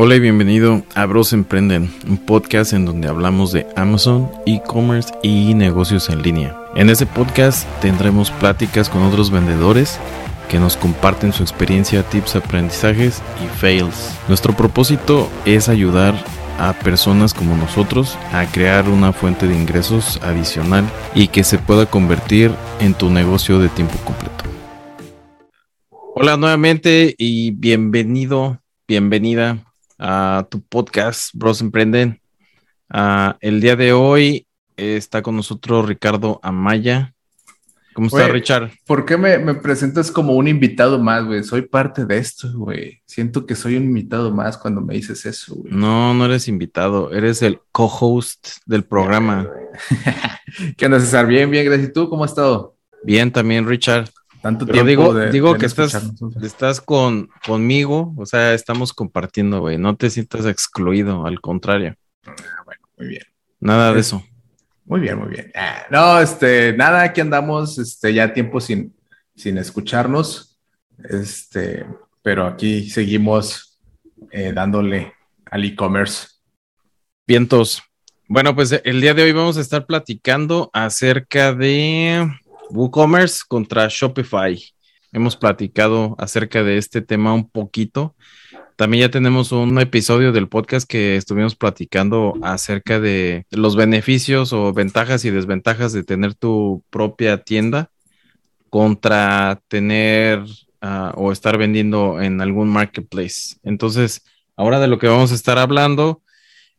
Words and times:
Hola 0.00 0.14
y 0.14 0.20
bienvenido 0.20 0.84
a 0.94 1.06
Bros 1.06 1.32
Emprenden, 1.32 1.90
un 2.08 2.18
podcast 2.18 2.72
en 2.72 2.84
donde 2.84 3.08
hablamos 3.08 3.50
de 3.50 3.66
Amazon, 3.74 4.30
e-commerce 4.46 5.12
y 5.24 5.54
negocios 5.54 6.08
en 6.08 6.22
línea. 6.22 6.56
En 6.76 6.88
este 6.88 7.04
podcast 7.04 7.68
tendremos 7.80 8.30
pláticas 8.30 8.88
con 8.88 9.02
otros 9.02 9.32
vendedores 9.32 9.98
que 10.48 10.60
nos 10.60 10.76
comparten 10.76 11.32
su 11.32 11.42
experiencia, 11.42 12.04
tips, 12.04 12.36
aprendizajes 12.36 13.20
y 13.44 13.48
fails. 13.58 14.16
Nuestro 14.28 14.54
propósito 14.54 15.28
es 15.44 15.68
ayudar 15.68 16.14
a 16.60 16.74
personas 16.74 17.34
como 17.34 17.56
nosotros 17.56 18.16
a 18.32 18.46
crear 18.46 18.88
una 18.88 19.12
fuente 19.12 19.48
de 19.48 19.56
ingresos 19.56 20.20
adicional 20.22 20.84
y 21.12 21.26
que 21.26 21.42
se 21.42 21.58
pueda 21.58 21.86
convertir 21.86 22.52
en 22.78 22.94
tu 22.94 23.10
negocio 23.10 23.58
de 23.58 23.68
tiempo 23.68 23.98
completo. 24.04 24.44
Hola 26.14 26.36
nuevamente 26.36 27.16
y 27.18 27.50
bienvenido, 27.50 28.60
bienvenida 28.86 29.64
a 29.98 30.46
tu 30.50 30.62
podcast, 30.62 31.30
Bros 31.34 31.60
Emprenden. 31.60 32.20
Ah, 32.88 33.36
el 33.40 33.60
día 33.60 33.76
de 33.76 33.92
hoy 33.92 34.46
está 34.76 35.22
con 35.22 35.36
nosotros 35.36 35.86
Ricardo 35.86 36.40
Amaya. 36.42 37.14
¿Cómo 37.92 38.06
está, 38.06 38.28
Richard? 38.28 38.70
¿Por 38.86 39.04
qué 39.04 39.16
me, 39.16 39.38
me, 39.38 39.54
presentas 39.54 40.12
como 40.12 40.34
un 40.34 40.46
invitado 40.46 41.00
más, 41.00 41.24
güey? 41.24 41.42
Soy 41.42 41.62
parte 41.62 42.06
de 42.06 42.18
esto, 42.18 42.48
güey. 42.54 43.02
Siento 43.04 43.44
que 43.44 43.56
soy 43.56 43.76
un 43.76 43.82
invitado 43.82 44.32
más 44.32 44.56
cuando 44.56 44.80
me 44.80 44.94
dices 44.94 45.26
eso, 45.26 45.56
güey. 45.56 45.72
No, 45.74 46.14
no 46.14 46.26
eres 46.26 46.46
invitado, 46.46 47.12
eres 47.12 47.42
el 47.42 47.58
co-host 47.72 48.50
del 48.66 48.84
programa. 48.84 49.48
¿Qué 50.76 50.86
onda, 50.86 51.00
César? 51.00 51.26
Bien, 51.26 51.50
bien, 51.50 51.64
gracias. 51.64 51.88
¿Y 51.88 51.92
tú 51.92 52.08
cómo 52.08 52.22
has 52.22 52.30
estado? 52.30 52.76
Bien, 53.02 53.32
también, 53.32 53.66
Richard. 53.66 54.08
Tanto 54.42 54.66
tiempo. 54.66 54.86
Digo, 54.86 55.14
digo 55.26 55.58
que 55.58 55.66
estás, 55.66 56.00
estás 56.42 56.80
con, 56.80 57.28
conmigo, 57.44 58.14
o 58.16 58.26
sea, 58.26 58.54
estamos 58.54 58.92
compartiendo, 58.92 59.60
güey. 59.60 59.78
No 59.78 59.96
te 59.96 60.10
sientas 60.10 60.46
excluido, 60.46 61.26
al 61.26 61.40
contrario. 61.40 61.96
Ah, 62.24 62.34
bueno, 62.64 62.82
muy 62.96 63.08
bien. 63.08 63.22
Nada 63.60 63.92
de 63.92 64.00
eso. 64.00 64.22
Muy 64.84 65.00
bien, 65.00 65.18
muy 65.18 65.28
bien. 65.28 65.50
Ah, 65.54 65.86
no, 65.90 66.20
este, 66.20 66.72
nada, 66.76 67.02
aquí 67.02 67.20
andamos, 67.20 67.78
este, 67.78 68.14
ya 68.14 68.32
tiempo 68.32 68.60
sin, 68.60 68.94
sin 69.34 69.58
escucharnos. 69.58 70.58
Este, 71.08 71.84
pero 72.22 72.46
aquí 72.46 72.88
seguimos 72.88 73.80
eh, 74.30 74.52
dándole 74.54 75.12
al 75.50 75.64
e-commerce. 75.64 76.28
Vientos. 77.26 77.82
Bueno, 78.28 78.54
pues 78.54 78.80
el 78.84 79.00
día 79.00 79.14
de 79.14 79.22
hoy 79.22 79.32
vamos 79.32 79.56
a 79.56 79.60
estar 79.60 79.86
platicando 79.86 80.70
acerca 80.72 81.54
de 81.54 82.30
WooCommerce 82.70 83.42
contra 83.46 83.88
Shopify. 83.88 84.58
Hemos 85.12 85.36
platicado 85.36 86.14
acerca 86.18 86.62
de 86.62 86.78
este 86.78 87.00
tema 87.00 87.34
un 87.34 87.48
poquito. 87.48 88.14
También 88.76 89.02
ya 89.02 89.10
tenemos 89.10 89.50
un 89.52 89.78
episodio 89.80 90.32
del 90.32 90.48
podcast 90.48 90.88
que 90.88 91.16
estuvimos 91.16 91.56
platicando 91.56 92.34
acerca 92.42 93.00
de 93.00 93.46
los 93.50 93.74
beneficios 93.74 94.52
o 94.52 94.72
ventajas 94.72 95.24
y 95.24 95.30
desventajas 95.30 95.92
de 95.92 96.04
tener 96.04 96.34
tu 96.34 96.84
propia 96.90 97.42
tienda 97.42 97.90
contra 98.70 99.60
tener 99.68 100.40
uh, 100.82 101.10
o 101.14 101.32
estar 101.32 101.58
vendiendo 101.58 102.20
en 102.20 102.40
algún 102.40 102.68
marketplace. 102.68 103.56
Entonces, 103.62 104.22
ahora 104.56 104.78
de 104.78 104.88
lo 104.88 104.98
que 104.98 105.08
vamos 105.08 105.32
a 105.32 105.34
estar 105.34 105.58
hablando 105.58 106.22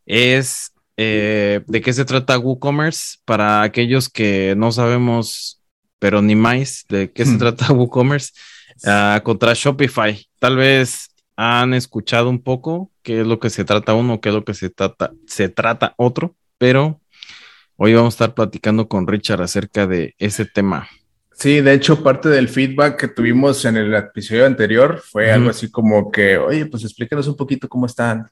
es 0.06 0.73
eh, 0.98 1.62
de 1.67 1.82
qué 1.82 1.94
se 1.94 2.06
trata 2.06 2.40
WooCommerce 2.40 3.17
para 3.26 3.62
aquellos 3.62 4.10
que 4.10 4.54
no 4.58 4.72
sabemos 4.72 5.58
pero 6.00 6.22
ni 6.22 6.36
más 6.36 6.86
de 6.89 7.11
qué 7.11 7.25
se 7.25 7.33
hmm. 7.33 7.38
trata 7.38 7.67
WooCommerce 7.73 8.33
uh, 8.83 9.22
contra 9.22 9.53
Shopify. 9.53 10.28
Tal 10.39 10.55
vez 10.55 11.09
han 11.36 11.73
escuchado 11.73 12.30
un 12.30 12.42
poco 12.42 12.92
qué 13.02 13.22
es 13.22 13.28
lo 13.28 13.39
que 13.39 13.50
se 13.50 13.64
trata 13.64 13.94
uno, 13.94 14.20
qué 14.20 14.30
es 14.30 14.36
lo 14.36 14.44
que 14.44 14.53
se 14.53 14.70
trata, 14.70 15.11
se 15.27 15.50
trata 15.50 15.94
otro, 15.97 16.36
pero 16.58 17.00
hoy 17.77 17.94
vamos 17.94 18.14
a 18.14 18.16
estar 18.16 18.33
platicando 18.33 18.88
con 18.88 19.08
Richard 19.08 19.42
acerca 19.42 19.88
de 19.88 20.16
ese 20.17 20.45
tema. 20.45 20.89
Sí, 21.32 21.61
de 21.61 21.73
hecho, 21.73 22.04
parte 22.04 22.27
del 22.27 22.49
feedback 22.49 22.99
que 22.99 23.08
tuvimos 23.08 23.64
en 23.64 23.77
el 23.77 23.93
episodio 23.95 24.45
anterior 24.45 25.02
fue 25.02 25.31
algo 25.31 25.49
así 25.49 25.71
como 25.71 26.11
que, 26.11 26.37
oye, 26.37 26.66
pues 26.66 26.83
explícanos 26.83 27.30
un 27.30 27.37
poquito 27.37 27.70
cómo 27.70 27.86
están 27.86 28.30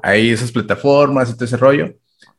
ahí 0.00 0.30
esas 0.30 0.52
plataformas 0.52 1.30
y 1.30 1.34
todo 1.34 1.46
ese 1.46 1.56
rollo. 1.56 1.92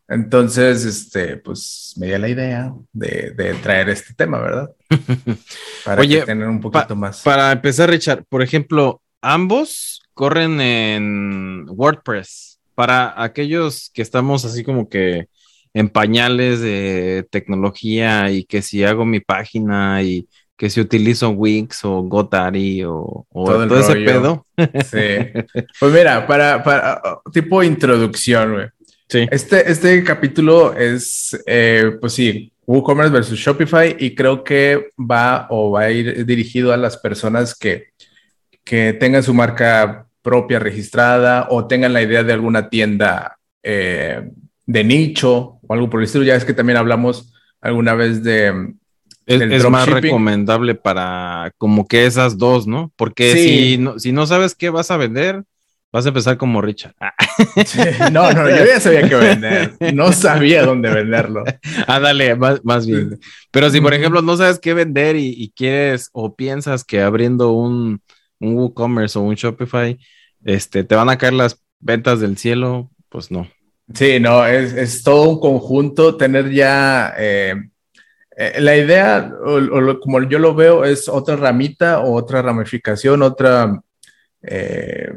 Entonces, 0.08 0.86
este, 0.86 1.38
pues 1.38 1.96
me 1.98 2.08
dio 2.08 2.20
la 2.20 2.30
idea 2.30 2.74
de, 2.94 3.56
traer 3.64 3.90
este 3.90 4.14
tema, 4.14 4.40
¿verdad? 4.40 4.72
Para 5.86 6.02
Oye, 6.02 6.22
tener 6.22 6.48
un 6.48 6.62
poquito 6.62 6.96
más. 6.96 7.22
Para 7.24 7.52
empezar, 7.52 7.90
Richard, 7.90 8.24
por 8.30 8.44
ejemplo, 8.44 9.02
ambos 9.22 10.02
corren 10.14 10.62
en 10.62 11.66
WordPress. 11.70 12.60
Para 12.76 13.22
aquellos 13.22 13.90
que 13.94 14.02
estamos 14.02 14.46
así 14.46 14.64
como 14.64 14.90
que 14.90 15.28
en 15.74 15.90
pañales 15.90 16.62
de 16.62 17.26
tecnología 17.32 18.32
y 18.32 18.46
que 18.46 18.62
si 18.62 18.84
hago 18.84 19.06
mi 19.06 19.22
página 19.22 20.04
y 20.04 20.28
que 20.58 20.70
si 20.70 20.80
utilizo 20.80 21.30
Wix 21.32 21.84
o 21.84 22.02
GoDaddy 22.04 22.84
o, 22.86 23.26
todo, 23.34 23.80
ese 23.80 23.96
pedo. 23.96 24.46
Sí. 24.58 25.64
Pues 25.80 25.94
mira, 25.94 26.26
para, 26.28 26.64
para 26.64 27.02
tipo 27.34 27.62
introducción, 27.62 28.54
güey. 28.54 28.68
Este, 29.08 29.72
este 29.72 30.04
capítulo 30.04 30.74
es, 30.76 31.40
eh, 31.46 31.92
pues 32.02 32.14
sí, 32.14 32.52
WooCommerce 32.66 33.14
versus 33.14 33.40
Shopify 33.40 33.96
y 34.00 34.16
creo 34.16 34.44
que 34.44 34.90
va 35.00 35.48
o 35.50 35.72
va 35.72 35.82
a 35.82 35.92
ir 35.92 36.26
dirigido 36.26 36.74
a 36.74 36.78
las 36.78 36.98
personas 36.98 37.56
que, 37.56 37.90
que 38.64 38.94
tengan 38.94 39.24
su 39.24 39.34
marca 39.34 40.08
propia 40.22 40.58
registrada 40.58 41.48
o 41.52 41.68
tengan 41.68 41.94
la 41.94 42.02
idea 42.02 42.24
de 42.24 42.34
alguna 42.34 42.70
tienda 42.70 43.38
eh, 43.62 44.28
de 44.66 44.84
nicho 44.84 45.60
o 45.62 45.74
algo 45.74 45.90
por 45.90 46.00
el 46.00 46.06
estilo. 46.06 46.24
Ya 46.24 46.36
es 46.36 46.46
que 46.46 46.54
también 46.54 46.78
hablamos 46.78 47.32
alguna 47.62 47.94
vez 47.94 48.24
de... 48.24 48.74
Es, 49.28 49.68
más 49.70 49.88
recomendable 49.90 50.76
para 50.76 51.52
como 51.58 51.88
que 51.88 52.06
esas 52.06 52.38
dos, 52.38 52.68
¿no? 52.68 52.92
Porque 52.96 53.34
si, 53.34 53.78
no, 53.80 53.98
si 53.98 54.12
no 54.12 54.28
sabes 54.28 54.54
qué 54.54 54.70
vas 54.70 54.92
a 54.92 54.98
vender, 54.98 55.44
Vas 55.96 56.06
a 56.06 56.10
empezar 56.10 56.36
como 56.36 56.62
Richard. 56.62 56.94
no, 58.12 58.30
no, 58.30 58.50
yo 58.50 58.66
ya 58.66 58.82
sabía 58.82 59.08
qué 59.08 59.16
vender. 59.16 59.78
No 59.94 60.12
sabía 60.12 60.66
dónde 60.66 60.90
venderlo. 60.90 61.46
Ah, 61.88 62.02
dale, 62.02 62.36
más, 62.36 62.86
bien. 62.86 63.18
Pero 63.50 63.70
si, 63.70 63.80
por 63.80 63.94
ejemplo, 63.94 64.22
no 64.22 64.36
sabes 64.36 64.60
qué 64.60 64.74
vender 64.74 65.16
y, 65.16 65.54
quieres 65.56 66.10
o 66.12 66.36
piensas 66.36 66.84
que 66.84 67.02
abriendo 67.02 67.54
un, 67.54 68.02
un 68.42 68.58
WooCommerce 68.58 69.18
o 69.18 69.22
un 69.22 69.36
Shopify, 69.36 69.98
este, 70.44 70.84
te 70.84 70.96
van 70.96 71.08
a 71.08 71.18
caer 71.18 71.32
las 71.32 71.64
ventas 71.80 72.20
del 72.20 72.38
cielo, 72.38 72.92
pues 73.08 73.32
no. 73.32 73.48
Sí, 73.94 74.20
no, 74.20 74.46
es, 74.46 75.02
todo 75.02 75.30
un 75.30 75.40
conjunto. 75.40 76.18
Tener 76.18 76.52
ya 76.52 77.14
eh, 77.18 77.56
eh, 78.36 78.56
la 78.60 78.76
idea, 78.76 79.32
o, 79.46 79.98
como 80.02 80.22
yo 80.24 80.40
lo 80.40 80.56
veo, 80.56 80.84
es 80.84 81.08
otra 81.08 81.38
ramita 81.38 82.02
o 82.02 82.16
otra 82.16 82.42
ramificación, 82.42 83.22
otra 83.22 83.80
eh, 84.42 85.10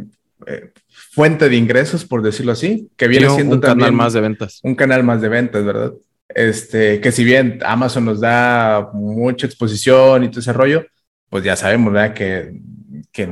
eh, 0.47 0.72
fuente 0.88 1.49
de 1.49 1.56
ingresos, 1.56 2.04
por 2.04 2.22
decirlo 2.22 2.53
así, 2.53 2.91
que 2.97 3.09
viene 3.09 3.28
siendo 3.31 3.56
un 3.56 3.60
canal 3.60 3.93
más 3.93 4.12
de 4.12 4.21
ventas. 4.21 4.60
Un 4.62 4.75
canal 4.75 5.03
más 5.04 5.21
de 5.21 5.28
ventas, 5.28 5.65
¿verdad? 5.65 5.93
Este, 6.28 7.00
que 7.00 7.10
si 7.12 7.25
bien 7.25 7.59
Amazon 7.65 8.04
nos 8.04 8.21
da 8.21 8.91
mucha 8.93 9.47
exposición 9.47 10.25
y 10.25 10.28
todo 10.28 10.41
ese 10.41 10.53
rollo, 10.53 10.84
pues 11.28 11.44
ya 11.44 11.56
sabemos, 11.56 11.93
¿verdad? 11.93 12.15
Que, 12.15 12.60
que 13.12 13.28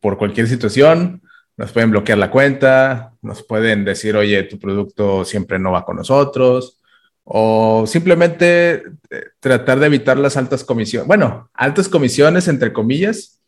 por 0.00 0.18
cualquier 0.18 0.48
situación 0.48 1.22
nos 1.56 1.72
pueden 1.72 1.90
bloquear 1.90 2.18
la 2.18 2.30
cuenta, 2.30 3.12
nos 3.20 3.42
pueden 3.42 3.84
decir, 3.84 4.16
oye, 4.16 4.42
tu 4.44 4.58
producto 4.58 5.24
siempre 5.24 5.58
no 5.58 5.72
va 5.72 5.84
con 5.84 5.96
nosotros, 5.96 6.82
o 7.24 7.84
simplemente 7.86 8.82
eh, 9.10 9.24
tratar 9.38 9.78
de 9.78 9.86
evitar 9.86 10.18
las 10.18 10.36
altas 10.36 10.64
comisiones. 10.64 11.06
Bueno, 11.06 11.50
altas 11.54 11.88
comisiones, 11.88 12.48
entre 12.48 12.72
comillas, 12.72 13.40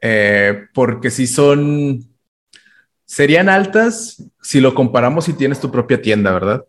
eh, 0.00 0.66
porque 0.74 1.10
si 1.10 1.26
son 1.26 2.13
serían 3.06 3.48
altas 3.48 4.22
si 4.42 4.60
lo 4.60 4.74
comparamos 4.74 5.24
si 5.24 5.32
tienes 5.32 5.60
tu 5.60 5.70
propia 5.70 6.00
tienda, 6.00 6.32
¿verdad? 6.32 6.64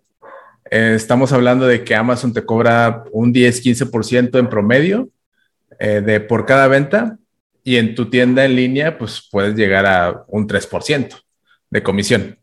Eh, 0.72 0.94
estamos 0.96 1.32
hablando 1.32 1.68
de 1.68 1.84
que 1.84 1.96
Amazon 1.96 2.34
te 2.34 2.46
cobra 2.46 3.04
un 3.12 3.34
10-15% 3.34 4.40
en 4.40 4.50
promedio 4.50 5.10
eh, 5.80 6.02
de 6.02 6.20
por 6.20 6.46
cada 6.46 6.68
venta 6.68 7.18
y 7.64 7.78
en 7.78 7.96
tu 7.96 8.10
tienda 8.10 8.46
en 8.46 8.56
línea 8.56 8.98
pues 8.98 9.28
puedes 9.32 9.56
llegar 9.56 9.86
a 9.86 10.26
un 10.28 10.48
3% 10.48 11.22
de 11.70 11.84
comisión. 11.84 12.38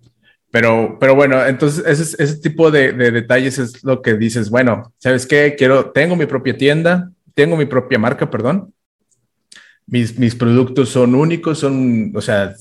Pero, 0.50 0.98
pero 1.00 1.14
bueno, 1.14 1.44
entonces 1.46 2.18
ese, 2.18 2.36
tipo 2.36 2.70
de, 2.70 2.92
de, 2.92 3.10
detalles 3.10 3.58
es 3.58 3.82
lo 3.82 4.02
que 4.02 4.14
dices, 4.14 4.50
bueno, 4.50 4.92
¿sabes 4.98 5.26
qué? 5.26 5.54
Quiero, 5.56 5.90
tengo 5.92 6.14
mi 6.14 6.26
propia 6.26 6.54
tienda, 6.56 7.10
tengo 7.34 7.56
mi 7.56 7.64
propia 7.64 7.98
marca, 7.98 8.28
perdón. 8.28 8.74
Mis, 9.86 10.18
mis 10.18 10.34
productos 10.34 10.90
son 10.90 11.14
únicos, 11.14 11.58
son, 11.58 12.12
o 12.14 12.20
sea, 12.20 12.54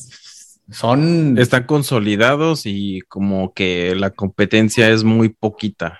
son... 0.69 1.37
Están 1.37 1.63
consolidados 1.63 2.65
y 2.65 3.01
como 3.07 3.53
que 3.53 3.95
la 3.95 4.11
competencia 4.11 4.89
es 4.89 5.03
muy 5.03 5.29
poquita. 5.29 5.99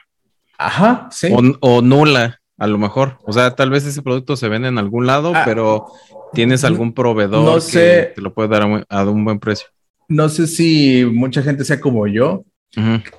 Ajá, 0.58 1.08
sí. 1.12 1.34
O, 1.62 1.82
nula, 1.82 2.42
a 2.58 2.68
lo 2.68 2.78
mejor. 2.78 3.18
O 3.24 3.34
sea, 3.34 3.56
tal 3.56 3.70
vez 3.70 3.86
ese 3.86 4.02
producto 4.02 4.36
se 4.36 4.48
vende 4.48 4.68
en 4.68 4.78
algún 4.78 5.08
lado, 5.08 5.34
ah, 5.36 5.42
pero 5.44 5.88
tienes 6.34 6.64
algún 6.64 6.94
proveedor 6.94 7.62
que 7.66 8.14
te 8.16 8.22
lo 8.22 8.34
puede 8.34 8.50
dar 8.50 8.86
a, 8.88 9.04
un 9.06 9.26
buen 9.26 9.40
precio. 9.40 9.68
no 10.08 10.30
sé 10.30 10.48
si 10.48 11.06
mucha 11.06 11.42
gente 11.42 11.64
sea 11.64 11.80
como 11.80 12.08
yo, 12.08 12.46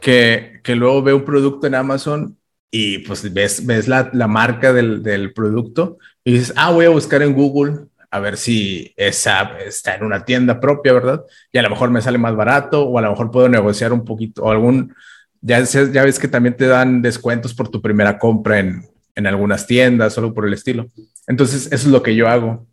que, 0.00 0.60
que 0.62 0.76
luego 0.76 1.02
ve 1.02 1.12
un 1.12 1.24
producto 1.24 1.66
en 1.66 1.74
Amazon 1.74 2.38
y 2.70 2.98
pues 3.00 3.30
ves, 3.34 3.66
ves 3.66 3.86
la, 3.86 4.08
la 4.14 4.26
marca 4.26 4.72
del, 4.72 5.02
del, 5.02 5.34
producto 5.34 5.98
y 6.24 6.32
dices, 6.32 6.54
ah, 6.56 6.70
voy 6.70 6.86
a 6.86 6.90
buscar 6.90 7.20
en 7.22 7.34
Google 7.34 7.86
a 8.12 8.20
ver 8.20 8.36
si 8.36 8.92
esa 8.98 9.58
está 9.66 9.94
en 9.94 10.04
una 10.04 10.26
tienda 10.26 10.60
propia, 10.60 10.92
¿verdad? 10.92 11.24
Y 11.50 11.56
a 11.56 11.62
lo 11.62 11.70
mejor 11.70 11.90
me 11.90 12.02
sale 12.02 12.18
más 12.18 12.36
barato 12.36 12.82
o 12.82 12.98
a 12.98 13.02
lo 13.02 13.10
mejor 13.10 13.30
puedo 13.30 13.48
negociar 13.48 13.90
un 13.90 14.04
poquito 14.04 14.42
o 14.42 14.50
algún, 14.50 14.94
ya, 15.40 15.62
ya 15.62 16.04
ves 16.04 16.18
que 16.18 16.28
también 16.28 16.54
te 16.54 16.66
dan 16.66 17.00
descuentos 17.00 17.54
por 17.54 17.70
tu 17.70 17.80
primera 17.80 18.18
compra 18.18 18.58
en, 18.58 18.86
en 19.14 19.26
algunas 19.26 19.66
tiendas, 19.66 20.12
solo 20.12 20.34
por 20.34 20.46
el 20.46 20.52
estilo. 20.52 20.90
Entonces, 21.26 21.66
eso 21.66 21.86
es 21.86 21.86
lo 21.86 22.02
que 22.02 22.14
yo 22.14 22.28
hago, 22.28 22.66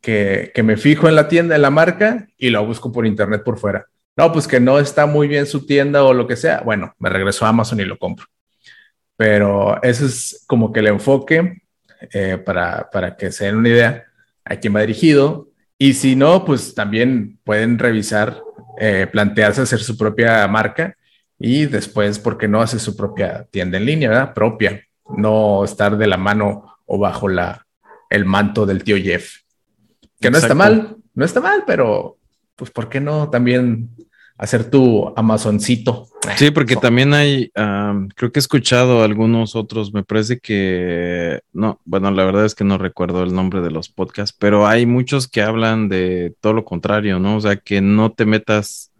que, 0.00 0.50
que 0.52 0.64
me 0.64 0.76
fijo 0.76 1.08
en 1.08 1.14
la 1.14 1.28
tienda, 1.28 1.54
en 1.54 1.62
la 1.62 1.70
marca 1.70 2.26
y 2.36 2.50
lo 2.50 2.66
busco 2.66 2.90
por 2.90 3.06
internet 3.06 3.44
por 3.44 3.58
fuera. 3.58 3.86
No, 4.16 4.32
pues 4.32 4.48
que 4.48 4.58
no 4.58 4.80
está 4.80 5.06
muy 5.06 5.28
bien 5.28 5.46
su 5.46 5.66
tienda 5.66 6.02
o 6.02 6.12
lo 6.12 6.26
que 6.26 6.34
sea. 6.34 6.62
Bueno, 6.62 6.96
me 6.98 7.10
regreso 7.10 7.46
a 7.46 7.50
Amazon 7.50 7.78
y 7.78 7.84
lo 7.84 7.96
compro. 7.96 8.26
Pero 9.16 9.80
ese 9.84 10.06
es 10.06 10.44
como 10.48 10.72
que 10.72 10.80
el 10.80 10.88
enfoque 10.88 11.62
eh, 12.12 12.38
para, 12.44 12.90
para 12.90 13.16
que 13.16 13.30
se 13.30 13.44
den 13.44 13.54
una 13.54 13.68
idea 13.68 14.04
a 14.44 14.56
quién 14.56 14.74
va 14.74 14.80
dirigido. 14.80 15.48
Y 15.78 15.94
si 15.94 16.16
no, 16.16 16.44
pues 16.44 16.74
también 16.74 17.38
pueden 17.44 17.78
revisar, 17.78 18.42
eh, 18.78 19.08
plantearse 19.10 19.62
hacer 19.62 19.80
su 19.80 19.96
propia 19.96 20.46
marca 20.48 20.96
y 21.38 21.66
después, 21.66 22.18
¿por 22.18 22.38
qué 22.38 22.48
no 22.48 22.60
hace 22.60 22.78
su 22.78 22.96
propia 22.96 23.46
tienda 23.50 23.78
en 23.78 23.86
línea, 23.86 24.08
¿verdad? 24.08 24.34
Propia, 24.34 24.82
no 25.16 25.64
estar 25.64 25.96
de 25.96 26.06
la 26.06 26.16
mano 26.16 26.78
o 26.86 26.98
bajo 26.98 27.28
la, 27.28 27.66
el 28.08 28.24
manto 28.24 28.66
del 28.66 28.84
tío 28.84 28.96
Jeff. 28.96 29.40
Que 30.20 30.30
no 30.30 30.38
está 30.38 30.54
mal, 30.54 30.96
no 31.14 31.24
está 31.24 31.40
mal, 31.40 31.64
pero 31.66 32.18
pues 32.56 32.70
¿por 32.70 32.88
qué 32.88 33.00
no 33.00 33.28
también 33.30 33.90
hacer 34.36 34.70
tu 34.70 35.12
Amazoncito. 35.16 36.08
Sí, 36.36 36.50
porque 36.50 36.76
también 36.76 37.12
hay, 37.14 37.50
creo 38.16 38.32
que 38.32 38.38
he 38.38 38.40
escuchado 38.40 39.02
algunos 39.02 39.54
otros, 39.54 39.92
me 39.92 40.02
parece 40.02 40.38
que, 40.38 41.40
no, 41.52 41.80
bueno, 41.84 42.10
la 42.10 42.24
verdad 42.24 42.46
es 42.46 42.54
que 42.54 42.64
no 42.64 42.78
recuerdo 42.78 43.22
el 43.22 43.34
nombre 43.34 43.60
de 43.60 43.70
los 43.70 43.90
podcasts, 43.90 44.34
pero 44.38 44.66
hay 44.66 44.86
muchos 44.86 45.28
que 45.28 45.42
hablan 45.42 45.88
de 45.88 46.34
todo 46.40 46.54
lo 46.54 46.64
contrario, 46.64 47.18
¿no? 47.18 47.36
O 47.36 47.40
sea, 47.40 47.56
que 47.56 47.80
no 47.80 48.12
te 48.12 48.24
metas 48.24 48.90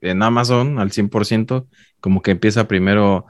en 0.00 0.22
Amazon 0.22 0.78
al 0.78 0.90
100%, 0.90 1.66
como 2.00 2.22
que 2.22 2.30
empieza 2.32 2.66
primero, 2.66 3.26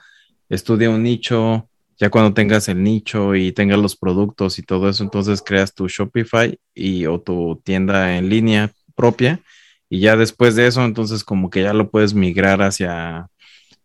estudia 0.48 0.88
un 0.88 1.02
nicho, 1.02 1.68
ya 1.98 2.10
cuando 2.10 2.32
tengas 2.32 2.68
el 2.68 2.82
nicho 2.82 3.34
y 3.34 3.52
tengas 3.52 3.78
los 3.78 3.96
productos 3.96 4.58
y 4.58 4.62
todo 4.62 4.88
eso, 4.88 5.02
entonces 5.02 5.42
creas 5.44 5.74
tu 5.74 5.88
Shopify 5.88 6.58
y 6.74 7.06
o 7.06 7.20
tu 7.20 7.60
tienda 7.64 8.16
en 8.16 8.28
línea 8.28 8.72
propia 8.94 9.40
y 9.88 10.00
ya 10.00 10.16
después 10.16 10.56
de 10.56 10.66
eso, 10.66 10.84
entonces 10.84 11.24
como 11.24 11.50
que 11.50 11.62
ya 11.62 11.72
lo 11.72 11.90
puedes 11.90 12.14
migrar 12.14 12.62
hacia, 12.62 13.28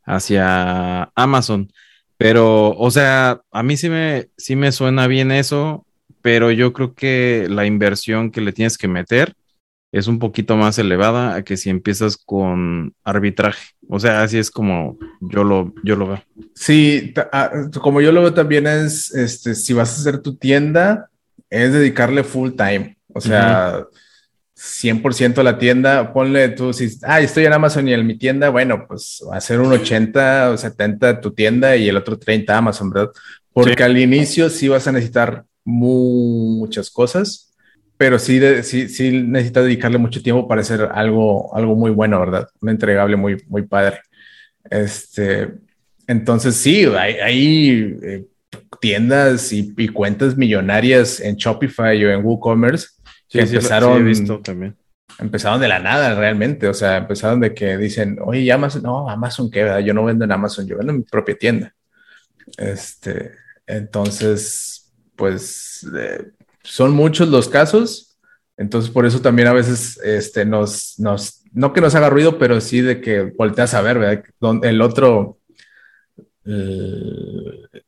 hacia 0.04 1.04
Amazon. 1.16 1.72
Pero, 2.18 2.72
o 2.78 2.92
sea, 2.92 3.42
a 3.52 3.64
mí 3.64 3.78
sí 3.78 3.90
me, 3.90 4.30
sí 4.38 4.56
me 4.56 4.72
suena 4.72 5.08
bien 5.08 5.32
eso, 5.32 5.86
pero 6.22 6.52
yo 6.52 6.74
creo 6.74 6.94
que 6.94 7.48
la 7.50 7.66
inversión 7.66 8.32
que 8.32 8.42
le 8.42 8.54
tienes 8.54 8.78
que 8.78 8.88
meter 8.88 9.34
es 9.92 10.08
un 10.08 10.20
poquito 10.20 10.56
más 10.56 10.80
elevada 10.80 11.36
a 11.36 11.44
que 11.44 11.58
si 11.58 11.70
empiezas 11.70 12.18
con 12.18 12.94
arbitraje. 13.04 13.72
O 13.90 14.00
sea, 14.00 14.24
así 14.24 14.38
es 14.38 14.50
como 14.50 14.98
yo 15.20 15.44
lo, 15.44 15.74
yo 15.84 15.96
lo 15.96 16.08
veo. 16.08 16.24
Sí, 16.56 17.14
ah, 17.34 17.52
como 17.82 18.00
yo 18.00 18.12
lo 18.12 18.22
veo 18.22 18.34
también 18.34 18.68
es, 18.68 19.14
este, 19.14 19.54
si 19.54 19.74
vas 19.74 19.92
a 19.92 20.02
hacer 20.02 20.22
tu 20.22 20.36
tienda, 20.36 21.10
es 21.50 21.74
dedicarle 21.74 22.24
full 22.24 22.52
time. 22.52 22.98
O 23.14 23.20
sea, 23.20 23.86
100% 24.62 25.40
a 25.40 25.44
la 25.44 25.58
tienda, 25.58 26.14
ponle 26.14 26.50
tú, 26.50 26.72
si, 26.72 26.88
ah, 27.02 27.20
estoy 27.20 27.46
en 27.46 27.54
Amazon 27.54 27.88
y 27.88 27.94
en 27.94 28.06
mi 28.06 28.16
tienda, 28.16 28.50
bueno, 28.50 28.86
pues 28.88 29.24
va 29.28 29.38
a 29.38 29.42
ser 29.42 29.60
un 29.60 29.72
80 29.72 30.52
o 30.52 30.58
70 30.58 31.20
tu 31.20 31.32
tienda 31.32 31.76
y 31.76 31.90
el 31.90 31.98
otro 31.98 32.20
30 32.20 32.56
Amazon, 32.56 32.92
¿verdad? 32.92 33.12
Porque 33.54 33.84
al 33.84 33.98
inicio 33.98 34.52
sí 34.52 34.68
vas 34.68 34.88
a 34.88 34.92
necesitar 34.92 35.46
muchas 35.64 36.92
cosas, 36.92 37.56
pero 37.98 38.20
sí, 38.20 38.40
sí, 38.62 38.88
sí 38.88 39.24
necesitas 39.24 39.64
dedicarle 39.64 39.98
mucho 39.98 40.22
tiempo 40.22 40.48
para 40.48 40.62
hacer 40.62 40.90
algo, 40.94 41.56
algo 41.56 41.76
muy 41.76 41.90
bueno, 41.90 42.20
¿verdad? 42.20 42.48
Un 42.62 42.70
entregable 42.70 43.16
muy, 43.16 43.44
muy 43.48 43.64
padre. 43.64 44.02
Este, 44.70 45.50
entonces 46.06 46.56
sí, 46.56 46.86
hay, 46.86 47.16
hay 47.16 47.98
eh, 48.04 48.26
tiendas 48.80 49.52
y, 49.54 49.74
y 49.76 49.88
cuentas 49.88 50.38
millonarias 50.38 51.20
en 51.20 51.36
Shopify 51.36 52.06
o 52.06 52.12
en 52.12 52.24
WooCommerce 52.24 53.01
Sí, 53.32 53.40
empezaron, 53.40 54.04
visto 54.04 54.42
también. 54.42 54.76
Empezaron 55.18 55.62
de 55.62 55.70
la 55.70 55.80
nada 55.80 56.16
realmente, 56.16 56.68
o 56.68 56.74
sea, 56.74 56.98
empezaron 56.98 57.40
de 57.40 57.54
que 57.54 57.78
dicen, 57.78 58.18
oye, 58.22 58.52
Amazon, 58.52 58.84
no, 58.84 59.10
Amazon 59.10 59.50
qué, 59.50 59.64
¿verdad? 59.64 59.80
Yo 59.80 59.94
no 59.94 60.04
vendo 60.04 60.26
en 60.26 60.34
Amazon, 60.34 60.68
yo 60.68 60.78
vendo 60.78 60.92
en 60.92 61.00
mi 61.00 61.04
propia 61.06 61.38
tienda. 61.38 61.74
Este, 62.58 63.32
entonces, 63.66 64.92
pues 65.16 65.88
eh, 65.98 66.32
son 66.64 66.92
muchos 66.92 67.30
los 67.30 67.48
casos, 67.48 68.18
entonces 68.58 68.92
por 68.92 69.06
eso 69.06 69.22
también 69.22 69.48
a 69.48 69.54
veces 69.54 69.98
este, 70.04 70.44
nos, 70.44 71.00
nos, 71.00 71.42
no 71.54 71.72
que 71.72 71.80
nos 71.80 71.96
haga 71.96 72.10
ruido, 72.10 72.38
pero 72.38 72.60
sí 72.60 72.82
de 72.82 73.00
que 73.00 73.22
volteas 73.22 73.74
a 73.76 73.82
ver, 73.82 73.98
¿verdad? 73.98 74.26
El 74.64 74.82
otro, 74.82 75.40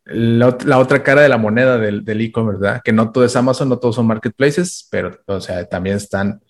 la, 0.05 0.77
otra 0.77 1.03
cara 1.03 1.21
de 1.21 1.29
la 1.29 1.37
moneda 1.37 1.77
del 1.77 2.21
e-commerce, 2.21 2.61
¿verdad? 2.61 2.81
Que 2.83 2.93
no 2.93 3.11
todo 3.11 3.25
es 3.25 3.35
Amazon, 3.35 3.69
no 3.69 3.79
todos 3.79 3.95
son 3.95 4.07
marketplaces, 4.07 4.87
pero, 4.91 5.19
o 5.25 5.41
sea, 5.41 5.65
también 5.65 5.97
están 5.97 6.41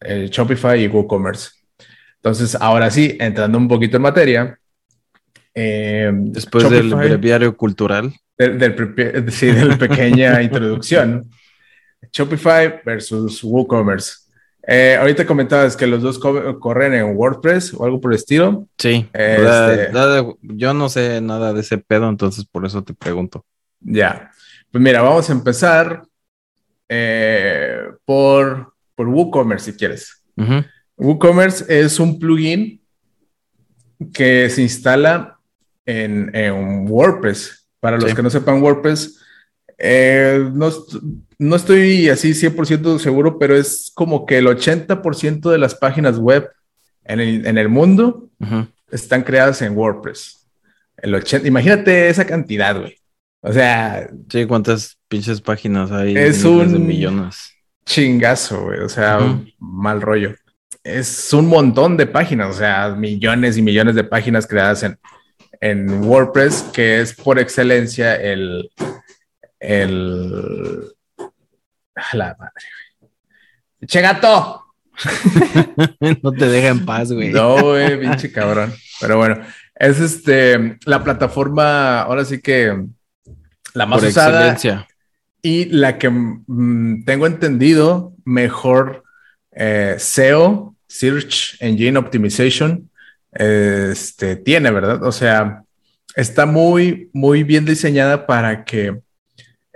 el 0.00 0.30
Shopify 0.30 0.82
y 0.82 0.88
WooCommerce. 0.88 1.50
Entonces, 2.16 2.56
ahora 2.60 2.90
sí, 2.90 3.16
entrando 3.18 3.58
un 3.58 3.68
poquito 3.68 3.96
en 3.96 4.02
materia. 4.02 4.58
Eh, 5.54 6.10
Después 6.12 6.68
del 6.70 6.94
breviario 6.94 7.56
cultural. 7.56 8.12
Del, 8.36 9.28
sí, 9.30 9.46
de 9.46 9.64
la 9.64 9.76
pequeña 9.78 10.42
introducción. 10.42 11.30
Shopify 12.12 12.80
versus 12.84 13.42
WooCommerce. 13.42 14.19
Eh, 14.66 14.96
ahorita 15.00 15.26
comentabas 15.26 15.76
que 15.76 15.86
los 15.86 16.02
dos 16.02 16.18
corren 16.18 16.94
en 16.94 17.16
WordPress 17.16 17.74
o 17.74 17.84
algo 17.84 18.00
por 18.00 18.12
el 18.12 18.18
estilo. 18.18 18.66
Sí. 18.78 19.08
Este, 19.12 19.90
yo 20.42 20.74
no 20.74 20.88
sé 20.88 21.20
nada 21.20 21.52
de 21.52 21.60
ese 21.60 21.78
pedo, 21.78 22.08
entonces 22.08 22.44
por 22.44 22.66
eso 22.66 22.82
te 22.84 22.94
pregunto. 22.94 23.44
Ya. 23.80 24.30
Pues 24.70 24.82
mira, 24.82 25.02
vamos 25.02 25.28
a 25.28 25.32
empezar 25.32 26.02
eh, 26.88 27.80
por, 28.04 28.74
por 28.94 29.08
WooCommerce 29.08 29.72
si 29.72 29.78
quieres. 29.78 30.22
WooCommerce 30.96 31.64
es 31.68 31.98
un 31.98 32.18
plugin 32.18 32.80
que 34.12 34.48
se 34.50 34.62
instala 34.62 35.38
en, 35.84 36.34
en 36.34 36.90
WordPress. 36.90 37.68
Para 37.80 37.98
los 37.98 38.14
que 38.14 38.22
no 38.22 38.28
sepan 38.28 38.62
WordPress, 38.62 39.19
eh, 39.82 40.50
no, 40.52 40.70
no, 41.38 41.56
estoy 41.56 42.10
así 42.10 42.32
100% 42.32 42.98
seguro, 42.98 43.38
pero 43.38 43.56
es 43.56 43.90
como 43.94 44.26
que 44.26 44.36
el 44.36 44.46
80% 44.46 45.50
de 45.50 45.58
las 45.58 45.74
páginas 45.74 46.18
web 46.18 46.50
en 47.04 47.18
el, 47.18 47.46
en 47.46 47.56
el 47.56 47.70
mundo 47.70 48.28
están 48.90 49.22
creadas 49.22 49.62
en 49.62 49.76
WordPress. 49.76 50.46
El 50.98 51.14
80, 51.14 51.48
imagínate 51.48 52.10
esa 52.10 52.26
cantidad, 52.26 52.78
güey. 52.78 52.94
O 53.40 53.52
sea. 53.54 54.10
Sí, 54.30 54.44
cuántas 54.44 54.98
pinches 55.08 55.40
páginas 55.40 55.90
hay. 55.90 56.14
Es 56.14 56.44
un 56.44 56.86
millones. 56.86 57.54
chingazo, 57.86 58.64
güey. 58.64 58.80
O 58.80 58.88
sea, 58.90 59.18
mal 59.58 60.02
rollo. 60.02 60.34
Es 60.84 61.32
un 61.32 61.46
montón 61.46 61.96
de 61.96 62.06
páginas, 62.06 62.54
o 62.54 62.58
sea, 62.58 62.94
millones 62.94 63.56
y 63.56 63.62
millones 63.62 63.94
de 63.94 64.04
páginas 64.04 64.46
creadas 64.46 64.82
en, 64.82 64.98
en 65.60 66.04
WordPress, 66.04 66.64
que 66.72 67.00
es 67.00 67.14
por 67.14 67.38
excelencia 67.38 68.14
el, 68.14 68.70
el. 69.60 70.92
la 72.12 72.36
madre. 72.38 72.52
¡Che 73.86 74.00
gato! 74.00 74.64
no 76.22 76.32
te 76.32 76.48
deja 76.48 76.68
en 76.68 76.84
paz, 76.84 77.12
güey. 77.12 77.30
No, 77.30 77.62
güey, 77.62 78.00
pinche 78.00 78.32
cabrón. 78.32 78.74
Pero 79.00 79.16
bueno, 79.16 79.40
es 79.74 80.00
este 80.00 80.78
la 80.84 81.02
plataforma, 81.02 82.02
ahora 82.02 82.24
sí 82.24 82.40
que 82.40 82.86
la 83.74 83.86
más 83.86 84.02
usada 84.02 84.56
y 85.42 85.66
la 85.66 85.98
que 85.98 86.10
mm, 86.10 87.04
tengo 87.04 87.26
entendido 87.26 88.14
mejor 88.24 89.04
eh, 89.52 89.96
SEO, 89.98 90.74
Search 90.86 91.56
Engine 91.60 91.98
Optimization, 91.98 92.90
este 93.32 94.36
tiene, 94.36 94.70
¿verdad? 94.70 95.02
O 95.04 95.12
sea, 95.12 95.62
está 96.14 96.46
muy, 96.46 97.10
muy 97.12 97.42
bien 97.42 97.64
diseñada 97.64 98.26
para 98.26 98.64
que 98.64 99.00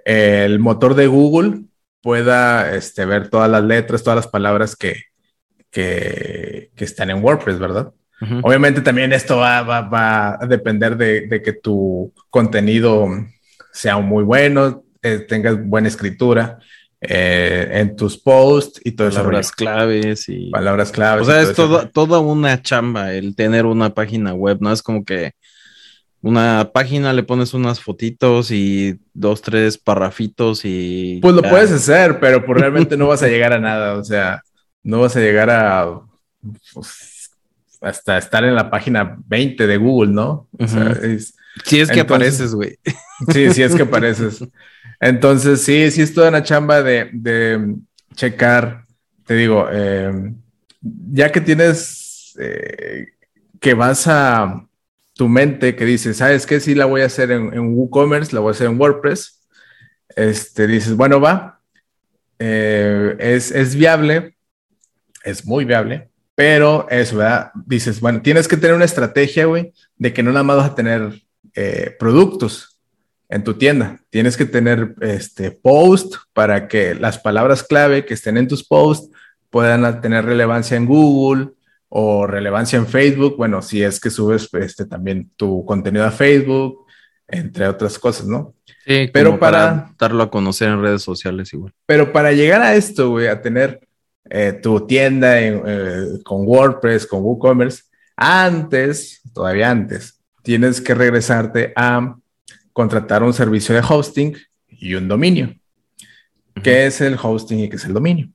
el 0.05 0.59
motor 0.59 0.95
de 0.95 1.07
Google 1.07 1.63
pueda 2.03 2.75
este, 2.75 3.05
ver 3.07 3.31
todas 3.31 3.51
las 3.51 3.65
letras, 3.65 4.03
todas 4.03 4.17
las 4.17 4.29
palabras 4.29 4.77
que, 4.77 4.95
que, 5.71 6.71
están 6.77 7.11
en 7.11 7.25
WordPress, 7.25 7.59
¿verdad? 7.59 7.93
Obviamente 8.43 8.81
también 8.81 9.13
esto 9.13 9.39
va, 9.39 10.39
a 10.39 10.47
depender 10.47 10.97
de, 10.97 11.43
que 11.43 11.53
tu 11.53 12.13
contenido 12.31 13.09
sea 13.73 13.99
muy 13.99 14.25
bueno, 14.25 14.85
eh, 15.03 15.19
tengas 15.19 15.63
buena 15.63 15.89
escritura, 15.89 16.59
eh, 17.01 17.69
en 17.73 17.97
tus 17.97 18.17
posts 18.17 18.81
y 18.83 18.93
todo 18.93 19.11
Palabras 19.11 19.53
claves 19.53 20.29
y... 20.29 20.51
Palabras 20.51 20.91
claves. 20.91 21.29
O 21.29 21.31
sea, 21.31 21.43
es 21.43 21.55
todo, 21.55 21.89
toda 21.89 22.21
una 22.21 22.63
chamba 22.63 23.13
el 23.13 23.37
tener 23.37 23.67
una 23.67 23.93
página 23.93 24.33
web, 24.33 24.59
¿no? 24.61 24.73
Es 24.73 24.83
como 24.83 25.05
que 25.05 25.33
una 26.25 26.71
página, 26.73 27.13
le 27.13 27.23
pones 27.23 27.53
unas 27.53 27.81
fotitos 27.81 28.51
y 28.51 28.99
dos, 29.13 29.43
tres 29.43 29.77
parrafitos 29.77 30.63
y... 30.65 31.19
Pues 31.21 31.35
lo 31.35 31.43
puedes 31.43 31.71
hacer, 31.71 32.19
pero 32.19 32.45
pues 32.47 32.59
realmente 32.59 32.97
no 32.97 33.09
vas 33.09 33.23
a 33.23 33.29
llegar 33.29 33.53
a 33.53 33.61
nada, 33.61 33.95
o 33.95 34.03
sea, 34.03 34.43
no 34.83 35.01
vas 35.01 35.15
a 35.17 35.21
llegar 35.21 35.51
a... 35.51 36.01
Pues, 36.73 37.31
hasta 37.83 38.17
estar 38.17 38.43
en 38.43 38.55
la 38.55 38.71
página 38.71 39.19
20 39.27 39.67
de 39.67 39.77
Google, 39.77 40.13
¿no? 40.13 40.49
O 40.59 40.67
sea, 40.67 40.97
si 41.67 41.81
es 41.81 41.91
que 41.91 42.01
apareces, 42.01 42.55
güey. 42.55 42.79
Sí, 43.31 43.51
sí 43.51 43.63
es 43.63 43.75
que 43.75 43.83
apareces. 43.83 44.43
Entonces, 45.01 45.61
sí, 45.61 45.91
sí 45.91 46.01
es 46.01 46.15
toda 46.15 46.31
una 46.31 46.43
chamba 46.43 46.83
de, 46.83 47.11
de 47.13 47.77
checar, 48.15 48.85
te 49.27 49.35
digo, 49.35 49.69
eh, 49.71 50.33
ya 50.81 51.31
que 51.31 51.43
tienes, 51.43 52.35
eh, 52.41 53.09
que 53.61 53.75
vas 53.75 54.07
a 54.07 54.67
tu 55.15 55.29
mente, 55.29 55.75
que 55.75 55.85
dices, 55.85 56.19
¿sabes 56.19 56.47
qué? 56.47 56.61
Sí 56.61 56.75
la 56.75 56.85
voy 56.85 57.01
a 57.01 57.07
hacer 57.07 57.31
en, 57.31 57.53
en 57.55 57.75
WooCommerce, 57.75 58.35
la 58.35 58.41
voy 58.41 58.51
a 58.51 58.53
hacer 58.53 58.67
en 58.67 58.79
WordPress. 58.79 59.41
Este, 60.15 60.67
dices, 60.67 60.95
bueno, 60.95 61.21
va, 61.21 61.61
eh, 62.39 63.17
es, 63.19 63.51
es 63.51 63.75
viable, 63.75 64.37
es 65.23 65.47
muy 65.47 65.65
viable, 65.65 66.11
pero 66.35 66.87
eso, 66.91 67.17
¿verdad? 67.17 67.51
Dices, 67.67 68.01
bueno, 68.01 68.21
tienes 68.21 68.47
que 68.47 68.57
tener 68.57 68.77
una 68.77 68.85
estrategia, 68.85 69.47
güey, 69.47 69.73
de 69.97 70.13
que 70.13 70.23
no 70.23 70.31
nada 70.31 70.43
más 70.43 70.57
vas 70.59 70.71
a 70.71 70.75
tener 70.75 71.23
productos, 71.99 72.75
en 73.29 73.43
tu 73.45 73.55
tienda. 73.55 74.01
Tienes 74.11 74.37
que 74.37 74.45
tener 74.45 74.95
este 75.01 75.51
post 75.51 76.15
para 76.33 76.69
que 76.69 76.95
las 76.95 77.19
palabras 77.19 77.63
clave 77.63 78.05
que 78.05 78.15
estén 78.15 78.37
en 78.37 78.49
tus 78.49 78.65
posts 78.65 79.11
puedan 79.51 80.01
tener 80.01 80.25
relevancia 80.25 80.77
en 80.77 80.87
Google 80.87 81.51
o 81.97 82.27
relevancia 82.27 82.77
en 82.77 82.89
Facebook. 82.89 83.37
Bueno, 83.37 83.63
si 83.63 83.81
es 83.81 84.01
que 84.01 84.11
subes 84.11 84.49
este, 84.55 84.85
también 84.85 85.31
tu 85.37 85.65
contenido 85.65 86.05
a 86.05 86.11
Facebook, 86.11 86.87
entre 87.29 87.69
otras 87.69 88.01
cosas, 88.01 88.27
¿no? 88.27 88.53
Sí, 88.85 89.09
pero 89.13 89.39
para, 89.39 89.93
darlo 89.97 90.25
a 90.25 90.31
conocer 90.31 90.71
en 90.71 90.83
redes 90.83 91.03
sociales 91.03 91.53
igual. 91.53 91.73
Pero 91.87 92.13
para 92.13 92.33
llegar 92.33 92.63
a 92.63 92.75
esto, 92.75 93.11
güey, 93.11 93.29
a 93.29 93.41
tener 93.41 93.87
eh, 94.29 94.59
tu 94.61 94.85
tienda 94.89 95.41
eh, 95.41 96.19
con 96.25 96.45
WordPress, 96.45 97.07
con 97.07 97.23
WooCommerce, 97.23 97.85
antes, 98.17 99.21
todavía 99.33 99.71
antes, 99.71 100.19
tienes 100.43 100.81
que 100.81 100.97
regresarte 100.97 101.73
a 101.77 102.17
contratar 102.73 103.23
un 103.23 103.33
servicio 103.33 103.73
de 103.73 103.83
hosting 103.89 104.37
y 104.67 104.97
un 104.97 105.07
dominio. 105.07 105.55
¿Qué 106.61 106.87
es 106.87 107.01
el 107.01 107.17
hosting 107.23 107.61
y 107.61 107.69
qué 107.69 107.77
es 107.77 107.85
el 107.85 107.95
dominio? 107.95 108.34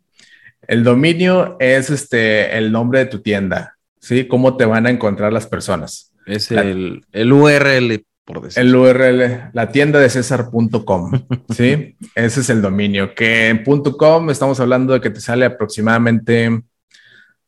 El 0.70 0.84
dominio 0.84 1.58
es 1.60 1.90
este, 1.90 2.58
el 2.58 2.72
nombre 2.72 3.00
de 3.00 3.06
tu 3.08 3.20
tienda, 3.20 3.78
¿sí? 4.00 4.28
¿Cómo 4.28 4.56
te 4.56 4.66
van 4.66 4.86
a 4.86 4.90
encontrar 4.90 5.34
las 5.34 5.48
personas? 5.48 6.14
Es 6.26 6.52
el, 6.52 7.04
el, 7.12 7.34
URL, 7.34 8.06
por 8.24 8.42
decir. 8.42 8.64
El 8.64 8.76
URL, 8.76 9.50
la 9.52 9.72
tienda 9.72 10.00
de 10.00 10.10
César.com, 10.10 11.12
¿sí? 11.50 11.96
Ese 12.16 12.40
es 12.42 12.50
el 12.50 12.62
dominio, 12.62 13.16
que 13.16 13.50
en 13.50 13.64
.com 13.64 14.30
estamos 14.30 14.60
hablando 14.60 14.94
de 14.94 15.02
que 15.02 15.10
te 15.10 15.22
sale 15.22 15.46
aproximadamente 15.46 16.62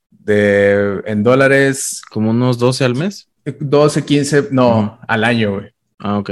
de, 0.10 1.02
en 1.06 1.24
dólares. 1.24 2.02
Como 2.10 2.32
unos 2.32 2.58
12 2.58 2.86
al 2.86 2.96
mes. 2.96 3.30
12, 3.60 4.04
15, 4.04 4.48
no, 4.52 5.00
al 5.08 5.24
año, 5.24 5.54
güey. 5.54 5.72
Ah, 6.00 6.18
ok 6.18 6.32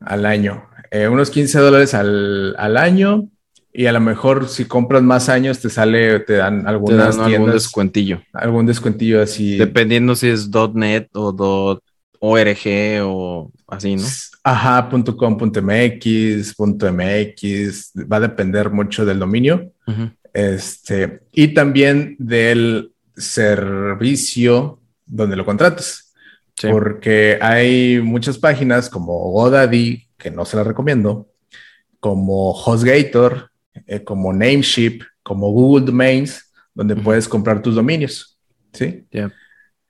al 0.00 0.26
año. 0.26 0.66
Eh, 0.90 1.08
unos 1.08 1.30
15 1.30 1.58
dólares 1.58 1.94
al, 1.94 2.76
año 2.76 3.28
y 3.72 3.86
a 3.86 3.92
lo 3.92 4.00
mejor 4.00 4.48
si 4.48 4.64
compras 4.64 5.02
más 5.02 5.28
años 5.28 5.60
te 5.60 5.70
sale, 5.70 6.20
te 6.20 6.34
dan 6.34 6.66
algunas 6.66 7.16
te 7.16 7.22
dan 7.22 7.32
algún 7.32 7.52
descuentillo. 7.52 8.20
Algún 8.32 8.66
descuentillo 8.66 9.22
así. 9.22 9.58
Dependiendo 9.58 10.16
si 10.16 10.28
es 10.28 10.50
.net 10.74 11.08
o 11.14 11.80
.org 12.18 12.58
o 13.02 13.52
así, 13.68 13.96
¿no? 13.96 14.06
Ajá, 14.42 14.88
.com, 15.16 15.36
.mx, 15.36 16.54
.mx, 16.58 17.92
va 18.10 18.16
a 18.16 18.20
depender 18.20 18.70
mucho 18.70 19.04
del 19.04 19.18
dominio. 19.18 19.72
Este, 20.32 21.20
y 21.32 21.48
también 21.54 22.16
del 22.18 22.92
servicio 23.16 24.80
donde 25.06 25.36
lo 25.36 25.44
contrates. 25.44 26.12
Porque 26.70 27.38
hay 27.40 28.00
muchas 28.02 28.36
páginas 28.36 28.90
como 28.90 29.30
GoDaddy, 29.30 30.08
que 30.18 30.30
no 30.30 30.44
se 30.44 30.56
las 30.56 30.66
recomiendo, 30.66 31.28
como 32.00 32.52
HostGator, 32.52 33.49
eh, 33.86 34.02
como 34.02 34.32
Nameship, 34.32 35.02
como 35.22 35.50
Google 35.50 35.86
Domains, 35.86 36.52
donde 36.74 36.96
puedes 36.96 37.28
comprar 37.28 37.62
tus 37.62 37.74
dominios. 37.74 38.38
¿Sí? 38.72 39.04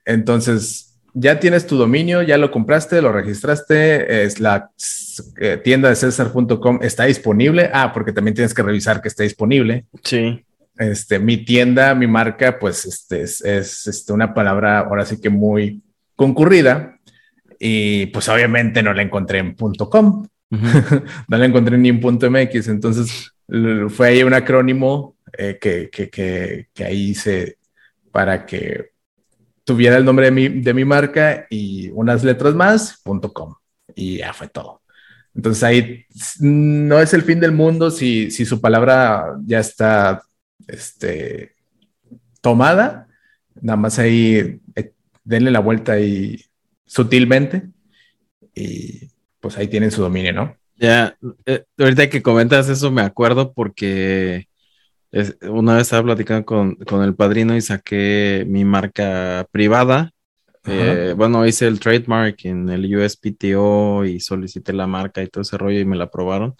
Entonces, 0.05 0.99
ya 1.13 1.39
tienes 1.39 1.67
tu 1.67 1.77
dominio, 1.77 2.21
ya 2.21 2.37
lo 2.37 2.51
compraste, 2.51 3.01
lo 3.01 3.11
registraste, 3.11 4.23
es 4.23 4.39
la 4.39 4.71
eh, 5.39 5.57
tienda 5.63 5.89
de 5.89 5.95
César.com 5.95 6.79
está 6.81 7.05
disponible. 7.05 7.69
Ah, 7.73 7.91
porque 7.93 8.13
también 8.13 8.35
tienes 8.35 8.53
que 8.53 8.63
revisar 8.63 9.01
que 9.01 9.09
esté 9.09 9.23
disponible. 9.23 9.85
Sí. 10.03 10.43
Este, 10.77 11.19
mi 11.19 11.37
tienda, 11.37 11.93
mi 11.93 12.07
marca, 12.07 12.57
pues 12.57 12.85
este, 12.85 13.21
es, 13.21 13.41
es 13.41 13.87
este, 13.87 14.13
una 14.13 14.33
palabra 14.33 14.79
ahora 14.79 15.05
sí 15.05 15.19
que 15.19 15.29
muy 15.29 15.83
concurrida 16.15 16.97
y 17.59 18.07
pues 18.07 18.27
obviamente 18.29 18.81
no 18.81 18.93
la 18.93 19.03
encontré 19.03 19.39
en 19.39 19.53
.com, 19.55 20.27
no 20.49 21.37
la 21.37 21.45
encontré 21.45 21.77
ni 21.77 21.89
en 21.89 21.99
.mx, 21.99 22.67
entonces 22.67 23.30
fue 23.89 24.07
ahí 24.07 24.23
un 24.23 24.33
acrónimo 24.33 25.17
eh, 25.37 25.57
que, 25.59 25.89
que, 25.89 26.09
que, 26.73 26.83
ahí 26.83 27.09
hice 27.11 27.57
para 28.11 28.45
que 28.45 28.91
tuviera 29.63 29.97
el 29.97 30.05
nombre 30.05 30.25
de 30.25 30.31
mi, 30.31 30.49
de 30.49 30.73
mi 30.73 30.85
marca 30.85 31.47
y 31.49 31.89
unas 31.89 32.23
letras 32.23 32.55
más, 32.55 33.01
.com, 33.33 33.55
y 33.95 34.17
ya 34.17 34.33
fue 34.33 34.47
todo. 34.47 34.81
Entonces 35.33 35.63
ahí 35.63 36.05
no 36.39 36.99
es 36.99 37.13
el 37.13 37.23
fin 37.23 37.39
del 37.39 37.53
mundo 37.53 37.89
si, 37.89 38.31
si 38.31 38.45
su 38.45 38.59
palabra 38.59 39.37
ya 39.45 39.59
está 39.59 40.21
este, 40.67 41.55
tomada, 42.41 43.07
nada 43.61 43.77
más 43.77 43.99
ahí 43.99 44.59
eh, 44.75 44.93
denle 45.23 45.51
la 45.51 45.59
vuelta 45.59 45.93
ahí 45.93 46.43
sutilmente 46.85 47.69
y 48.53 49.09
pues 49.39 49.57
ahí 49.57 49.67
tienen 49.67 49.91
su 49.91 50.01
dominio, 50.01 50.33
¿no? 50.33 50.60
Ya, 50.81 51.15
eh, 51.45 51.63
ahorita 51.77 52.09
que 52.09 52.23
comentas 52.23 52.67
eso 52.67 52.89
me 52.89 53.03
acuerdo 53.03 53.53
porque 53.53 54.47
una 55.43 55.75
vez 55.75 55.83
estaba 55.83 56.01
platicando 56.01 56.43
con, 56.43 57.03
el 57.03 57.13
padrino 57.13 57.55
y 57.55 57.61
saqué 57.61 58.45
mi 58.47 58.65
marca 58.65 59.47
privada. 59.51 60.11
Eh, 60.65 61.13
bueno, 61.15 61.45
hice 61.45 61.67
el 61.67 61.79
trademark 61.79 62.45
en 62.45 62.67
el 62.69 62.95
USPTO 62.95 64.05
y 64.05 64.19
solicité 64.19 64.73
la 64.73 64.87
marca 64.87 65.21
y 65.21 65.27
todo 65.27 65.43
ese 65.43 65.55
rollo 65.55 65.79
y 65.79 65.85
me 65.85 65.97
la 65.97 66.05
aprobaron. 66.05 66.55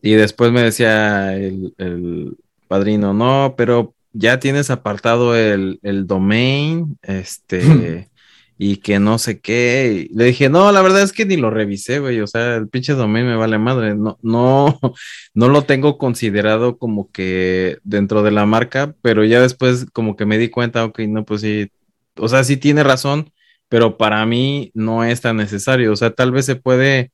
Y 0.00 0.12
después 0.14 0.50
me 0.50 0.62
decía 0.62 1.36
el, 1.36 1.74
el 1.76 2.38
padrino, 2.66 3.12
no, 3.12 3.54
pero 3.58 3.94
ya 4.14 4.40
tienes 4.40 4.70
apartado 4.70 5.36
el, 5.36 5.78
domain, 6.06 6.98
este, 7.02 7.60
y 8.58 8.78
que 8.78 8.98
no 8.98 9.18
sé 9.18 9.40
qué. 9.40 10.08
Le 10.14 10.24
dije, 10.26 10.48
no, 10.48 10.70
la 10.72 10.82
verdad 10.82 11.02
es 11.02 11.12
que 11.12 11.26
ni 11.26 11.36
lo 11.36 11.50
revisé, 11.50 11.98
güey. 11.98 12.20
O 12.20 12.26
sea, 12.26 12.56
el 12.56 12.68
pinche 12.68 12.94
domain 12.94 13.26
me 13.26 13.36
vale 13.36 13.58
madre. 13.58 13.94
No, 13.94 14.18
no, 14.22 14.78
no 15.34 15.48
lo 15.48 15.62
tengo 15.64 15.98
considerado 15.98 16.78
como 16.78 17.10
que 17.10 17.78
dentro 17.84 18.22
de 18.22 18.30
la 18.32 18.46
marca, 18.46 18.94
pero 19.02 19.24
ya 19.24 19.40
después 19.40 19.86
como 19.92 20.16
que 20.16 20.26
me 20.26 20.38
di 20.38 20.48
cuenta, 20.50 20.84
ok, 20.84 21.00
no, 21.08 21.24
pues 21.24 21.40
sí. 21.42 21.70
O 22.16 22.28
sea, 22.28 22.44
sí 22.44 22.56
tiene 22.56 22.84
razón, 22.84 23.32
pero 23.68 23.96
para 23.96 24.24
mí 24.26 24.70
no 24.74 25.04
es 25.04 25.20
tan 25.22 25.36
necesario. 25.38 25.92
O 25.92 25.96
sea, 25.96 26.10
tal 26.14 26.32
vez 26.32 26.46
se 26.46 26.56
puede 26.56 27.12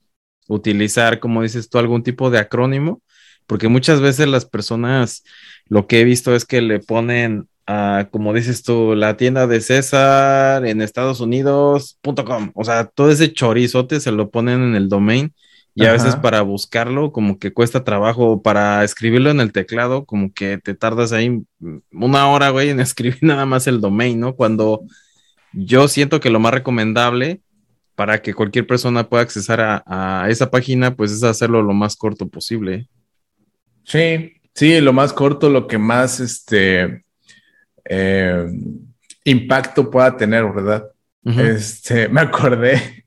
utilizar, 0.49 1.21
como 1.21 1.42
dices 1.42 1.71
tú, 1.71 1.78
algún 1.78 2.02
tipo 2.02 2.30
de 2.30 2.38
acrónimo, 2.38 3.02
porque 3.47 3.68
muchas 3.68 4.00
veces 4.00 4.28
las 4.28 4.45
personas 4.47 5.25
lo 5.66 5.87
que 5.87 6.00
he 6.00 6.04
visto 6.04 6.35
es 6.35 6.45
que 6.45 6.62
le 6.62 6.80
ponen, 6.80 7.49
a, 7.68 8.08
como 8.10 8.32
dices 8.32 8.62
tú, 8.62 8.94
la 8.94 9.18
tienda 9.18 9.46
de 9.46 9.60
César 9.60 10.64
en 10.66 10.80
Estados 10.80 11.20
Unidos.com. 11.20 12.50
O 12.54 12.64
sea, 12.64 12.87
todo 12.87 13.10
ese 13.10 13.32
chorizote 13.32 14.00
se 14.00 14.10
lo 14.10 14.30
ponen 14.30 14.62
en 14.62 14.75
el 14.75 14.88
domain 14.88 15.34
y 15.75 15.84
a 15.84 15.92
veces 15.92 16.16
para 16.16 16.40
buscarlo 16.42 17.12
como 17.12 17.38
que 17.38 17.52
cuesta 17.52 17.84
trabajo, 17.84 18.42
para 18.42 18.82
escribirlo 18.82 19.30
en 19.30 19.38
el 19.38 19.52
teclado 19.52 20.06
como 20.06 20.32
que 20.32 20.58
te 20.58 20.75
tardas 20.75 21.12
ahí 21.12 21.42
una 21.92 22.28
hora, 22.28 22.50
güey, 22.50 22.70
en 22.70 22.80
escribir 22.80 23.18
nada 23.20 23.46
más 23.46 23.66
el 23.66 23.80
domain, 23.80 24.18
¿no? 24.18 24.34
Cuando 24.34 24.80
yo 25.52 25.87
siento 25.87 26.18
que 26.18 26.30
lo 26.30 26.40
más 26.40 26.54
recomendable 26.54 27.42
para 27.94 28.22
que 28.22 28.34
cualquier 28.34 28.66
persona 28.66 29.08
pueda 29.08 29.22
accesar 29.22 29.60
a, 29.60 29.84
a 29.87 30.30
esa 30.30 30.50
página, 30.50 30.96
pues 30.96 31.12
es 31.12 31.22
hacerlo 31.22 31.62
lo 31.62 31.75
más 31.75 31.96
corto 31.96 32.28
posible. 32.28 32.88
Sí, 33.84 34.32
Sí, 34.58 34.80
lo 34.80 34.92
más 34.92 35.12
corto, 35.12 35.50
lo 35.50 35.68
que 35.68 35.78
más 35.78 36.18
este 36.18 37.04
eh, 37.88 38.47
impacto 39.25 39.90
pueda 39.90 40.16
tener, 40.16 40.45
¿verdad? 40.52 40.85
Este, 41.25 42.09
me 42.11 42.21
acordé 42.21 43.04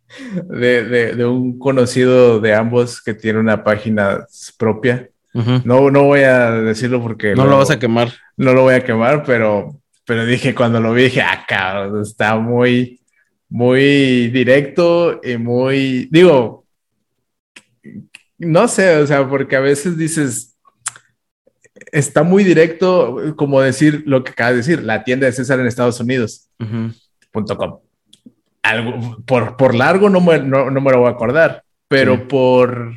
de, 0.49 1.25
un 1.25 1.57
conocido 1.57 2.39
de 2.39 2.53
ambos 2.53 3.01
que 3.01 3.13
tiene 3.13 3.39
una 3.39 3.63
página 3.63 4.25
propia 4.57 5.07
no, 5.33 5.89
no 5.89 6.03
voy 6.03 6.21
a 6.21 6.51
decirlo 6.51 7.01
porque... 7.01 7.35
No 7.35 7.45
lo 7.45 7.57
vas 7.57 7.71
a 7.71 7.79
quemar. 7.79 8.11
No 8.37 8.53
lo 8.53 8.63
voy 8.63 8.73
a 8.73 8.83
quemar, 8.83 9.23
pero, 9.23 9.79
pero 10.05 10.25
dije, 10.25 10.53
cuando 10.53 10.79
lo 10.79 10.93
vi, 10.93 11.03
dije, 11.03 11.21
ah, 11.21 11.89
está 12.01 12.37
muy, 12.37 13.01
muy 13.49 14.27
directo 14.29 15.21
y 15.23 15.37
muy, 15.37 16.07
digo, 16.11 16.65
no 18.37 18.67
sé, 18.67 18.97
o 18.97 19.07
sea, 19.07 19.27
porque 19.27 19.55
a 19.55 19.61
veces 19.61 19.97
dices, 19.97 20.50
está 21.91 22.23
muy 22.23 22.43
directo, 22.43 23.35
como 23.35 23.61
decir 23.61 24.03
lo 24.05 24.23
que 24.23 24.31
acaba 24.31 24.51
de 24.51 24.57
decir, 24.57 24.83
la 24.83 25.03
tienda 25.03 25.27
de 25.27 25.33
César 25.33 25.59
en 25.59 25.67
Estados 25.67 25.99
Unidos. 25.99 26.49
Algo, 28.63 29.17
por, 29.25 29.57
por 29.57 29.75
largo 29.75 30.09
no 30.09 30.21
me, 30.21 30.39
no, 30.39 30.69
me 30.69 30.91
lo 30.91 30.99
voy 30.99 31.07
a 31.07 31.11
acordar, 31.11 31.63
pero 31.87 32.27
por 32.27 32.93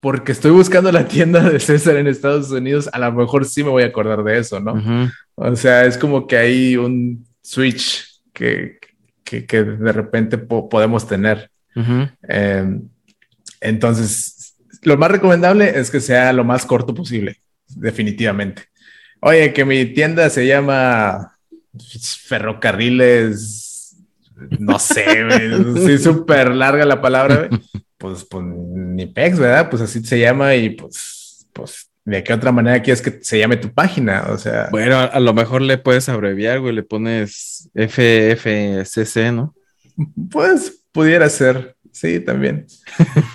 porque 0.00 0.32
estoy 0.32 0.50
buscando 0.50 0.90
la 0.90 1.06
tienda 1.06 1.48
de 1.48 1.60
César 1.60 1.96
en 1.96 2.06
Estados 2.06 2.50
Unidos, 2.50 2.88
a 2.92 2.98
lo 2.98 3.12
mejor 3.12 3.44
sí 3.44 3.62
me 3.62 3.68
voy 3.68 3.82
a 3.82 3.88
acordar 3.88 4.24
de 4.24 4.38
eso, 4.38 4.58
¿no? 4.58 5.10
O 5.34 5.56
sea, 5.56 5.84
es 5.84 5.98
como 5.98 6.26
que 6.26 6.38
hay 6.38 6.76
un 6.76 7.26
switch 7.42 8.22
que, 8.32 8.78
que, 9.24 9.62
de 9.62 9.92
repente 9.92 10.38
podemos 10.38 11.06
tener. 11.06 11.50
Em, 11.74 12.88
entonces, 13.60 14.56
lo 14.82 14.96
más 14.96 15.10
recomendable 15.10 15.78
es 15.78 15.90
que 15.90 16.00
sea 16.00 16.32
lo 16.32 16.44
más 16.44 16.64
corto 16.64 16.94
posible, 16.94 17.36
definitivamente. 17.76 18.64
Oye, 19.20 19.52
que 19.52 19.64
mi 19.64 19.84
tienda 19.86 20.30
se 20.30 20.46
llama 20.46 21.36
Ferrocarriles, 22.26 23.96
no 24.58 24.78
sé, 24.78 25.04
sí, 25.86 25.98
súper 25.98 26.54
larga 26.54 26.84
la 26.84 27.00
palabra 27.00 27.48
pues, 28.00 28.24
pues 28.24 28.44
ni 28.44 29.06
pex, 29.06 29.38
¿verdad? 29.38 29.68
Pues 29.68 29.82
así 29.82 30.02
se 30.02 30.18
llama 30.18 30.56
y 30.56 30.70
pues, 30.70 31.46
pues, 31.52 31.90
¿de 32.06 32.24
qué 32.24 32.32
otra 32.32 32.50
manera 32.50 32.80
quieres 32.80 33.02
que 33.02 33.18
se 33.22 33.38
llame 33.38 33.58
tu 33.58 33.74
página? 33.74 34.24
O 34.30 34.38
sea. 34.38 34.68
Bueno, 34.70 34.98
a, 34.98 35.20
lo 35.20 35.34
mejor 35.34 35.60
le 35.60 35.76
puedes 35.76 36.08
abreviar, 36.08 36.60
güey, 36.60 36.74
le 36.74 36.82
pones 36.82 37.68
FFCC, 37.74 39.32
¿no? 39.32 39.54
Pues 40.30 40.82
pudiera 40.92 41.28
ser, 41.28 41.76
sí, 41.92 42.20
también. 42.20 42.66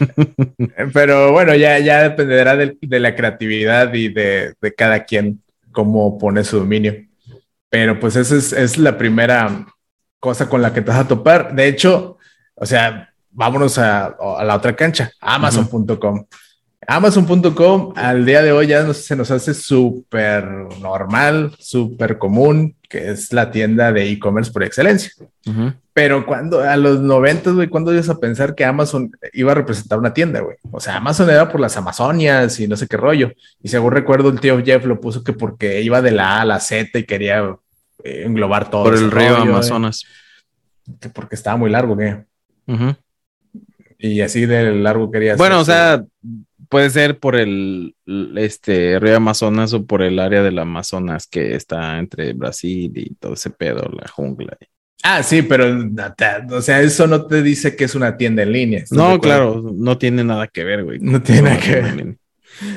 Pero 0.94 1.32
bueno, 1.32 1.56
ya, 1.56 1.80
ya 1.80 2.04
dependerá 2.04 2.56
de, 2.56 2.78
la 3.00 3.16
creatividad 3.16 3.94
y 3.94 4.10
de, 4.10 4.56
cada 4.78 5.04
quien 5.04 5.42
cómo 5.72 6.18
pone 6.18 6.44
su 6.44 6.60
dominio. 6.60 6.96
Pero 7.70 8.00
pues 8.00 8.16
esa 8.16 8.36
es, 8.36 8.54
es 8.54 8.78
la 8.78 8.98
primera 8.98 9.66
cosa 10.20 10.50
con 10.50 10.62
la 10.62 10.74
que 10.74 10.82
te 10.82 10.90
vas 10.90 11.00
a 11.00 11.08
topar. 11.08 11.54
De 11.54 11.68
hecho, 11.68 12.18
o 12.56 12.66
sea, 12.66 13.14
vámonos 13.36 13.78
a, 13.78 14.16
la 14.44 14.56
otra 14.56 14.76
cancha, 14.76 15.12
amazon.com. 15.20 16.26
Amazon.com 16.88 17.94
al 17.96 18.26
día 18.26 18.42
de 18.42 18.52
hoy 18.52 18.68
ya 18.68 18.94
se 18.94 19.16
nos 19.16 19.32
hace 19.32 19.54
súper 19.54 20.46
normal, 20.82 21.56
súper 21.60 22.18
común, 22.18 22.76
que 22.88 23.10
es 23.10 23.34
la 23.34 23.52
tienda 23.52 23.92
de 23.92 24.10
e-commerce 24.10 24.52
por 24.52 24.64
excelencia. 24.64 25.12
Pero 25.94 26.26
cuando 26.26 26.62
a 26.62 26.76
los 26.78 27.00
90, 27.00 27.52
güey, 27.52 27.68
cuando 27.70 27.94
ibas 27.94 28.10
a 28.10 28.20
pensar 28.20 28.54
que 28.54 28.66
Amazon 28.66 29.12
iba 29.34 29.54
a 29.54 29.56
representar 29.56 29.98
una 29.98 30.14
tienda, 30.14 30.42
güey? 30.42 30.58
O 30.72 30.80
sea, 30.80 30.98
Amazon 30.98 31.30
era 31.30 31.50
por 31.50 31.62
las 31.62 31.78
Amazonias 31.78 32.60
y 32.60 32.68
no 32.68 32.76
sé 32.76 32.88
qué 32.88 32.98
rollo. 32.98 33.32
Y 33.64 33.70
según 33.70 33.94
recuerdo, 33.94 34.30
el 34.30 34.40
tío 34.40 34.62
Jeff 34.64 34.86
lo 34.86 35.00
puso 35.00 35.24
que 35.24 35.34
porque 35.34 35.82
iba 35.82 36.02
de 36.02 36.12
la 36.12 36.38
A 36.38 36.42
a 36.42 36.46
la 36.46 36.60
Z 36.60 37.00
y 37.00 37.06
quería 37.06 37.56
eh, 38.04 38.24
englobar 38.26 38.70
todo. 38.70 38.84
Por 38.84 38.96
el 38.96 39.10
río 39.10 39.38
Amazonas. 39.38 40.06
Que 41.00 41.10
porque 41.10 41.36
estaba 41.36 41.58
muy 41.58 41.72
largo, 41.72 41.96
güey. 41.96 42.16
Y 43.98 44.22
así 44.22 44.46
de 44.46 44.76
largo 44.76 45.10
quería 45.10 45.36
Bueno, 45.36 45.62
o 45.62 45.66
sea, 45.66 46.04
puede 46.70 46.90
ser 46.90 47.20
por 47.20 47.36
el 47.36 47.96
este 48.36 49.00
río 49.00 49.18
Amazonas 49.18 49.74
o 49.74 49.86
por 49.86 50.02
el 50.02 50.20
área 50.20 50.44
del 50.44 50.60
Amazonas 50.60 51.28
que 51.28 51.56
está 51.56 52.00
entre 52.00 52.34
Brasil 52.34 52.92
y 52.96 53.16
todo 53.16 53.34
ese 53.34 53.50
pedo, 53.50 53.90
la 53.92 54.08
jungla. 54.08 54.58
Ah, 55.04 55.22
sí, 55.22 55.44
pero 55.44 55.66
o 56.52 56.62
sea, 56.62 56.82
eso 56.82 57.06
no 57.06 57.26
te 57.28 57.44
dice 57.44 57.76
que 57.76 57.84
es 57.84 57.94
una 57.94 58.18
tienda 58.18 58.44
en 58.44 58.52
línea. 58.52 58.84
No, 58.90 59.20
claro, 59.20 59.62
no 59.76 59.98
tiene 59.98 60.24
nada 60.24 60.48
que 60.48 60.64
ver, 60.64 60.84
güey. 60.84 61.00
No 61.00 61.22
tiene 61.22 61.44
nada 61.44 61.60
que 61.60 61.76
ver. 61.76 62.18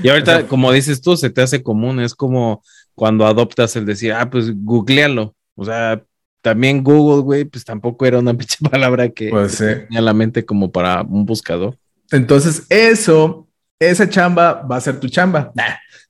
Y 0.03 0.09
ahorita, 0.09 0.47
como 0.47 0.73
dices 0.73 1.01
tú, 1.01 1.17
se 1.17 1.31
te 1.31 1.41
hace 1.41 1.63
común, 1.63 2.01
es 2.01 2.15
como 2.15 2.63
cuando 2.95 3.27
adoptas 3.27 3.77
el 3.77 3.87
decir, 3.87 4.13
ah, 4.13 4.29
pues 4.29 4.53
googlealo. 4.55 5.35
O 5.55 5.65
sea, 5.65 6.03
también 6.43 6.85
Google, 6.85 7.23
güey, 7.23 7.45
pues 7.45 7.65
tampoco 7.65 8.05
era 8.05 8.19
una 8.19 8.35
pinche 8.37 8.59
palabra 8.71 9.09
que 9.09 9.31
pues, 9.31 9.59
tenía 9.59 10.01
la 10.01 10.15
mente 10.15 10.45
como 10.45 10.71
para 10.71 11.03
un 11.03 11.25
buscador. 11.25 11.79
Entonces, 12.11 12.67
eso, 12.69 13.48
esa 13.79 14.09
chamba 14.09 14.63
va 14.63 14.77
a 14.77 14.81
ser 14.81 15.01
tu 15.01 15.09
chamba. 15.09 15.53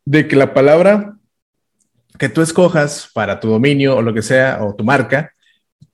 De 0.05 0.27
que 0.27 0.37
la 0.37 0.55
palabra 0.55 1.15
que 2.19 2.29
tú 2.29 2.43
escojas 2.43 3.11
para 3.13 3.41
tu 3.41 3.49
dominio 3.49 3.97
o 3.97 4.03
lo 4.03 4.13
que 4.13 4.23
sea, 4.23 4.59
o 4.63 4.75
tu 4.75 4.85
marca, 4.85 5.33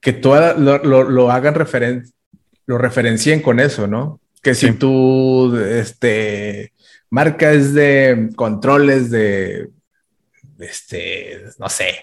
que 0.00 0.12
tú 0.12 0.34
lo, 0.34 1.30
hagan 1.30 1.54
referencia, 1.54 2.14
lo 2.66 2.78
referencien 2.78 3.40
con 3.40 3.60
eso, 3.60 3.86
¿no? 3.86 4.20
Que 4.42 4.54
si 4.54 4.72
tu 4.72 5.56
este, 5.56 6.72
marca 7.10 7.52
es 7.52 7.72
de 7.74 8.30
controles 8.36 9.10
de, 9.10 9.70
este, 10.58 11.44
no 11.58 11.68
sé, 11.68 11.96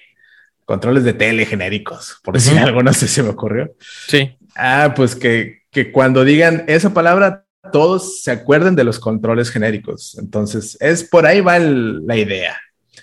controles 0.65 1.03
de 1.03 1.13
tele 1.13 1.45
genéricos, 1.45 2.19
por 2.23 2.35
decir 2.35 2.57
algo, 2.57 2.81
no 2.81 2.93
sé 2.93 3.07
si 3.07 3.21
me 3.21 3.29
ocurrió. 3.29 3.73
Sí. 4.07 4.37
Ah, 4.55 4.93
pues 4.95 5.15
que, 5.15 5.61
que 5.71 5.91
cuando 5.91 6.23
digan 6.23 6.63
esa 6.67 6.93
palabra, 6.93 7.45
todos 7.71 8.21
se 8.21 8.31
acuerden 8.31 8.75
de 8.75 8.83
los 8.83 8.99
controles 8.99 9.49
genéricos. 9.49 10.17
Entonces, 10.17 10.77
es 10.79 11.03
por 11.03 11.25
ahí 11.25 11.41
va 11.41 11.59
la 11.59 12.17
idea. 12.17 12.57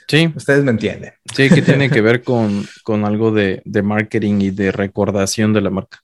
Sí. 0.07 0.33
Ustedes 0.35 0.65
me 0.65 0.71
entienden. 0.71 1.13
Sí, 1.35 1.51
que 1.51 1.61
tiene 1.61 1.91
que 1.91 2.01
ver 2.01 2.23
con, 2.23 2.67
con 2.83 3.05
algo 3.05 3.31
de, 3.31 3.61
de, 3.65 3.83
marketing 3.83 4.41
y 4.41 4.51
de 4.51 4.73
recordación 4.73 5.53
de 5.53 5.61
la 5.61 5.71
marca. 5.71 6.03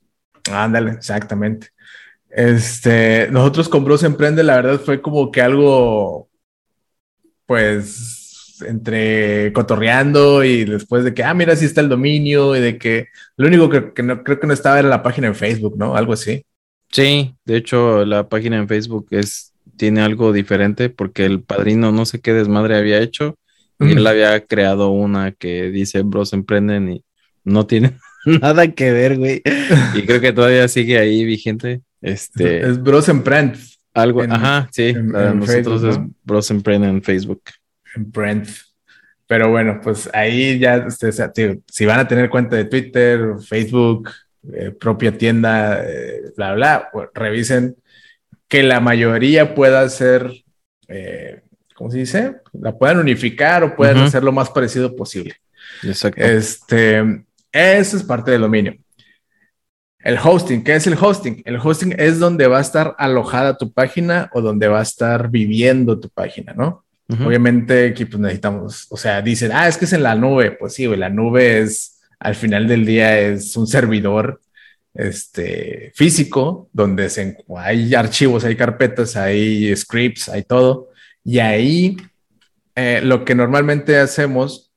Ándale, 0.50 0.92
exactamente. 0.92 1.68
Este, 2.28 3.28
nosotros 3.30 3.68
con 3.68 3.84
Bros 3.84 4.02
Emprende, 4.02 4.42
la 4.42 4.56
verdad 4.56 4.80
fue 4.80 5.00
como 5.00 5.30
que 5.30 5.40
algo, 5.40 6.28
pues, 7.46 8.60
entre 8.66 9.52
cotorreando 9.52 10.44
y 10.44 10.64
después 10.64 11.04
de 11.04 11.14
que, 11.14 11.24
ah, 11.24 11.34
mira, 11.34 11.56
sí 11.56 11.64
está 11.64 11.80
el 11.80 11.88
dominio 11.88 12.56
y 12.56 12.60
de 12.60 12.78
que 12.78 13.08
lo 13.36 13.46
único 13.46 13.68
que, 13.68 14.02
no, 14.02 14.22
creo 14.22 14.40
que 14.40 14.46
no 14.46 14.52
estaba 14.52 14.78
era 14.78 14.88
la 14.88 15.02
página 15.02 15.28
en 15.28 15.34
Facebook, 15.34 15.76
¿no? 15.78 15.96
Algo 15.96 16.12
así. 16.12 16.44
Sí, 16.90 17.34
de 17.44 17.56
hecho 17.56 18.04
la 18.04 18.28
página 18.28 18.58
en 18.58 18.68
Facebook 18.68 19.08
es, 19.10 19.52
tiene 19.76 20.00
algo 20.00 20.32
diferente 20.32 20.90
porque 20.90 21.24
el 21.24 21.42
padrino 21.42 21.92
no 21.92 22.06
sé 22.06 22.20
qué 22.20 22.32
desmadre 22.32 22.76
había 22.76 23.00
hecho 23.00 23.36
y 23.80 23.92
él 23.92 24.06
había 24.06 24.40
creado 24.40 24.90
una 24.90 25.32
que 25.32 25.70
dice 25.70 26.02
Bros 26.02 26.32
Emprenden 26.32 26.88
y 26.88 27.04
no 27.42 27.66
tiene 27.66 27.98
nada 28.24 28.68
que 28.68 28.92
ver, 28.92 29.18
güey. 29.18 29.42
Y 29.94 30.02
creo 30.02 30.20
que 30.20 30.32
todavía 30.32 30.68
sigue 30.68 30.98
ahí 30.98 31.24
vigente. 31.24 31.82
Este, 32.00 32.60
es 32.60 32.82
Bros 32.82 33.08
Emprend. 33.08 33.56
Algo, 33.92 34.22
ajá, 34.22 34.68
sí, 34.72 34.92
nosotros 34.94 35.84
es 35.84 35.98
Bros 36.24 36.50
Emprenden 36.50 36.90
en 36.90 37.02
Facebook. 37.02 37.42
Brent. 37.96 38.48
Pero 39.26 39.50
bueno, 39.50 39.80
pues 39.82 40.10
ahí 40.12 40.58
ya, 40.58 40.86
si 40.90 41.86
van 41.86 42.00
a 42.00 42.08
tener 42.08 42.28
cuenta 42.28 42.56
de 42.56 42.66
Twitter, 42.66 43.36
Facebook, 43.46 44.10
eh, 44.52 44.70
propia 44.70 45.16
tienda, 45.16 45.82
eh, 45.84 46.32
bla, 46.36 46.54
bla, 46.54 46.90
revisen 47.14 47.76
que 48.48 48.62
la 48.62 48.80
mayoría 48.80 49.54
pueda 49.54 49.88
ser, 49.88 50.30
eh, 50.88 51.42
¿cómo 51.74 51.90
se 51.90 51.98
dice? 51.98 52.36
La 52.52 52.76
puedan 52.76 52.98
unificar 52.98 53.64
o 53.64 53.74
puedan 53.74 53.98
hacer 53.98 54.22
lo 54.22 54.32
más 54.32 54.50
parecido 54.50 54.94
posible. 54.94 55.36
Exacto. 55.82 56.22
Este, 56.22 57.24
eso 57.50 57.96
es 57.96 58.02
parte 58.02 58.30
del 58.30 58.42
dominio. 58.42 58.76
El 59.98 60.18
hosting, 60.22 60.62
¿qué 60.62 60.74
es 60.74 60.86
el 60.86 60.98
hosting? 61.00 61.42
El 61.46 61.56
hosting 61.56 61.94
es 61.96 62.18
donde 62.18 62.46
va 62.46 62.58
a 62.58 62.60
estar 62.60 62.94
alojada 62.98 63.56
tu 63.56 63.72
página 63.72 64.28
o 64.34 64.42
donde 64.42 64.68
va 64.68 64.80
a 64.80 64.82
estar 64.82 65.30
viviendo 65.30 65.98
tu 65.98 66.10
página, 66.10 66.52
¿no? 66.52 66.84
Obviamente 67.08 67.88
aquí 67.88 68.06
pues 68.06 68.18
necesitamos, 68.20 68.86
o 68.90 68.96
sea, 68.96 69.20
dicen, 69.20 69.50
ah, 69.52 69.68
es 69.68 69.76
que 69.76 69.84
es 69.84 69.92
en 69.92 70.02
la 70.02 70.14
nube. 70.14 70.52
Pues 70.52 70.74
sí, 70.74 70.86
la 70.96 71.10
nube 71.10 71.60
es, 71.60 71.93
al 72.18 72.34
final 72.34 72.66
del 72.68 72.84
día 72.84 73.18
es 73.18 73.56
un 73.56 73.66
servidor 73.66 74.40
este, 74.94 75.92
físico 75.94 76.68
donde 76.72 77.10
se, 77.10 77.36
hay 77.58 77.94
archivos, 77.94 78.44
hay 78.44 78.56
carpetas, 78.56 79.16
hay 79.16 79.74
scripts, 79.76 80.28
hay 80.28 80.42
todo. 80.42 80.90
Y 81.24 81.38
ahí 81.38 81.96
eh, 82.74 83.00
lo 83.02 83.24
que 83.24 83.34
normalmente 83.34 83.98
hacemos 83.98 84.70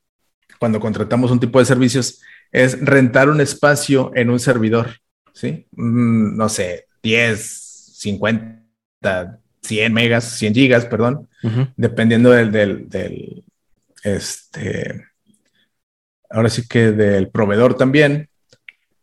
cuando 0.59 0.79
contratamos 0.79 1.31
un 1.31 1.39
tipo 1.39 1.59
de 1.59 1.65
servicios 1.65 2.21
es 2.51 2.79
rentar 2.83 3.29
un 3.29 3.41
espacio 3.41 4.11
en 4.15 4.29
un 4.29 4.39
servidor, 4.39 4.99
¿sí? 5.33 5.67
Mm, 5.71 6.35
no 6.37 6.49
sé, 6.49 6.85
10, 7.03 7.93
50, 7.97 9.39
100 9.61 9.93
megas, 9.93 10.37
100 10.37 10.53
gigas, 10.53 10.85
perdón, 10.85 11.27
dependiendo 11.75 12.31
del, 12.31 12.51
del, 12.51 13.43
este, 14.03 15.06
ahora 16.29 16.49
sí 16.49 16.67
que 16.67 16.91
del 16.91 17.29
proveedor 17.29 17.75
también. 17.75 18.29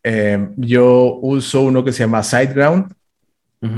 Eh, 0.02 0.48
yo 0.56 1.18
uso 1.22 1.62
uno 1.62 1.84
que 1.84 1.92
se 1.92 2.00
llama 2.00 2.22
SiteGround, 2.22 2.92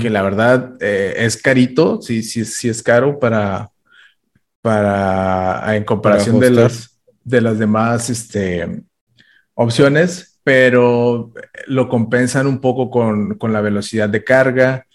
que 0.01 0.09
la 0.09 0.21
verdad 0.21 0.73
eh, 0.81 1.13
es 1.15 1.41
carito, 1.41 2.01
sí, 2.01 2.21
sí, 2.21 2.43
sí 2.43 2.67
es 2.67 2.83
caro 2.83 3.19
para, 3.19 3.69
para 4.61 5.77
en 5.77 5.85
comparación 5.85 6.41
de 6.41 6.49
las, 6.49 6.99
de 7.23 7.39
las 7.39 7.57
demás 7.57 8.09
este, 8.09 8.81
opciones, 9.53 10.41
pero 10.43 11.31
lo 11.67 11.87
compensan 11.87 12.47
un 12.47 12.59
poco 12.59 12.89
con, 12.89 13.37
con 13.37 13.53
la 13.53 13.61
velocidad 13.61 14.09
de 14.09 14.25
carga, 14.25 14.85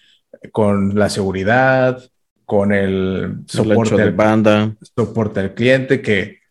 con 0.51 0.99
la 0.99 1.09
seguridad, 1.09 2.03
con 2.45 2.73
el 2.73 3.45
soporte 3.47 3.97
de 3.97 4.11
banda, 4.11 4.75
soporte 4.95 5.41
al 5.41 5.55
cliente, 5.55 6.03
que 6.03 6.42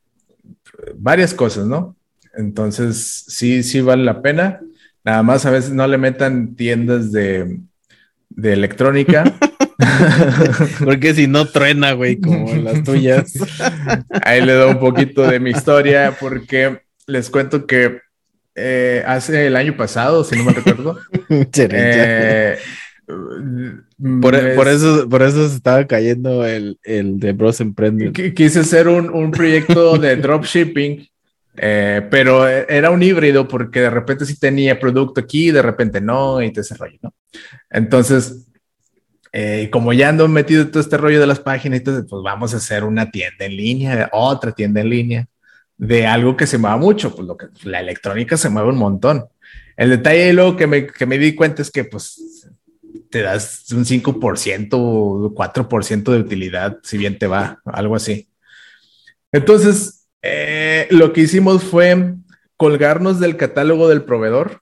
varias 0.95 1.33
cosas, 1.33 1.65
¿no? 1.65 1.95
Entonces, 2.35 3.25
sí, 3.27 3.63
sí 3.63 3.81
vale 3.81 4.03
la 4.03 4.21
pena. 4.21 4.61
Nada 5.03 5.23
más 5.23 5.45
a 5.45 5.51
veces 5.51 5.71
no 5.71 5.87
le 5.87 5.97
metan 5.97 6.55
tiendas 6.55 7.11
de, 7.11 7.59
de 8.29 8.53
electrónica. 8.53 9.23
Porque 10.83 11.13
si 11.13 11.27
no 11.27 11.47
truena, 11.47 11.93
güey, 11.93 12.19
como 12.19 12.53
las 12.55 12.83
tuyas. 12.83 13.33
Ahí 14.23 14.41
le 14.41 14.53
doy 14.53 14.71
un 14.71 14.79
poquito 14.79 15.23
de 15.23 15.39
mi 15.39 15.51
historia, 15.51 16.15
porque 16.19 16.81
les 17.07 17.29
cuento 17.29 17.65
que 17.65 17.99
eh, 18.55 19.03
hace 19.05 19.47
el 19.47 19.55
año 19.55 19.75
pasado, 19.75 20.23
si 20.23 20.35
no 20.35 20.45
me 20.45 20.53
recuerdo, 20.53 20.99
eh, 21.29 22.57
por, 23.07 24.35
eso, 24.67 25.09
por 25.09 25.21
eso 25.21 25.49
se 25.49 25.55
estaba 25.55 25.85
cayendo 25.85 26.45
el, 26.45 26.79
el 26.83 27.19
de 27.19 27.33
Bros 27.33 27.59
Emprende. 27.61 28.11
Quise 28.33 28.59
hacer 28.59 28.87
un, 28.87 29.09
un 29.09 29.31
proyecto 29.31 29.97
de 29.97 30.15
dropshipping, 30.17 31.07
eh, 31.57 32.07
pero 32.09 32.47
era 32.47 32.91
un 32.91 33.03
híbrido 33.03 33.47
porque 33.47 33.81
de 33.81 33.89
repente 33.89 34.25
sí 34.25 34.39
tenía 34.39 34.79
producto 34.79 35.21
aquí, 35.21 35.51
de 35.51 35.61
repente 35.61 35.99
no, 35.99 36.41
y 36.41 36.51
te 36.51 36.61
ese 36.61 36.75
rollo, 36.75 36.97
¿no? 37.01 37.13
Entonces, 37.69 38.47
eh, 39.33 39.69
como 39.71 39.93
ya 39.93 40.09
ando 40.09 40.27
metido 40.27 40.63
en 40.63 40.71
todo 40.71 40.81
este 40.81 40.97
rollo 40.97 41.19
de 41.19 41.27
las 41.27 41.39
páginas, 41.39 41.79
entonces, 41.79 42.05
pues 42.09 42.21
vamos 42.23 42.53
a 42.53 42.57
hacer 42.57 42.83
una 42.83 43.11
tienda 43.11 43.45
en 43.45 43.55
línea, 43.55 44.09
otra 44.11 44.51
tienda 44.51 44.81
en 44.81 44.89
línea, 44.89 45.25
de 45.77 46.05
algo 46.05 46.37
que 46.37 46.47
se 46.47 46.57
mueva 46.57 46.77
mucho, 46.77 47.15
pues 47.15 47.27
lo 47.27 47.37
que 47.37 47.47
la 47.63 47.79
electrónica 47.79 48.37
se 48.37 48.49
mueve 48.49 48.69
un 48.69 48.77
montón. 48.77 49.25
El 49.77 49.89
detalle 49.89 50.33
luego 50.33 50.55
que 50.55 50.67
me, 50.67 50.85
que 50.85 51.05
me 51.05 51.17
di 51.17 51.33
cuenta 51.33 51.61
es 51.61 51.71
que 51.71 51.85
pues 51.85 52.40
te 53.11 53.21
das 53.21 53.65
un 53.71 53.85
5% 53.85 54.69
o 54.73 55.33
4% 55.35 56.11
de 56.11 56.19
utilidad, 56.19 56.77
si 56.83 56.97
bien 56.97 57.17
te 57.19 57.27
va, 57.27 57.61
algo 57.65 57.95
así. 57.95 58.29
Entonces, 59.31 60.07
eh, 60.21 60.87
lo 60.91 61.13
que 61.13 61.21
hicimos 61.21 61.63
fue 61.63 62.15
colgarnos 62.57 63.19
del 63.19 63.37
catálogo 63.37 63.87
del 63.89 64.03
proveedor 64.03 64.61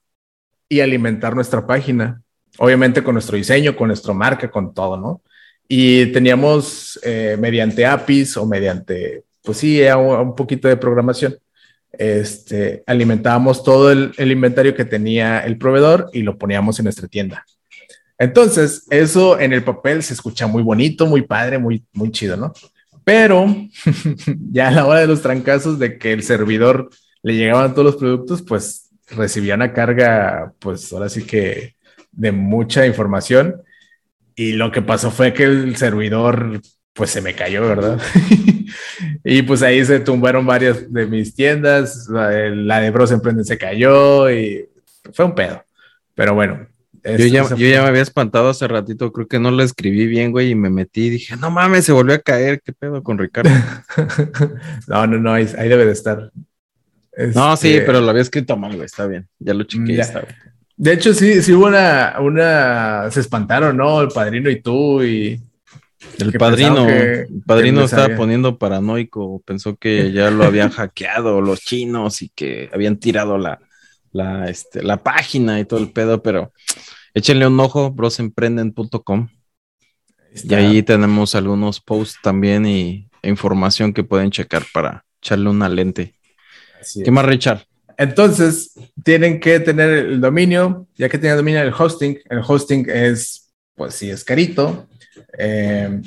y 0.68 0.80
alimentar 0.80 1.34
nuestra 1.34 1.66
página, 1.66 2.22
obviamente 2.58 3.02
con 3.02 3.14
nuestro 3.14 3.36
diseño, 3.36 3.76
con 3.76 3.88
nuestra 3.88 4.14
marca, 4.14 4.50
con 4.50 4.74
todo, 4.74 4.96
¿no? 4.96 5.22
Y 5.68 6.06
teníamos 6.06 6.98
eh, 7.02 7.36
mediante 7.38 7.86
APIs 7.86 8.36
o 8.36 8.46
mediante, 8.46 9.24
pues 9.42 9.58
sí, 9.58 9.80
un 9.82 10.34
poquito 10.34 10.66
de 10.66 10.76
programación. 10.76 11.36
Este, 11.92 12.82
alimentábamos 12.86 13.62
todo 13.62 13.92
el, 13.92 14.12
el 14.16 14.32
inventario 14.32 14.74
que 14.74 14.84
tenía 14.84 15.40
el 15.40 15.58
proveedor 15.58 16.10
y 16.12 16.22
lo 16.22 16.38
poníamos 16.38 16.78
en 16.78 16.84
nuestra 16.84 17.08
tienda. 17.08 17.44
Entonces, 18.20 18.86
eso 18.90 19.40
en 19.40 19.54
el 19.54 19.64
papel 19.64 20.02
se 20.02 20.12
escucha 20.12 20.46
muy 20.46 20.62
bonito, 20.62 21.06
muy 21.06 21.22
padre, 21.22 21.56
muy, 21.56 21.82
muy 21.94 22.10
chido, 22.10 22.36
¿no? 22.36 22.52
Pero 23.02 23.46
ya 24.52 24.68
a 24.68 24.72
la 24.72 24.86
hora 24.86 25.00
de 25.00 25.06
los 25.06 25.22
trancazos 25.22 25.78
de 25.78 25.96
que 25.96 26.12
el 26.12 26.22
servidor 26.22 26.90
le 27.22 27.34
llegaban 27.34 27.72
todos 27.72 27.86
los 27.86 27.96
productos, 27.96 28.42
pues 28.42 28.90
recibía 29.08 29.54
una 29.54 29.72
carga, 29.72 30.52
pues 30.58 30.92
ahora 30.92 31.08
sí 31.08 31.24
que 31.24 31.76
de 32.12 32.30
mucha 32.30 32.86
información. 32.86 33.62
Y 34.36 34.52
lo 34.52 34.70
que 34.70 34.82
pasó 34.82 35.10
fue 35.10 35.32
que 35.32 35.44
el 35.44 35.76
servidor, 35.76 36.60
pues 36.92 37.08
se 37.08 37.22
me 37.22 37.34
cayó, 37.34 37.66
¿verdad? 37.66 38.02
y 39.24 39.40
pues 39.40 39.62
ahí 39.62 39.82
se 39.82 39.98
tumbaron 39.98 40.44
varias 40.44 40.92
de 40.92 41.06
mis 41.06 41.34
tiendas, 41.34 42.06
la 42.10 42.28
de, 42.28 42.54
la 42.54 42.80
de 42.80 42.90
Bros 42.90 43.12
Emprenden 43.12 43.46
se 43.46 43.56
cayó 43.56 44.30
y 44.30 44.68
fue 45.14 45.24
un 45.24 45.34
pedo. 45.34 45.64
Pero 46.14 46.34
bueno, 46.34 46.66
yo 47.04 47.26
ya, 47.26 47.48
yo 47.48 47.68
ya, 47.68 47.82
me 47.82 47.88
había 47.88 48.02
espantado 48.02 48.50
hace 48.50 48.68
ratito, 48.68 49.12
creo 49.12 49.26
que 49.26 49.38
no 49.38 49.50
lo 49.50 49.62
escribí 49.62 50.06
bien, 50.06 50.32
güey, 50.32 50.50
y 50.50 50.54
me 50.54 50.70
metí 50.70 51.06
y 51.06 51.10
dije, 51.10 51.36
no 51.36 51.50
mames, 51.50 51.84
se 51.84 51.92
volvió 51.92 52.14
a 52.14 52.18
caer, 52.18 52.60
¿qué 52.62 52.72
pedo 52.72 53.02
con 53.02 53.18
Ricardo? 53.18 53.50
no, 54.86 55.06
no, 55.06 55.18
no, 55.18 55.32
ahí, 55.32 55.46
debe 55.46 55.86
de 55.86 55.92
estar. 55.92 56.30
No, 57.34 57.56
sí, 57.56 57.74
este, 57.74 57.86
pero 57.86 58.00
lo 58.00 58.10
había 58.10 58.22
escrito 58.22 58.56
mal, 58.56 58.74
güey, 58.74 58.86
está 58.86 59.06
bien, 59.06 59.28
ya 59.38 59.54
lo 59.54 59.62
está 59.62 59.78
bien. 60.20 60.36
De 60.76 60.94
hecho, 60.94 61.12
sí, 61.12 61.42
sí 61.42 61.52
hubo 61.52 61.66
una, 61.66 62.16
una, 62.20 63.10
se 63.10 63.20
espantaron, 63.20 63.76
¿no? 63.76 64.00
El 64.00 64.08
padrino 64.08 64.48
y 64.48 64.62
tú 64.62 65.02
y... 65.02 65.40
El 66.18 66.32
padrino, 66.32 66.88
el 66.88 67.42
padrino 67.44 67.84
estaba 67.84 68.16
poniendo 68.16 68.56
paranoico, 68.56 69.42
pensó 69.44 69.76
que 69.76 70.12
ya 70.12 70.30
lo 70.30 70.44
habían 70.44 70.70
hackeado 70.70 71.42
los 71.42 71.60
chinos 71.60 72.22
y 72.22 72.30
que 72.30 72.70
habían 72.72 72.96
tirado 72.96 73.36
la, 73.36 73.58
la, 74.12 74.48
este, 74.48 74.82
la 74.82 74.96
página 75.02 75.60
y 75.60 75.64
todo 75.64 75.80
el 75.80 75.92
pedo, 75.92 76.22
pero 76.22 76.52
échenle 77.14 77.46
un 77.46 77.58
ojo, 77.60 77.90
brosemprenden.com. 77.90 79.28
Y 80.44 80.54
ahí 80.54 80.82
tenemos 80.82 81.34
algunos 81.34 81.80
posts 81.80 82.18
también 82.22 82.66
y 82.66 83.08
información 83.22 83.92
que 83.92 84.04
pueden 84.04 84.30
checar 84.30 84.64
para 84.72 85.04
echarle 85.20 85.50
una 85.50 85.68
lente. 85.68 86.14
¿Qué 87.04 87.10
más, 87.10 87.24
Richard? 87.26 87.66
Entonces, 87.98 88.72
tienen 89.04 89.40
que 89.40 89.60
tener 89.60 89.90
el 89.90 90.20
dominio, 90.20 90.86
ya 90.96 91.08
que 91.08 91.18
tienen 91.18 91.36
dominio 91.36 91.60
el 91.60 91.74
hosting. 91.76 92.18
El 92.30 92.40
hosting 92.46 92.86
es, 92.88 93.52
pues 93.74 93.94
sí, 93.94 94.08
es 94.08 94.24
carito. 94.24 94.88
Eh, 95.36 96.00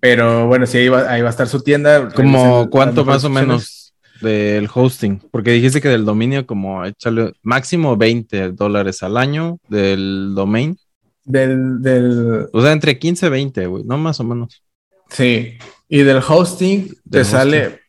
pero 0.00 0.46
bueno, 0.46 0.66
sí, 0.66 0.78
ahí 0.78 0.88
va, 0.88 1.10
ahí 1.10 1.22
va, 1.22 1.28
a 1.28 1.30
estar 1.30 1.48
su 1.48 1.62
tienda. 1.62 2.10
¿Como 2.10 2.68
cuánto 2.68 3.06
más 3.06 3.24
o 3.24 3.30
menos? 3.30 3.83
Del 4.20 4.68
hosting, 4.72 5.20
porque 5.30 5.52
dijiste 5.52 5.80
que 5.80 5.88
del 5.88 6.04
dominio 6.04 6.46
como 6.46 6.84
échale 6.84 7.32
máximo 7.42 7.96
20 7.96 8.52
dólares 8.52 9.02
al 9.02 9.16
año 9.16 9.58
del 9.68 10.32
domain. 10.34 10.76
Del, 11.24 11.80
del... 11.80 12.48
O 12.52 12.60
sea, 12.60 12.72
entre 12.72 12.98
15 12.98 13.26
y 13.26 13.30
20, 13.30 13.66
güey, 13.66 13.84
no 13.84 13.98
más 13.98 14.20
o 14.20 14.24
menos. 14.24 14.62
Sí, 15.10 15.58
y 15.88 16.02
del 16.02 16.22
hosting 16.26 16.94
te 17.10 17.24
sale 17.24 17.80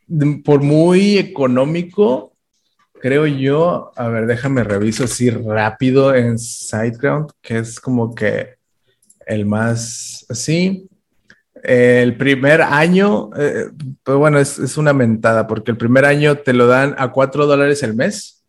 por 0.44 0.62
muy 0.62 1.18
económico, 1.18 2.32
creo 3.00 3.26
yo, 3.26 3.92
a 3.96 4.08
ver, 4.08 4.26
déjame 4.26 4.64
reviso 4.64 5.04
así 5.04 5.30
rápido 5.30 6.14
en 6.14 6.38
SiteGround, 6.38 7.30
que 7.42 7.58
es 7.58 7.80
como 7.80 8.14
que 8.14 8.56
el 9.26 9.44
más 9.44 10.24
así 10.28 10.88
el 11.66 12.16
primer 12.16 12.62
año, 12.62 13.30
eh, 13.36 13.70
pues 14.04 14.16
bueno, 14.16 14.38
es, 14.38 14.76
una 14.76 14.92
mentada 14.92 15.48
porque 15.48 15.72
el 15.72 15.76
primer 15.76 16.04
año 16.04 16.36
te 16.38 16.52
lo 16.52 16.68
dan 16.68 16.94
a 16.96 17.10
4 17.10 17.44
dólares 17.44 17.82
el 17.82 17.94
mes 17.94 18.44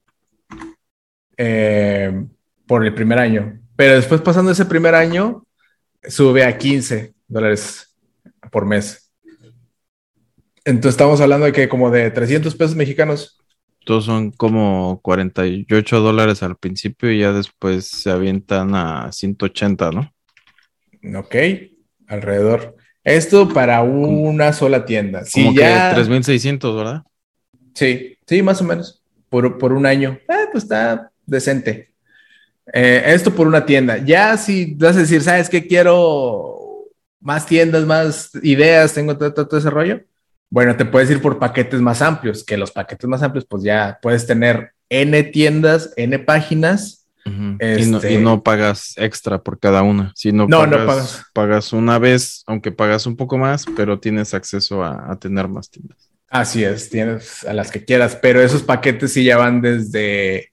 eh, 1.36 2.26
por 2.68 2.86
el 2.86 2.94
primer 2.94 3.18
año. 3.18 3.60
Pero 3.76 3.96
después 3.96 4.22
pasando 4.22 4.52
ese 4.52 4.66
primer 4.66 4.94
año, 4.94 5.44
sube 6.08 6.44
a 6.44 6.60
15 6.60 7.16
dólares 7.28 7.98
por 8.52 8.68
mes. 8.68 9.12
Entonces 10.64 10.92
estamos 10.92 11.20
hablando 11.20 11.48
de 11.48 11.54
que 11.54 11.68
como 11.68 11.90
de 11.90 12.12
300 12.12 12.54
pesos 12.56 12.76
mexicanos. 12.76 13.40
Todos 13.84 14.06
son 14.06 14.30
como 14.30 15.00
48 15.02 16.02
dólares 16.02 16.44
al 16.44 16.56
principio 16.56 17.12
y 17.12 17.22
ya 17.22 17.34
después 17.34 17.88
se 17.88 18.12
avientan 18.12 18.76
a 18.76 19.12
180, 19.12 19.92
¿no? 19.92 20.14
Ok, 21.18 21.36
alrededor. 22.06 22.77
Esto 23.08 23.48
para 23.48 23.84
una 23.84 24.52
sola 24.52 24.84
tienda. 24.84 25.24
Como 25.34 25.56
que 25.56 25.64
3.600, 25.64 26.76
¿verdad? 26.76 27.04
Sí, 27.74 28.18
sí, 28.28 28.42
más 28.42 28.60
o 28.60 28.66
menos. 28.66 29.02
Por, 29.30 29.58
por 29.58 29.72
un 29.72 29.86
año. 29.86 30.20
Eh, 30.28 30.48
pues 30.52 30.66
está 30.66 31.10
decente. 31.26 31.94
Eh, 32.74 33.04
esto 33.06 33.34
por 33.34 33.48
una 33.48 33.66
tienda. 33.66 33.98
Ya 34.00 34.36
si 34.36 34.76
vas 34.76 34.98
a 34.98 35.00
decir, 35.00 35.22
¿sabes 35.22 35.50
qué? 35.50 35.66
Quiero 35.66 36.90
más 37.22 37.46
tiendas, 37.46 37.86
más 37.86 38.32
ideas, 38.44 38.94
tengo 38.94 39.18
todo, 39.18 39.32
todo, 39.34 39.58
ese 39.58 39.70
rollo. 39.70 40.02
Bueno, 40.50 40.76
te 40.76 40.84
puedes 40.84 41.10
ir 41.10 41.22
por 41.22 41.40
paquetes 41.40 41.80
más 41.80 42.02
amplios, 42.02 42.44
que 42.44 42.58
los 42.58 42.72
paquetes 42.72 43.08
más 43.08 43.24
amplios, 43.24 43.46
pues 43.46 43.64
ya 43.64 44.00
puedes 44.02 44.28
tener 44.28 44.74
N 44.90 45.24
tiendas, 45.24 45.94
N 45.96 46.20
páginas 46.20 46.97
este, 47.60 48.14
y, 48.14 48.18
no, 48.18 48.44
pagas 48.44 48.94
extra 48.98 49.42
por 49.42 49.60
cada 49.60 49.84
una. 49.84 50.12
Si 50.16 50.32
no, 50.32 50.48
pagas, 50.48 51.26
pagas. 51.34 51.74
una 51.74 52.00
vez, 52.00 52.44
aunque 52.48 52.72
pagas 52.72 53.06
un 53.06 53.16
poco 53.16 53.38
más, 53.38 53.66
pero 53.76 54.00
tienes 54.00 54.34
acceso 54.34 54.84
a, 54.84 55.18
tener 55.20 55.48
más 55.48 55.70
tiendas. 55.70 56.10
Así 56.30 56.64
es, 56.64 56.90
tienes 56.90 57.46
a 57.46 57.54
las 57.54 57.72
que 57.72 57.86
quieras, 57.86 58.18
pero 58.22 58.42
esos 58.42 58.64
paquetes 58.64 59.14
sí 59.14 59.24
ya 59.24 59.38
van 59.38 59.62
desde 59.62 60.52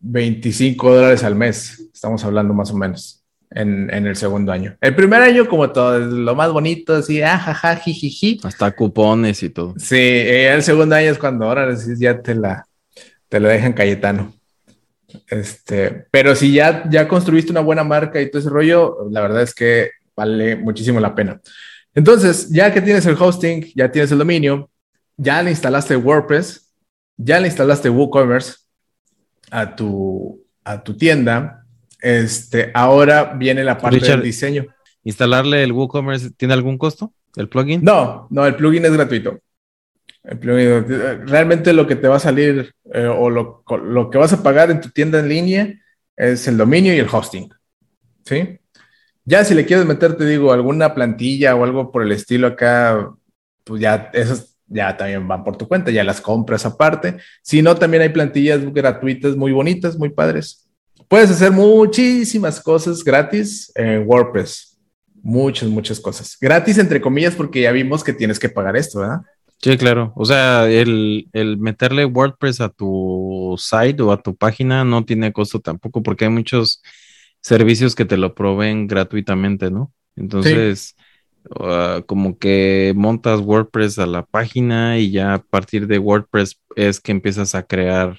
25 0.00 0.92
eh, 0.92 0.96
dólares 0.96 1.24
al 1.24 1.34
mes. 1.34 1.88
Estamos 1.92 2.24
hablando 2.24 2.54
más 2.54 2.70
o 2.70 2.76
menos 2.76 3.18
en, 3.50 4.06
el 4.06 4.16
segundo 4.16 4.52
año. 4.52 4.76
El 4.80 4.94
primer 4.94 5.22
año, 5.22 5.48
como 5.48 5.70
todo, 5.70 5.98
es 5.98 6.06
lo 6.06 6.34
más 6.34 6.52
bonito, 6.52 6.96
así, 6.96 7.22
ajaja, 7.22 7.70
ah, 7.70 7.76
jijiji. 7.76 8.40
Hasta 8.42 8.70
cupones 8.72 9.42
y 9.42 9.50
todo. 9.50 9.74
Sí, 9.78 9.96
el 9.96 10.62
segundo 10.62 10.94
año 10.94 11.10
es 11.10 11.18
cuando 11.18 11.46
ahora 11.46 11.74
ya 11.98 12.20
te 12.20 12.34
la, 12.34 12.66
te 13.28 13.40
lo 13.40 13.48
dejan 13.48 13.72
Cayetano. 13.72 14.32
Este, 15.28 16.06
pero 16.10 16.34
si 16.34 16.52
ya, 16.52 16.88
ya 16.90 17.08
construiste 17.08 17.50
una 17.50 17.60
buena 17.60 17.84
marca 17.84 18.20
y 18.20 18.30
todo 18.30 18.40
ese 18.40 18.50
rollo, 18.50 19.08
la 19.10 19.22
verdad 19.22 19.42
es 19.42 19.54
que 19.54 19.90
vale 20.14 20.56
muchísimo 20.56 21.00
la 21.00 21.14
pena. 21.14 21.40
Entonces, 21.94 22.50
ya 22.50 22.72
que 22.72 22.80
tienes 22.80 23.06
el 23.06 23.16
hosting, 23.18 23.72
ya 23.74 23.90
tienes 23.90 24.12
el 24.12 24.18
dominio, 24.18 24.70
ya 25.16 25.42
le 25.42 25.50
instalaste 25.50 25.96
WordPress, 25.96 26.72
ya 27.16 27.40
le 27.40 27.48
instalaste 27.48 27.90
WooCommerce 27.90 28.56
a 29.50 29.74
tu, 29.74 30.44
a 30.62 30.82
tu 30.82 30.96
tienda, 30.96 31.64
este, 32.00 32.70
ahora 32.74 33.34
viene 33.34 33.64
la 33.64 33.78
parte 33.78 34.00
del 34.00 34.22
diseño. 34.22 34.66
¿Instalarle 35.04 35.62
el 35.62 35.72
WooCommerce 35.72 36.30
tiene 36.30 36.54
algún 36.54 36.78
costo? 36.78 37.12
¿El 37.36 37.48
plugin? 37.48 37.82
No, 37.82 38.26
no, 38.30 38.46
el 38.46 38.54
plugin 38.54 38.84
es 38.84 38.92
gratuito. 38.92 39.40
Realmente 40.30 41.72
lo 41.72 41.86
que 41.86 41.96
te 41.96 42.08
va 42.08 42.16
a 42.16 42.20
salir 42.20 42.74
eh, 42.92 43.06
o 43.06 43.30
lo, 43.30 43.64
lo, 43.82 44.10
que 44.10 44.18
vas 44.18 44.32
a 44.32 44.42
pagar 44.42 44.70
en 44.70 44.80
tu 44.80 44.90
tienda 44.90 45.20
en 45.20 45.28
línea 45.28 45.74
es 46.16 46.46
el 46.46 46.58
dominio 46.58 46.94
y 46.94 46.98
el 46.98 47.08
hosting. 47.10 47.48
¿Sí? 48.24 48.58
Ya 49.24 49.44
si 49.44 49.54
le 49.54 49.64
quieres 49.64 49.86
meter, 49.86 50.16
te 50.16 50.26
digo, 50.26 50.52
alguna 50.52 50.94
plantilla 50.94 51.54
o 51.54 51.64
algo 51.64 51.90
por 51.90 52.02
el 52.02 52.12
estilo 52.12 52.46
acá, 52.46 53.10
pues 53.64 53.80
ya 53.80 54.10
esos 54.12 54.58
ya 54.66 54.96
también 54.96 55.26
van 55.26 55.44
por 55.44 55.56
tu 55.56 55.66
cuenta, 55.66 55.90
ya 55.90 56.04
las 56.04 56.20
compras 56.20 56.66
aparte. 56.66 57.16
Si 57.42 57.62
no, 57.62 57.74
también 57.74 58.02
hay 58.02 58.10
plantillas 58.10 58.60
gratuitas 58.72 59.34
muy 59.34 59.52
bonitas, 59.52 59.98
muy 59.98 60.10
padres. 60.10 60.68
Puedes 61.08 61.30
hacer 61.30 61.50
muchísimas 61.52 62.60
cosas 62.60 63.02
gratis 63.02 63.72
en 63.74 64.06
WordPress. 64.06 64.78
Muchas, 65.22 65.68
muchas 65.68 65.98
cosas. 65.98 66.36
Gratis, 66.40 66.78
entre 66.78 67.00
comillas, 67.00 67.34
porque 67.34 67.62
ya 67.62 67.72
vimos 67.72 68.04
que 68.04 68.12
tienes 68.12 68.38
que 68.38 68.48
pagar 68.48 68.76
esto, 68.76 69.00
¿verdad? 69.00 69.22
Sí, 69.60 69.76
claro. 69.76 70.12
O 70.14 70.24
sea, 70.24 70.70
el, 70.70 71.28
el, 71.32 71.58
meterle 71.58 72.04
WordPress 72.04 72.60
a 72.60 72.68
tu 72.68 73.56
site 73.58 74.00
o 74.02 74.12
a 74.12 74.22
tu 74.22 74.36
página 74.36 74.84
no 74.84 75.04
tiene 75.04 75.32
costo 75.32 75.60
tampoco, 75.60 76.02
porque 76.02 76.26
hay 76.26 76.30
muchos 76.30 76.80
servicios 77.40 77.94
que 77.94 78.04
te 78.04 78.16
lo 78.16 78.34
proveen 78.34 78.86
gratuitamente, 78.86 79.70
¿no? 79.70 79.92
Entonces, 80.14 80.94
ah, 81.60 82.02
como 82.06 82.38
que 82.38 82.92
montas 82.96 83.40
WordPress 83.40 83.98
a 83.98 84.06
la 84.06 84.24
página 84.24 84.98
y 84.98 85.10
ya 85.10 85.34
a 85.34 85.42
partir 85.42 85.88
de 85.88 85.98
WordPress 85.98 86.60
es 86.76 87.00
que 87.00 87.12
empiezas 87.12 87.54
a 87.56 87.64
crear 87.64 88.18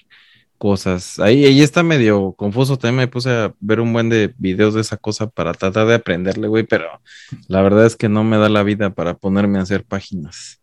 cosas. 0.58 1.20
Ahí, 1.20 1.46
ahí 1.46 1.62
está 1.62 1.84
medio 1.84 2.34
confuso. 2.34 2.78
También 2.78 2.98
me 2.98 3.08
puse 3.08 3.30
a 3.32 3.56
ver 3.62 3.80
un 3.80 3.94
buen 3.94 4.10
de 4.10 4.34
videos 4.38 4.74
de 4.76 4.82
esa 4.82 4.98
cosa 4.98 5.30
para 5.30 5.54
tratar 5.54 5.88
de 5.88 5.96
aprenderle, 5.96 6.48
güey, 6.48 6.66
pero 6.66 7.02
la 7.48 7.62
verdad 7.62 7.86
es 7.86 7.96
que 7.96 8.10
no 8.10 8.24
me 8.24 8.38
da 8.38 8.50
la 8.50 8.64
vida 8.64 8.92
para 8.92 9.18
ponerme 9.18 9.60
a 9.60 9.64
hacer 9.64 9.86
páginas. 9.86 10.59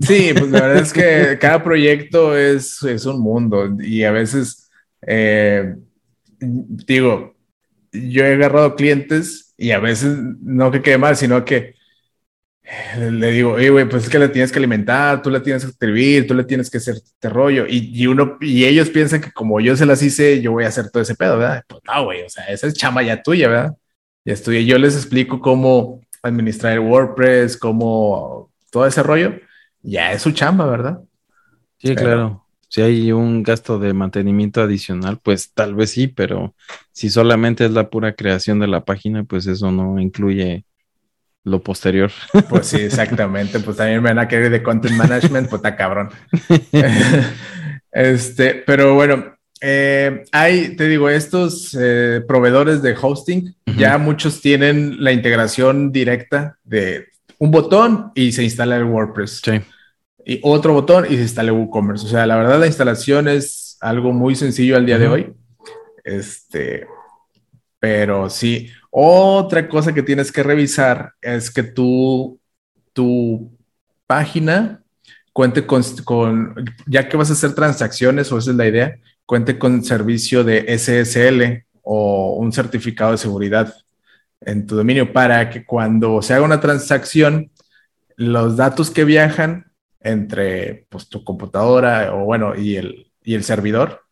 Sí, 0.00 0.32
pues 0.36 0.50
la 0.50 0.62
verdad 0.62 0.82
es 0.82 0.92
que 0.92 1.38
cada 1.38 1.62
proyecto 1.62 2.36
es, 2.36 2.82
es, 2.82 3.04
un 3.04 3.20
mundo 3.20 3.76
y 3.80 4.04
a 4.04 4.10
veces, 4.10 4.70
eh, 5.06 5.74
digo, 6.40 7.36
yo 7.92 8.24
he 8.24 8.34
agarrado 8.34 8.74
clientes 8.74 9.54
y 9.56 9.70
a 9.72 9.78
veces 9.78 10.16
no 10.40 10.70
que 10.70 10.82
quede 10.82 10.98
mal, 10.98 11.16
sino 11.16 11.44
que 11.44 11.74
le 12.98 13.32
digo, 13.32 13.52
oye, 13.52 13.70
güey, 13.70 13.88
pues 13.88 14.04
es 14.04 14.08
que 14.08 14.18
la 14.18 14.32
tienes 14.32 14.50
que 14.50 14.58
alimentar, 14.58 15.20
tú 15.20 15.30
la 15.30 15.42
tienes 15.42 15.64
que 15.64 15.70
escribir, 15.70 16.26
tú 16.26 16.34
le 16.34 16.44
tienes 16.44 16.70
que 16.70 16.78
hacer 16.78 16.94
este 16.94 17.28
rollo. 17.28 17.66
Y, 17.68 17.90
y, 17.92 18.06
uno, 18.06 18.38
y 18.40 18.64
ellos 18.64 18.88
piensan 18.88 19.20
que 19.20 19.30
como 19.32 19.60
yo 19.60 19.76
se 19.76 19.84
las 19.84 20.02
hice, 20.02 20.40
yo 20.40 20.52
voy 20.52 20.64
a 20.64 20.68
hacer 20.68 20.90
todo 20.90 21.02
ese 21.02 21.14
pedo, 21.14 21.38
¿verdad? 21.38 21.64
Pues 21.68 21.82
no, 21.86 22.04
güey, 22.04 22.22
o 22.22 22.30
sea, 22.30 22.44
esa 22.46 22.66
es 22.66 22.74
chamba 22.74 23.02
ya 23.02 23.22
tuya, 23.22 23.48
¿verdad? 23.48 23.76
Ya 24.24 24.32
estoy, 24.32 24.64
yo 24.64 24.78
les 24.78 24.96
explico 24.96 25.40
cómo 25.40 26.00
administrar 26.22 26.78
WordPress, 26.80 27.56
cómo 27.56 28.50
todo 28.70 28.86
ese 28.86 29.02
rollo 29.02 29.34
ya 29.82 30.12
es 30.12 30.22
su 30.22 30.32
chamba, 30.32 30.66
¿verdad? 30.66 31.00
Sí, 31.78 31.94
claro. 31.94 32.46
Si 32.68 32.80
hay 32.80 33.12
un 33.12 33.42
gasto 33.42 33.78
de 33.78 33.92
mantenimiento 33.92 34.62
adicional, 34.62 35.18
pues 35.22 35.52
tal 35.52 35.74
vez 35.74 35.90
sí, 35.90 36.06
pero 36.06 36.54
si 36.92 37.10
solamente 37.10 37.66
es 37.66 37.70
la 37.72 37.90
pura 37.90 38.14
creación 38.14 38.60
de 38.60 38.66
la 38.66 38.84
página, 38.84 39.24
pues 39.24 39.46
eso 39.46 39.70
no 39.70 40.00
incluye 40.00 40.64
lo 41.44 41.62
posterior. 41.62 42.10
Pues 42.48 42.68
sí, 42.68 42.80
exactamente. 42.80 43.60
Pues 43.60 43.76
también 43.76 44.02
me 44.02 44.08
van 44.08 44.18
a 44.18 44.28
querer 44.28 44.50
de 44.50 44.62
content 44.62 44.96
management, 44.96 45.52
está 45.52 45.76
cabrón. 45.76 46.10
este, 47.92 48.54
pero 48.54 48.94
bueno, 48.94 49.34
eh, 49.60 50.24
hay, 50.32 50.74
te 50.76 50.88
digo, 50.88 51.08
estos 51.08 51.76
eh, 51.78 52.22
proveedores 52.26 52.82
de 52.82 52.96
hosting, 53.00 53.54
ya 53.76 53.98
muchos 53.98 54.40
tienen 54.40 55.02
la 55.04 55.12
integración 55.12 55.92
directa 55.92 56.56
de 56.64 57.11
un 57.42 57.50
botón 57.50 58.12
y 58.14 58.30
se 58.30 58.44
instala 58.44 58.76
el 58.76 58.84
WordPress. 58.84 59.42
Sí. 59.44 59.60
Y 60.24 60.38
otro 60.44 60.74
botón 60.74 61.06
y 61.06 61.16
se 61.16 61.22
instala 61.22 61.52
WooCommerce. 61.52 62.06
O 62.06 62.08
sea, 62.08 62.24
la 62.24 62.36
verdad 62.36 62.60
la 62.60 62.68
instalación 62.68 63.26
es 63.26 63.78
algo 63.80 64.12
muy 64.12 64.36
sencillo 64.36 64.76
al 64.76 64.86
día 64.86 64.96
de 64.96 65.08
hoy. 65.08 65.32
Este, 66.04 66.86
pero 67.80 68.30
sí, 68.30 68.70
otra 68.90 69.68
cosa 69.68 69.92
que 69.92 70.04
tienes 70.04 70.30
que 70.30 70.44
revisar 70.44 71.14
es 71.20 71.50
que 71.50 71.64
tu, 71.64 72.38
tu 72.92 73.50
página 74.06 74.80
cuente 75.32 75.66
con, 75.66 75.82
con, 76.04 76.54
ya 76.86 77.08
que 77.08 77.16
vas 77.16 77.30
a 77.30 77.32
hacer 77.32 77.56
transacciones, 77.56 78.30
o 78.30 78.38
esa 78.38 78.52
es 78.52 78.56
la 78.56 78.68
idea, 78.68 78.98
cuente 79.26 79.58
con 79.58 79.82
servicio 79.82 80.44
de 80.44 80.78
SSL 80.78 81.66
o 81.82 82.36
un 82.36 82.52
certificado 82.52 83.10
de 83.10 83.18
seguridad 83.18 83.74
en 84.46 84.66
tu 84.66 84.76
dominio 84.76 85.12
para 85.12 85.50
que 85.50 85.64
cuando 85.64 86.22
se 86.22 86.34
haga 86.34 86.44
una 86.44 86.60
transacción, 86.60 87.50
los 88.16 88.56
datos 88.56 88.90
que 88.90 89.04
viajan 89.04 89.72
entre 90.00 90.86
pues, 90.88 91.08
tu 91.08 91.24
computadora 91.24 92.14
o 92.14 92.24
bueno, 92.24 92.54
y 92.56 92.76
el, 92.76 93.12
y 93.22 93.34
el 93.34 93.44
servidor, 93.44 94.02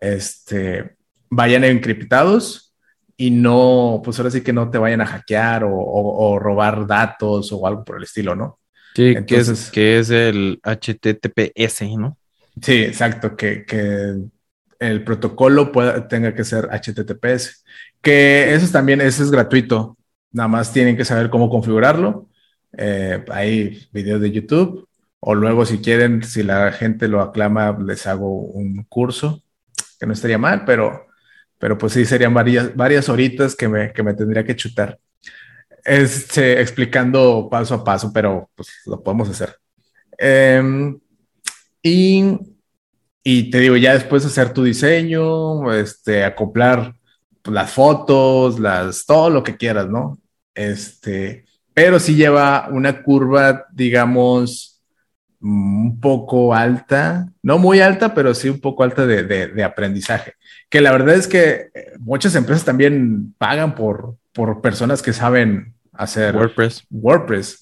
este, 0.00 0.96
vayan 1.30 1.64
encriptados 1.64 2.74
y 3.16 3.30
no, 3.30 4.02
pues 4.04 4.18
ahora 4.18 4.30
sí 4.30 4.42
que 4.42 4.52
no 4.52 4.70
te 4.70 4.78
vayan 4.78 5.00
a 5.00 5.06
hackear 5.06 5.64
o, 5.64 5.72
o, 5.74 6.38
robar 6.38 6.86
datos 6.86 7.50
o 7.52 7.66
algo 7.66 7.84
por 7.84 7.96
el 7.96 8.02
estilo, 8.02 8.34
¿no? 8.34 8.58
Sí, 8.94 9.14
que, 9.26 9.36
es, 9.36 9.70
que 9.70 9.98
es 9.98 10.10
el 10.10 10.60
HTTPS, 10.62 11.82
¿no? 11.98 12.18
Sí, 12.60 12.82
exacto, 12.82 13.36
que, 13.36 13.64
que 13.64 14.16
el 14.78 15.04
protocolo 15.04 15.72
pueda, 15.72 16.08
tenga 16.08 16.34
que 16.34 16.44
ser 16.44 16.68
HTTPS. 16.70 17.64
Que 18.00 18.54
eso 18.54 18.70
también, 18.72 19.00
eso 19.00 19.22
es 19.22 19.30
gratuito. 19.30 19.96
Nada 20.32 20.48
más 20.48 20.72
tienen 20.72 20.96
que 20.96 21.04
saber 21.04 21.30
cómo 21.30 21.50
configurarlo. 21.50 22.28
Eh, 22.76 23.24
hay 23.30 23.88
videos 23.92 24.20
de 24.20 24.30
YouTube. 24.30 24.88
O 25.20 25.34
luego, 25.34 25.66
si 25.66 25.78
quieren, 25.78 26.22
si 26.22 26.42
la 26.42 26.72
gente 26.72 27.08
lo 27.08 27.20
aclama, 27.20 27.76
les 27.84 28.06
hago 28.06 28.42
un 28.42 28.84
curso, 28.84 29.42
que 29.98 30.06
no 30.06 30.12
estaría 30.12 30.38
mal, 30.38 30.64
pero, 30.64 31.06
pero 31.58 31.78
pues 31.78 31.94
sí, 31.94 32.04
serían 32.04 32.34
varias, 32.34 32.76
varias 32.76 33.08
horitas 33.08 33.56
que 33.56 33.68
me, 33.68 33.92
que 33.92 34.02
me 34.02 34.14
tendría 34.14 34.44
que 34.44 34.54
chutar. 34.56 34.98
Este, 35.84 36.60
explicando 36.60 37.48
paso 37.50 37.74
a 37.74 37.84
paso, 37.84 38.12
pero 38.12 38.50
pues 38.54 38.68
lo 38.86 39.02
podemos 39.02 39.28
hacer. 39.28 39.56
Em, 40.18 40.98
y 41.82 42.38
y 43.28 43.50
te 43.50 43.58
digo, 43.58 43.76
ya 43.76 43.92
después 43.92 44.24
hacer 44.24 44.52
tu 44.52 44.62
diseño, 44.62 45.72
este, 45.72 46.22
acoplar 46.22 46.94
las 47.42 47.72
fotos, 47.72 48.60
las, 48.60 49.04
todo 49.04 49.30
lo 49.30 49.42
que 49.42 49.56
quieras, 49.56 49.88
¿no? 49.88 50.20
Este, 50.54 51.44
pero 51.74 51.98
sí 51.98 52.14
lleva 52.14 52.68
una 52.70 53.02
curva, 53.02 53.66
digamos, 53.72 54.80
un 55.40 55.98
poco 56.00 56.54
alta, 56.54 57.26
no 57.42 57.58
muy 57.58 57.80
alta, 57.80 58.14
pero 58.14 58.32
sí 58.32 58.48
un 58.48 58.60
poco 58.60 58.84
alta 58.84 59.04
de, 59.06 59.24
de, 59.24 59.64
aprendizaje. 59.64 60.34
Que 60.70 60.80
la 60.80 60.92
verdad 60.92 61.16
es 61.16 61.26
que 61.26 61.70
eh, 61.74 61.94
muchas 61.98 62.36
empresas 62.36 62.64
también 62.64 63.34
pagan 63.38 63.74
por, 63.74 64.14
por 64.32 64.60
personas 64.60 65.02
que 65.02 65.12
saben 65.12 65.74
hacer 65.92 66.36
WordPress. 66.36 66.86
WordPress. 66.90 67.58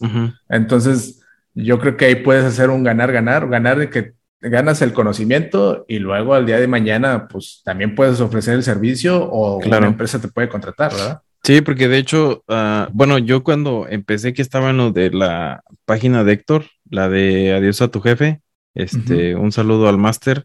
Entonces, 0.50 1.22
yo 1.54 1.78
creo 1.78 1.96
que 1.96 2.04
ahí 2.04 2.16
puedes 2.16 2.44
hacer 2.44 2.68
un 2.68 2.84
ganar-ganar, 2.84 3.48
ganar 3.48 3.78
de 3.78 3.88
que 3.88 4.12
ganas 4.44 4.82
el 4.82 4.92
conocimiento 4.92 5.84
y 5.88 5.98
luego 5.98 6.34
al 6.34 6.46
día 6.46 6.60
de 6.60 6.68
mañana, 6.68 7.28
pues 7.28 7.62
también 7.64 7.94
puedes 7.94 8.20
ofrecer 8.20 8.54
el 8.54 8.62
servicio 8.62 9.24
o 9.24 9.56
una 9.56 9.86
empresa 9.86 10.20
te 10.20 10.28
puede 10.28 10.48
contratar, 10.48 10.92
¿verdad? 10.92 11.22
Sí, 11.42 11.60
porque 11.60 11.88
de 11.88 11.98
hecho, 11.98 12.42
ah, 12.48 12.88
bueno, 12.92 13.18
yo 13.18 13.44
cuando 13.44 13.86
empecé 13.88 14.32
que 14.32 14.42
estaba 14.42 14.70
en 14.70 14.78
lo 14.78 14.92
de 14.92 15.10
la 15.10 15.62
página 15.84 16.24
de 16.24 16.32
Héctor, 16.32 16.64
la 16.88 17.08
de 17.08 17.52
Adiós 17.52 17.82
a 17.82 17.88
tu 17.88 18.00
jefe, 18.00 18.40
este, 18.74 19.34
un 19.36 19.52
saludo 19.52 19.88
al 19.88 19.98
máster. 19.98 20.44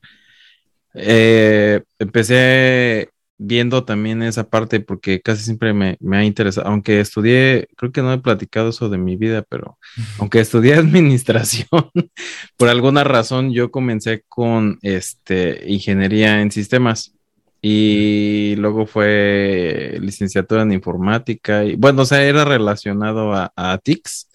Eh, 0.93 1.81
empecé 1.99 3.09
viendo 3.39 3.85
también 3.85 4.21
esa 4.21 4.49
parte 4.49 4.81
porque 4.81 5.21
casi 5.21 5.43
siempre 5.43 5.73
me, 5.73 5.97
ha 6.11 6.23
interesado, 6.25 6.67
aunque 6.67 6.99
estudié, 6.99 7.69
creo 7.77 7.91
que 7.91 8.01
no 8.01 8.13
he 8.13 8.19
platicado 8.19 8.69
eso 8.69 8.89
de 8.89 8.97
mi 8.97 9.15
vida, 9.15 9.43
pero 9.49 9.79
aunque 10.19 10.41
estudié 10.41 10.73
administración, 10.75 11.67
por 12.57 12.69
alguna 12.69 13.03
razón 13.03 13.51
yo 13.51 13.71
comencé 13.71 14.23
con 14.27 14.77
este, 14.81 15.63
ingeniería 15.67 16.41
en 16.41 16.51
sistemas 16.51 17.15
y 17.61 18.55
luego 18.57 18.85
fue 18.85 19.97
licenciatura 20.01 20.63
en 20.63 20.73
informática 20.73 21.63
y 21.63 21.75
bueno, 21.75 22.03
o 22.03 22.05
sea, 22.05 22.23
era 22.23 22.43
relacionado 22.45 23.33
a, 23.33 23.53
a 23.55 23.77
TICS, 23.77 24.27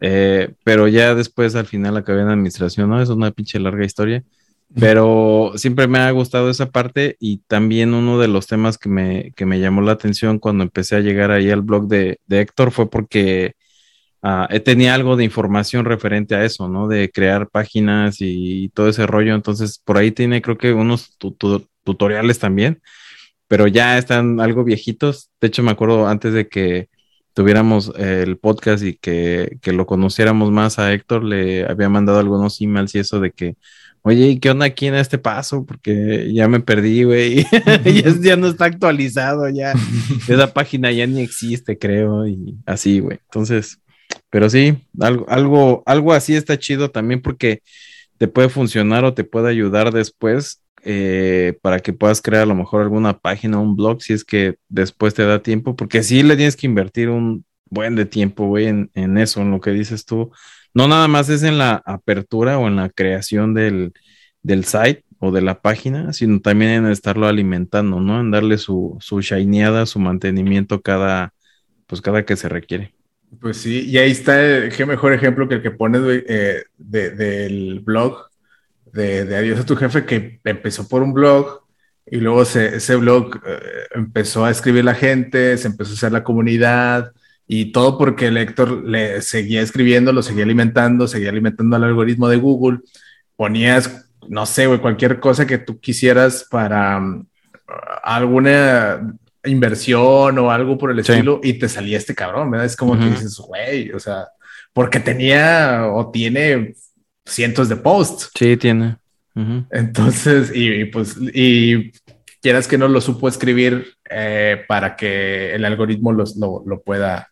eh, 0.00 0.52
pero 0.64 0.88
ya 0.88 1.14
después 1.14 1.54
al 1.54 1.66
final 1.66 1.96
acabé 1.96 2.22
en 2.22 2.28
administración, 2.28 2.90
¿no? 2.90 3.00
Es 3.00 3.08
una 3.08 3.30
pinche 3.30 3.60
larga 3.60 3.84
historia. 3.84 4.24
Pero 4.78 5.52
siempre 5.56 5.86
me 5.86 5.98
ha 5.98 6.10
gustado 6.12 6.48
esa 6.48 6.70
parte 6.70 7.16
y 7.20 7.38
también 7.46 7.92
uno 7.94 8.18
de 8.18 8.28
los 8.28 8.46
temas 8.46 8.78
que 8.78 8.88
me, 8.88 9.32
que 9.36 9.44
me 9.44 9.60
llamó 9.60 9.82
la 9.82 9.92
atención 9.92 10.38
cuando 10.38 10.64
empecé 10.64 10.96
a 10.96 11.00
llegar 11.00 11.30
ahí 11.30 11.50
al 11.50 11.62
blog 11.62 11.88
de, 11.88 12.18
Héctor 12.28 12.70
fue 12.72 12.88
porque 12.88 13.54
tenía 14.64 14.94
algo 14.94 15.16
de 15.16 15.24
información 15.24 15.84
referente 15.84 16.34
a 16.34 16.44
eso, 16.44 16.68
¿no? 16.68 16.88
De 16.88 17.10
crear 17.10 17.50
páginas 17.50 18.16
y, 18.20 18.70
todo 18.70 18.88
ese 18.88 19.06
rollo. 19.06 19.34
Entonces, 19.34 19.78
por 19.84 19.98
ahí 19.98 20.12
tiene 20.12 20.42
creo 20.42 20.58
que 20.58 20.72
unos 20.72 21.16
tutoriales 21.84 22.38
también, 22.38 22.80
pero 23.48 23.66
ya 23.66 23.98
están 23.98 24.40
algo 24.40 24.64
viejitos. 24.64 25.30
De 25.40 25.48
hecho, 25.48 25.62
me 25.62 25.72
acuerdo 25.72 26.06
antes 26.08 26.32
de 26.34 26.48
que 26.48 26.88
tuviéramos 27.34 27.92
el 27.98 28.38
podcast 28.38 28.84
y 28.84 28.94
que, 28.96 29.58
que, 29.62 29.72
lo 29.72 29.86
conociéramos 29.86 30.50
más 30.50 30.78
a 30.78 30.92
Héctor, 30.92 31.24
le 31.24 31.66
había 31.66 31.88
mandado 31.88 32.18
algunos 32.20 32.60
emails 32.60 32.94
y 32.94 33.00
eso 33.00 33.20
de 33.20 33.32
que, 33.32 33.56
oye, 34.02 34.28
¿y 34.28 34.38
qué 34.38 34.50
onda 34.50 34.66
aquí 34.66 34.86
en 34.86 34.94
este 34.94 35.18
paso? 35.18 35.64
Porque 35.64 36.32
ya 36.32 36.48
me 36.48 36.60
perdí, 36.60 37.04
güey. 37.04 37.44
ya, 37.84 38.14
ya, 38.20 38.36
no 38.36 38.48
está 38.48 38.66
actualizado, 38.66 39.48
ya. 39.48 39.72
Esa 40.28 40.52
página 40.52 40.92
ya 40.92 41.06
ni 41.06 41.20
existe, 41.20 41.78
creo, 41.78 42.26
y 42.26 42.56
así, 42.66 43.00
güey. 43.00 43.18
Entonces, 43.24 43.80
pero 44.30 44.50
sí, 44.50 44.76
algo, 45.00 45.26
algo, 45.28 45.82
algo 45.86 46.12
así 46.12 46.34
está 46.34 46.58
chido 46.58 46.90
también 46.90 47.22
porque 47.22 47.62
te 48.18 48.28
puede 48.28 48.48
funcionar 48.48 49.04
o 49.04 49.14
te 49.14 49.24
puede 49.24 49.48
ayudar 49.48 49.92
después 49.92 50.62
eh, 50.84 51.58
para 51.62 51.78
que 51.78 51.92
puedas 51.92 52.20
crear 52.20 52.42
a 52.42 52.46
lo 52.46 52.56
mejor 52.56 52.82
alguna 52.82 53.18
página, 53.18 53.58
un 53.58 53.76
blog, 53.76 54.02
si 54.02 54.14
es 54.14 54.24
que 54.24 54.56
después 54.68 55.14
te 55.14 55.24
da 55.24 55.40
tiempo, 55.40 55.76
porque 55.76 56.02
sí 56.02 56.22
le 56.24 56.36
tienes 56.36 56.56
que 56.56 56.66
invertir 56.66 57.08
un 57.08 57.44
buen 57.70 57.94
de 57.94 58.04
tiempo, 58.04 58.46
güey, 58.46 58.66
en, 58.66 59.18
eso, 59.18 59.40
en 59.40 59.50
lo 59.50 59.60
que 59.60 59.70
dices 59.70 60.04
tú. 60.04 60.32
No 60.74 60.88
nada 60.88 61.08
más 61.08 61.28
es 61.28 61.42
en 61.42 61.58
la 61.58 61.82
apertura 61.84 62.58
o 62.58 62.68
en 62.68 62.76
la 62.76 62.88
creación 62.88 63.54
del, 63.54 63.92
del 64.42 64.64
site 64.64 65.04
o 65.18 65.30
de 65.30 65.42
la 65.42 65.60
página, 65.60 66.12
sino 66.12 66.40
también 66.40 66.72
en 66.72 66.86
estarlo 66.86 67.26
alimentando, 67.26 68.00
¿no? 68.00 68.20
En 68.20 68.30
darle 68.30 68.58
su, 68.58 68.96
su 69.00 69.20
shineada, 69.20 69.86
su 69.86 70.00
mantenimiento 70.00 70.82
cada, 70.82 71.32
pues 71.86 72.00
cada 72.00 72.24
que 72.24 72.36
se 72.36 72.48
requiere. 72.48 72.94
Pues 73.40 73.58
sí, 73.58 73.88
y 73.88 73.98
ahí 73.98 74.10
está, 74.10 74.68
qué 74.68 74.84
mejor 74.84 75.12
ejemplo 75.12 75.48
que 75.48 75.54
el 75.56 75.62
que 75.62 75.70
pones 75.70 76.02
eh, 76.28 76.64
del 76.76 77.80
blog 77.80 78.26
de, 78.92 79.34
Adiós 79.34 79.60
a 79.60 79.66
tu 79.66 79.76
jefe, 79.76 80.04
que 80.04 80.40
empezó 80.44 80.86
por 80.88 81.02
un 81.02 81.14
blog 81.14 81.62
y 82.04 82.18
luego 82.18 82.42
ese 82.42 82.96
blog 82.96 83.40
eh, 83.46 83.60
empezó 83.94 84.44
a 84.44 84.50
escribir 84.50 84.84
la 84.84 84.94
gente, 84.94 85.56
se 85.56 85.68
empezó 85.68 85.92
a 85.92 85.94
hacer 85.94 86.12
la 86.12 86.24
comunidad 86.24 87.12
y 87.54 87.66
todo 87.66 87.98
porque 87.98 88.28
el 88.28 88.38
Héctor 88.38 88.82
le 88.82 89.20
seguía 89.20 89.60
escribiendo, 89.60 90.10
lo 90.10 90.22
seguía 90.22 90.44
alimentando, 90.44 91.06
seguía 91.06 91.28
alimentando 91.28 91.76
al 91.76 91.84
algoritmo 91.84 92.26
de 92.30 92.38
Google. 92.38 92.78
Ponías, 93.36 94.08
no 94.26 94.46
sé, 94.46 94.66
cualquier 94.78 95.20
cosa 95.20 95.46
que 95.46 95.58
tú 95.58 95.78
quisieras 95.78 96.46
para 96.50 96.96
um, 96.96 97.26
alguna 98.02 99.18
inversión 99.44 100.38
o 100.38 100.50
algo 100.50 100.78
por 100.78 100.92
el 100.92 101.00
estilo 101.00 101.40
y 101.42 101.58
te 101.58 101.68
salía 101.68 101.98
este 101.98 102.14
cabrón, 102.14 102.50
¿verdad? 102.50 102.64
Es 102.64 102.74
como 102.74 102.98
que 102.98 103.04
dices, 103.04 103.36
güey, 103.36 103.90
o 103.90 104.00
sea, 104.00 104.28
porque 104.72 104.98
tenía 104.98 105.88
o 105.92 106.10
tiene 106.10 106.72
cientos 107.26 107.68
de 107.68 107.76
posts. 107.76 108.30
Sí, 108.34 108.56
tiene. 108.56 108.96
Entonces, 109.70 110.52
y, 110.54 110.86
pues, 110.86 111.18
y 111.34 111.92
quieras 112.40 112.66
que 112.66 112.78
no 112.78 112.88
lo 112.88 113.02
supo 113.02 113.28
escribir 113.28 113.92
eh, 114.08 114.64
para 114.66 114.96
que 114.96 115.54
el 115.54 115.66
algoritmo 115.66 116.12
lo, 116.12 116.82
pueda 116.82 117.31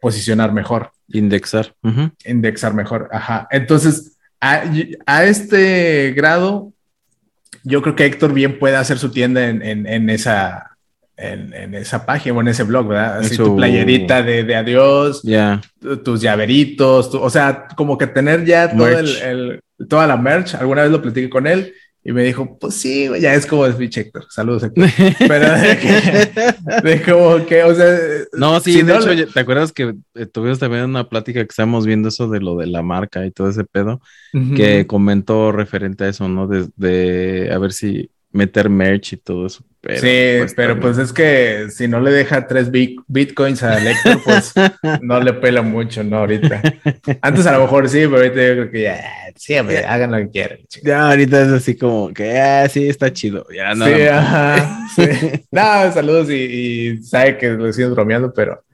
posicionar 0.00 0.52
mejor. 0.52 0.90
Indexar. 1.08 1.74
Indexar 2.24 2.74
mejor, 2.74 3.08
ajá. 3.12 3.48
Entonces, 3.50 4.16
a, 4.40 4.62
a, 5.06 5.24
este 5.24 6.12
grado, 6.16 6.72
yo 7.64 7.82
creo 7.82 7.96
que 7.96 8.06
Héctor 8.06 8.32
bien 8.32 8.58
puede 8.58 8.76
hacer 8.76 8.98
su 8.98 9.10
tienda 9.10 9.48
en, 9.48 9.62
en 9.62 10.10
esa 10.10 10.70
en, 11.20 11.74
esa 11.74 12.06
página 12.06 12.36
o 12.36 12.40
en 12.40 12.48
ese 12.48 12.62
blog, 12.62 12.88
¿verdad? 12.88 13.18
Así 13.18 13.36
tu 13.36 13.56
playerita 13.56 14.22
de, 14.22 14.54
adiós, 14.54 15.22
tus 16.04 16.20
llaveritos, 16.20 17.14
o 17.14 17.30
sea, 17.30 17.68
como 17.76 17.98
que 17.98 18.06
tener 18.06 18.44
ya 18.44 18.74
todo 18.74 18.88
el, 18.88 19.60
toda 19.88 20.06
la 20.06 20.16
merch. 20.16 20.54
Alguna 20.54 20.82
vez 20.82 20.90
lo 20.90 21.02
platiqué 21.02 21.28
con 21.28 21.46
él 21.46 21.72
y 22.02 22.12
me 22.12 22.24
dijo, 22.24 22.58
pues 22.58 22.74
sí, 22.74 23.08
ya 23.20 23.34
es 23.34 23.44
como 23.44 23.66
es 23.66 23.78
mi 23.78 23.90
Héctor. 23.94 24.24
Saludos, 24.30 24.62
Héctor. 24.62 24.88
Pero 25.18 25.58
de, 25.58 25.78
que, 25.78 26.82
de 26.88 27.02
como 27.02 27.44
que, 27.44 27.62
o 27.62 27.74
sea. 27.74 27.98
No, 28.32 28.58
sí, 28.60 28.82
de 28.82 28.96
hecho, 28.96 29.32
¿te 29.32 29.40
acuerdas 29.40 29.72
que 29.72 29.94
eh, 30.14 30.26
tuvimos 30.26 30.58
también 30.58 30.84
una 30.84 31.08
plática 31.08 31.40
que 31.40 31.50
estábamos 31.50 31.84
viendo 31.84 32.08
eso 32.08 32.28
de 32.28 32.40
lo 32.40 32.56
de 32.56 32.68
la 32.68 32.82
marca 32.82 33.26
y 33.26 33.30
todo 33.30 33.50
ese 33.50 33.64
pedo? 33.64 34.00
Que 34.32 34.86
comentó 34.86 35.52
referente 35.52 36.04
a 36.04 36.08
eso, 36.08 36.28
¿no? 36.28 36.46
De, 36.46 36.68
de 36.76 37.50
a 37.52 37.58
ver 37.58 37.72
si 37.72 38.10
meter 38.32 38.68
merch 38.68 39.14
y 39.14 39.16
todo 39.16 39.46
eso. 39.46 39.64
sí, 39.82 40.36
pues, 40.38 40.54
pero 40.54 40.78
pues 40.78 40.98
es 40.98 41.12
que 41.12 41.66
si 41.70 41.88
no 41.88 42.00
le 42.00 42.10
deja 42.10 42.46
tres 42.46 42.70
bitcoins 42.70 43.62
a 43.62 43.78
Lector, 43.80 44.22
pues 44.22 44.52
no 45.02 45.20
le 45.20 45.32
pela 45.34 45.62
mucho, 45.62 46.04
¿no? 46.04 46.18
Ahorita. 46.18 46.62
Antes 47.22 47.46
a 47.46 47.52
lo 47.52 47.62
mejor 47.62 47.88
sí, 47.88 48.00
pero 48.04 48.18
ahorita 48.18 48.34
yo 48.34 48.52
creo 48.52 48.70
que 48.70 48.82
ya, 48.82 49.00
sí, 49.36 49.54
hagan 49.54 50.12
lo 50.12 50.18
que 50.18 50.30
quieran. 50.30 50.58
Ya, 50.82 51.08
ahorita 51.10 51.42
es 51.42 51.52
así 51.52 51.76
como 51.76 52.12
que, 52.12 52.38
ah, 52.38 52.68
sí, 52.68 52.88
está 52.88 53.12
chido. 53.12 53.46
Ya, 53.54 53.74
no. 53.74 53.86
Sí, 53.86 54.02
ajá. 54.02 54.76
Sí. 54.90 55.04
no, 55.52 55.92
saludos 55.92 56.30
y, 56.30 57.00
sabe 57.04 57.38
que 57.38 57.50
lo 57.50 57.72
siguen 57.72 57.94
bromeando, 57.94 58.34
pero, 58.34 58.64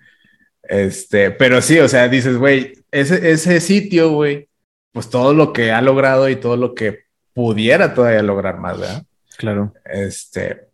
este, 0.62 1.30
pero 1.30 1.60
sí, 1.60 1.78
o 1.78 1.88
sea, 1.88 2.08
dices, 2.08 2.38
güey, 2.38 2.72
ese, 2.90 3.32
ese 3.32 3.60
sitio, 3.60 4.12
güey, 4.12 4.48
pues 4.92 5.10
todo 5.10 5.34
lo 5.34 5.52
que 5.52 5.72
ha 5.72 5.82
logrado 5.82 6.30
y 6.30 6.36
todo 6.36 6.56
lo 6.56 6.74
que 6.74 7.00
pudiera 7.34 7.92
todavía 7.92 8.22
lograr 8.22 8.58
más, 8.58 8.80
¿verdad? 8.80 9.04
Claro. 9.36 9.72
Este, 9.84 10.66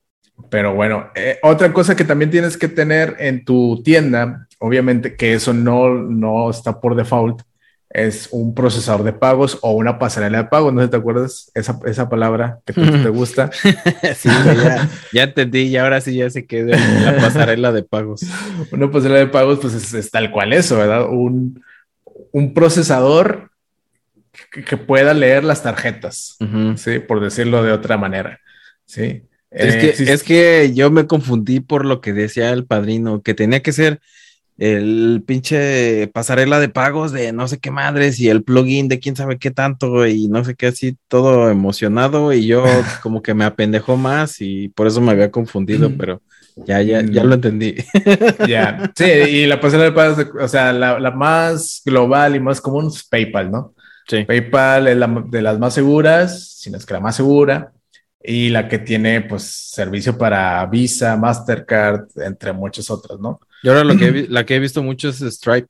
pero 0.51 0.75
bueno, 0.75 1.11
eh, 1.15 1.39
otra 1.43 1.73
cosa 1.73 1.97
que 1.97 2.05
también 2.05 2.31
tienes 2.31 2.57
que 2.57 2.69
tener 2.69 3.17
en 3.19 3.45
tu 3.45 3.83
tienda, 3.83 4.47
obviamente 4.59 5.17
que 5.17 5.35
eso 5.35 5.53
no, 5.53 5.95
no 5.95 6.51
está 6.51 6.81
por 6.81 6.95
default, 6.95 7.43
es 7.93 8.29
un 8.31 8.55
procesador 8.55 9.05
de 9.05 9.13
pagos 9.13 9.59
o 9.61 9.73
una 9.73 9.99
pasarela 9.99 10.39
de 10.39 10.49
pagos. 10.49 10.73
No 10.73 10.81
sé 10.81 10.87
si 10.87 10.91
te 10.93 10.97
acuerdas 10.97 11.51
esa, 11.55 11.79
esa 11.85 12.09
palabra 12.09 12.61
que 12.65 12.73
te 12.73 13.09
gusta. 13.09 13.51
sí, 14.17 14.29
ya, 14.29 14.89
ya, 15.13 15.23
entendí 15.25 15.65
y 15.65 15.77
ahora 15.77 16.01
sí 16.01 16.17
ya 16.17 16.31
se 16.31 16.47
queda 16.47 16.77
la 16.77 17.17
pasarela 17.21 17.71
de 17.71 17.83
pagos. 17.83 18.23
Una 18.73 18.91
pasarela 18.91 19.21
de 19.21 19.27
pagos, 19.27 19.59
pues 19.61 19.95
es, 19.95 20.11
tal 20.11 20.31
cual 20.31 20.53
eso, 20.53 20.79
¿verdad? 20.79 21.07
Un, 21.09 21.63
un 22.33 22.55
procesador 22.55 23.51
que, 24.51 24.77
pueda 24.79 25.13
leer 25.13 25.45
las 25.45 25.63
tarjetas, 25.63 26.39
¿sí? 26.77 26.99
Por 27.01 27.21
decirlo 27.21 27.63
de 27.63 27.73
otra 27.73 27.99
manera. 27.99 28.41
Sí. 28.93 29.23
Es, 29.51 29.77
que, 29.77 29.89
eh, 29.89 30.13
es 30.13 30.23
que 30.23 30.73
yo 30.75 30.91
me 30.91 31.07
confundí 31.07 31.61
por 31.61 31.87
lo 31.87 32.03
que 32.03 32.13
decía 32.13 32.51
el 32.51 32.67
padrino, 32.67 33.23
que 33.23 33.33
tenía 33.33 33.63
que 33.63 33.73
ser 33.73 34.01
el 34.59 35.23
pinche 35.27 36.09
pasarela 36.09 36.61
de 36.61 36.69
pagos 36.69 37.11
de 37.11 37.33
no 37.33 37.49
sé 37.49 37.59
qué 37.59 37.71
madres 37.71 38.21
y 38.21 38.29
el 38.29 38.45
plugin 38.45 38.89
de 38.89 39.01
quién 39.01 39.17
sabe 39.17 39.39
qué 39.39 39.51
tanto 39.51 40.07
y 40.07 40.29
no 40.29 40.45
sé 40.45 40.55
qué 40.57 40.67
así, 40.67 40.99
todo 41.09 41.51
emocionado 41.51 42.35
y 42.35 42.47
yo 42.47 42.65
como 43.03 43.23
que 43.23 43.33
me 43.33 43.47
apendejó 43.47 43.97
más 43.97 44.43
y 44.43 44.69
por 44.69 44.87
eso 44.87 45.01
me 45.01 45.13
había 45.13 45.31
confundido, 45.31 45.91
pero 45.97 46.21
ya, 46.67 46.83
ya, 46.83 47.01
ya 47.01 47.25
lo 47.25 47.37
entendí. 47.37 47.77
Ya, 48.47 48.93
sí, 48.95 49.05
y 49.05 49.47
la 49.47 49.59
pasarela 49.59 49.85
de 49.87 49.93
pagos, 49.93 50.27
o 50.39 50.49
sea, 50.49 50.71
la, 50.75 51.01
la, 51.01 51.13
más 51.13 51.81
global 51.83 52.37
y 52.37 52.41
más 52.41 52.61
común 52.61 52.89
es 52.89 53.05
PayPal, 53.05 53.51
¿no? 53.51 53.75
Sí. 54.07 54.25
PayPal 54.25 54.89
es 54.89 54.97
la, 54.99 55.25
de 55.29 55.41
las 55.41 55.59
más 55.59 55.73
seguras, 55.73 56.59
si 56.59 56.71
no 56.71 56.77
es 56.77 56.85
que 56.85 56.93
la 56.93 57.01
más 57.01 57.17
segura 57.17 57.73
y 58.25 58.49
la 58.51 58.69
que 58.69 58.79
tiene 58.79 59.21
pues 59.23 59.43
servicio 59.43 60.17
para 60.17 60.65
Visa, 60.67 61.17
Mastercard, 61.17 62.07
entre 62.25 62.53
muchas 62.53 62.91
otras, 62.91 63.19
¿no? 63.19 63.41
Y 63.63 63.69
ahora 63.69 63.85
lo 63.85 63.97
que 63.97 64.27
la 64.29 64.45
que 64.45 64.57
he 64.57 64.61
visto 64.61 64.83
mucho 64.83 65.09
es 65.09 65.21
Stripe. 65.21 65.69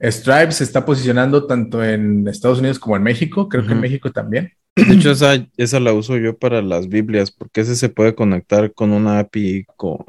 Stripe 0.00 0.52
se 0.52 0.64
está 0.64 0.84
posicionando 0.84 1.46
tanto 1.46 1.82
en 1.82 2.26
Estados 2.26 2.58
Unidos 2.58 2.78
como 2.78 2.96
en 2.96 3.04
México, 3.04 3.48
creo 3.48 3.64
que 3.64 3.72
en 3.72 3.80
México 3.80 4.10
también. 4.10 4.52
De 4.74 4.94
hecho, 4.94 5.12
esa, 5.12 5.46
esa, 5.56 5.78
la 5.78 5.92
uso 5.92 6.16
yo 6.16 6.36
para 6.36 6.62
las 6.62 6.88
Biblias, 6.88 7.30
porque 7.30 7.60
ese 7.60 7.76
se 7.76 7.88
puede 7.88 8.14
conectar 8.14 8.72
con 8.72 8.90
una 8.90 9.20
API 9.20 9.66
con, 9.76 10.04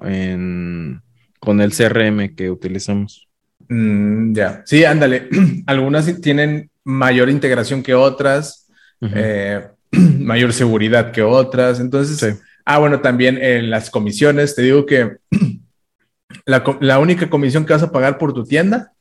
con 1.39 1.62
el 1.62 1.72
CRM 1.74 2.34
que 2.36 2.50
utilizamos. 2.50 3.28
Mm, 3.67 4.34
ya, 4.34 4.63
sí, 4.65 4.84
ándale. 4.84 5.28
Algunas 5.67 6.22
tienen 6.22 6.72
mayor 6.84 7.29
integración 7.29 7.84
que 7.84 7.94
otras. 7.94 8.67
eh, 9.02 9.67
mayor 10.19 10.54
seguridad 10.54 11.12
que 11.12 11.21
otras. 11.21 11.79
Entonces, 11.79 12.41
ah, 12.65 12.79
bueno, 12.79 13.02
también 13.02 13.37
en 13.41 13.69
las 13.69 13.89
comisiones, 13.89 14.56
te 14.56 14.62
digo 14.63 14.85
que 14.85 15.17
la, 16.46 17.00
única 17.00 17.29
comisión 17.29 17.65
que 17.65 17.73
vas 17.73 17.83
a 17.83 17.91
pagar 17.91 18.17
por 18.17 18.33
tu 18.33 18.44
tienda 18.44 18.94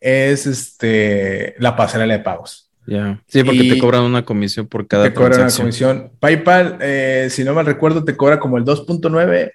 es 0.00 0.46
este, 0.46 1.54
la 1.58 1.76
pasarela 1.76 2.14
de 2.14 2.20
pagos. 2.20 2.70
Ya. 2.86 3.22
Sí, 3.28 3.44
porque 3.44 3.70
te 3.70 3.78
cobran 3.78 4.02
una 4.02 4.24
comisión 4.24 4.66
por 4.66 4.86
cada 4.88 5.04
Te 5.04 5.14
cobran 5.14 5.42
una 5.42 5.52
comisión. 5.52 6.10
PayPal, 6.18 6.78
eh, 6.80 7.28
si 7.30 7.44
no 7.44 7.54
me 7.54 7.62
recuerdo, 7.62 8.04
te 8.04 8.16
cobra 8.16 8.40
como 8.40 8.58
el 8.58 8.64
2.9 8.64 9.52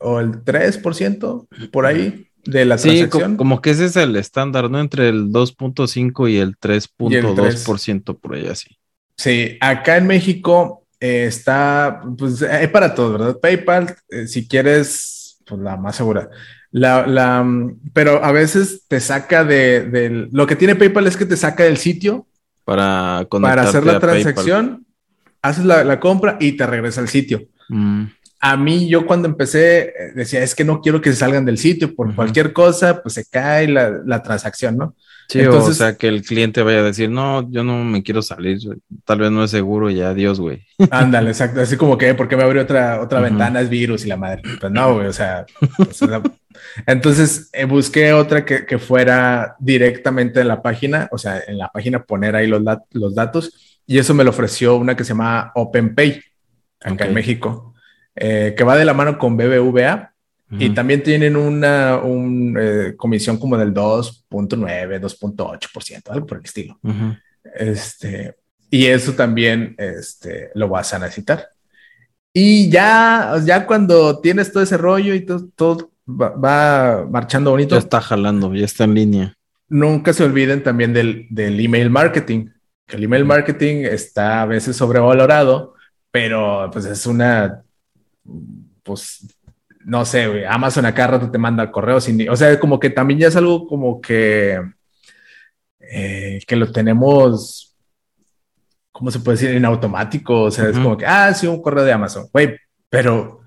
o 0.00 0.20
el 0.20 0.44
3% 0.44 1.48
por 1.72 1.86
ahí 1.86 2.28
de 2.44 2.64
la 2.66 2.78
sí, 2.78 2.88
transacción. 2.90 3.36
como 3.36 3.60
que 3.60 3.70
ese 3.70 3.86
es 3.86 3.96
el 3.96 4.16
estándar, 4.16 4.70
¿no? 4.70 4.80
Entre 4.80 5.08
el 5.08 5.30
2.5 5.30 6.30
y 6.30 6.36
el 6.36 6.58
3.2% 6.58 8.18
por 8.18 8.34
ahí 8.34 8.46
así. 8.46 8.77
Sí, 9.18 9.58
acá 9.60 9.96
en 9.96 10.06
México 10.06 10.86
eh, 11.00 11.26
está, 11.26 12.00
pues 12.16 12.40
hay 12.42 12.68
para 12.68 12.94
todo, 12.94 13.12
¿verdad? 13.12 13.38
PayPal, 13.40 13.96
eh, 14.10 14.28
si 14.28 14.46
quieres, 14.46 15.38
pues 15.44 15.60
la 15.60 15.76
más 15.76 15.96
segura. 15.96 16.30
La, 16.70 17.04
la, 17.06 17.44
pero 17.92 18.22
a 18.24 18.30
veces 18.30 18.84
te 18.86 19.00
saca 19.00 19.42
de, 19.42 20.28
lo 20.30 20.46
que 20.46 20.54
tiene 20.54 20.76
PayPal 20.76 21.08
es 21.08 21.16
que 21.16 21.26
te 21.26 21.36
saca 21.36 21.64
del 21.64 21.78
sitio 21.78 22.26
para, 22.64 23.26
para 23.28 23.62
hacer 23.62 23.84
la 23.84 23.98
transacción, 23.98 24.86
haces 25.42 25.64
la, 25.64 25.98
compra 25.98 26.36
y 26.38 26.52
te 26.52 26.66
regresa 26.66 27.00
al 27.00 27.08
sitio. 27.08 27.42
Mm. 27.68 28.04
A 28.40 28.56
mí, 28.56 28.88
yo 28.88 29.06
cuando 29.06 29.28
empecé 29.28 29.80
eh, 29.80 29.92
decía, 30.14 30.42
es 30.42 30.54
que 30.54 30.64
no 30.64 30.80
quiero 30.80 31.00
que 31.00 31.10
se 31.10 31.16
salgan 31.16 31.44
del 31.44 31.58
sitio 31.58 31.94
por 31.94 32.14
cualquier 32.14 32.52
cosa, 32.52 33.02
pues 33.02 33.14
se 33.14 33.24
cae 33.28 33.68
la, 33.68 33.90
la 34.04 34.22
transacción, 34.22 34.76
¿no? 34.76 34.94
Sí, 35.28 35.40
Entonces, 35.40 35.72
o 35.72 35.74
sea, 35.74 35.94
que 35.94 36.08
el 36.08 36.22
cliente 36.22 36.62
vaya 36.62 36.78
a 36.78 36.84
decir, 36.84 37.10
no, 37.10 37.50
yo 37.50 37.62
no 37.62 37.84
me 37.84 38.02
quiero 38.02 38.22
salir, 38.22 38.60
tal 39.04 39.18
vez 39.18 39.30
no 39.30 39.44
es 39.44 39.50
seguro, 39.50 39.90
ya 39.90 40.08
adiós, 40.08 40.40
güey. 40.40 40.64
Ándale, 40.90 41.28
exacto, 41.28 41.60
así 41.60 41.76
como 41.76 41.98
que, 41.98 42.14
¿por 42.14 42.28
qué 42.28 42.36
me 42.36 42.44
abrió 42.44 42.62
otra, 42.62 42.98
otra 43.02 43.20
ventana? 43.20 43.60
Es 43.60 43.68
virus 43.68 44.06
y 44.06 44.08
la 44.08 44.16
madre. 44.16 44.40
Pues 44.58 44.72
no, 44.72 44.94
güey, 44.94 45.06
o 45.06 45.12
sea, 45.12 45.44
entonces 46.86 47.50
eh, 47.52 47.66
busqué 47.66 48.14
otra 48.14 48.46
que, 48.46 48.64
que, 48.64 48.78
fuera 48.78 49.54
directamente 49.58 50.40
en 50.40 50.48
la 50.48 50.62
página, 50.62 51.10
o 51.12 51.18
sea, 51.18 51.42
en 51.46 51.58
la 51.58 51.68
página 51.68 52.04
poner 52.04 52.34
ahí 52.34 52.46
los, 52.46 52.62
los 52.92 53.14
datos, 53.14 53.82
y 53.86 53.98
eso 53.98 54.14
me 54.14 54.24
lo 54.24 54.30
ofreció 54.30 54.76
una 54.76 54.96
que 54.96 55.04
se 55.04 55.10
llama 55.10 55.52
OpenPay, 55.54 56.22
acá 56.80 57.04
en 57.04 57.12
México, 57.12 57.67
eh, 58.20 58.54
que 58.56 58.64
va 58.64 58.76
de 58.76 58.84
la 58.84 58.94
mano 58.94 59.16
con 59.16 59.36
BBVA 59.36 60.12
y 60.50 60.70
también 60.70 61.02
tienen 61.02 61.36
una 61.36 62.00
eh, 62.58 62.94
comisión 62.96 63.36
como 63.36 63.58
del 63.58 63.74
2.9, 63.74 64.98
2.8%, 64.98 66.10
algo 66.10 66.26
por 66.26 66.38
el 66.38 66.44
estilo. 66.44 66.78
este, 67.54 68.34
y 68.70 68.86
eso 68.86 69.12
también 69.12 69.74
este, 69.76 70.50
lo 70.54 70.68
vas 70.68 70.94
a 70.94 70.98
necesitar. 70.98 71.48
Y 72.32 72.70
ya, 72.70 73.34
ya 73.44 73.66
cuando 73.66 74.20
tienes 74.20 74.50
todo 74.50 74.62
ese 74.62 74.78
rollo 74.78 75.14
y 75.14 75.20
todo, 75.20 75.48
todo 75.54 75.90
va, 76.08 77.06
marchando 77.10 77.50
bonito. 77.50 77.74
Ya 77.74 77.80
está 77.80 78.00
jalando, 78.00 78.54
ya 78.54 78.64
está 78.64 78.84
en 78.84 78.94
línea. 78.94 79.34
Nunca 79.68 80.14
se 80.14 80.24
olviden 80.24 80.62
también 80.62 80.94
del, 80.94 81.26
del 81.28 81.60
email 81.60 81.90
marketing, 81.90 82.48
que 82.86 82.96
el 82.96 83.04
email 83.04 83.26
marketing 83.26 83.84
está 83.84 84.42
a 84.42 84.46
veces 84.46 84.76
sobrevalorado, 84.76 85.74
pero 86.10 86.70
pues 86.72 86.86
es 86.86 87.04
una, 87.06 87.64
pues 88.82 89.26
no 89.84 90.04
sé, 90.04 90.28
güey, 90.28 90.44
Amazon 90.44 90.86
acá 90.86 91.06
rato 91.06 91.30
te 91.30 91.38
manda 91.38 91.70
correos, 91.70 92.04
sin, 92.04 92.28
o 92.28 92.36
sea, 92.36 92.58
como 92.60 92.78
que 92.78 92.90
también 92.90 93.20
ya 93.20 93.28
es 93.28 93.36
algo 93.36 93.66
como 93.66 94.00
que, 94.00 94.60
eh, 95.80 96.40
que 96.46 96.56
lo 96.56 96.70
tenemos, 96.70 97.74
¿cómo 98.92 99.10
se 99.10 99.20
puede 99.20 99.38
decir? 99.38 99.56
En 99.56 99.64
automático, 99.64 100.42
o 100.42 100.50
sea, 100.50 100.68
es 100.68 100.78
como 100.78 100.96
que, 100.96 101.06
ah, 101.06 101.32
sí, 101.32 101.46
un 101.46 101.62
correo 101.62 101.84
de 101.84 101.92
Amazon, 101.92 102.26
güey, 102.32 102.58
pero 102.90 103.40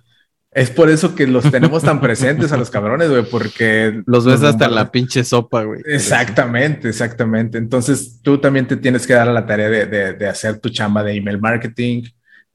es 0.52 0.72
por 0.72 0.90
eso 0.90 1.14
que 1.14 1.28
los 1.28 1.50
tenemos 1.52 1.84
tan 1.84 2.02
presentes 2.02 2.52
a 2.52 2.58
los 2.58 2.72
cabrones, 2.72 3.10
güey, 3.10 3.24
porque... 3.24 4.02
Los 4.06 4.26
ves 4.26 4.42
hasta 4.42 4.68
la 4.68 4.92
pinche 4.92 5.24
sopa, 5.24 5.64
güey. 5.64 5.82
Exactamente, 5.86 6.90
exactamente. 6.90 7.58
Entonces 7.58 8.20
tú 8.22 8.40
también 8.40 8.68
te 8.68 8.78
tienes 8.78 9.08
que 9.08 9.14
dar 9.14 9.30
a 9.30 9.34
la 9.34 9.46
tarea 9.46 9.70
de, 9.70 10.14
de 10.14 10.28
hacer 10.28 10.60
tu 10.60 10.70
chamba 10.70 11.04
de 11.04 11.14
email 11.14 11.40
marketing, 11.40 12.04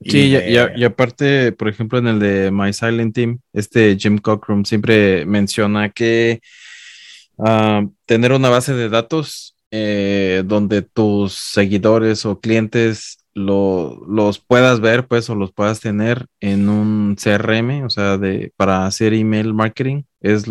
Sí, 0.00 0.36
y, 0.36 0.84
aparte, 0.84 1.52
por 1.52 1.68
ejemplo, 1.68 1.98
en 1.98 2.06
el 2.06 2.18
de 2.18 2.50
My 2.50 2.72
Silent 2.72 3.14
Team, 3.14 3.40
este 3.52 3.96
Jim 3.98 4.18
Cockrum 4.18 4.64
siempre 4.64 5.24
menciona 5.24 5.90
que 5.90 6.40
ah, 7.38 7.82
tener 8.04 8.32
una 8.32 8.50
base 8.50 8.74
de 8.74 8.88
datos 8.88 9.56
eh, 9.70 10.42
donde 10.44 10.82
tus 10.82 11.32
seguidores 11.32 12.26
o 12.26 12.40
clientes 12.40 13.18
los 13.36 14.38
puedas 14.38 14.80
ver, 14.80 15.06
pues, 15.06 15.28
o 15.28 15.34
los 15.34 15.52
puedas 15.52 15.80
tener 15.80 16.26
en 16.40 16.70
un 16.70 17.16
CRM, 17.16 17.84
o 17.84 17.90
sea, 17.90 18.16
de, 18.16 18.54
para 18.56 18.86
hacer 18.86 19.12
email 19.12 19.52
marketing, 19.52 20.04
es 20.20 20.46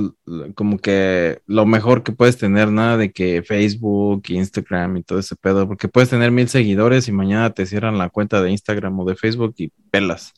como 0.54 0.78
que 0.78 1.42
lo 1.48 1.66
mejor 1.66 2.04
que 2.04 2.12
puedes 2.12 2.38
tener, 2.38 2.72
nada 2.72 2.98
de 2.98 3.12
que 3.12 3.42
Facebook, 3.42 4.24
Instagram 4.28 4.98
y 4.98 5.04
todo 5.04 5.18
ese 5.18 5.36
pedo, 5.36 5.68
porque 5.68 5.88
puedes 5.88 6.12
tener 6.12 6.30
mil 6.30 6.48
seguidores 6.48 7.08
y 7.08 7.12
mañana 7.12 7.50
te 7.50 7.66
cierran 7.66 7.98
la 7.98 8.10
cuenta 8.10 8.44
de 8.44 8.52
Instagram 8.52 9.00
o 9.00 9.06
de 9.06 9.16
Facebook 9.16 9.56
y 9.58 9.70
pelas. 9.90 10.34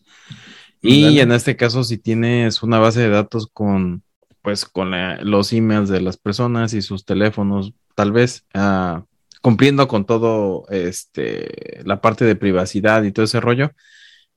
Y 0.81 1.19
en 1.19 1.33
este 1.33 1.57
caso, 1.57 1.83
si 1.83 1.97
tienes 1.97 2.63
una 2.63 2.79
base 2.79 3.01
de 3.01 3.09
datos 3.09 3.49
con, 3.51 4.03
pues, 4.41 4.63
con 4.63 4.91
los 5.29 5.51
emails 5.51 5.89
de 5.89 5.99
las 5.99 6.15
personas 6.15 6.73
y 6.73 6.81
sus 6.81 7.03
teléfonos, 7.03 7.73
tal 7.93 8.13
vez, 8.13 8.45
uh, 8.55 9.01
cumpliendo 9.41 9.87
con 9.87 10.05
todo 10.05 10.65
este 10.69 11.81
la 11.83 12.01
parte 12.01 12.25
de 12.25 12.35
privacidad 12.35 13.03
y 13.03 13.11
todo 13.11 13.25
ese 13.25 13.39
rollo, 13.39 13.71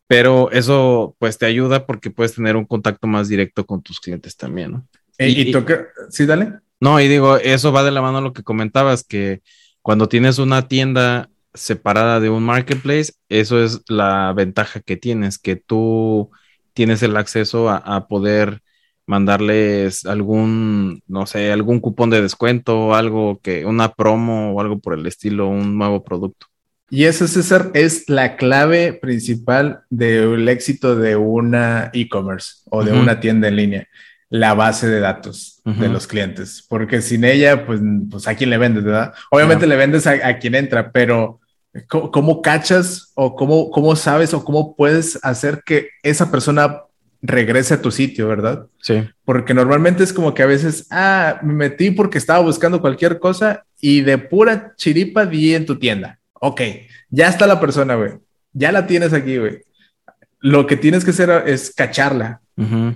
pero 0.06 0.50
eso 0.50 1.16
pues 1.18 1.38
te 1.38 1.46
ayuda 1.46 1.86
porque 1.86 2.10
puedes 2.10 2.34
tener 2.34 2.56
un 2.56 2.64
contacto 2.64 3.06
más 3.06 3.28
directo 3.28 3.66
con 3.66 3.82
tus 3.82 4.00
clientes 4.00 4.36
también, 4.36 4.72
¿no? 4.72 4.88
Y, 5.18 5.52
toca, 5.52 5.86
sí, 6.08 6.24
dale. 6.24 6.54
No, 6.80 6.98
y 6.98 7.06
digo, 7.06 7.36
eso 7.36 7.72
va 7.72 7.84
de 7.84 7.90
la 7.90 8.00
mano 8.00 8.18
a 8.18 8.22
lo 8.22 8.32
que 8.32 8.42
comentabas, 8.42 9.04
que 9.04 9.42
cuando 9.82 10.08
tienes 10.08 10.38
una 10.38 10.66
tienda 10.66 11.28
separada 11.52 12.20
de 12.20 12.30
un 12.30 12.42
marketplace, 12.42 13.12
eso 13.28 13.62
es 13.62 13.82
la 13.88 14.32
ventaja 14.34 14.80
que 14.80 14.96
tienes, 14.96 15.38
que 15.38 15.56
tú 15.56 16.30
tienes 16.72 17.02
el 17.02 17.18
acceso 17.18 17.68
a 17.68 18.08
poder 18.08 18.62
mandarles 19.10 20.06
algún, 20.06 21.02
no 21.08 21.26
sé, 21.26 21.50
algún 21.50 21.80
cupón 21.80 22.10
de 22.10 22.22
descuento, 22.22 22.94
algo 22.94 23.40
que, 23.42 23.66
una 23.66 23.92
promo 23.92 24.52
o 24.52 24.60
algo 24.60 24.78
por 24.78 24.94
el 24.94 25.04
estilo, 25.04 25.48
un 25.48 25.76
nuevo 25.76 26.04
producto. 26.04 26.46
Y 26.88 27.04
eso, 27.04 27.26
César, 27.26 27.72
es 27.74 28.08
la 28.08 28.36
clave 28.36 28.92
principal 28.92 29.82
del 29.90 30.48
éxito 30.48 30.94
de 30.94 31.16
una 31.16 31.90
e-commerce 31.92 32.62
o 32.70 32.84
de 32.84 32.92
una 32.92 33.18
tienda 33.18 33.48
en 33.48 33.56
línea, 33.56 33.88
la 34.28 34.54
base 34.54 34.88
de 34.88 35.00
datos 35.00 35.60
de 35.64 35.88
los 35.88 36.06
clientes, 36.06 36.64
porque 36.68 37.02
sin 37.02 37.24
ella, 37.24 37.66
pues, 37.66 37.80
pues 38.08 38.28
a 38.28 38.36
quién 38.36 38.50
le 38.50 38.58
vendes, 38.58 38.84
¿verdad? 38.84 39.12
Obviamente 39.32 39.66
le 39.66 39.76
vendes 39.76 40.06
a, 40.06 40.38
quien 40.38 40.54
entra, 40.54 40.92
pero 40.92 41.40
¿cómo, 41.88 42.42
cachas 42.42 43.10
o 43.14 43.34
cómo, 43.34 43.70
cómo 43.70 43.96
sabes 43.96 44.34
o 44.34 44.44
cómo 44.44 44.76
puedes 44.76 45.18
hacer 45.24 45.62
que 45.64 45.88
esa 46.04 46.30
persona 46.30 46.82
regrese 47.22 47.74
a 47.74 47.82
tu 47.82 47.90
sitio, 47.90 48.28
¿verdad? 48.28 48.66
Sí. 48.80 49.02
Porque 49.24 49.54
normalmente 49.54 50.02
es 50.02 50.12
como 50.12 50.34
que 50.34 50.42
a 50.42 50.46
veces, 50.46 50.86
ah, 50.90 51.38
me 51.42 51.52
metí 51.52 51.90
porque 51.90 52.18
estaba 52.18 52.40
buscando 52.40 52.80
cualquier 52.80 53.18
cosa 53.18 53.64
y 53.80 54.00
de 54.02 54.18
pura 54.18 54.74
chiripa 54.76 55.26
di 55.26 55.54
en 55.54 55.66
tu 55.66 55.78
tienda. 55.78 56.18
Ok, 56.34 56.62
ya 57.10 57.28
está 57.28 57.46
la 57.46 57.60
persona, 57.60 57.94
güey. 57.96 58.12
Ya 58.52 58.72
la 58.72 58.86
tienes 58.86 59.12
aquí, 59.12 59.36
güey. 59.36 59.62
Lo 60.40 60.66
que 60.66 60.76
tienes 60.76 61.04
que 61.04 61.10
hacer 61.10 61.44
es 61.46 61.74
cacharla, 61.74 62.40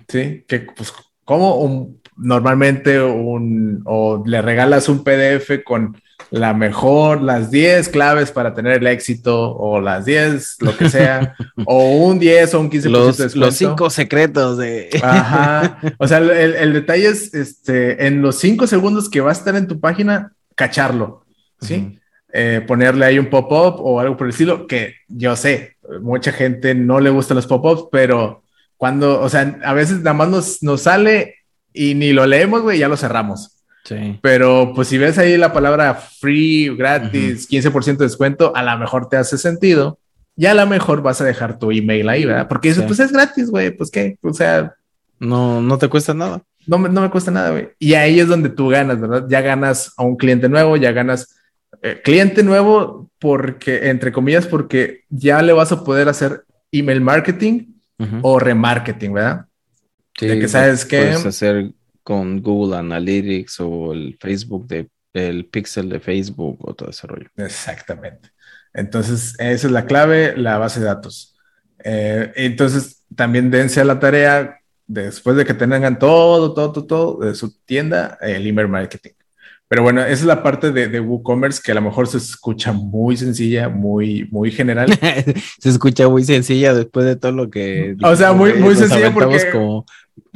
¿sí? 0.08 0.44
Que, 0.48 0.60
pues, 0.60 0.92
como 1.24 1.94
normalmente 2.16 3.00
un, 3.02 3.82
o 3.84 4.22
le 4.24 4.40
regalas 4.40 4.88
un 4.88 5.04
PDF 5.04 5.62
con 5.64 5.96
la 6.30 6.52
mejor, 6.52 7.22
las 7.22 7.50
10 7.50 7.88
claves 7.90 8.32
para 8.32 8.54
tener 8.54 8.78
el 8.78 8.86
éxito 8.86 9.54
o 9.54 9.80
las 9.80 10.04
10, 10.04 10.56
lo 10.60 10.76
que 10.76 10.88
sea, 10.88 11.34
o 11.64 12.06
un 12.06 12.18
10 12.18 12.54
o 12.54 12.60
un 12.60 12.70
15% 12.70 12.88
los, 12.88 13.16
de 13.18 13.38
Los 13.38 13.54
5 13.54 13.90
secretos 13.90 14.58
de... 14.58 14.90
Ajá. 15.02 15.78
O 15.98 16.08
sea, 16.08 16.18
el, 16.18 16.72
detalle 16.72 17.08
es, 17.08 17.34
este, 17.34 18.06
en 18.06 18.20
los 18.20 18.38
5 18.38 18.66
segundos 18.66 19.08
que 19.08 19.20
va 19.20 19.30
a 19.30 19.32
estar 19.32 19.54
en 19.54 19.68
tu 19.68 19.78
página, 19.80 20.32
cacharlo, 20.54 21.24
¿sí? 21.60 21.98
Eh, 22.32 22.62
ponerle 22.66 23.04
ahí 23.04 23.18
un 23.18 23.30
pop-up 23.30 23.76
o 23.78 24.00
algo 24.00 24.16
por 24.16 24.26
el 24.26 24.32
estilo, 24.32 24.66
que 24.66 24.94
yo 25.06 25.36
sé, 25.36 25.76
mucha 26.00 26.32
gente 26.32 26.74
no 26.74 26.98
le 26.98 27.10
gustan 27.10 27.36
los 27.36 27.46
pop-ups, 27.46 27.88
pero 27.92 28.42
cuando, 28.76 29.20
o 29.20 29.28
sea, 29.28 29.60
a 29.64 29.72
veces 29.72 29.98
nada 29.98 30.14
más 30.14 30.28
nos, 30.28 30.62
nos 30.62 30.82
sale 30.82 31.36
y 31.72 31.94
ni 31.94 32.12
lo 32.12 32.26
leemos, 32.26 32.62
güey, 32.62 32.78
ya 32.78 32.88
lo 32.88 32.96
cerramos. 32.96 33.53
Pero 34.22 34.72
pues 34.74 34.88
si 34.88 34.98
ves 34.98 35.18
ahí 35.18 35.36
la 35.36 35.52
palabra 35.52 35.94
free, 35.94 36.74
gratis, 36.74 37.48
15% 37.48 37.98
de 37.98 38.04
descuento, 38.04 38.54
a 38.56 38.62
lo 38.62 38.78
mejor 38.78 39.08
te 39.08 39.16
hace 39.16 39.36
sentido. 39.36 39.98
Y 40.36 40.46
a 40.46 40.54
lo 40.54 40.66
mejor 40.66 41.02
vas 41.02 41.20
a 41.20 41.24
dejar 41.24 41.58
tu 41.58 41.70
email 41.70 42.08
ahí, 42.08 42.24
¿verdad? 42.24 42.48
Porque 42.48 42.68
dices, 42.68 42.84
pues 42.86 42.98
es 42.98 43.12
gratis, 43.12 43.50
güey, 43.50 43.70
pues 43.70 43.90
qué, 43.90 44.18
o 44.22 44.32
sea... 44.32 44.74
No, 45.20 45.60
no 45.62 45.78
te 45.78 45.88
cuesta 45.88 46.12
nada. 46.12 46.42
No 46.66 46.78
me, 46.78 46.88
no 46.88 47.02
me 47.02 47.10
cuesta 47.10 47.30
nada, 47.30 47.50
güey. 47.50 47.68
Y 47.78 47.94
ahí 47.94 48.18
es 48.18 48.26
donde 48.26 48.48
tú 48.48 48.68
ganas, 48.68 49.00
¿verdad? 49.00 49.26
Ya 49.28 49.42
ganas 49.42 49.92
a 49.96 50.02
un 50.02 50.16
cliente 50.16 50.48
nuevo, 50.48 50.76
ya 50.76 50.90
ganas 50.90 51.36
eh, 51.82 52.00
cliente 52.02 52.42
nuevo 52.42 53.10
porque, 53.20 53.90
entre 53.90 54.10
comillas, 54.10 54.46
porque 54.46 55.02
ya 55.08 55.40
le 55.42 55.52
vas 55.52 55.70
a 55.70 55.84
poder 55.84 56.08
hacer 56.08 56.44
email 56.72 57.00
marketing 57.00 57.66
o 58.22 58.38
remarketing, 58.38 59.12
¿verdad? 59.12 59.46
Sí, 60.18 60.26
de 60.26 60.38
que 60.40 60.48
sabes 60.48 60.84
que... 60.84 60.98
Puedes 60.98 61.26
hacer 61.26 61.70
con 62.04 62.40
Google 62.42 62.76
Analytics 62.76 63.58
o 63.60 63.92
el 63.92 64.16
Facebook 64.20 64.68
el 65.14 65.46
pixel 65.46 65.88
de 65.88 66.00
Facebook 66.00 66.58
o 66.60 66.74
todo 66.74 66.90
ese 66.90 67.06
rollo. 67.06 67.28
Exactamente. 67.36 68.30
Entonces, 68.72 69.34
esa 69.38 69.66
es 69.66 69.72
la 69.72 69.86
clave, 69.86 70.36
la 70.36 70.58
base 70.58 70.80
de 70.80 70.86
datos. 70.86 71.36
Eh, 71.82 72.32
entonces, 72.36 73.04
también 73.14 73.50
dense 73.50 73.80
a 73.80 73.84
la 73.84 74.00
tarea, 74.00 74.58
después 74.86 75.36
de 75.36 75.44
que 75.44 75.54
tengan 75.54 75.98
todo, 75.98 76.52
todo, 76.52 76.72
todo, 76.72 76.86
todo 76.86 77.24
de 77.24 77.34
su 77.34 77.56
tienda, 77.64 78.18
el 78.20 78.46
email 78.46 78.68
marketing. 78.68 79.12
Pero 79.68 79.82
bueno, 79.82 80.02
esa 80.02 80.12
es 80.12 80.24
la 80.24 80.42
parte 80.42 80.72
de, 80.72 80.88
de 80.88 81.00
WooCommerce 81.00 81.60
que 81.62 81.72
a 81.72 81.74
lo 81.74 81.82
mejor 81.82 82.06
se 82.06 82.18
escucha 82.18 82.72
muy 82.72 83.16
sencilla, 83.16 83.68
muy, 83.68 84.28
muy 84.30 84.50
general. 84.50 84.88
se 85.60 85.68
escucha 85.68 86.08
muy 86.08 86.24
sencilla 86.24 86.74
después 86.74 87.06
de 87.06 87.16
todo 87.16 87.32
lo 87.32 87.50
que. 87.50 87.96
O 88.02 88.14
sea, 88.14 88.32
muy, 88.32 88.54
muy 88.54 88.76
sencilla 88.76 89.12
porque. 89.12 89.50
Como, 89.50 89.86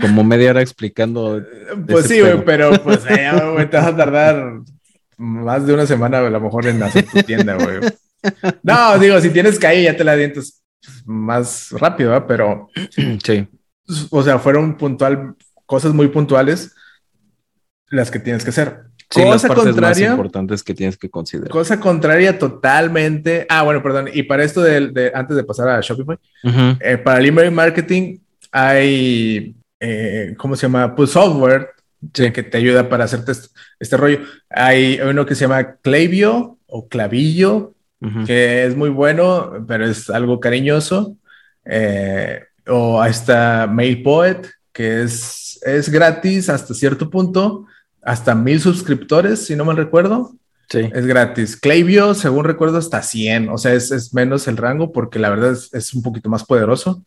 como 0.00 0.24
media 0.24 0.50
hora 0.50 0.62
explicando. 0.62 1.42
Pues 1.86 2.06
sí, 2.06 2.20
güey, 2.20 2.44
pero 2.44 2.72
pues 2.82 3.00
eh, 3.08 3.30
te 3.70 3.76
vas 3.76 3.86
a 3.86 3.96
tardar 3.96 4.60
más 5.16 5.66
de 5.66 5.74
una 5.74 5.86
semana 5.86 6.18
a 6.18 6.30
lo 6.30 6.40
mejor 6.40 6.66
en 6.66 6.82
hacer 6.82 7.04
tu 7.04 7.22
tienda, 7.22 7.54
güey. 7.54 7.80
No, 8.62 8.98
digo, 8.98 9.20
si 9.20 9.30
tienes 9.30 9.58
calle 9.58 9.84
ya 9.84 9.96
te 9.96 10.04
la 10.04 10.16
dientes 10.16 10.62
más 11.04 11.70
rápido, 11.72 12.16
¿eh? 12.16 12.24
pero 12.26 12.68
sí. 13.24 13.46
O 14.10 14.22
sea, 14.22 14.38
fueron 14.38 14.76
puntual, 14.76 15.34
cosas 15.66 15.92
muy 15.92 16.08
puntuales 16.08 16.74
las 17.90 18.10
que 18.10 18.18
tienes 18.18 18.44
que 18.44 18.50
hacer. 18.50 18.87
Sí, 19.10 19.22
cosa 19.22 19.48
las 19.48 19.56
contraria, 19.56 19.88
más 19.88 20.00
importantes 20.00 20.62
que 20.62 20.74
tienes 20.74 20.98
que 20.98 21.08
considerar. 21.08 21.50
Cosa 21.50 21.80
contraria 21.80 22.38
totalmente. 22.38 23.46
Ah, 23.48 23.62
bueno, 23.62 23.82
perdón. 23.82 24.10
Y 24.12 24.24
para 24.24 24.44
esto 24.44 24.60
de, 24.60 25.10
antes 25.14 25.34
de 25.34 25.44
pasar 25.44 25.68
a 25.70 25.80
Shopify, 25.80 26.18
eh, 26.80 26.98
para 26.98 27.18
el 27.18 27.26
email 27.26 27.50
marketing 27.50 28.18
hay, 28.52 29.54
eh, 29.80 30.34
¿cómo 30.36 30.56
se 30.56 30.62
llama? 30.62 30.94
Pues 30.94 31.10
software 31.10 31.70
que 32.12 32.42
te 32.42 32.58
ayuda 32.58 32.88
para 32.90 33.04
hacerte 33.04 33.32
este, 33.80 33.96
rollo. 33.96 34.20
Hay 34.50 35.00
uno 35.00 35.24
que 35.24 35.34
se 35.34 35.42
llama 35.42 35.76
Clavio 35.82 36.58
o 36.66 36.86
Clavillo, 36.88 37.72
que 38.26 38.64
es 38.64 38.76
muy 38.76 38.90
bueno, 38.90 39.64
pero 39.66 39.86
es 39.86 40.10
algo 40.10 40.38
cariñoso. 40.38 41.16
Eh, 41.64 42.42
o 42.66 43.02
está 43.02 43.66
MailPoet, 43.66 44.46
que 44.70 45.02
es, 45.02 45.58
es 45.62 45.88
gratis 45.88 46.50
hasta 46.50 46.74
cierto 46.74 47.08
punto 47.08 47.66
hasta 48.08 48.34
mil 48.34 48.58
suscriptores, 48.58 49.44
si 49.44 49.54
no 49.54 49.66
mal 49.66 49.76
recuerdo. 49.76 50.32
Sí. 50.70 50.88
Es 50.94 51.06
gratis. 51.06 51.56
Clavio, 51.58 52.14
según 52.14 52.44
recuerdo, 52.44 52.78
hasta 52.78 53.02
100. 53.02 53.50
O 53.50 53.58
sea, 53.58 53.74
es, 53.74 54.14
menos 54.14 54.48
el 54.48 54.56
rango 54.56 54.92
porque 54.92 55.18
la 55.18 55.28
verdad 55.28 55.52
es, 55.52 55.92
un 55.92 56.02
poquito 56.02 56.30
más 56.30 56.42
poderoso. 56.42 57.04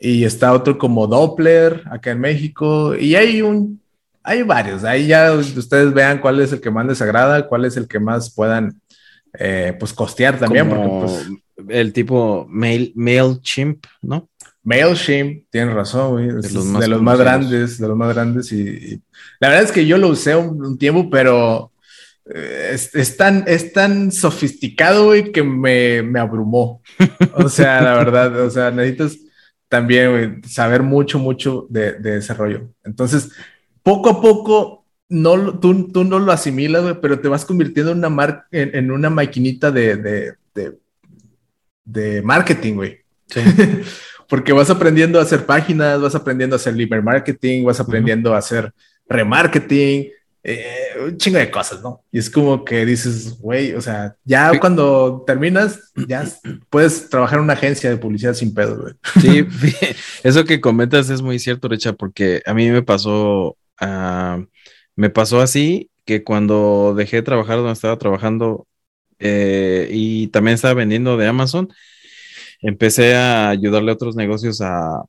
Y 0.00 0.24
está 0.24 0.52
otro 0.52 0.78
como 0.78 1.06
Doppler 1.06 1.84
acá 1.88 2.10
en 2.10 2.18
México. 2.20 2.96
Y 2.96 3.14
hay 3.14 3.40
un, 3.40 3.80
hay 4.24 4.42
varios. 4.42 4.82
Ahí 4.82 5.06
ya 5.06 5.32
ustedes 5.32 5.94
vean 5.94 6.20
cuál 6.20 6.40
es 6.40 6.52
el 6.52 6.60
que 6.60 6.72
más 6.72 6.86
les 6.86 7.00
agrada, 7.00 7.46
cuál 7.46 7.64
es 7.64 7.76
el 7.76 7.86
que 7.86 8.00
más 8.00 8.34
puedan, 8.34 8.80
eh, 9.38 9.76
pues, 9.78 9.92
costear 9.92 10.40
también. 10.40 10.68
porque, 10.68 10.88
pues, 11.06 11.28
el 11.68 11.92
tipo 11.92 12.48
Mail, 12.50 12.92
MailChimp, 12.96 13.86
¿no? 14.00 14.28
MailChimp, 14.64 15.44
tienes 15.50 15.74
razón, 15.74 16.12
güey. 16.12 16.26
de, 16.28 16.50
los 16.52 16.64
más, 16.64 17.18
grandes, 17.18 17.78
de 17.78 17.88
los 17.88 17.96
más 17.96 18.14
grandes. 18.14 18.52
Y, 18.52 19.02
la 19.40 19.48
verdad 19.48 19.64
es 19.64 19.72
que 19.72 19.86
yo 19.86 19.98
lo 19.98 20.08
usé 20.08 20.36
un, 20.36 20.78
tiempo, 20.78 21.10
pero 21.10 21.72
eh, 22.32 22.76
es, 22.92 23.16
tan, 23.16 23.44
es 23.46 23.72
tan 23.72 24.12
sofisticado, 24.12 25.06
güey, 25.06 25.32
que 25.32 25.42
me, 25.42 26.02
me 26.02 26.20
abrumó. 26.20 26.80
O 27.34 27.48
sea, 27.48 27.82
la 27.82 27.94
verdad, 27.98 28.40
o 28.40 28.50
sea, 28.50 28.70
necesitas 28.70 29.18
también 29.68 30.42
saber 30.46 30.82
mucho, 30.82 31.18
mucho 31.18 31.66
de, 31.68 31.94
de 31.94 32.18
ese 32.18 32.34
rollo. 32.34 32.68
Entonces, 32.84 33.30
poco 33.82 34.10
a 34.10 34.20
poco, 34.20 34.86
no, 35.08 35.58
tú, 35.58 35.90
tú 35.90 36.04
no 36.04 36.20
lo 36.20 36.30
asimilas, 36.30 36.82
güey, 36.82 37.00
pero 37.00 37.20
te 37.20 37.28
vas 37.28 37.44
convirtiendo 37.44 37.90
en 37.92 37.98
una, 37.98 38.08
mar, 38.08 38.46
en, 38.52 38.90
una 38.90 39.10
maquinita 39.10 39.72
de, 39.72 39.96
de, 39.96 40.34
de, 40.54 40.78
de 41.84 42.22
marketing, 42.22 42.74
güey. 42.74 43.00
Sí. 43.26 43.40
porque 44.32 44.54
vas 44.54 44.70
aprendiendo 44.70 45.18
a 45.18 45.24
hacer 45.24 45.44
páginas, 45.44 46.00
vas 46.00 46.14
aprendiendo 46.14 46.56
a 46.56 46.58
hacer 46.58 46.74
libre 46.74 47.02
marketing, 47.02 47.64
vas 47.66 47.80
aprendiendo 47.80 48.34
a 48.34 48.38
hacer 48.38 48.72
remarketing, 49.06 50.08
eh, 50.42 50.86
un 51.04 51.18
chingo 51.18 51.36
de 51.36 51.50
cosas, 51.50 51.82
¿no? 51.82 52.02
Y 52.10 52.18
es 52.18 52.30
como 52.30 52.64
que 52.64 52.86
dices, 52.86 53.38
güey, 53.38 53.74
o 53.74 53.82
sea, 53.82 54.16
ya 54.24 54.58
cuando 54.58 55.22
terminas, 55.26 55.92
ya 56.08 56.26
puedes 56.70 57.10
trabajar 57.10 57.40
en 57.40 57.44
una 57.44 57.52
agencia 57.52 57.90
de 57.90 57.98
publicidad 57.98 58.32
sin 58.32 58.54
pedo, 58.54 58.80
güey. 58.80 58.94
Sí, 59.20 59.46
eso 60.22 60.46
que 60.46 60.62
comentas 60.62 61.10
es 61.10 61.20
muy 61.20 61.38
cierto, 61.38 61.68
Recha, 61.68 61.92
porque 61.92 62.40
a 62.46 62.54
mí 62.54 62.70
me 62.70 62.80
pasó, 62.80 63.58
uh, 63.82 64.46
me 64.96 65.10
pasó 65.10 65.42
así, 65.42 65.90
que 66.06 66.24
cuando 66.24 66.94
dejé 66.96 67.16
de 67.16 67.22
trabajar 67.22 67.56
donde 67.58 67.74
estaba 67.74 67.98
trabajando 67.98 68.66
eh, 69.18 69.88
y 69.90 70.28
también 70.28 70.54
estaba 70.54 70.72
vendiendo 70.72 71.18
de 71.18 71.26
Amazon, 71.26 71.68
empecé 72.62 73.14
a 73.14 73.50
ayudarle 73.50 73.90
a 73.90 73.94
otros 73.94 74.16
negocios 74.16 74.60
a, 74.60 75.04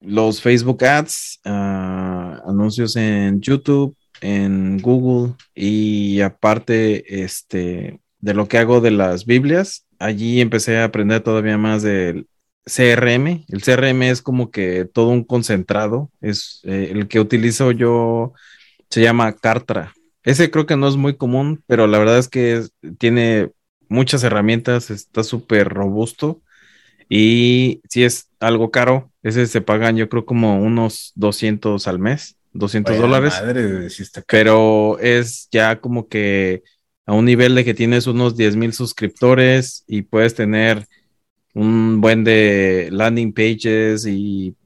los 0.00 0.42
Facebook 0.42 0.84
Ads, 0.84 1.40
anuncios 1.44 2.96
en 2.96 3.40
YouTube, 3.40 3.96
en 4.20 4.78
Google 4.78 5.34
y 5.54 6.20
aparte 6.20 7.22
este, 7.22 8.00
de 8.18 8.34
lo 8.34 8.48
que 8.48 8.58
hago 8.58 8.80
de 8.80 8.90
las 8.90 9.26
Biblias, 9.26 9.86
allí 9.98 10.40
empecé 10.40 10.78
a 10.78 10.84
aprender 10.84 11.20
todavía 11.22 11.56
más 11.58 11.82
del 11.82 12.26
CRM. 12.64 13.44
El 13.48 13.62
CRM 13.62 14.02
es 14.02 14.22
como 14.22 14.50
que 14.50 14.84
todo 14.84 15.08
un 15.08 15.24
concentrado, 15.24 16.10
es 16.20 16.60
eh, 16.64 16.90
el 16.92 17.08
que 17.08 17.20
utilizo 17.20 17.72
yo, 17.72 18.32
se 18.90 19.02
llama 19.02 19.32
Cartra. 19.34 19.94
Ese 20.24 20.50
creo 20.50 20.66
que 20.66 20.76
no 20.76 20.88
es 20.88 20.96
muy 20.96 21.16
común, 21.16 21.62
pero 21.66 21.86
la 21.86 21.98
verdad 21.98 22.18
es 22.18 22.28
que 22.28 22.64
tiene 22.98 23.50
muchas 23.92 24.24
herramientas, 24.24 24.90
está 24.90 25.22
súper 25.22 25.68
robusto 25.68 26.40
y 27.08 27.82
si 27.88 28.04
es 28.04 28.30
algo 28.40 28.70
caro, 28.70 29.10
ese 29.22 29.46
se 29.46 29.60
pagan 29.60 29.96
yo 29.96 30.08
creo 30.08 30.24
como 30.24 30.60
unos 30.60 31.12
200 31.14 31.86
al 31.86 31.98
mes, 31.98 32.36
200 32.54 32.96
dólares. 32.96 33.34
pero 34.26 34.98
es 34.98 35.48
ya 35.52 35.80
como 35.80 36.08
que 36.08 36.62
a 37.04 37.12
un 37.12 37.24
nivel 37.24 37.54
de 37.54 37.64
que 37.64 37.74
tienes 37.74 38.06
unos 38.06 38.36
10 38.36 38.56
mil 38.56 38.72
suscriptores 38.72 39.84
y 39.86 40.02
puedes 40.02 40.34
tener 40.34 40.86
un 41.54 42.00
buen 42.00 42.24
de 42.24 42.88
landing 42.90 43.32
pages 43.32 44.06
y 44.06 44.56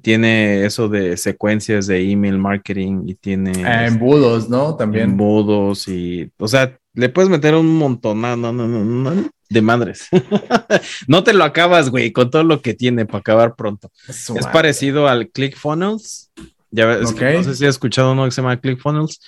tiene 0.00 0.64
eso 0.64 0.88
de 0.88 1.16
secuencias 1.16 1.86
de 1.86 2.10
email 2.10 2.38
marketing 2.38 3.02
y 3.06 3.14
tiene 3.14 3.64
ah, 3.64 3.86
embudos, 3.86 4.48
¿no? 4.48 4.74
También 4.76 5.10
embudos 5.10 5.86
y, 5.88 6.30
o 6.38 6.48
sea, 6.48 6.78
le 6.94 7.08
puedes 7.08 7.30
meter 7.30 7.54
un 7.54 7.76
montón 7.76 8.20
no, 8.20 8.36
no, 8.36 8.52
no, 8.52 8.66
no, 8.66 9.30
de 9.48 9.62
madres. 9.62 10.08
no 11.06 11.22
te 11.24 11.34
lo 11.34 11.44
acabas, 11.44 11.90
güey, 11.90 12.12
con 12.12 12.30
todo 12.30 12.44
lo 12.44 12.62
que 12.62 12.74
tiene 12.74 13.04
para 13.04 13.18
acabar 13.18 13.54
pronto. 13.54 13.90
es 14.08 14.46
parecido 14.52 15.08
al 15.08 15.28
ClickFunnels. 15.28 16.30
Ya 16.70 16.86
ves, 16.86 17.12
no 17.12 17.44
sé 17.44 17.54
si 17.54 17.66
has 17.66 17.74
escuchado 17.74 18.12
uno 18.12 18.24
que 18.24 18.30
se 18.30 18.40
llama 18.40 18.58
ClickFunnels. 18.58 19.20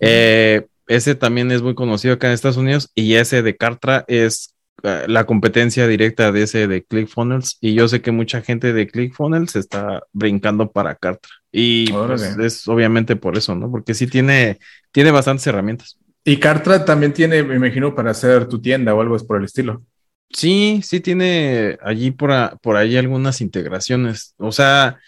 Eh, 0.00 0.66
ese 0.86 1.14
también 1.14 1.52
es 1.52 1.60
muy 1.60 1.74
conocido 1.74 2.14
acá 2.14 2.28
en 2.28 2.32
Estados 2.32 2.56
Unidos 2.56 2.90
y 2.94 3.14
ese 3.14 3.42
de 3.42 3.56
Cartra 3.56 4.04
es 4.08 4.54
la 4.82 5.24
competencia 5.24 5.86
directa 5.88 6.30
de 6.30 6.42
ese 6.42 6.68
de 6.68 6.84
ClickFunnels 6.84 7.58
y 7.60 7.74
yo 7.74 7.88
sé 7.88 8.00
que 8.00 8.12
mucha 8.12 8.42
gente 8.42 8.72
de 8.72 8.86
ClickFunnels 8.86 9.56
está 9.56 10.04
brincando 10.12 10.70
para 10.70 10.94
Cartra 10.94 11.32
y 11.50 11.90
pues, 11.90 12.22
es 12.38 12.68
obviamente 12.68 13.16
por 13.16 13.36
eso, 13.36 13.54
¿no? 13.54 13.70
Porque 13.70 13.94
sí 13.94 14.06
tiene, 14.06 14.58
tiene 14.92 15.10
bastantes 15.10 15.46
herramientas. 15.46 15.98
Y 16.24 16.38
Cartra 16.38 16.84
también 16.84 17.12
tiene, 17.12 17.42
me 17.42 17.56
imagino, 17.56 17.94
para 17.94 18.10
hacer 18.10 18.46
tu 18.48 18.60
tienda 18.60 18.94
o 18.94 19.00
algo 19.00 19.16
es 19.16 19.24
por 19.24 19.38
el 19.38 19.44
estilo. 19.44 19.82
Sí, 20.30 20.80
sí 20.82 21.00
tiene 21.00 21.78
allí 21.82 22.10
por, 22.10 22.58
por 22.60 22.76
ahí 22.76 22.96
algunas 22.96 23.40
integraciones. 23.40 24.34
O 24.36 24.52
sea, 24.52 24.98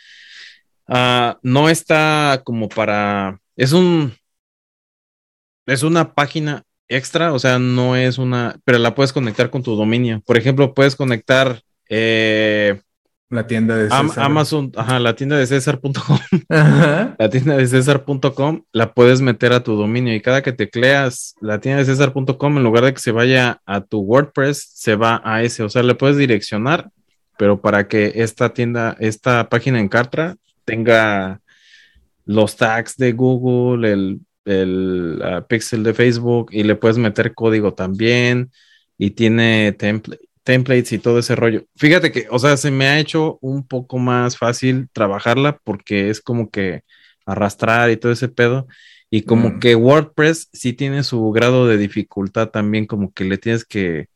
ah, 0.88 1.38
no 1.42 1.68
está 1.68 2.40
como 2.42 2.68
para. 2.68 3.38
Es 3.56 3.72
un. 3.72 4.14
Es 5.66 5.82
una 5.82 6.14
página 6.14 6.64
extra, 6.90 7.32
o 7.32 7.38
sea, 7.38 7.58
no 7.58 7.96
es 7.96 8.18
una. 8.18 8.56
Pero 8.64 8.78
la 8.78 8.94
puedes 8.94 9.12
conectar 9.12 9.48
con 9.48 9.62
tu 9.62 9.74
dominio. 9.76 10.20
Por 10.26 10.36
ejemplo, 10.36 10.74
puedes 10.74 10.96
conectar. 10.96 11.62
Eh, 11.88 12.80
la 13.30 13.46
tienda 13.46 13.76
de 13.76 13.84
César. 13.84 14.24
Amazon, 14.24 14.72
ajá, 14.76 14.98
la 14.98 15.14
tienda 15.14 15.38
de 15.38 15.46
César.com. 15.46 16.18
La 16.48 17.30
tienda 17.30 17.56
de 17.56 17.66
César.com 17.66 18.64
la 18.72 18.92
puedes 18.92 19.20
meter 19.20 19.52
a 19.52 19.62
tu 19.62 19.76
dominio 19.76 20.12
y 20.12 20.20
cada 20.20 20.42
que 20.42 20.52
tecleas 20.52 21.36
la 21.40 21.60
tienda 21.60 21.78
de 21.78 21.84
César.com, 21.84 22.56
en 22.56 22.64
lugar 22.64 22.84
de 22.84 22.92
que 22.92 22.98
se 22.98 23.12
vaya 23.12 23.60
a 23.66 23.82
tu 23.82 24.00
WordPress, 24.00 24.72
se 24.74 24.96
va 24.96 25.22
a 25.24 25.44
ese. 25.44 25.62
O 25.62 25.68
sea, 25.68 25.84
le 25.84 25.94
puedes 25.94 26.16
direccionar, 26.16 26.90
pero 27.38 27.60
para 27.60 27.86
que 27.86 28.14
esta 28.16 28.52
tienda, 28.52 28.96
esta 28.98 29.48
página 29.48 29.78
en 29.78 29.88
Cartra 29.88 30.34
tenga 30.64 31.40
los 32.24 32.56
tags 32.56 32.96
de 32.96 33.12
Google, 33.12 33.92
el, 33.92 34.20
el 34.44 35.20
ah, 35.22 35.46
pixel 35.48 35.82
de 35.82 35.94
Facebook 35.94 36.50
y 36.52 36.62
le 36.62 36.76
puedes 36.76 36.98
meter 36.98 37.34
código 37.34 37.74
también 37.74 38.50
y 38.98 39.10
tiene 39.10 39.72
template 39.72 40.30
templates 40.42 40.92
y 40.92 40.98
todo 40.98 41.18
ese 41.18 41.36
rollo. 41.36 41.64
Fíjate 41.76 42.12
que, 42.12 42.26
o 42.30 42.38
sea, 42.38 42.56
se 42.56 42.70
me 42.70 42.86
ha 42.86 42.98
hecho 42.98 43.38
un 43.40 43.66
poco 43.66 43.98
más 43.98 44.36
fácil 44.36 44.88
trabajarla 44.92 45.58
porque 45.64 46.10
es 46.10 46.20
como 46.20 46.50
que 46.50 46.82
arrastrar 47.26 47.90
y 47.90 47.96
todo 47.96 48.12
ese 48.12 48.28
pedo. 48.28 48.66
Y 49.10 49.22
como 49.22 49.50
mm. 49.50 49.60
que 49.60 49.74
WordPress 49.74 50.48
sí 50.52 50.72
tiene 50.72 51.02
su 51.04 51.30
grado 51.30 51.66
de 51.66 51.78
dificultad 51.78 52.48
también, 52.50 52.86
como 52.86 53.12
que 53.12 53.24
le 53.24 53.38
tienes 53.38 53.64
que, 53.64 54.08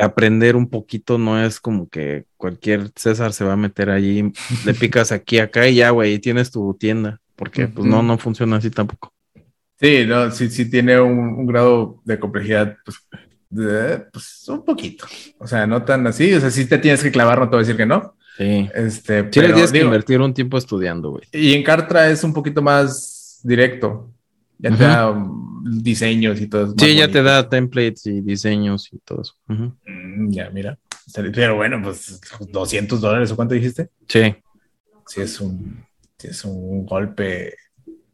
aprender 0.00 0.56
un 0.56 0.70
poquito, 0.70 1.18
no 1.18 1.44
es 1.44 1.60
como 1.60 1.86
que 1.88 2.24
cualquier 2.38 2.90
César 2.96 3.34
se 3.34 3.44
va 3.44 3.52
a 3.52 3.58
meter 3.58 3.90
allí, 3.90 4.32
le 4.64 4.74
picas 4.74 5.12
aquí, 5.12 5.38
acá 5.38 5.68
y 5.68 5.76
ya, 5.76 5.90
güey, 5.90 6.14
y 6.14 6.18
tienes 6.18 6.50
tu 6.50 6.74
tienda, 6.74 7.20
porque 7.36 7.68
pues 7.68 7.86
no, 7.86 8.02
no 8.02 8.16
funciona 8.16 8.56
así 8.56 8.70
tampoco. 8.70 9.11
Sí, 9.80 10.04
no, 10.06 10.30
sí, 10.30 10.48
sí 10.48 10.70
tiene 10.70 11.00
un, 11.00 11.46
grado 11.46 12.00
de 12.04 12.18
complejidad, 12.18 12.76
pues, 12.84 12.98
pues, 14.12 14.48
un 14.48 14.64
poquito. 14.64 15.06
O 15.38 15.46
sea, 15.46 15.66
no 15.66 15.82
tan 15.84 16.06
así. 16.06 16.32
O 16.34 16.40
sea, 16.40 16.50
sí 16.50 16.66
te 16.66 16.78
tienes 16.78 17.02
que 17.02 17.10
clavar, 17.10 17.38
no 17.38 17.46
te 17.46 17.56
voy 17.56 17.58
a 17.58 17.66
decir 17.66 17.76
que 17.76 17.86
no. 17.86 18.16
Sí. 18.36 18.68
Este, 18.74 19.28
sí, 19.30 19.40
le 19.40 19.52
tienes 19.52 19.72
que 19.72 19.80
invertir 19.80 20.20
un 20.20 20.32
tiempo 20.32 20.56
estudiando, 20.56 21.10
güey. 21.10 21.24
Y 21.32 21.52
en 21.52 21.62
Cartra 21.62 22.08
es 22.08 22.24
un 22.24 22.32
poquito 22.32 22.62
más 22.62 23.40
directo. 23.42 24.12
Ya 24.58 24.70
te 24.70 24.84
da 24.84 25.10
um, 25.10 25.82
diseños 25.82 26.40
y 26.40 26.46
todo. 26.46 26.74
Sí, 26.78 26.94
ya 26.94 27.08
te 27.08 27.22
da 27.22 27.48
templates 27.48 28.06
y 28.06 28.20
diseños 28.20 28.88
y 28.92 28.98
todo 28.98 29.22
eso. 29.22 29.34
Mm, 29.48 30.30
ya, 30.30 30.50
mira. 30.50 30.78
Pero 31.34 31.56
bueno, 31.56 31.80
pues 31.82 32.20
200 32.38 33.00
dólares 33.00 33.32
o 33.32 33.36
cuánto 33.36 33.54
dijiste? 33.54 33.90
Sí. 34.08 34.34
Sí, 35.06 35.20
es 35.20 35.40
un, 35.40 35.84
sí 36.16 36.28
es 36.28 36.44
un 36.44 36.86
golpe 36.86 37.54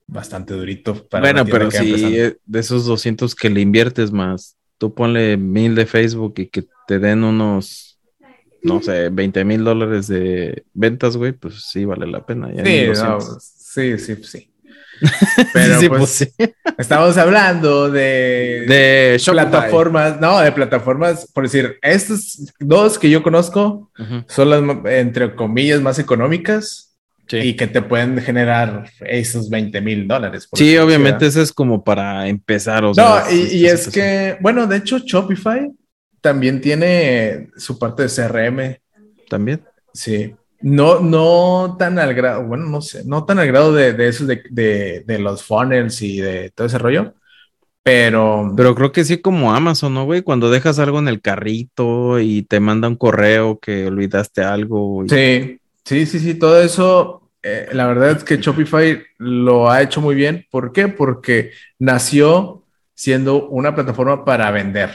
bastante 0.09 0.55
durito 0.55 1.07
para 1.07 1.23
Bueno, 1.23 1.45
pero 1.45 1.71
si 1.71 1.93
de 1.93 2.39
esos 2.55 2.87
200 2.87 3.35
que 3.35 3.51
le 3.51 3.61
inviertes 3.61 4.11
más, 4.11 4.57
tú 4.79 4.93
ponle 4.95 5.37
mil 5.37 5.75
de 5.75 5.87
Facebook 5.87 6.35
y 6.39 6.47
que 6.47 6.65
te 6.89 6.99
den 6.99 7.23
unos, 7.23 8.01
no 8.63 8.83
sé, 8.83 9.11
20 9.11 9.45
mil 9.45 9.63
dólares 9.63 10.09
de 10.09 10.65
ventas, 10.73 11.17
güey, 11.17 11.33
pues 11.33 11.63
sí 11.71 11.85
vale 11.85 12.07
la 12.07 12.25
pena. 12.25 12.49
sí, 13.39 13.99
sí, 13.99 14.17
sí. 14.25 14.51
Pero 15.53 15.79
pues, 15.89 16.29
pues 16.39 16.55
estamos 16.79 17.17
hablando 17.19 17.91
de, 17.91 18.65
de 18.67 19.23
plataformas, 19.31 20.21
no, 20.21 20.41
de 20.41 20.51
plataformas, 20.51 21.31
por 21.33 21.45
decir, 21.45 21.79
estos 21.83 22.53
dos 22.59 22.99
que 22.99 23.09
yo 23.11 23.23
conozco 23.23 23.93
son 24.27 24.51
las, 24.51 24.63
entre 24.93 25.37
comillas, 25.37 25.81
más 25.81 25.99
económicas. 25.99 26.88
Y 27.31 27.55
que 27.55 27.67
te 27.67 27.83
pueden 27.83 28.19
generar 28.21 28.91
esos 29.01 29.51
20 29.51 29.81
mil 29.81 30.09
dólares. 30.09 30.49
Sí, 30.55 30.77
obviamente 30.79 31.27
eso 31.27 31.43
es 31.43 31.53
como 31.53 31.85
para 31.85 32.29
empezar. 32.29 32.85
O 32.85 32.93
no, 32.95 33.19
y, 33.31 33.67
es 33.67 33.89
que, 33.89 34.37
bueno, 34.41 34.67
de 34.67 34.77
hecho 34.79 34.99
Shopify 34.99 35.71
también 36.21 36.61
tiene 36.61 37.49
su 37.57 37.79
parte 37.79 38.05
de 38.05 38.09
CRM. 38.09 38.79
También. 39.29 39.63
Sí. 39.93 40.35
No, 40.61 41.01
no 41.01 41.77
tan 41.79 41.99
al 41.99 42.15
grado, 42.15 42.45
bueno, 42.45 42.67
no 42.67 42.81
sé, 42.81 43.05
no 43.05 43.25
tan 43.25 43.39
al 43.39 43.47
grado 43.47 43.73
de, 43.73 43.93
de 43.93 44.09
eso 44.09 44.27
de, 44.27 44.43
de, 44.51 45.19
los 45.21 45.45
funnels 45.45 46.03
y 46.03 46.21
de 46.21 46.51
todo 46.51 46.67
ese 46.67 46.79
rollo, 46.79 47.15
pero... 47.85 48.53
Pero 48.57 48.75
creo 48.75 48.91
que 48.91 49.05
sí 49.05 49.19
como 49.19 49.55
Amazon, 49.55 49.95
¿no, 49.95 50.05
güey? 50.05 50.23
Cuando 50.23 50.51
dejas 50.51 50.81
algo 50.81 50.99
en 50.99 51.07
el 51.07 51.21
carrito 51.21 52.19
y 52.19 52.43
te 52.43 52.59
manda 52.59 52.89
un 52.89 52.97
correo 52.97 53.61
que 53.61 53.87
olvidaste 53.87 54.43
algo. 54.43 55.05
Sí, 55.09 55.61
sí, 55.85 56.07
sí, 56.07 56.19
sí, 56.19 56.35
todo 56.35 56.61
eso, 56.61 57.18
eh, 57.43 57.69
la 57.73 57.87
verdad 57.87 58.13
es 58.13 58.25
que 58.25 58.37
Shopify 58.37 59.03
lo 59.19 59.71
ha 59.71 59.83
hecho 59.83 60.01
muy 60.01 60.15
bien. 60.15 60.47
¿Por 60.51 60.73
qué? 60.73 60.89
Porque 60.89 61.53
nació 61.79 62.65
siendo 62.95 63.49
una 63.49 63.75
plataforma 63.75 64.25
para 64.25 64.51
vender. 64.51 64.95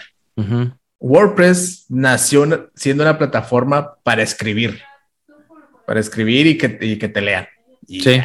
WordPress 1.00 1.86
nació 1.90 2.72
siendo 2.76 3.04
una 3.04 3.18
plataforma 3.18 3.96
para 4.04 4.24
escribir 4.24 4.80
para 5.86 6.00
escribir 6.00 6.48
y 6.48 6.58
que, 6.58 6.78
y 6.82 6.98
que 6.98 7.10
te 7.10 7.22
lean. 7.22 7.48
sí. 7.88 8.22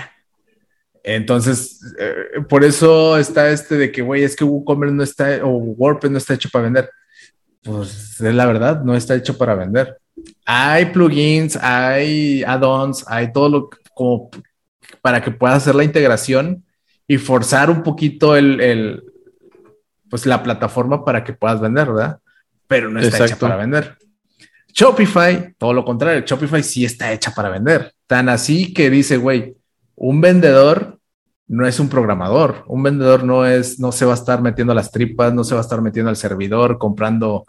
Entonces, 1.05 1.81
eh, 1.99 2.43
por 2.51 2.65
eso 2.65 3.17
está 3.17 3.49
este 3.49 3.77
de 3.77 3.91
que, 3.91 4.03
güey, 4.03 4.25
es 4.25 4.37
que 4.37 4.45
WooCommerce 4.45 4.95
no 4.95 5.03
está, 5.03 5.43
o 5.43 5.57
WordPress 5.57 6.11
no 6.13 6.19
está 6.19 6.35
hecho 6.35 6.51
para 6.53 6.65
vender. 6.65 6.91
Pues 7.63 8.21
es 8.21 8.35
la 8.35 8.45
verdad, 8.45 8.83
no 8.83 8.95
está 8.95 9.15
hecho 9.15 9.39
para 9.39 9.55
vender. 9.55 9.97
Hay 10.45 10.87
plugins, 10.87 11.57
hay 11.57 12.43
add-ons, 12.43 13.07
hay 13.09 13.33
todo 13.33 13.49
lo 13.49 13.71
como 13.99 14.31
para 15.03 15.21
que 15.23 15.33
puedas 15.33 15.57
hacer 15.57 15.75
la 15.75 15.85
integración 15.85 16.65
y 17.09 17.19
forzar 17.19 17.69
un 17.69 17.83
poquito 17.83 18.37
el, 18.37 18.61
el 18.61 19.03
pues 20.09 20.25
la 20.25 20.43
plataforma 20.43 21.05
para 21.05 21.25
que 21.25 21.33
puedas 21.33 21.61
vender, 21.61 21.89
¿verdad? 21.89 22.21
Pero 22.69 22.89
no 22.91 23.01
está 23.01 23.25
hecha 23.25 23.37
para 23.37 23.57
vender. 23.57 23.97
Shopify, 24.73 25.55
todo 25.59 25.73
lo 25.73 25.85
contrario, 25.85 26.23
Shopify 26.25 26.63
sí 26.63 26.85
está 26.85 27.13
hecha 27.13 27.33
para 27.33 27.49
vender. 27.49 27.93
Tan 28.07 28.29
así 28.29 28.73
que 28.73 28.89
dice, 28.89 29.17
güey, 29.17 29.57
un 29.97 30.21
vendedor 30.21 30.99
no 31.49 31.67
es 31.67 31.81
un 31.81 31.89
programador. 31.89 32.63
Un 32.69 32.83
vendedor 32.83 33.25
no 33.25 33.47
es, 33.47 33.81
no 33.81 33.91
se 33.91 34.05
va 34.05 34.13
a 34.13 34.17
estar 34.17 34.41
metiendo 34.41 34.75
las 34.75 34.93
tripas, 34.93 35.35
no 35.35 35.43
se 35.43 35.55
va 35.55 35.61
a 35.61 35.65
estar 35.65 35.81
metiendo 35.81 36.11
al 36.11 36.17
servidor, 36.17 36.79
comprando 36.79 37.47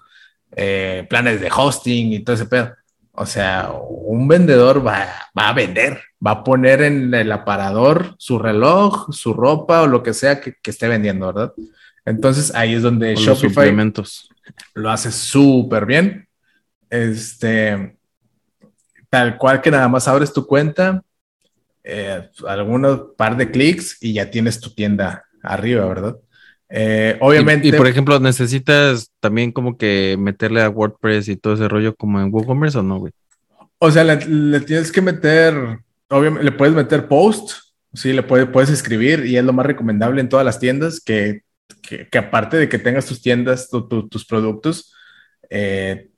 eh, 0.56 1.06
planes 1.10 1.42
de 1.42 1.52
hosting 1.56 2.14
y 2.14 2.20
todo 2.20 2.36
ese 2.36 2.46
pedo. 2.46 2.74
O 3.22 3.26
sea, 3.26 3.72
un 3.72 4.28
vendedor 4.30 4.86
va, 4.86 5.30
a 5.36 5.54
vender, 5.54 6.02
va 6.26 6.32
a 6.32 6.44
poner 6.44 6.82
en 6.82 7.14
el 7.14 7.32
aparador 7.32 8.16
su 8.18 8.40
reloj, 8.40 9.12
su 9.12 9.34
ropa 9.34 9.82
o 9.82 9.88
lo 9.88 10.04
que 10.04 10.14
sea 10.14 10.40
que, 10.40 10.56
esté 10.64 10.88
vendiendo, 10.88 11.28
¿verdad? 11.28 11.54
Entonces 12.06 12.56
ahí 12.56 12.76
es 12.76 12.82
donde 12.82 13.16
Shopify 13.16 13.76
lo 14.74 14.90
hace 14.90 15.12
súper 15.12 15.86
bien 15.86 16.30
este, 16.90 17.98
tal 19.10 19.38
cual 19.38 19.62
que 19.62 19.72
nada 19.72 19.88
más 19.88 20.08
abres 20.08 20.34
tu 20.34 20.46
cuenta, 20.46 21.04
eh, 21.84 22.30
algunos 22.48 23.02
par 23.18 23.38
de 23.38 23.52
clics 23.52 23.98
y 24.02 24.14
ya 24.14 24.30
tienes 24.30 24.60
tu 24.60 24.74
tienda 24.74 25.26
arriba, 25.44 25.86
¿verdad? 25.86 26.18
Eh, 26.70 27.18
obviamente. 27.20 27.68
Y, 27.68 27.72
por 27.72 27.88
ejemplo, 27.88 28.20
¿necesitas 28.20 29.12
también 29.20 29.52
como 29.52 29.78
que 29.78 30.16
meterle 30.20 30.62
a 30.62 30.70
WordPress 30.70 31.28
y 31.28 31.36
todo 31.36 31.54
ese 31.54 31.68
rollo 31.68 31.96
como 31.96 32.22
en 32.22 32.34
WooCommerce 32.34 32.78
o 32.78 32.84
no, 32.84 33.00
güey? 33.00 33.14
O 33.80 33.90
sea, 33.92 34.04
le, 34.04 34.60
tienes 34.62 34.92
que 34.92 35.02
meter, 35.02 35.56
obviamente, 36.10 36.44
le 36.44 36.52
puedes 36.52 36.76
meter 36.76 37.08
post, 37.08 37.52
sí, 37.94 38.14
le 38.14 38.24
puedes 38.24 38.70
escribir 38.70 39.26
y 39.26 39.38
es 39.38 39.44
lo 39.44 39.54
más 39.54 39.66
recomendable 39.66 40.22
en 40.22 40.30
todas 40.30 40.46
las 40.46 40.60
tiendas 40.60 41.00
que, 41.00 41.42
que, 41.82 42.18
aparte 42.18 42.58
de 42.58 42.70
que 42.70 42.78
tengas 42.78 43.06
tus 43.06 43.22
tiendas, 43.22 43.70
tus 43.70 44.26
productos, 44.26 44.94
eh, 45.50 46.10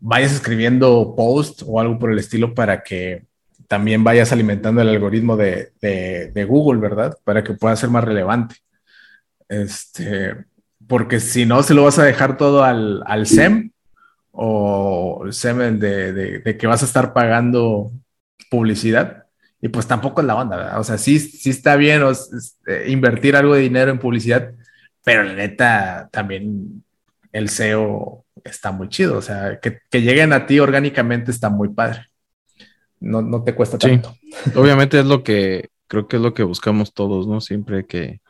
vayas 0.00 0.32
escribiendo 0.32 1.14
post 1.16 1.62
o 1.66 1.80
algo 1.80 1.98
por 1.98 2.10
el 2.10 2.18
estilo 2.18 2.54
para 2.54 2.82
que 2.82 3.26
también 3.68 4.04
vayas 4.04 4.32
alimentando 4.32 4.82
el 4.82 4.88
algoritmo 4.88 5.36
de, 5.36 5.72
Google, 6.48 6.80
¿verdad? 6.80 7.16
Para 7.24 7.42
que 7.42 7.54
pueda 7.54 7.76
ser 7.76 7.90
más 7.90 8.04
relevante. 8.04 8.56
Este, 9.52 10.34
porque 10.86 11.20
si 11.20 11.44
no, 11.44 11.62
se 11.62 11.74
lo 11.74 11.84
vas 11.84 11.98
a 11.98 12.04
dejar 12.04 12.38
todo 12.38 12.64
al, 12.64 13.26
SEM 13.26 13.70
o 14.30 15.24
el 15.26 15.34
SEM 15.34 15.78
de, 15.78 16.56
que 16.58 16.66
vas 16.66 16.82
a 16.82 16.86
estar 16.86 17.12
pagando 17.12 17.92
publicidad. 18.50 19.24
Y 19.60 19.68
pues 19.68 19.86
tampoco 19.86 20.22
es 20.22 20.26
la 20.26 20.36
onda, 20.36 20.56
¿verdad? 20.56 20.80
O 20.80 20.84
sea, 20.84 20.96
sí, 20.96 21.20
sí 21.20 21.50
está 21.50 21.76
bien 21.76 22.02
este, 22.02 22.90
invertir 22.90 23.36
algo 23.36 23.54
de 23.54 23.60
dinero 23.60 23.90
en 23.90 23.98
publicidad, 23.98 24.52
pero 25.04 25.22
la 25.22 25.34
neta 25.34 26.08
también 26.10 26.82
el 27.30 27.48
SEO 27.50 28.24
está 28.42 28.72
muy 28.72 28.88
chido. 28.88 29.18
O 29.18 29.22
sea, 29.22 29.60
que, 29.60 29.80
lleguen 30.00 30.32
a 30.32 30.46
ti 30.46 30.58
orgánicamente 30.60 31.30
está 31.30 31.50
muy 31.50 31.68
padre. 31.68 32.06
No, 33.00 33.20
no 33.20 33.44
te 33.44 33.54
cuesta 33.54 33.76
tanto. 33.76 34.16
Obviamente 34.54 34.98
es 34.98 35.06
lo 35.06 35.22
que 35.22 35.68
creo 35.86 36.08
que 36.08 36.16
es 36.16 36.22
lo 36.22 36.32
que 36.32 36.42
buscamos 36.42 36.94
todos, 36.94 37.26
¿no? 37.26 37.42
Siempre 37.42 37.84
que, 37.84 38.21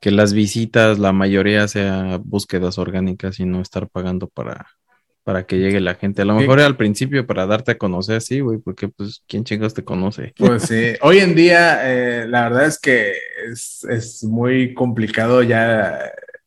que 0.00 0.10
las 0.10 0.32
visitas, 0.32 0.98
la 0.98 1.12
mayoría 1.12 1.66
sea 1.68 2.20
búsquedas 2.22 2.78
orgánicas 2.78 3.40
y 3.40 3.44
no 3.44 3.60
estar 3.60 3.88
pagando 3.88 4.28
para, 4.28 4.66
para 5.24 5.44
que 5.44 5.58
llegue 5.58 5.80
la 5.80 5.94
gente. 5.94 6.22
A 6.22 6.24
lo 6.24 6.34
mejor 6.34 6.60
al 6.60 6.76
principio 6.76 7.26
para 7.26 7.46
darte 7.46 7.72
a 7.72 7.78
conocer 7.78 8.16
así, 8.16 8.40
güey, 8.40 8.58
porque 8.58 8.88
pues, 8.88 9.22
¿quién 9.26 9.44
chingados 9.44 9.74
te 9.74 9.84
conoce? 9.84 10.32
Pues 10.36 10.62
sí, 10.62 10.92
hoy 11.02 11.18
en 11.18 11.34
día 11.34 11.80
eh, 11.84 12.26
la 12.28 12.48
verdad 12.48 12.66
es 12.66 12.78
que 12.78 13.12
es, 13.50 13.84
es, 13.90 14.24
muy 14.24 14.72
complicado 14.74 15.42
ya 15.42 15.98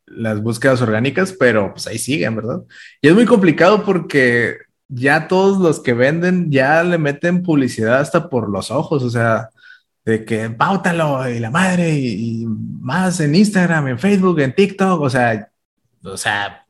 las 0.06 0.42
búsquedas 0.42 0.82
orgánicas, 0.82 1.34
pero 1.34 1.74
pues 1.74 1.88
ahí 1.88 1.98
siguen, 1.98 2.36
¿verdad? 2.36 2.62
Y 3.02 3.10
es 3.10 3.14
muy 3.14 3.26
complicado 3.26 3.84
porque 3.84 4.58
ya 4.88 5.28
todos 5.28 5.58
los 5.60 5.80
que 5.80 5.94
venden 5.94 6.52
ya 6.52 6.84
le 6.84 6.98
meten 6.98 7.44
publicidad 7.44 8.00
hasta 8.00 8.30
por 8.30 8.50
los 8.50 8.72
ojos, 8.72 9.04
o 9.04 9.10
sea, 9.10 9.50
de 10.06 10.26
que 10.26 10.50
pautalo 10.50 11.30
y 11.30 11.40
la 11.40 11.52
madre 11.52 11.94
y, 11.94 12.46
más 12.46 13.20
en 13.20 13.36
Instagram, 13.36 13.88
en 13.88 14.00
Facebook, 14.00 14.40
en 14.40 14.56
TikTok, 14.56 15.02
o 15.02 15.10
sea, 15.10 15.50
o 16.04 16.18
sea, 16.18 16.66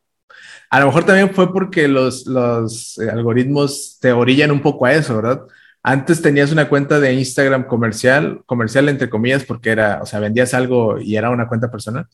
a 0.69 0.79
lo 0.79 0.87
mejor 0.87 1.05
también 1.05 1.33
fue 1.33 1.51
porque 1.53 1.87
los, 1.87 2.25
los 2.27 2.99
algoritmos 2.99 3.97
te 4.01 4.11
orillan 4.11 4.51
un 4.51 4.61
poco 4.61 4.85
a 4.85 4.93
eso, 4.93 5.15
¿verdad? 5.15 5.41
Antes 5.83 6.21
tenías 6.21 6.51
una 6.51 6.69
cuenta 6.69 6.99
de 6.99 7.13
Instagram 7.13 7.65
comercial, 7.65 8.43
comercial 8.45 8.89
entre 8.89 9.09
comillas, 9.09 9.43
porque 9.43 9.71
era, 9.71 9.99
o 10.01 10.05
sea, 10.05 10.19
vendías 10.19 10.53
algo 10.53 10.99
y 10.99 11.15
era 11.15 11.29
una 11.29 11.47
cuenta 11.47 11.71
personal 11.71 12.07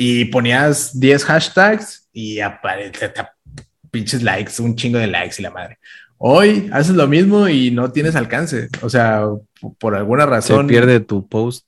y 0.00 0.26
ponías 0.26 0.98
10 0.98 1.24
hashtags 1.24 2.08
y 2.12 2.40
aparece 2.40 3.12
pinches 3.90 4.22
likes, 4.22 4.62
un 4.62 4.76
chingo 4.76 4.98
de 4.98 5.08
likes 5.08 5.36
y 5.38 5.42
la 5.42 5.50
madre. 5.50 5.78
Hoy 6.18 6.68
haces 6.72 6.96
lo 6.96 7.06
mismo 7.06 7.48
y 7.48 7.70
no 7.70 7.92
tienes 7.92 8.16
alcance. 8.16 8.68
O 8.82 8.90
sea, 8.90 9.24
por 9.78 9.94
alguna 9.94 10.26
razón. 10.26 10.66
Se 10.66 10.72
pierde 10.72 11.00
tu 11.00 11.26
post. 11.28 11.64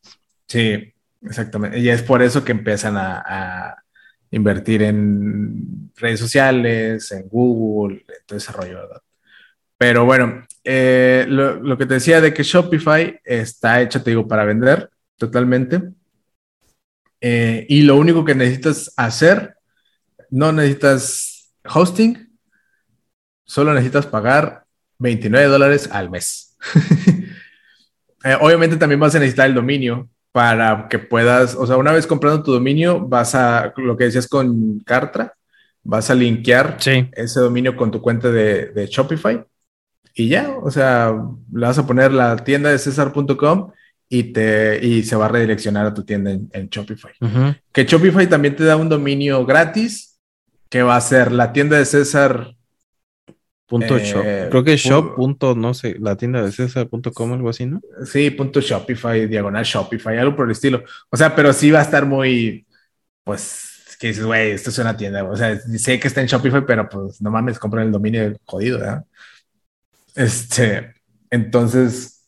Sí, 0.48 0.92
exactamente. 1.22 1.78
Y 1.78 1.88
es 1.88 2.02
por 2.02 2.20
eso 2.20 2.44
que 2.44 2.52
empiezan 2.52 2.96
a, 2.96 3.76
invertir 4.32 4.84
en 4.84 5.90
redes 5.96 6.20
sociales, 6.20 7.10
en 7.10 7.28
Google, 7.28 8.04
en 8.06 8.26
todo 8.26 8.38
ese 8.38 8.52
rollo, 8.52 8.76
¿verdad? 8.76 9.02
Pero 9.76 10.04
bueno, 10.04 10.46
eh, 10.62 11.26
lo, 11.28 11.56
lo, 11.56 11.76
que 11.76 11.84
te 11.84 11.94
decía 11.94 12.20
de 12.20 12.32
que 12.32 12.44
Shopify 12.44 13.20
está 13.24 13.82
hecho, 13.82 14.00
te 14.00 14.10
digo, 14.10 14.28
para 14.28 14.44
vender 14.44 14.88
totalmente. 15.16 15.82
eh, 17.20 17.66
y 17.68 17.82
lo 17.82 17.96
único 17.96 18.24
que 18.24 18.36
necesitas 18.36 18.92
hacer, 18.96 19.56
no 20.30 20.52
necesitas 20.52 21.52
hosting, 21.64 22.29
solo 23.50 23.74
necesitas 23.74 24.06
pagar 24.06 24.64
29 25.00 25.48
dólares 25.48 25.88
al 25.92 26.10
mes. 26.10 26.56
Eh, 28.22 28.36
obviamente 28.38 28.76
también 28.76 29.00
vas 29.00 29.14
a 29.14 29.18
necesitar 29.18 29.48
el 29.48 29.54
dominio 29.54 30.06
para 30.30 30.88
que 30.90 30.98
puedas, 30.98 31.54
o 31.54 31.66
sea, 31.66 31.78
una 31.78 31.90
vez 31.90 32.06
comprando 32.06 32.42
tu 32.42 32.52
dominio, 32.52 33.00
vas 33.00 33.34
a, 33.34 33.72
lo 33.78 33.96
que 33.96 34.04
decías 34.04 34.28
con 34.28 34.80
Cartra, 34.80 35.32
vas 35.82 36.10
a 36.10 36.14
linkear 36.14 36.76
ese 36.84 37.40
dominio 37.40 37.74
con 37.78 37.90
tu 37.90 38.02
cuenta 38.02 38.30
de, 38.30 38.86
Shopify 38.90 39.42
y 40.12 40.28
ya, 40.28 40.50
o 40.50 40.70
sea, 40.70 41.14
le 41.50 41.66
vas 41.66 41.78
a 41.78 41.86
poner 41.86 42.12
la 42.12 42.36
tienda 42.36 42.68
de 42.68 42.78
César.com 42.78 43.72
y, 44.10 44.24
te, 44.24 44.84
y 44.84 45.02
se 45.02 45.16
va 45.16 45.24
a 45.24 45.28
redireccionar 45.28 45.86
a 45.86 45.94
tu 45.94 46.04
tienda 46.04 46.30
en, 46.30 46.68
Shopify. 46.68 47.12
Que 47.72 47.84
Shopify 47.84 48.28
también 48.28 48.54
te 48.54 48.64
da 48.64 48.76
un 48.76 48.90
dominio 48.90 49.46
gratis 49.46 50.20
que 50.68 50.82
va 50.82 50.96
a 50.96 51.00
ser 51.00 51.32
la 51.32 51.54
tienda 51.54 51.78
de 51.78 51.86
César. 51.86 52.54
Punto 53.70 54.00
shop. 54.00 54.22
Eh, 54.24 54.48
Creo 54.50 54.64
que 54.64 54.76
shop. 54.76 55.14
Punto, 55.14 55.54
no 55.54 55.74
sé, 55.74 55.94
la 56.00 56.16
tienda 56.16 56.42
de 56.42 56.50
César.com, 56.50 57.32
algo 57.32 57.50
así, 57.50 57.66
¿no? 57.66 57.80
Sí, 58.04 58.28
punto 58.30 58.60
Shopify, 58.60 59.28
diagonal 59.28 59.64
Shopify, 59.64 60.18
algo 60.18 60.34
por 60.34 60.46
el 60.46 60.50
estilo. 60.50 60.82
O 61.08 61.16
sea, 61.16 61.36
pero 61.36 61.52
sí 61.52 61.70
va 61.70 61.78
a 61.78 61.82
estar 61.82 62.04
muy, 62.04 62.66
pues, 63.22 63.96
que 64.00 64.08
dices, 64.08 64.24
güey, 64.24 64.50
esto 64.50 64.70
es 64.70 64.78
una 64.78 64.96
tienda. 64.96 65.22
O 65.22 65.36
sea, 65.36 65.56
sé 65.60 66.00
que 66.00 66.08
está 66.08 66.20
en 66.20 66.26
Shopify, 66.26 66.66
pero 66.66 66.88
pues 66.88 67.22
no 67.22 67.30
mames, 67.30 67.60
compran 67.60 67.86
el 67.86 67.92
dominio 67.92 68.36
jodido, 68.44 68.80
¿verdad? 68.80 69.04
Este, 70.16 70.94
entonces, 71.30 72.26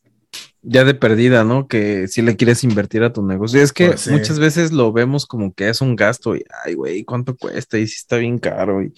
ya 0.62 0.84
de 0.84 0.95
perdida, 0.95 1.43
¿no? 1.43 1.66
Que 1.66 2.07
si 2.07 2.22
le 2.22 2.36
quieres 2.36 2.62
invertir 2.62 3.03
a 3.03 3.12
tu 3.12 3.26
negocio. 3.26 3.61
Es 3.61 3.72
que 3.72 3.88
pues 3.88 4.07
muchas 4.07 4.38
veces 4.38 4.70
lo 4.70 4.93
vemos 4.93 5.26
como 5.26 5.53
que 5.53 5.68
es 5.68 5.80
un 5.80 5.97
gasto 5.97 6.36
y, 6.36 6.45
ay, 6.64 6.74
güey, 6.74 7.03
¿cuánto 7.03 7.36
cuesta? 7.36 7.80
Y 7.80 7.88
si 7.88 7.97
está 7.97 8.18
bien 8.18 8.38
caro. 8.38 8.80
Y, 8.80 8.93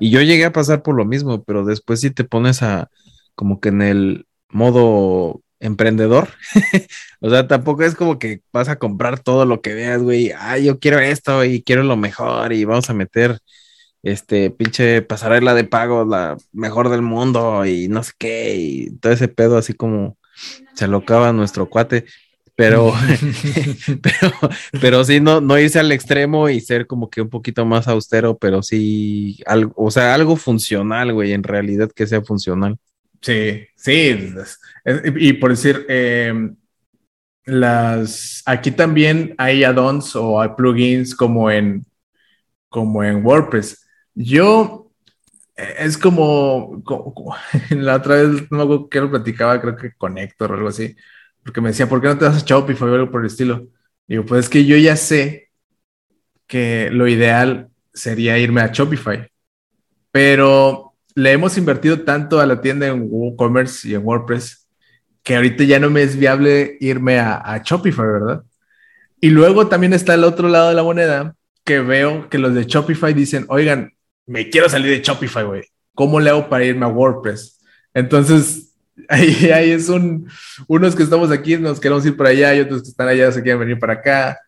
y 0.00 0.10
yo 0.10 0.22
llegué 0.22 0.44
a 0.44 0.52
pasar 0.52 0.82
por 0.82 0.94
lo 0.96 1.04
mismo, 1.04 1.44
pero 1.44 1.64
después 1.64 2.00
si 2.00 2.10
te 2.10 2.24
pones 2.24 2.62
a 2.62 2.90
como 3.34 3.60
que 3.60 3.68
en 3.70 3.82
el 3.82 4.26
modo 4.48 5.42
emprendedor, 5.60 6.28
o 7.20 7.30
sea, 7.30 7.48
tampoco 7.48 7.82
es 7.82 7.94
como 7.94 8.18
que 8.18 8.42
vas 8.52 8.68
a 8.68 8.78
comprar 8.78 9.20
todo 9.20 9.44
lo 9.44 9.60
que 9.62 9.74
veas, 9.74 10.02
güey, 10.02 10.32
ay, 10.38 10.64
yo 10.66 10.78
quiero 10.78 10.98
esto 10.98 11.44
y 11.44 11.62
quiero 11.62 11.82
lo 11.82 11.96
mejor 11.96 12.52
y 12.52 12.64
vamos 12.64 12.90
a 12.90 12.94
meter 12.94 13.38
este 14.02 14.50
pinche 14.50 15.02
pasarela 15.02 15.54
de 15.54 15.64
pago, 15.64 16.04
la 16.04 16.36
mejor 16.52 16.90
del 16.90 17.02
mundo 17.02 17.66
y 17.66 17.88
no 17.88 18.02
sé 18.02 18.12
qué, 18.18 18.56
y 18.56 18.90
todo 18.98 19.12
ese 19.12 19.28
pedo 19.28 19.58
así 19.58 19.72
como 19.74 20.18
se 20.74 20.88
lo 20.88 20.98
acaba 20.98 21.32
nuestro 21.32 21.68
cuate, 21.68 22.04
pero, 22.56 22.92
pero, 24.02 24.32
pero 24.80 25.04
sí, 25.04 25.20
no, 25.20 25.40
no 25.40 25.58
irse 25.58 25.78
al 25.78 25.92
extremo 25.92 26.48
y 26.48 26.60
ser 26.60 26.86
como 26.86 27.08
que 27.08 27.20
un 27.20 27.28
poquito 27.28 27.64
más 27.64 27.86
austero, 27.86 28.36
pero 28.36 28.62
sí, 28.62 29.38
algo, 29.46 29.72
o 29.76 29.90
sea, 29.90 30.14
algo 30.14 30.36
funcional, 30.36 31.12
güey, 31.12 31.32
en 31.32 31.42
realidad 31.42 31.90
que 31.94 32.06
sea 32.06 32.22
funcional. 32.22 32.78
Sí, 33.20 33.66
sí, 33.76 34.34
y 35.16 35.32
por 35.34 35.50
decir, 35.50 35.84
em, 35.88 36.56
las, 37.44 38.42
aquí 38.46 38.70
también 38.70 39.34
hay 39.38 39.64
add-ons 39.64 40.16
o 40.16 40.40
hay 40.40 40.50
plugins 40.56 41.14
como 41.14 41.50
en, 41.50 41.84
como 42.68 43.02
en 43.04 43.24
WordPress. 43.24 43.86
Yo 44.14 44.90
es 45.56 45.96
como, 45.96 46.82
la 47.70 47.96
otra 47.96 48.16
vez, 48.16 48.50
no 48.50 48.88
qué 48.88 49.00
lo 49.00 49.10
platicaba, 49.10 49.60
creo 49.60 49.76
que 49.76 49.92
con 49.92 50.18
Héctor 50.18 50.52
o 50.52 50.54
algo 50.54 50.68
así, 50.68 50.94
porque 51.46 51.60
me 51.60 51.68
decía, 51.68 51.88
¿por 51.88 52.00
qué 52.00 52.08
no 52.08 52.18
te 52.18 52.24
vas 52.24 52.42
a 52.42 52.44
Shopify 52.44 52.88
o 52.88 52.94
algo 52.94 53.10
por 53.12 53.20
el 53.20 53.28
estilo? 53.28 53.68
Digo, 54.08 54.26
pues 54.26 54.46
es 54.46 54.50
que 54.50 54.64
yo 54.64 54.76
ya 54.76 54.96
sé 54.96 55.50
que 56.48 56.90
lo 56.90 57.06
ideal 57.06 57.68
sería 57.94 58.36
irme 58.36 58.62
a 58.62 58.72
Shopify, 58.72 59.30
pero 60.10 60.94
le 61.14 61.30
hemos 61.30 61.56
invertido 61.56 62.00
tanto 62.00 62.40
a 62.40 62.46
la 62.46 62.60
tienda 62.60 62.88
en 62.88 63.06
WooCommerce 63.08 63.88
y 63.88 63.94
en 63.94 64.04
WordPress 64.04 64.66
que 65.22 65.36
ahorita 65.36 65.62
ya 65.62 65.78
no 65.78 65.88
me 65.88 66.02
es 66.02 66.16
viable 66.16 66.78
irme 66.80 67.20
a, 67.20 67.36
a 67.36 67.62
Shopify, 67.62 68.06
¿verdad? 68.06 68.42
Y 69.20 69.30
luego 69.30 69.68
también 69.68 69.92
está 69.92 70.14
el 70.14 70.24
otro 70.24 70.48
lado 70.48 70.70
de 70.70 70.74
la 70.74 70.82
moneda 70.82 71.36
que 71.64 71.78
veo 71.78 72.28
que 72.28 72.38
los 72.38 72.54
de 72.54 72.64
Shopify 72.64 73.14
dicen, 73.14 73.46
oigan, 73.48 73.94
me 74.26 74.50
quiero 74.50 74.68
salir 74.68 74.90
de 74.90 75.00
Shopify, 75.00 75.44
güey. 75.44 75.62
¿Cómo 75.94 76.18
le 76.18 76.30
hago 76.30 76.48
para 76.48 76.64
irme 76.64 76.86
a 76.86 76.88
WordPress? 76.88 77.60
Entonces, 77.94 78.75
ahí, 79.08 79.50
ahí 79.50 79.70
es 79.70 79.88
un, 79.88 80.28
unos 80.66 80.94
que 80.94 81.02
estamos 81.02 81.30
aquí 81.30 81.56
nos 81.56 81.80
queremos 81.80 82.04
ir 82.06 82.16
para 82.16 82.30
allá 82.30 82.54
y 82.54 82.60
otros 82.60 82.82
que 82.82 82.88
están 82.88 83.08
allá 83.08 83.30
se 83.32 83.42
quieren 83.42 83.60
venir 83.60 83.78
para 83.78 83.94
acá. 83.94 84.38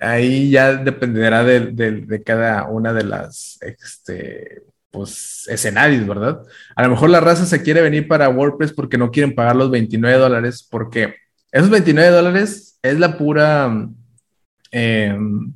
Ahí 0.00 0.50
ya 0.50 0.74
dependerá 0.74 1.44
de, 1.44 1.70
de, 1.70 2.22
cada 2.22 2.66
una 2.66 2.94
de 2.94 3.04
las, 3.04 3.58
este, 3.60 4.62
pues, 4.90 5.46
escenarios, 5.48 6.06
¿verdad? 6.06 6.42
A 6.74 6.82
lo 6.82 6.90
mejor 6.90 7.10
la 7.10 7.20
raza 7.20 7.44
se 7.44 7.62
quiere 7.62 7.82
venir 7.82 8.08
para 8.08 8.30
WordPress 8.30 8.72
porque 8.72 8.96
no 8.96 9.10
quieren 9.10 9.34
pagar 9.34 9.54
los 9.54 9.70
29 9.70 10.16
dólares, 10.16 10.66
porque 10.70 11.14
esos 11.50 11.68
29 11.68 12.10
dólares 12.10 12.78
es 12.82 12.98
la 12.98 13.18
pura... 13.18 13.70
Em, 14.70 15.52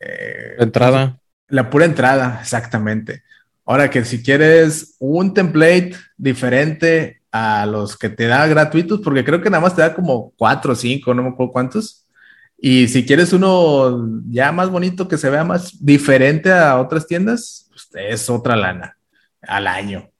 eh, 0.00 0.56
entrada. 0.58 1.20
La 1.48 1.70
pura 1.70 1.84
entrada, 1.84 2.40
exactamente. 2.42 3.22
Ahora 3.64 3.90
que 3.90 4.04
si 4.04 4.22
quieres 4.22 4.96
un 4.98 5.32
template 5.34 5.94
diferente 6.16 7.22
a 7.36 7.66
los 7.66 7.96
que 7.96 8.08
te 8.08 8.26
da 8.26 8.46
gratuitos, 8.46 9.00
porque 9.00 9.24
creo 9.24 9.40
que 9.40 9.50
nada 9.50 9.62
más 9.62 9.74
te 9.74 9.82
da 9.82 9.94
como 9.94 10.32
cuatro 10.36 10.72
o 10.72 10.76
cinco, 10.76 11.14
no 11.14 11.22
me 11.22 11.30
acuerdo 11.30 11.52
cuántos. 11.52 12.06
Y 12.58 12.88
si 12.88 13.04
quieres 13.04 13.32
uno 13.32 14.08
ya 14.30 14.52
más 14.52 14.70
bonito, 14.70 15.08
que 15.08 15.18
se 15.18 15.30
vea 15.30 15.44
más 15.44 15.84
diferente 15.84 16.50
a 16.52 16.78
otras 16.78 17.06
tiendas, 17.06 17.68
pues 17.70 17.88
es 18.10 18.30
otra 18.30 18.56
lana 18.56 18.96
al 19.42 19.66
año. 19.66 20.10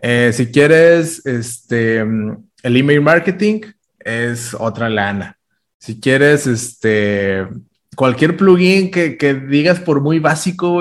Eh, 0.00 0.32
si 0.34 0.46
quieres 0.46 1.24
este, 1.26 2.00
el 2.00 2.76
email 2.76 3.00
marketing, 3.00 3.60
es 3.98 4.54
otra 4.58 4.88
lana. 4.88 5.38
Si 5.78 6.00
quieres 6.00 6.46
este, 6.46 7.46
cualquier 7.94 8.36
plugin 8.36 8.90
que, 8.90 9.16
que, 9.16 9.34
digas 9.34 9.80
por 9.80 10.00
muy 10.00 10.18
básico, 10.18 10.80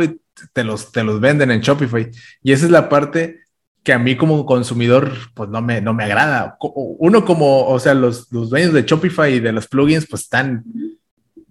te 0.54 0.64
los, 0.64 0.92
te 0.92 1.04
los 1.04 1.20
venden 1.20 1.52
en 1.52 1.62
Shopify. 1.62 2.10
Y 2.42 2.52
esa 2.52 2.66
es 2.66 2.72
la 2.72 2.90
parte 2.90 3.43
que 3.84 3.94
a 3.94 4.00
mí 4.00 4.16
como 4.16 4.46
consumidor, 4.46 5.12
pues 5.34 5.50
no 5.50 5.62
me, 5.62 5.82
no 5.82 5.94
me 5.94 6.06
agrada. 6.06 6.58
Uno 6.60 7.26
como, 7.26 7.68
o 7.68 7.80
sea, 7.80 7.94
los, 7.94 8.32
los 8.32 8.50
dueños 8.50 8.74
de 8.74 8.84
Shopify 8.84 9.34
y 9.34 9.40
de 9.42 9.52
los 9.52 9.68
plugins, 9.68 10.08
pues 10.08 10.24
están, 10.24 10.64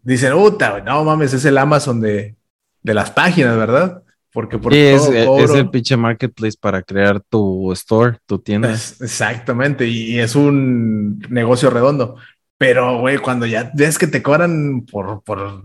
dicen, 0.02 0.32
puta, 0.32 0.80
no 0.80 1.04
mames, 1.04 1.34
es 1.34 1.44
el 1.44 1.58
Amazon 1.58 2.00
de, 2.00 2.34
de 2.82 2.94
las 2.94 3.10
páginas, 3.10 3.56
¿verdad? 3.56 4.02
Porque 4.32 4.58
por 4.58 4.72
es, 4.72 5.06
es, 5.08 5.50
el 5.50 5.68
pinche 5.68 5.94
marketplace 5.94 6.56
para 6.58 6.82
crear 6.82 7.20
tu 7.20 7.70
store, 7.72 8.18
tu 8.24 8.38
tienda. 8.38 8.72
exactamente, 8.72 9.86
y 9.86 10.18
es 10.18 10.34
un 10.34 11.18
negocio 11.28 11.68
redondo. 11.68 12.16
Pero, 12.56 13.00
güey, 13.00 13.18
cuando 13.18 13.44
ya 13.44 13.70
ves 13.74 13.98
que 13.98 14.06
te 14.06 14.22
cobran 14.22 14.86
por, 14.90 15.22
por 15.22 15.62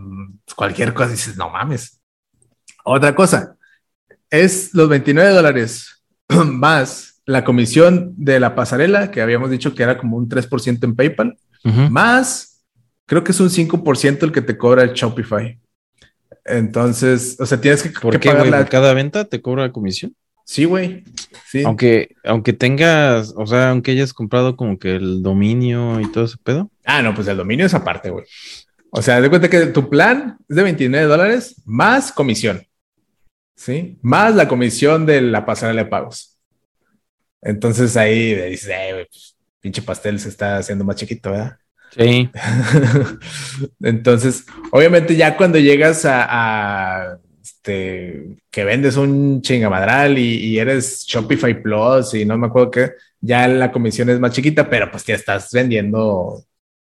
cualquier 0.55 0.93
cosa, 0.93 1.11
dices, 1.11 1.38
no 1.38 1.49
mames. 1.49 2.01
Otra 2.84 3.15
cosa, 3.15 3.55
es 4.30 4.74
los 4.74 4.89
29 4.89 5.30
dólares 5.30 5.97
más 6.46 7.22
la 7.26 7.44
comisión 7.44 8.14
de 8.18 8.40
la 8.40 8.56
pasarela, 8.56 9.12
que 9.12 9.22
habíamos 9.22 9.52
dicho 9.52 9.76
que 9.76 9.84
era 9.84 9.98
como 9.98 10.18
un 10.18 10.30
3% 10.30 10.84
en 10.84 10.96
PayPal, 10.96 11.38
más 11.92 12.64
creo 13.06 13.24
que 13.24 13.32
es 13.32 13.40
un 13.40 13.50
5% 13.50 14.24
el 14.24 14.32
que 14.32 14.42
te 14.42 14.58
cobra 14.58 14.84
el 14.84 14.94
Shopify. 14.94 15.60
Entonces, 16.46 17.36
o 17.40 17.46
sea, 17.46 17.60
tienes 17.60 17.84
que, 17.84 17.90
¿Por 17.90 18.20
qué, 18.20 18.32
pagar 18.32 18.70
cada 18.70 18.94
venta 18.94 19.26
te 19.26 19.42
cobra 19.42 19.72
comisión. 19.72 20.16
Sí, 20.46 20.64
güey. 20.64 21.04
Sí. 21.50 21.64
Aunque, 21.66 22.16
aunque 22.24 22.54
tengas, 22.54 23.34
o 23.36 23.46
sea, 23.46 23.72
aunque 23.72 23.92
hayas 23.92 24.14
comprado 24.14 24.56
como 24.56 24.80
que 24.80 24.96
el 24.96 25.22
dominio 25.22 26.00
y 26.00 26.10
todo 26.10 26.24
ese 26.24 26.38
pedo. 26.42 26.72
Ah, 26.86 27.02
no, 27.02 27.14
pues 27.14 27.28
el 27.28 27.36
dominio 27.36 27.66
es 27.66 27.74
aparte, 27.74 28.10
güey. 28.10 28.24
O 28.92 29.02
sea, 29.02 29.20
de 29.20 29.30
cuenta 29.30 29.50
que 29.50 29.66
tu 29.68 29.90
plan 29.90 30.38
es 30.48 30.56
de 30.56 30.64
29 30.64 31.06
dólares 31.06 31.62
más 31.66 32.14
comisión. 32.14 32.66
¿Sí? 33.58 33.97
Más 34.01 34.34
la 34.36 34.47
comisión 34.47 35.05
de 35.05 35.20
la 35.20 35.45
pasarela 35.45 35.84
de 35.84 35.89
pagos. 35.89 36.38
Entonces 37.41 37.97
ahí 37.97 38.34
dices, 38.49 38.70
eh, 38.72 39.08
pues, 39.12 39.36
pinche 39.60 39.82
pastel 39.82 40.18
se 40.20 40.30
está 40.30 40.58
haciendo 40.58 40.86
más 40.86 40.95
chiquito, 40.95 41.32
¿verdad? 41.32 41.58
Sí. 41.93 42.30
Entonces, 43.82 44.45
obviamente 44.72 45.18
ya 45.18 45.36
cuando 45.36 45.60
llegas 45.60 46.05
a 46.05 47.20
este, 47.68 48.38
que 48.49 48.64
vendes 48.64 48.95
un 48.97 49.41
chingamadral 49.41 50.18
y, 50.18 50.58
eres 50.58 51.05
Shopify 51.05 51.62
Plus 51.62 52.14
y 52.14 52.26
no 52.26 52.38
me 52.38 52.47
acuerdo 52.47 52.72
qué, 52.72 52.91
ya 53.20 53.47
la 53.47 53.72
comisión 53.72 54.10
es 54.10 54.20
más 54.20 54.32
chiquita, 54.32 54.70
pero 54.70 54.89
pues 54.89 55.05
ya 55.05 55.16
estás 55.16 55.51
vendiendo 55.51 56.43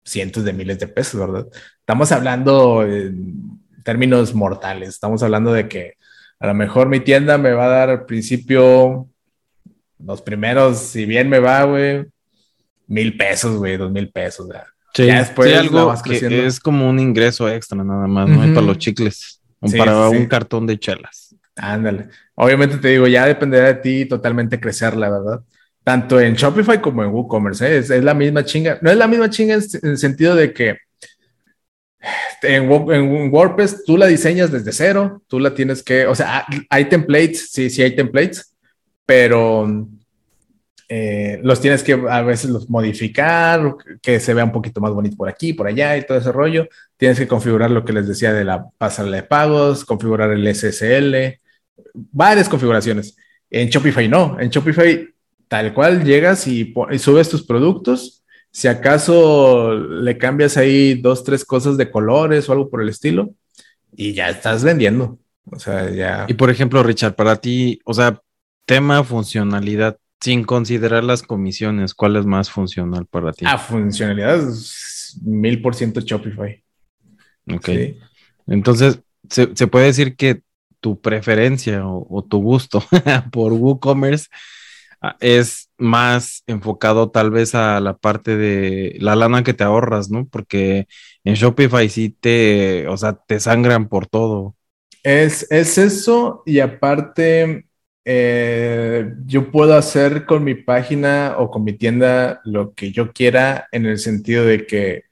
cientos 0.04 0.44
de 0.44 0.52
miles 0.52 0.78
de 0.78 0.88
pesos, 0.88 1.20
¿verdad? 1.20 1.46
Estamos 1.80 2.12
hablando 2.12 2.84
en 2.84 3.60
términos 3.84 4.34
mortales, 4.34 4.90
estamos 4.90 5.22
hablando 5.22 5.52
de 5.52 5.68
que 5.68 5.94
a 6.41 6.47
lo 6.47 6.55
mejor 6.55 6.89
mi 6.89 7.01
tienda 7.01 7.39
me 7.39 7.53
va 7.53 7.66
a 7.66 7.68
dar 7.68 7.91
al 7.91 8.07
principio 8.07 9.09
los 9.99 10.22
primeros, 10.22 10.78
si 10.78 11.05
bien 11.05 11.28
me 11.28 11.41
va, 11.41 11.64
güey, 11.64 12.07
mil 12.86 13.16
pesos, 13.16 13.57
güey, 13.57 13.76
dos 13.76 13.91
mil 13.91 14.11
pesos, 14.11 14.49
Sí, 14.95 15.07
ya 15.07 15.18
después 15.18 15.55
algo 15.57 15.95
que 16.03 16.47
es 16.47 16.59
como 16.59 16.89
un 16.89 16.99
ingreso 16.99 17.49
extra 17.49 17.84
nada 17.84 18.07
más, 18.07 18.28
¿no? 18.28 18.55
Para 18.55 18.66
los 18.66 18.78
chicles, 18.78 19.41
o 19.61 19.70
para 19.70 20.09
un 20.09 20.26
cartón 20.26 20.66
de 20.66 20.78
chelas. 20.78 21.36
Ándale. 21.57 22.09
Obviamente 22.34 22.78
te 22.78 22.89
digo, 22.89 23.07
ya 23.07 23.26
dependerá 23.26 23.66
de 23.66 23.74
ti 23.74 24.07
totalmente 24.07 24.59
crecer, 24.59 24.97
la 24.97 25.11
verdad. 25.11 25.41
Tanto 25.84 26.20
en 26.20 26.34
Shopify 26.34 26.80
como 26.80 27.03
en 27.03 27.11
WooCommerce, 27.11 27.66
¿eh? 27.66 27.78
es, 27.78 27.91
la 27.91 28.14
misma 28.14 28.45
chinga. 28.45 28.78
No 28.80 28.91
es 28.91 28.97
la 28.97 29.09
misma 29.09 29.30
chinga 29.30 29.55
en, 29.55 29.62
el 29.82 29.99
sentido 29.99 30.34
de 30.34 30.53
que 30.53 30.78
en, 32.42 33.32
WordPress 33.32 33.84
tú 33.84 33.96
la 33.96 34.07
diseñas 34.07 34.51
desde 34.51 34.72
cero, 34.72 35.22
tú 35.26 35.40
la 35.40 35.55
tienes 35.55 35.82
que, 35.82 36.07
o 36.07 36.14
sea, 36.14 36.46
hay 36.70 36.84
templates, 36.86 37.51
sí, 37.51 37.70
sí 37.70 37.82
hay 37.82 37.96
templates, 37.96 38.57
pero 39.05 39.88
eh, 40.90 41.38
los 41.42 41.61
tienes 41.61 41.82
que 41.82 41.92
a 41.92 42.22
veces 42.22 42.51
los 42.51 42.70
modificar, 42.70 43.76
que 44.01 44.20
se 44.20 44.32
vea 44.32 44.44
un 44.44 44.53
poquito 44.53 44.80
más 44.80 44.92
bonito 44.92 45.16
por 45.16 45.28
aquí, 45.28 45.53
por 45.53 45.66
allá 45.66 45.96
y 45.96 46.07
todo 46.07 46.16
ese 46.16 46.32
rollo. 46.32 46.66
Tienes 46.96 47.18
que 47.18 47.28
configurar 47.28 47.70
lo 47.70 47.84
que 47.84 47.92
les 47.92 48.09
decía 48.09 48.32
de 48.32 48.44
la 48.44 48.66
pasarela 48.78 49.16
de 49.16 49.22
pagos, 49.24 49.84
configurar 49.84 50.30
el 50.30 50.46
SSL, 50.46 51.40
varias 51.92 52.49
configuraciones. 52.49 53.16
En 53.51 53.68
Shopify 53.68 54.09
no, 54.09 54.38
en 54.40 54.49
Shopify 54.49 55.09
tal 55.46 55.74
cual 55.74 56.05
llegas 56.05 56.46
y, 56.46 56.74
subes 56.99 57.28
tus 57.28 57.44
productos. 57.44 58.17
Si 58.51 58.66
acaso 58.68 59.74
le 59.74 60.18
cambias 60.18 60.57
ahí 60.57 60.94
dos, 60.94 61.24
tres 61.24 61.44
cosas 61.44 61.76
de 61.76 61.90
colores 61.90 62.49
o 62.49 62.53
algo 62.53 62.70
por 62.70 62.82
el 62.82 62.88
estilo 62.88 63.34
y 63.94 64.14
ya 64.14 64.30
estás 64.30 64.64
vendiendo. 64.64 65.18
O 65.44 65.59
sea, 65.59 65.90
ya. 65.90 66.26
Y 66.28 66.34
por 66.34 66.51
ejemplo, 66.51 66.82
Richard, 66.82 67.14
para 67.14 67.36
ti, 67.36 67.80
o 67.84 67.94
sea, 67.94 68.20
tema 68.66 69.05
funcionalidad, 69.05 69.99
sin 70.20 70.44
considerar 70.44 71.05
las 71.05 71.22
comisiones, 71.22 71.94
¿cuál 71.94 72.16
es 72.16 72.26
más 72.26 72.51
funcional 72.51 73.07
para 73.07 73.32
ti? 73.32 73.44
Ah, 73.46 73.59
funcionalidad 73.59 74.42
mil 75.22 75.62
por 75.62 75.74
ciento 75.74 76.01
Shopify. 76.01 76.62
Ok. 77.51 77.68
Entonces, 78.46 79.01
se, 79.30 79.66
puede 79.66 79.86
decir 79.86 80.16
que 80.16 80.42
tu 80.80 81.01
preferencia 81.01 81.86
o, 81.86 82.24
tu 82.28 82.40
gusto 82.40 82.82
por 83.32 83.53
WooCommerce 83.53 84.28
ah, 85.01 85.16
es 85.20 85.67
más 85.78 86.42
enfocado 86.46 87.10
tal 87.10 87.30
vez 87.30 87.54
a 87.54 87.80
la 87.80 87.96
parte 87.96 88.36
de 88.36 88.96
la 89.00 89.16
lana 89.16 89.44
que 89.44 89.54
te 89.54 89.64
ahorras, 89.64 90.10
¿no? 90.10 90.26
Porque 90.26 90.86
en 91.24 91.34
Shopify 91.34 91.88
sí 91.88 92.10
te, 92.10 92.86
o 92.88 92.96
sea, 92.96 93.14
te 93.14 93.40
sangran 93.40 93.88
por 93.88 94.06
todo. 94.06 94.54
Es, 95.02 95.46
es 95.50 95.78
eso 95.78 96.42
y 96.44 96.60
aparte 96.60 97.66
eh, 98.04 99.12
yo 99.26 99.50
puedo 99.50 99.74
hacer 99.76 100.26
con 100.26 100.42
mi 100.42 100.54
página 100.54 101.36
o 101.38 101.50
con 101.50 101.62
mi 101.62 101.74
tienda 101.74 102.40
lo 102.44 102.74
que 102.74 102.90
yo 102.90 103.12
quiera 103.12 103.68
en 103.70 103.86
el 103.86 103.98
sentido 103.98 104.44
de 104.44 104.66
que 104.66 105.04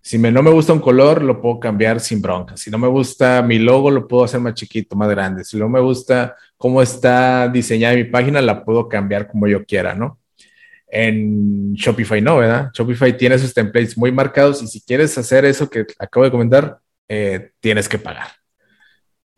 si 0.00 0.18
me, 0.18 0.30
no 0.30 0.40
me 0.40 0.52
gusta 0.52 0.72
un 0.72 0.78
color, 0.78 1.20
lo 1.22 1.42
puedo 1.42 1.58
cambiar 1.58 1.98
sin 1.98 2.22
bronca. 2.22 2.56
Si 2.56 2.70
no 2.70 2.78
me 2.78 2.86
gusta 2.86 3.42
mi 3.42 3.58
logo, 3.58 3.90
lo 3.90 4.06
puedo 4.06 4.22
hacer 4.22 4.38
más 4.38 4.54
chiquito, 4.54 4.94
más 4.94 5.08
grande. 5.08 5.42
Si 5.42 5.56
no 5.56 5.68
me 5.68 5.80
gusta 5.80 6.36
cómo 6.56 6.82
está 6.82 7.48
diseñada 7.48 7.94
mi 7.94 8.04
página, 8.04 8.40
la 8.40 8.64
puedo 8.64 8.88
cambiar 8.88 9.28
como 9.28 9.46
yo 9.46 9.64
quiera, 9.64 9.94
¿no? 9.94 10.18
En 10.88 11.74
Shopify 11.74 12.20
no, 12.20 12.38
¿verdad? 12.38 12.70
Shopify 12.72 13.16
tiene 13.16 13.38
sus 13.38 13.52
templates 13.52 13.98
muy 13.98 14.12
marcados 14.12 14.62
y 14.62 14.66
si 14.66 14.80
quieres 14.80 15.16
hacer 15.18 15.44
eso 15.44 15.68
que 15.68 15.84
acabo 15.98 16.24
de 16.24 16.30
comentar, 16.30 16.78
eh, 17.08 17.50
tienes 17.60 17.88
que 17.88 17.98
pagar. 17.98 18.28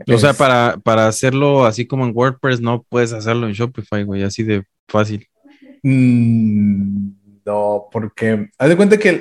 O 0.06 0.18
sea, 0.18 0.32
para, 0.32 0.76
para 0.84 1.08
hacerlo 1.08 1.64
así 1.64 1.86
como 1.86 2.06
en 2.06 2.12
WordPress, 2.14 2.60
no 2.60 2.84
puedes 2.88 3.12
hacerlo 3.12 3.48
en 3.48 3.54
Shopify, 3.54 4.04
güey, 4.04 4.22
así 4.22 4.44
de 4.44 4.62
fácil. 4.86 5.26
Mm, 5.82 7.10
no, 7.44 7.88
porque 7.90 8.50
haz 8.56 8.68
de 8.68 8.76
cuenta 8.76 8.96
que 8.98 9.20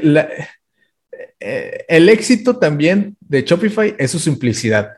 eh, 1.39 1.85
el 1.87 2.09
éxito 2.09 2.57
también 2.57 3.17
de 3.19 3.41
Shopify 3.41 3.95
es 3.97 4.11
su 4.11 4.19
simplicidad. 4.19 4.97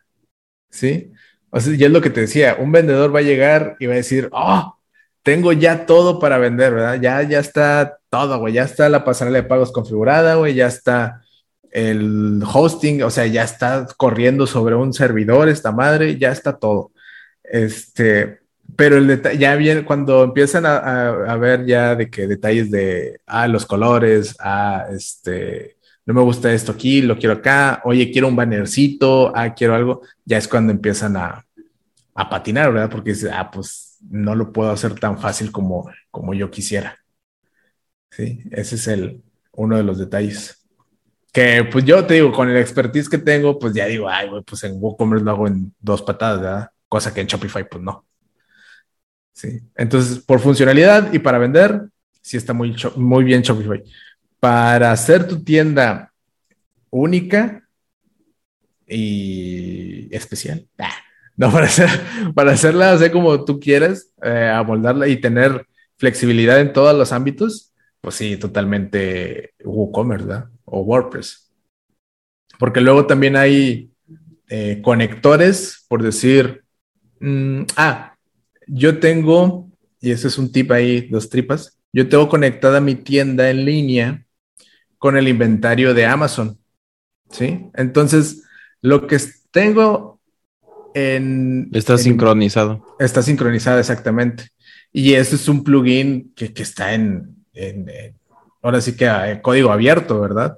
¿Sí? 0.70 1.12
O 1.52 1.60
sea, 1.60 1.76
ya 1.76 1.88
es 1.88 1.91
lo 1.91 2.02
que 2.02 2.10
te 2.10 2.22
decía, 2.22 2.58
un 2.60 2.72
vendedor 2.72 3.14
va 3.14 3.20
a 3.20 3.24
llegar 3.24 3.76
y 3.80 3.88
va 3.88 3.93
a 3.93 3.97
decir, 3.97 4.30
oh, 4.32 4.78
tengo 5.24 5.52
ya 5.52 5.86
todo 5.86 6.20
para 6.20 6.38
vender, 6.38 6.74
¿verdad? 6.74 7.00
Ya, 7.02 7.22
ya 7.24 7.39
está 7.39 8.00
todo, 8.10 8.39
güey, 8.39 8.54
ya 8.54 8.64
está 8.64 8.89
la 8.89 9.04
pasarela 9.04 9.38
de 9.38 9.47
pagos 9.47 9.72
configurada, 9.72 10.36
güey, 10.36 10.56
ya 10.56 10.68
está 10.68 11.22
el 11.72 12.41
hosting, 12.52 13.04
o 13.04 13.10
sea, 13.10 13.28
ya 13.28 13.43
está 13.43 13.88
corriendo 13.97 14.47
sobre 14.47 14.76
un 14.76 14.93
servidor 14.93 15.50
esta 15.50 15.72
madre, 15.72 16.18
ya 16.18 16.32
está 16.32 16.58
todo. 16.58 16.91
Este, 17.43 18.39
pero 18.76 18.97
el 18.97 19.08
detalle, 19.08 19.38
ya 19.38 19.56
bien, 19.56 19.84
cuando 19.84 20.24
empiezan 20.24 20.66
a, 20.66 21.36
ver 21.38 21.66
ya 21.66 21.95
de 21.95 22.10
que 22.10 22.28
detalles 22.28 22.72
de, 22.72 23.20
ah, 23.28 23.47
los 23.47 23.66
colores, 23.66 24.36
ah, 24.39 24.88
este, 24.91 25.78
no 26.10 26.16
me 26.16 26.22
gusta 26.22 26.51
esto 26.51 26.72
aquí, 26.72 27.03
lo 27.03 27.20
quiero 27.20 27.36
acá, 27.36 27.82
oye, 27.84 28.10
quiero 28.10 28.30
un 28.30 28.36
bannercito, 28.36 29.32
ah, 29.36 29.53
quiero 29.53 29.76
algo, 29.76 30.01
ya 30.26 30.39
es 30.39 30.47
cuando 30.47 30.72
empiezan 30.72 31.16
a, 31.16 31.45
a 32.16 32.28
patinar, 32.28 32.74
¿verdad? 32.74 32.89
Porque 32.89 33.12
dice, 33.12 33.30
ah, 33.30 33.51
pues 33.51 33.99
no 34.10 34.34
lo 34.34 34.51
puedo 34.51 34.72
hacer 34.72 34.95
tan 34.95 35.20
fácil 35.20 35.51
como, 35.51 35.88
como 36.10 36.34
yo 36.34 36.49
quisiera. 36.49 36.97
Sí, 38.10 38.41
ese 38.49 38.74
es 38.74 38.88
el, 38.88 39.22
uno 39.51 39.78
de 39.78 39.84
los 39.84 39.99
detalles. 39.99 40.68
Que 41.32 41.64
pues 41.72 41.86
yo 41.86 42.03
te 42.03 42.16
digo, 42.16 42.32
con 42.32 42.49
el 42.49 42.57
expertise 42.57 43.07
que 43.07 43.20
tengo, 43.20 43.60
pues 43.60 43.76
ya 43.76 43.86
digo, 43.86 44.10
ay, 44.10 44.30
güey, 44.30 44.41
pues 44.41 44.64
en 44.64 44.82
WooCommerce 44.82 45.24
lo 45.24 45.30
hago 45.30 45.45
en 45.45 45.76
dos 45.80 46.01
patadas, 46.01 46.41
¿verdad? 46.41 46.70
Cosa 46.88 47.14
que 47.14 47.22
en 47.22 47.28
Shopify, 47.28 47.70
pues 47.70 47.84
no. 47.84 48.03
Sí. 49.32 49.60
Entonces, 49.76 50.18
por 50.18 50.39
funcionalidad 50.39 51.14
y 51.14 51.20
para 51.20 51.38
vender, 51.38 51.84
sí 52.20 52.36
está 52.36 52.53
muy, 52.53 52.76
muy 52.95 53.24
bien 53.24 53.43
Shopify. 53.43 53.84
Para 54.40 54.92
hacer 54.92 55.28
tu 55.28 55.44
tienda 55.44 56.14
única 56.90 57.68
y 58.88 60.14
especial, 60.16 60.68
no, 61.38 61.52
para, 61.52 61.66
hacer, 61.66 61.90
para 62.34 62.52
hacerla 62.52 62.92
hacer 62.92 63.12
como 63.12 63.46
tú 63.46 63.60
quieras, 63.60 64.12
eh, 64.24 64.52
amoldarla 64.54 65.08
y 65.08 65.22
tener 65.22 65.66
flexibilidad 65.98 66.60
en 66.60 66.74
todos 66.74 66.96
los 66.96 67.12
ámbitos, 67.12 67.74
pues 68.02 68.16
sí, 68.16 68.38
totalmente 68.38 69.54
WooCommerce, 69.64 70.44
o 70.66 70.82
WordPress. 70.82 71.52
Porque 72.58 72.82
luego 72.82 73.06
también 73.06 73.36
hay 73.36 73.92
eh, 74.50 74.82
conectores, 74.82 75.86
por 75.88 76.04
decir, 76.04 76.64
mm, 77.20 77.64
ah, 77.78 78.16
yo 78.68 79.00
tengo, 79.00 79.70
y 80.02 80.12
ese 80.12 80.28
es 80.28 80.38
un 80.38 80.52
tip 80.52 80.72
ahí, 80.72 81.08
dos 81.10 81.30
tripas, 81.30 81.80
yo 81.94 82.08
tengo 82.08 82.30
conectada 82.30 82.82
mi 82.82 82.96
tienda 82.96 83.50
en 83.50 83.66
línea 83.66 84.26
con 85.00 85.18
el 85.18 85.28
inventario 85.28 85.93
de 85.95 86.06
Amazon. 86.06 86.60
¿Sí? 87.32 87.70
Entonces, 87.74 88.43
lo 88.82 89.08
que 89.08 89.18
tengo 89.52 90.20
en... 90.93 91.70
Está 91.74 91.97
sincronizado. 91.97 92.86
Está 93.00 93.22
sincronizado, 93.24 93.80
exactamente. 93.80 94.50
Y 94.91 95.14
ese 95.14 95.36
es 95.36 95.47
un 95.47 95.64
plugin 95.64 96.34
que, 96.36 96.52
está 96.56 96.93
en, 96.93 97.45
ahora 98.62 98.82
sí 98.82 98.95
que 98.95 99.06
eh, 99.06 99.39
código 99.41 99.72
abierto, 99.72 100.20
¿verdad? 100.20 100.58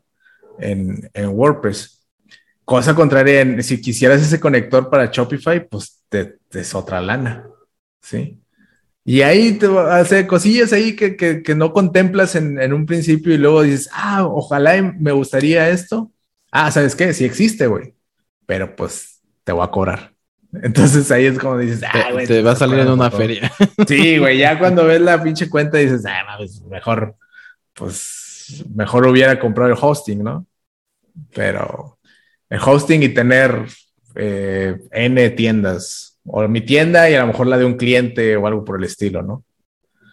En, 0.59 1.09
WordPress. 1.15 2.07
Cosa 2.63 2.95
contraria, 2.95 3.61
si 3.61 3.81
quisieras 3.81 4.21
ese 4.21 4.39
conector 4.39 4.89
para 4.89 5.07
Shopify, 5.07 5.67
pues 5.67 6.03
te, 6.07 6.37
es 6.51 6.73
otra 6.73 7.01
lana, 7.01 7.47
¿sí? 8.01 8.39
Y 9.03 9.21
ahí 9.21 9.53
te 9.53 9.67
hace 9.67 10.27
cosillas 10.27 10.73
ahí 10.73 10.95
que, 10.95 11.43
no 11.55 11.73
contemplas 11.73 12.35
en, 12.35 12.73
un 12.73 12.85
principio 12.85 13.33
y 13.33 13.37
luego 13.37 13.63
dices, 13.63 13.89
ah, 13.93 14.25
ojalá 14.25 14.81
me 14.99 15.11
gustaría 15.11 15.69
esto. 15.69 16.11
Ah, 16.51 16.71
¿sabes 16.71 16.95
qué? 16.95 17.13
Sí 17.13 17.25
existe, 17.25 17.67
güey. 17.67 17.95
Pero 18.45 18.75
pues 18.75 19.21
te 19.43 19.51
voy 19.51 19.63
a 19.63 19.71
cobrar. 19.71 20.13
Entonces 20.63 21.09
ahí 21.11 21.25
es 21.25 21.39
como 21.39 21.57
dices, 21.57 21.81
ah, 21.83 22.11
güey. 22.11 22.27
Te, 22.27 22.41
va 22.41 22.51
a 22.51 22.55
salir 22.55 22.79
en 22.79 22.89
una 22.89 23.09
feria. 23.09 23.51
Sí, 23.87 24.17
güey, 24.17 24.37
ya 24.37 24.59
cuando 24.59 24.85
ves 24.85 25.01
la 25.01 25.21
pinche 25.21 25.49
cuenta 25.49 25.77
dices, 25.77 26.05
ah, 26.05 26.37
mejor 26.69 27.15
pues 27.73 28.63
mejor 28.75 29.07
hubiera 29.07 29.39
comprado 29.39 29.71
el 29.71 29.77
hosting, 29.79 30.23
¿no? 30.23 30.45
Pero 31.33 31.97
el 32.49 32.59
hosting 32.59 33.03
y 33.03 33.09
tener 33.09 33.65
eh, 34.15 34.77
N 34.91 35.29
tiendas, 35.31 36.10
o 36.25 36.47
mi 36.47 36.61
tienda 36.61 37.09
y 37.09 37.15
a 37.15 37.21
lo 37.21 37.27
mejor 37.27 37.47
la 37.47 37.57
de 37.57 37.65
un 37.65 37.75
cliente 37.75 38.35
o 38.37 38.47
algo 38.47 38.63
por 38.63 38.77
el 38.77 38.85
estilo, 38.85 39.21
¿no? 39.21 39.43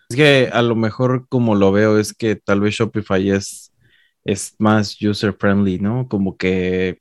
Es 0.09 0.17
que 0.17 0.49
a 0.53 0.63
lo 0.63 0.75
mejor 0.75 1.27
como 1.29 1.55
lo 1.55 1.71
veo 1.71 1.99
es 1.99 2.15
que 2.15 2.37
tal 2.37 2.61
vez 2.61 2.75
Shopify 2.75 3.31
es, 3.31 3.73
es 4.25 4.55
más 4.59 4.97
user 5.03 5.35
friendly, 5.35 5.79
¿no? 5.79 6.09
Como 6.09 6.37
que 6.37 7.01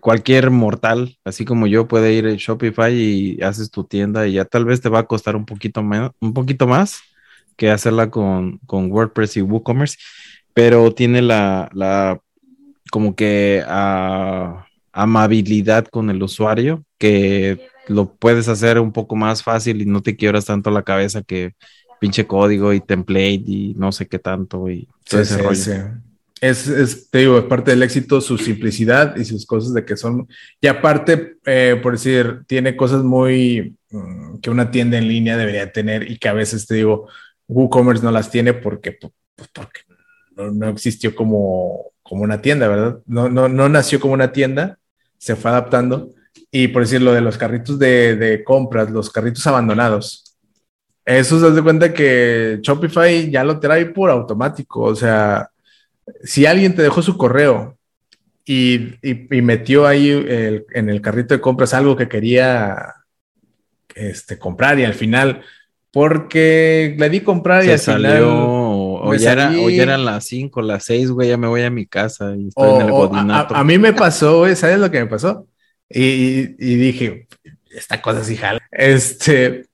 cualquier 0.00 0.50
mortal, 0.50 1.18
así 1.24 1.44
como 1.44 1.66
yo, 1.66 1.88
puede 1.88 2.12
ir 2.12 2.26
a 2.26 2.34
Shopify 2.34 2.94
y 2.94 3.42
haces 3.42 3.70
tu 3.70 3.84
tienda 3.84 4.26
y 4.26 4.34
ya 4.34 4.44
tal 4.44 4.64
vez 4.64 4.80
te 4.80 4.88
va 4.88 5.00
a 5.00 5.06
costar 5.06 5.36
un 5.36 5.44
poquito 5.44 5.80
un 5.80 6.34
poquito 6.34 6.66
más 6.66 7.00
que 7.56 7.70
hacerla 7.70 8.10
con, 8.10 8.60
WordPress 8.70 9.36
y 9.36 9.42
WooCommerce, 9.42 9.98
pero 10.54 10.92
tiene 10.94 11.20
la, 11.22 12.20
como 12.90 13.14
que 13.16 13.62
ah, 13.66 14.66
amabilidad 14.92 15.86
con 15.88 16.08
el 16.08 16.22
usuario 16.22 16.84
que 16.98 17.68
lo 17.88 18.14
puedes 18.14 18.48
hacer 18.48 18.78
un 18.78 18.92
poco 18.92 19.16
más 19.16 19.42
fácil 19.42 19.82
y 19.82 19.86
no 19.86 20.02
te 20.02 20.16
quiebras 20.16 20.46
tanto 20.46 20.70
la 20.70 20.82
cabeza 20.82 21.22
que 21.22 21.54
pinche 22.00 22.26
código 22.26 22.72
y 22.72 22.80
template 22.80 23.42
y 23.46 23.74
no 23.76 23.92
sé 23.92 24.06
qué 24.06 24.18
tanto 24.18 24.70
y 24.70 24.88
todo 25.08 25.20
ese 25.20 25.38
rollo. 25.38 25.90
es, 26.40 27.10
te 27.10 27.18
digo, 27.18 27.38
es 27.38 27.44
parte 27.44 27.72
del 27.72 27.82
éxito 27.82 28.20
su 28.20 28.38
simplicidad 28.38 29.16
y 29.16 29.24
sus 29.24 29.44
cosas 29.46 29.74
de 29.74 29.84
que 29.84 29.96
son, 29.96 30.28
y 30.60 30.66
aparte, 30.66 31.36
eh, 31.44 31.78
por 31.82 31.92
decir, 31.92 32.42
tiene 32.46 32.76
cosas 32.76 33.02
muy 33.02 33.76
mm, 33.90 34.38
que 34.38 34.50
una 34.50 34.70
tienda 34.70 34.98
en 34.98 35.08
línea 35.08 35.36
debería 35.36 35.72
tener 35.72 36.10
y 36.10 36.18
que 36.18 36.28
a 36.28 36.34
veces 36.34 36.66
te 36.66 36.76
digo, 36.76 37.08
WooCommerce 37.48 38.04
no 38.04 38.12
las 38.12 38.30
tiene 38.30 38.54
porque, 38.54 38.92
pues, 38.92 39.12
porque 39.52 39.80
no, 40.36 40.68
existió 40.68 41.14
como, 41.14 41.92
como 42.02 42.22
una 42.22 42.40
tienda, 42.40 42.68
¿verdad? 42.68 43.00
No, 43.06 43.28
no, 43.28 43.48
no 43.48 43.68
nació 43.68 43.98
como 43.98 44.14
una 44.14 44.32
tienda, 44.32 44.78
se 45.18 45.34
fue 45.34 45.50
adaptando. 45.50 46.10
Y 46.50 46.68
por 46.68 46.82
decir 46.82 47.02
lo 47.02 47.12
de 47.12 47.20
los 47.20 47.36
carritos 47.36 47.78
de, 47.78 48.16
de 48.16 48.42
compras, 48.42 48.90
los 48.90 49.10
carritos 49.10 49.46
abandonados, 49.46 50.28
eso 51.08 51.40
se 51.40 51.46
hace 51.46 51.62
cuenta 51.62 51.94
que 51.94 52.58
Shopify 52.60 53.30
ya 53.30 53.42
lo 53.42 53.58
trae 53.58 53.86
por 53.86 54.10
automático. 54.10 54.82
O 54.82 54.94
sea, 54.94 55.48
si 56.22 56.44
alguien 56.44 56.74
te 56.74 56.82
dejó 56.82 57.00
su 57.00 57.16
correo 57.16 57.78
y, 58.44 58.98
metió 59.30 59.86
ahí 59.86 60.10
en 60.10 60.90
el 60.90 61.00
carrito 61.00 61.32
de 61.34 61.40
compras 61.40 61.72
algo 61.72 61.96
que 61.96 62.08
quería 62.08 62.94
este, 63.94 64.38
comprar 64.38 64.78
y 64.78 64.84
al 64.84 64.92
final, 64.92 65.42
porque 65.90 66.94
le 66.98 67.08
di 67.08 67.20
comprar 67.20 67.64
y 67.64 67.70
al 67.70 67.78
salió, 67.78 68.28
o, 68.30 69.14
ya 69.14 69.32
eran 69.32 70.04
las 70.04 70.24
5, 70.24 70.60
las 70.60 70.84
6, 70.84 71.10
güey, 71.10 71.30
ya 71.30 71.38
me 71.38 71.48
voy 71.48 71.62
a 71.62 71.70
mi 71.70 71.86
casa 71.86 72.34
y 72.36 72.48
estoy 72.48 72.74
en 72.76 72.82
el 72.82 72.90
godinato. 72.90 73.56
A, 73.56 73.64
mí 73.64 73.78
me 73.78 73.94
pasó, 73.94 74.40
güey, 74.40 74.54
¿sabes 74.54 74.78
lo 74.78 74.90
que 74.90 75.00
me 75.00 75.06
pasó? 75.06 75.46
Y, 75.90 76.46
dije, 76.76 77.28
esta 77.70 78.00
cosa 78.02 78.22
sí 78.24 78.36
jala. 78.36 78.60
Este, 78.70 79.66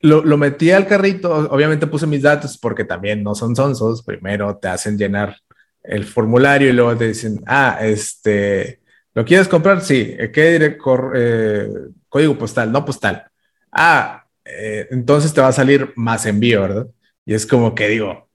lo, 0.00 0.24
lo, 0.24 0.36
metí 0.36 0.70
al 0.70 0.86
carrito, 0.86 1.32
obviamente 1.50 1.86
puse 1.86 2.06
mis 2.06 2.22
datos 2.22 2.58
porque 2.58 2.84
también 2.84 3.22
no 3.22 3.34
son 3.34 3.54
sonsos. 3.54 4.02
Primero 4.02 4.56
te 4.56 4.68
hacen 4.68 4.98
llenar 4.98 5.36
el 5.82 6.04
formulario 6.04 6.68
y 6.68 6.72
luego 6.72 6.96
te 6.96 7.08
dicen, 7.08 7.40
ah, 7.46 7.78
este, 7.80 8.80
¿lo 9.14 9.24
quieres 9.24 9.48
comprar? 9.48 9.80
Sí. 9.80 10.16
¿Qué 10.32 10.76
eh, 11.14 11.68
código 12.08 12.38
postal? 12.38 12.72
No 12.72 12.84
postal. 12.84 13.24
Ah, 13.72 14.24
eh, 14.44 14.88
entonces 14.90 15.32
te 15.32 15.40
va 15.40 15.48
a 15.48 15.52
salir 15.52 15.92
más 15.96 16.26
envío, 16.26 16.62
¿verdad? 16.62 16.86
Y 17.24 17.34
es 17.34 17.46
como 17.46 17.74
que 17.74 17.88
digo, 17.88 18.28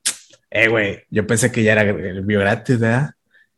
eh, 0.50 0.68
güey, 0.68 1.04
yo 1.10 1.26
pensé 1.26 1.52
que 1.52 1.64
ya 1.64 1.74
era 1.74 1.82
el 1.82 2.18
envío 2.20 2.40
gratis, 2.40 2.80
¿verdad? 2.80 3.12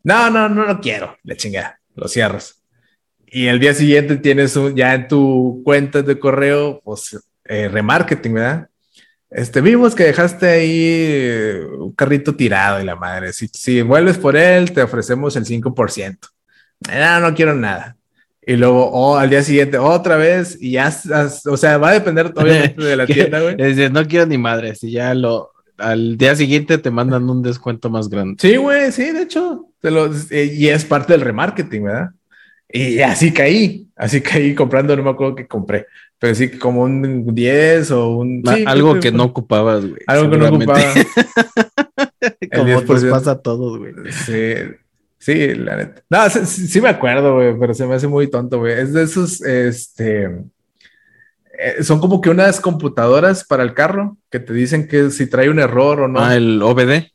No, 0.04 0.30
no, 0.30 0.48
no 0.48 0.66
lo 0.66 0.80
quiero. 0.80 1.18
Le 1.24 1.36
chingada, 1.36 1.80
lo 1.96 2.08
cierras. 2.08 2.62
Y 3.36 3.48
el 3.48 3.60
día 3.60 3.74
siguiente 3.74 4.16
tienes 4.16 4.56
un, 4.56 4.78
ya 4.78 4.94
en 4.94 5.10
tu 5.10 5.62
cuenta 5.66 6.02
de 6.02 6.18
correo, 6.18 6.80
pues 6.86 7.20
eh, 7.44 7.68
remarketing, 7.68 8.34
¿verdad? 8.34 8.70
Este, 9.30 9.60
vimos 9.60 9.94
que 9.94 10.06
dejaste 10.06 10.48
ahí 10.48 11.60
un 11.78 11.92
carrito 11.92 12.34
tirado 12.34 12.80
y 12.80 12.86
la 12.86 12.96
madre. 12.96 13.34
Si, 13.34 13.50
si 13.50 13.82
vuelves 13.82 14.18
por 14.18 14.38
él, 14.38 14.72
te 14.72 14.82
ofrecemos 14.82 15.36
el 15.36 15.44
5%. 15.44 16.18
No, 16.90 17.20
no 17.20 17.36
quiero 17.36 17.54
nada. 17.54 17.98
Y 18.42 18.56
luego, 18.56 18.90
oh, 18.90 19.18
al 19.18 19.30
día 19.30 19.44
siguiente, 19.44 19.80
otra 19.80 20.16
vez, 20.16 20.58
y 20.62 20.72
ya, 20.72 20.96
o 21.48 21.58
sea, 21.58 21.78
va 21.78 21.90
a 21.90 21.94
depender 21.94 22.32
obviamente 22.34 22.82
de 22.82 22.96
la 22.96 23.06
tienda, 23.06 23.42
güey. 23.42 23.90
no 23.90 24.08
quiero 24.08 24.28
ni 24.28 24.38
madre, 24.38 24.76
si 24.76 24.92
ya 24.92 25.14
lo, 25.14 25.52
al 25.78 26.18
día 26.18 26.38
siguiente 26.38 26.78
te 26.78 26.90
mandan 26.90 27.30
un 27.30 27.44
descuento 27.44 27.90
más 27.90 28.08
grande. 28.08 28.38
Sí, 28.40 28.56
güey, 28.56 28.94
sí, 28.94 29.12
de 29.12 29.24
hecho, 29.24 29.68
te 29.82 29.92
lo, 29.92 30.10
eh, 30.30 30.54
y 30.56 30.70
es 30.70 30.86
parte 30.86 31.12
del 31.12 31.22
remarketing, 31.22 31.84
¿verdad? 31.84 32.12
Y 32.76 33.00
así 33.00 33.32
caí, 33.32 33.88
así 33.96 34.20
caí 34.20 34.54
comprando, 34.54 34.98
no 34.98 35.04
me 35.04 35.12
acuerdo 35.12 35.34
qué 35.34 35.48
compré, 35.48 35.88
pero 36.20 36.36
sí 36.36 36.50
como 36.50 36.82
un 36.82 37.34
10 37.34 37.92
o 37.92 38.18
un... 38.18 38.44
algo 38.66 39.00
que 39.00 39.14
no 39.14 39.24
ocupabas, 39.24 39.86
güey. 39.86 40.02
Algo 40.08 40.30
que 40.30 40.38
no 40.38 40.50
ocupaba. 40.50 40.82
como 42.54 42.82
nos 42.82 43.06
pasa 43.06 43.32
a 43.32 43.42
todos, 43.42 43.78
güey. 43.78 43.94
Sí, 44.12 44.56
sí, 45.18 45.56
la 45.56 45.78
neta. 45.78 46.04
No, 46.10 46.30
sí, 46.30 46.82
me 46.82 46.90
acuerdo, 46.90 47.36
güey, 47.36 47.58
pero 47.58 47.74
se 47.74 47.86
me 47.86 47.96
hace 47.96 48.10
muy 48.10 48.30
tonto, 48.30 48.60
güey. 48.60 48.74
Es 48.74 48.92
de 48.92 49.04
esos, 49.04 49.42
este... 49.42 50.26
Eh, 51.58 51.82
son 51.82 52.02
como 52.02 52.20
que 52.20 52.30
unas 52.30 52.60
computadoras 52.60 53.46
para 53.46 53.64
el 53.64 53.74
carro 53.74 54.18
que 54.30 54.42
te 54.42 54.52
dicen 54.52 54.90
que 54.90 55.12
si 55.12 55.28
trae 55.28 55.50
un 55.50 55.60
error 55.60 56.02
o 56.02 56.08
no. 56.10 56.20
Ah, 56.20 56.36
el 56.36 56.62
OBD. 56.62 57.06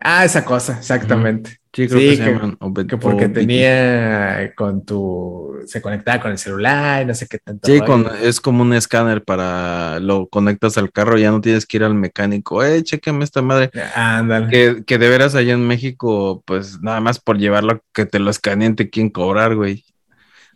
Ah, 0.00 0.24
esa 0.24 0.42
cosa, 0.46 0.78
exactamente. 0.78 1.58
Sí, 1.76 1.88
creo 1.88 2.00
que, 2.00 2.16
se 2.16 2.24
llaman 2.24 2.56
que 2.88 2.96
porque 2.96 3.28
tenía 3.28 4.54
con 4.54 4.82
tu. 4.86 5.60
Se 5.66 5.82
conectaba 5.82 6.22
con 6.22 6.30
el 6.30 6.38
celular 6.38 7.02
y 7.02 7.04
no 7.04 7.14
sé 7.14 7.26
qué 7.26 7.38
tanto. 7.38 7.66
Sí, 7.66 7.80
es 8.22 8.40
como 8.40 8.62
un 8.62 8.72
escáner 8.72 9.22
para. 9.22 10.00
Lo 10.00 10.26
conectas 10.28 10.78
al 10.78 10.90
carro, 10.90 11.18
ya 11.18 11.30
no 11.30 11.42
tienes 11.42 11.66
que 11.66 11.76
ir 11.76 11.84
al 11.84 11.94
mecánico. 11.94 12.64
Eh, 12.64 12.82
chequeme 12.82 13.24
esta 13.24 13.42
madre. 13.42 13.70
Ándale. 13.94 14.48
Que, 14.48 14.84
que 14.86 14.96
de 14.96 15.10
veras 15.10 15.34
allá 15.34 15.52
en 15.52 15.66
México, 15.66 16.42
pues 16.46 16.80
nada 16.80 17.00
más 17.00 17.20
por 17.20 17.36
llevarlo, 17.36 17.82
que 17.92 18.06
te 18.06 18.20
lo 18.20 18.30
escaneen, 18.30 18.74
te 18.74 18.88
quieren 18.88 19.10
cobrar, 19.10 19.54
güey. 19.54 19.84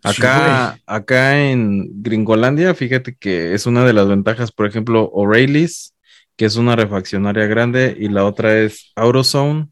Acá, 0.03 0.79
acá 0.87 1.39
en 1.39 2.03
Gringolandia, 2.03 2.73
fíjate 2.73 3.15
que 3.15 3.53
es 3.53 3.67
una 3.67 3.85
de 3.85 3.93
las 3.93 4.09
ventajas, 4.09 4.53
por 4.53 4.67
ejemplo, 4.67 5.11
O'Reilly's 5.13 5.93
que 6.41 6.47
es 6.47 6.57
una 6.57 6.75
refaccionaria 6.75 7.45
grande, 7.45 7.95
y 8.01 8.09
la 8.09 8.25
otra 8.25 8.57
es 8.57 8.93
AutoZone, 8.97 9.69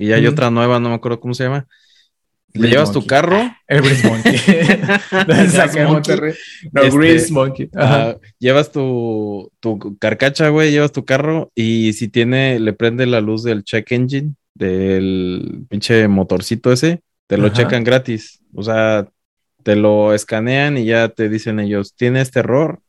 y 0.00 0.12
hay 0.12 0.26
otra 0.26 0.50
nueva, 0.50 0.80
no 0.80 0.88
me 0.88 0.94
acuerdo 0.94 1.20
cómo 1.20 1.34
se 1.34 1.44
llama. 1.44 1.68
Le 2.54 2.68
llevas 2.68 2.90
tu 2.90 3.06
carro. 3.06 3.54
El 3.68 3.82
Grease 3.82 4.08
Monkey. 4.08 4.34
no, 6.72 6.82
este, 6.82 7.32
Monkey. 7.32 7.70
Ah, 7.76 8.16
llevas 8.38 8.72
tu, 8.72 9.52
tu 9.60 9.98
carcacha, 9.98 10.48
güey, 10.48 10.72
llevas 10.72 10.92
tu 10.92 11.04
carro 11.04 11.52
y 11.54 11.92
si 11.92 12.08
tiene, 12.08 12.58
le 12.58 12.72
prende 12.72 13.06
la 13.06 13.20
luz 13.20 13.44
del 13.44 13.62
check 13.62 13.92
engine, 13.92 14.34
del 14.54 15.66
pinche 15.68 16.08
motorcito 16.08 16.72
ese, 16.72 17.02
te 17.26 17.36
lo 17.36 17.50
checan 17.50 17.84
gratis. 17.84 18.42
O 18.54 18.62
sea, 18.62 19.06
te 19.62 19.76
lo 19.76 20.14
escanean 20.14 20.78
y 20.78 20.86
ya 20.86 21.10
te 21.10 21.28
dicen 21.28 21.60
ellos, 21.60 21.94
tiene 21.94 22.22
este 22.22 22.40
error, 22.40 22.80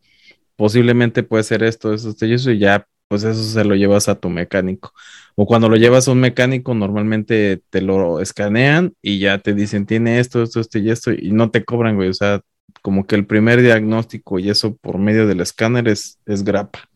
posiblemente 0.55 1.23
puede 1.23 1.43
ser 1.43 1.63
esto, 1.63 1.93
eso, 1.93 2.11
esto 2.11 2.25
y 2.25 2.33
eso, 2.33 2.51
y 2.51 2.59
ya 2.59 2.87
pues 3.11 3.25
eso 3.25 3.43
se 3.43 3.65
lo 3.65 3.75
llevas 3.75 4.07
a 4.07 4.15
tu 4.15 4.29
mecánico. 4.29 4.93
O 5.35 5.45
cuando 5.45 5.67
lo 5.67 5.75
llevas 5.75 6.07
a 6.07 6.13
un 6.13 6.21
mecánico, 6.21 6.73
normalmente 6.73 7.61
te 7.69 7.81
lo 7.81 8.21
escanean 8.21 8.93
y 9.01 9.19
ya 9.19 9.37
te 9.37 9.53
dicen, 9.53 9.85
tiene 9.85 10.21
esto, 10.21 10.41
esto, 10.41 10.61
esto 10.61 10.79
y 10.79 10.89
esto, 10.89 11.11
y 11.11 11.33
no 11.33 11.51
te 11.51 11.65
cobran, 11.65 11.97
güey. 11.97 12.07
O 12.07 12.13
sea, 12.13 12.39
como 12.81 13.05
que 13.05 13.15
el 13.15 13.25
primer 13.25 13.61
diagnóstico 13.61 14.39
y 14.39 14.49
eso 14.49 14.77
por 14.77 14.97
medio 14.97 15.27
del 15.27 15.41
escáner 15.41 15.89
es, 15.89 16.19
es 16.25 16.45
grapa. 16.45 16.87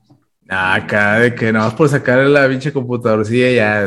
Ah, 0.48 0.76
acá 0.76 1.20
de 1.20 1.36
que 1.36 1.52
no 1.52 1.60
vas 1.60 1.74
por 1.74 1.90
sacar 1.90 2.20
la 2.20 2.48
pinche 2.48 2.72
computadorcilla 2.72 3.52
ya 3.52 3.84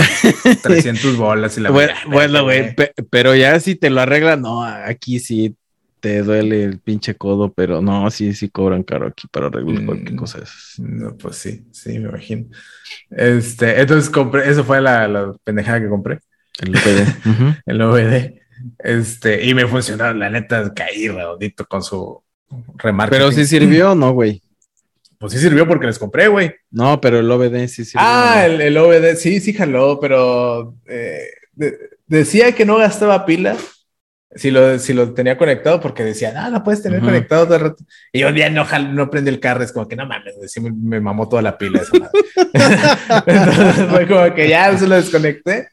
300 0.63 1.17
bolas 1.17 1.57
y 1.57 1.63
la 1.63 1.71
Bueno, 1.71 2.43
güey, 2.43 2.77
pero 3.09 3.35
ya 3.35 3.59
si 3.59 3.75
te 3.75 3.89
lo 3.89 4.03
arreglan, 4.03 4.43
no, 4.43 4.63
aquí 4.63 5.19
sí 5.19 5.57
te 6.01 6.23
duele 6.23 6.65
el 6.65 6.79
pinche 6.79 7.15
codo, 7.15 7.53
pero 7.53 7.83
no, 7.83 8.11
sí, 8.11 8.35
sí 8.35 8.49
cobran 8.49 8.83
caro 8.83 9.09
aquí 9.09 9.27
para 9.29 9.47
arreglar 9.47 9.85
cualquier 9.85 10.13
mm, 10.13 10.17
cosa. 10.17 10.41
No, 10.79 11.17
pues 11.17 11.37
sí, 11.37 11.67
sí, 11.73 11.99
me 11.99 12.09
imagino. 12.09 12.47
Este, 13.11 13.81
entonces 13.81 14.11
compré, 14.11 14.49
eso 14.49 14.65
fue 14.65 14.81
la, 14.81 15.09
la 15.09 15.33
pendejada 15.45 15.81
que 15.81 15.89
compré. 15.89 16.21
El 16.61 16.75
OBD. 16.77 17.63
el 17.67 17.83
OBD. 17.83 18.41
Este, 18.79 19.45
y 19.45 19.55
me 19.55 19.67
funcionó, 19.67 20.13
la 20.15 20.31
neta, 20.31 20.73
caí 20.75 21.09
redondito 21.09 21.65
con 21.67 21.83
su 21.83 22.23
remarca. 22.77 23.11
Pero 23.11 23.31
sí 23.33 23.47
sirvió, 23.47 23.95
¿no, 23.95 24.13
güey? 24.13 24.43
Pues 25.19 25.33
sí 25.33 25.39
sirvió 25.39 25.67
porque 25.67 25.87
les 25.87 25.99
compré, 25.99 26.29
güey. 26.29 26.55
No, 26.71 27.01
pero 27.01 27.19
el 27.19 27.31
OBD 27.31 27.67
sí 27.67 27.85
sirvió. 27.85 28.07
Ah, 28.07 28.47
el, 28.47 28.61
el 28.61 28.77
OBD, 28.77 29.17
sí, 29.17 29.41
sí 29.41 29.53
jaló, 29.53 29.99
pero 30.01 30.77
eh, 30.87 31.29
decía 32.07 32.53
que 32.53 32.65
no 32.65 32.77
gastaba 32.77 33.27
pilas 33.27 33.78
si 34.35 34.51
lo, 34.51 34.79
si 34.79 34.93
lo 34.93 35.15
tenía 35.15 35.39
conectado 35.39 35.81
porque 35.81 36.05
decía, 36.05 36.33
no, 36.33 36.51
no 36.51 36.63
puedes 36.63 36.83
tener 36.83 37.01
conectado 37.01 37.47
todo 37.47 37.57
el 37.57 37.63
rato. 37.63 37.85
Y 38.13 38.21
yo 38.21 38.33
día 38.33 38.51
no, 38.51 38.67
no 38.93 39.11
prende 39.11 39.31
el 39.31 39.41
carro, 39.41 39.65
es 39.65 39.73
como 39.73 39.89
que 39.89 39.97
no 39.97 40.07
mames, 40.07 40.35
me, 40.61 41.01
mamó 41.01 41.29
toda 41.29 41.41
la 41.41 41.57
pila. 41.57 41.81
Entonces 43.27 43.87
fue 43.89 44.07
como 44.07 44.35
que 44.35 44.49
ya 44.49 44.77
se 44.77 44.87
lo 44.87 44.97
desconecté 44.97 45.69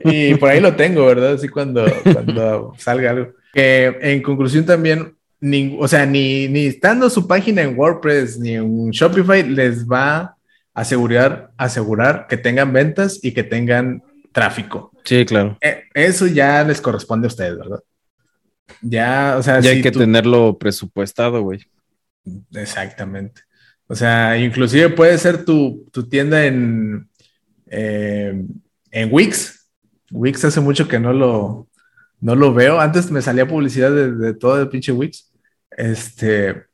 y 0.00 0.34
por 0.34 0.50
ahí 0.50 0.60
lo 0.60 0.76
tengo, 0.76 1.06
¿verdad? 1.06 1.34
Así 1.34 1.48
cuando, 1.48 1.86
cuando 2.12 2.74
salga 2.78 3.10
algo. 3.10 3.32
En 3.54 4.22
conclusión 4.22 4.66
también, 4.66 5.14
ni, 5.40 5.76
o 5.80 5.88
sea, 5.88 6.04
ni, 6.04 6.46
ni 6.48 6.66
estando 6.66 7.08
su 7.08 7.26
página 7.26 7.62
en 7.62 7.78
WordPress 7.78 8.38
ni 8.38 8.54
en 8.54 8.90
Shopify 8.90 9.42
les 9.48 9.86
va 9.86 10.16
a 10.16 10.36
asegurar, 10.74 11.52
asegurar 11.56 12.26
que 12.28 12.36
tengan 12.36 12.72
ventas 12.72 13.18
y 13.22 13.32
que 13.32 13.44
tengan 13.44 14.02
tráfico. 14.32 14.92
Sí, 15.04 15.24
claro. 15.24 15.56
Eh, 15.60 15.84
eso 15.94 16.26
ya 16.26 16.62
les 16.64 16.80
corresponde 16.80 17.26
a 17.26 17.28
ustedes, 17.28 17.56
¿verdad? 17.56 17.80
Ya, 18.80 19.36
o 19.38 19.42
sea, 19.42 19.60
ya 19.60 19.70
hay 19.70 19.82
que 19.82 19.90
tenerlo 19.90 20.58
presupuestado, 20.58 21.42
güey. 21.42 21.60
Exactamente. 22.54 23.42
O 23.86 23.94
sea, 23.94 24.38
inclusive 24.38 24.90
puede 24.90 25.18
ser 25.18 25.44
tu, 25.44 25.90
tienda 26.08 26.46
en, 26.46 27.08
eh, 27.66 28.44
en 28.90 29.08
Wix. 29.12 29.68
Wix 30.10 30.44
hace 30.44 30.60
mucho 30.60 30.88
que 30.88 30.98
no 30.98 31.12
lo, 31.12 31.68
no 32.20 32.34
lo 32.34 32.54
veo. 32.54 32.80
Antes 32.80 33.10
me 33.10 33.22
salía 33.22 33.46
publicidad 33.46 33.92
de, 33.92 34.34
todo 34.34 34.60
el 34.60 34.68
pinche 34.68 34.92
Wix. 34.92 35.30
Este, 35.70 36.64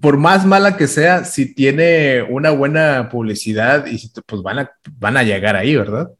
por 0.00 0.16
más 0.16 0.46
mala 0.46 0.76
que 0.76 0.86
sea, 0.86 1.24
si 1.24 1.54
tiene 1.54 2.22
una 2.22 2.50
buena 2.50 3.08
publicidad 3.10 3.86
y 3.86 4.10
pues 4.26 4.42
van 4.42 4.60
a, 4.60 4.70
van 4.98 5.16
a 5.16 5.22
llegar 5.22 5.56
ahí, 5.56 5.76
¿verdad? 5.76 6.10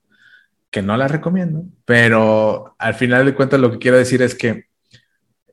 Que 0.74 0.82
no 0.82 0.96
la 0.96 1.06
recomiendo, 1.06 1.64
pero 1.84 2.74
al 2.78 2.94
final 2.94 3.24
de 3.24 3.32
cuentas 3.36 3.60
lo 3.60 3.70
que 3.70 3.78
quiero 3.78 3.96
decir 3.96 4.22
es 4.22 4.34
que 4.34 4.64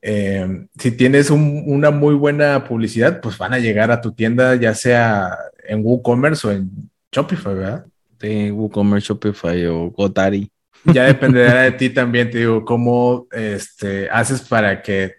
eh, 0.02 0.66
si 0.80 0.92
tienes 0.94 1.30
una 1.30 1.92
muy 1.92 2.16
buena 2.16 2.64
publicidad, 2.64 3.22
pues 3.22 3.38
van 3.38 3.54
a 3.54 3.60
llegar 3.60 3.92
a 3.92 4.02
tu 4.02 4.14
tienda, 4.14 4.56
ya 4.56 4.74
sea 4.74 5.38
en 5.64 5.86
WooCommerce 5.86 6.48
o 6.48 6.52
en 6.52 6.72
Shopify, 7.12 7.54
¿verdad? 7.54 7.86
Sí, 8.20 8.50
WooCommerce, 8.50 9.10
Shopify 9.10 9.64
o 9.68 9.92
Gotari. 9.92 10.52
Ya 10.86 11.04
dependerá 11.14 11.62
de 11.62 11.74
ti 11.74 11.92
también, 11.92 12.32
te 12.32 12.40
digo, 12.40 12.66
cómo 12.66 13.28
este, 13.32 14.10
haces 14.10 14.42
para 14.42 14.82
que 14.82 15.18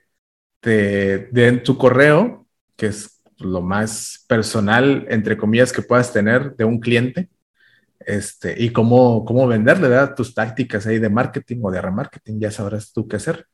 te 0.59 1.29
den 1.31 1.63
tu 1.63 1.79
correo, 1.79 2.49
que 2.75 2.87
es 2.87 3.23
lo 3.39 3.63
más 3.63 4.25
personal, 4.27 5.07
entre 5.11 5.37
comillas, 5.37 5.73
que 5.73 5.83
puedas 5.83 6.13
tener 6.13 6.57
de 6.57 6.65
un 6.65 6.81
cliente, 6.81 7.29
este, 8.07 8.55
y 8.63 8.71
cómo, 8.71 9.25
cómo 9.25 9.47
venderle, 9.47 9.89
¿verdad? 9.89 10.15
Tus 10.15 10.35
tácticas 10.35 10.87
ahí 10.87 10.99
de 10.99 11.11
marketing 11.11 11.59
o 11.63 11.71
de 11.71 11.81
remarketing, 11.81 12.41
ya 12.41 12.51
sabrás 12.51 12.93
tú 12.93 13.09
qué 13.09 13.17
hacer. 13.17 13.47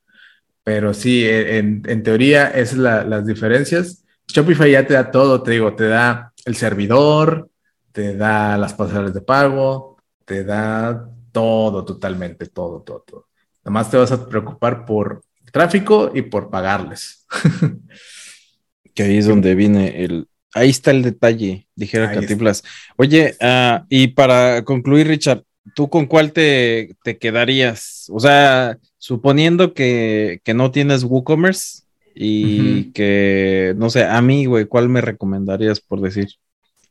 Pero 0.64 0.94
sí, 0.94 1.24
e, 1.24 1.58
en, 1.58 1.82
en 1.86 2.02
teoría, 2.02 2.48
esas 2.48 2.76
son 2.76 3.10
las 3.10 3.26
diferencias. 3.26 4.04
Shopify 4.26 4.70
ya 4.70 4.86
te 4.86 4.94
da 4.94 5.10
todo, 5.10 5.42
te 5.42 5.52
digo, 5.52 5.74
te 5.74 5.88
da 5.88 6.32
el 6.44 6.56
servidor, 6.56 7.50
te 7.92 8.16
da 8.16 8.56
las 8.58 8.74
pasarelas 8.74 9.14
de 9.14 9.22
pago, 9.22 9.96
te 10.24 10.44
da 10.44 11.08
todo, 11.32 11.84
totalmente, 11.84 12.46
todo, 12.46 12.82
todo, 12.82 13.04
todo. 13.06 13.28
Nada 13.64 13.72
más 13.72 13.90
te 13.90 13.96
vas 13.96 14.12
a 14.12 14.28
preocupar 14.28 14.84
por 14.84 15.22
tráfico 15.52 16.10
y 16.14 16.22
por 16.22 16.50
pagarles. 16.50 17.26
que 18.94 19.02
ahí 19.02 19.18
es 19.18 19.26
donde 19.26 19.54
viene 19.54 20.04
el, 20.04 20.28
ahí 20.54 20.70
está 20.70 20.90
el 20.90 21.02
detalle, 21.02 21.66
dijera 21.74 22.12
Catiplas. 22.12 22.62
Oye, 22.96 23.36
uh, 23.40 23.84
y 23.88 24.08
para 24.08 24.64
concluir, 24.64 25.08
Richard, 25.08 25.44
¿tú 25.74 25.88
con 25.88 26.06
cuál 26.06 26.32
te, 26.32 26.96
te 27.02 27.18
quedarías? 27.18 28.06
O 28.12 28.20
sea, 28.20 28.78
suponiendo 28.98 29.74
que, 29.74 30.40
que 30.44 30.54
no 30.54 30.70
tienes 30.70 31.04
WooCommerce 31.04 31.82
y 32.14 32.90
que, 32.92 33.74
no 33.76 33.90
sé, 33.90 34.04
a 34.04 34.20
mí, 34.20 34.46
güey, 34.46 34.64
¿cuál 34.64 34.88
me 34.88 35.00
recomendarías 35.00 35.80
por 35.80 36.00
decir? 36.00 36.28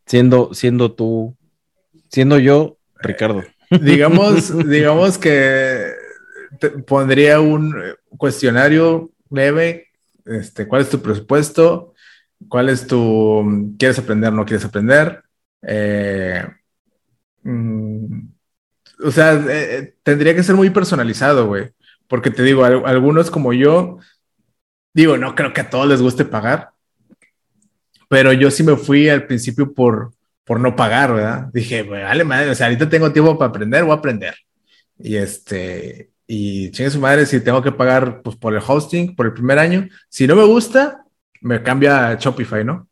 Siendo, 0.06 0.54
siendo 0.54 0.94
tú, 0.94 1.36
siendo 2.10 2.40
yo, 2.40 2.78
Ricardo. 3.02 3.44
digamos, 3.82 4.54
digamos 4.70 5.18
que 5.18 5.92
pondría 6.86 7.42
un 7.42 7.76
cuestionario 8.18 9.10
leve, 9.30 9.88
este, 10.26 10.68
¿cuál 10.68 10.84
es 10.84 10.90
tu 10.90 11.02
presupuesto? 11.02 11.94
¿Cuál 12.50 12.70
es 12.70 12.88
tu, 12.88 13.76
quieres 13.80 14.00
aprender, 14.00 14.32
no 14.32 14.46
quieres 14.46 14.66
aprender? 14.66 15.24
Eh, 15.62 16.46
mm, 17.44 18.28
o 19.04 19.12
sea, 19.12 19.34
eh, 19.34 19.78
eh, 19.78 19.96
tendría 20.04 20.36
que 20.36 20.44
ser 20.44 20.56
muy 20.56 20.70
personalizado, 20.70 21.48
güey. 21.48 21.70
Porque 22.08 22.32
te 22.32 22.44
digo, 22.44 22.64
algunos 22.64 23.32
como 23.32 23.54
yo, 23.54 24.00
digo, 24.94 25.18
no 25.18 25.36
creo 25.36 25.54
que 25.54 25.62
a 25.62 25.70
todos 25.70 25.88
les 25.88 26.02
guste 26.02 26.26
pagar, 26.26 26.72
pero 28.10 28.34
yo 28.34 28.52
sí 28.52 28.64
me 28.64 28.76
fui 28.78 29.10
al 29.10 29.26
principio 29.28 29.74
por, 29.74 30.14
por 30.46 30.60
no 30.60 30.76
pagar, 30.76 31.14
¿verdad? 31.14 31.50
Dije, 31.54 31.84
vale, 31.84 32.24
madre, 32.24 32.50
o 32.52 32.56
sea, 32.56 32.68
ahorita 32.68 32.90
tengo 32.90 33.12
tiempo 33.12 33.38
para 33.38 33.50
aprender, 33.50 33.84
voy 33.84 33.92
a 33.92 33.96
aprender. 33.96 34.36
Y 34.98 35.18
este, 35.18 36.12
y 36.26 36.72
chingue 36.72 36.92
su 36.92 37.00
madre, 37.00 37.26
si 37.26 37.42
tengo 37.42 37.62
que 37.62 37.72
pagar 37.72 38.22
pues, 38.22 38.36
por 38.38 38.54
el 38.54 38.62
hosting, 38.66 39.16
por 39.16 39.28
el 39.28 39.34
primer 39.34 39.60
año, 39.60 39.88
si 40.10 40.28
no 40.28 40.36
me 40.36 40.46
gusta, 40.46 41.06
me 41.42 41.62
cambia 41.64 42.10
a 42.10 42.16
Shopify, 42.16 42.64
¿no? 42.64 42.88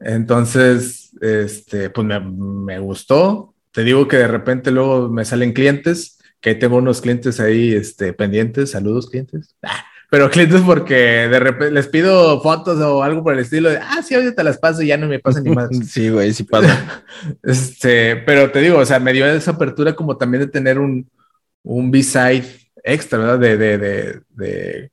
Entonces, 0.00 1.12
este, 1.20 1.90
pues 1.90 2.06
me, 2.06 2.20
me 2.20 2.78
gustó. 2.78 3.54
Te 3.72 3.82
digo 3.84 4.06
que 4.08 4.16
de 4.18 4.28
repente 4.28 4.70
luego 4.70 5.08
me 5.08 5.24
salen 5.24 5.52
clientes, 5.52 6.18
que 6.40 6.54
tengo 6.54 6.76
unos 6.76 7.00
clientes 7.00 7.40
ahí 7.40 7.72
este, 7.72 8.12
pendientes. 8.12 8.70
Saludos, 8.70 9.08
clientes. 9.08 9.56
Ah, 9.62 9.84
pero 10.10 10.30
clientes 10.30 10.60
porque 10.60 10.94
de 10.94 11.40
repente 11.40 11.72
les 11.72 11.88
pido 11.88 12.40
fotos 12.40 12.78
o 12.78 13.02
algo 13.02 13.24
por 13.24 13.32
el 13.32 13.40
estilo 13.40 13.70
de, 13.70 13.78
ah, 13.78 14.00
sí, 14.00 14.14
ahorita 14.14 14.36
te 14.36 14.44
las 14.44 14.58
paso 14.58 14.82
y 14.82 14.86
ya 14.86 14.96
no 14.96 15.08
me 15.08 15.18
pasan 15.18 15.42
ni 15.42 15.50
más. 15.50 15.68
sí, 15.88 16.08
güey, 16.08 16.32
sí 16.32 16.44
pasa. 16.44 17.04
este, 17.42 18.16
pero 18.18 18.50
te 18.52 18.60
digo, 18.60 18.78
o 18.78 18.86
sea, 18.86 19.00
me 19.00 19.12
dio 19.12 19.26
esa 19.26 19.50
apertura 19.50 19.94
como 19.94 20.16
también 20.16 20.42
de 20.42 20.46
tener 20.46 20.78
un, 20.78 21.10
un 21.64 21.90
B-side 21.90 22.44
extra, 22.84 23.18
¿verdad? 23.18 23.38
De, 23.40 23.56
de, 23.56 23.78
de, 23.78 24.20
de, 24.36 24.90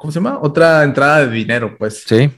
¿cómo 0.00 0.10
se 0.10 0.18
llama? 0.18 0.38
Otra 0.40 0.82
entrada 0.82 1.26
de 1.26 1.30
dinero, 1.30 1.76
pues. 1.76 2.04
Sí. 2.06 2.30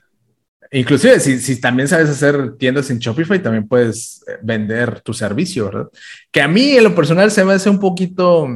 Inclusive, 0.72 1.20
si, 1.20 1.38
si, 1.38 1.60
también 1.60 1.86
sabes 1.86 2.10
hacer 2.10 2.56
tiendas 2.56 2.90
en 2.90 2.98
Shopify, 2.98 3.40
también 3.40 3.68
puedes 3.68 4.24
eh, 4.26 4.38
vender 4.42 5.00
tu 5.00 5.14
servicio, 5.14 5.66
¿verdad? 5.66 5.88
Que 6.32 6.42
a 6.42 6.48
mí, 6.48 6.72
en 6.72 6.82
lo 6.82 6.92
personal, 6.92 7.30
se 7.30 7.44
me 7.44 7.52
hace 7.52 7.70
un 7.70 7.78
poquito 7.78 8.48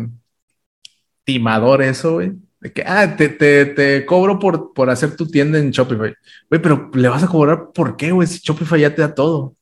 timador 1.23 1.83
eso, 1.83 2.15
güey. 2.15 2.33
De 2.59 2.73
que, 2.73 2.83
ah, 2.85 3.17
te, 3.17 3.29
te, 3.29 3.67
te 3.67 4.05
cobro 4.05 4.41
por, 4.41 4.73
por 4.73 4.91
hacer 4.91 5.15
tu 5.15 5.29
tienda 5.29 5.59
en 5.61 5.71
Shopify. 5.71 6.13
Güey, 6.51 6.63
pero 6.63 6.91
le 6.93 7.09
vas 7.09 7.23
a 7.23 7.29
cobrar 7.29 7.71
por 7.73 7.97
qué, 7.97 8.11
güey, 8.11 8.27
si 8.27 8.41
Shopify 8.43 8.81
ya 8.81 8.93
te 8.93 9.03
da 9.03 9.15
todo. 9.15 9.55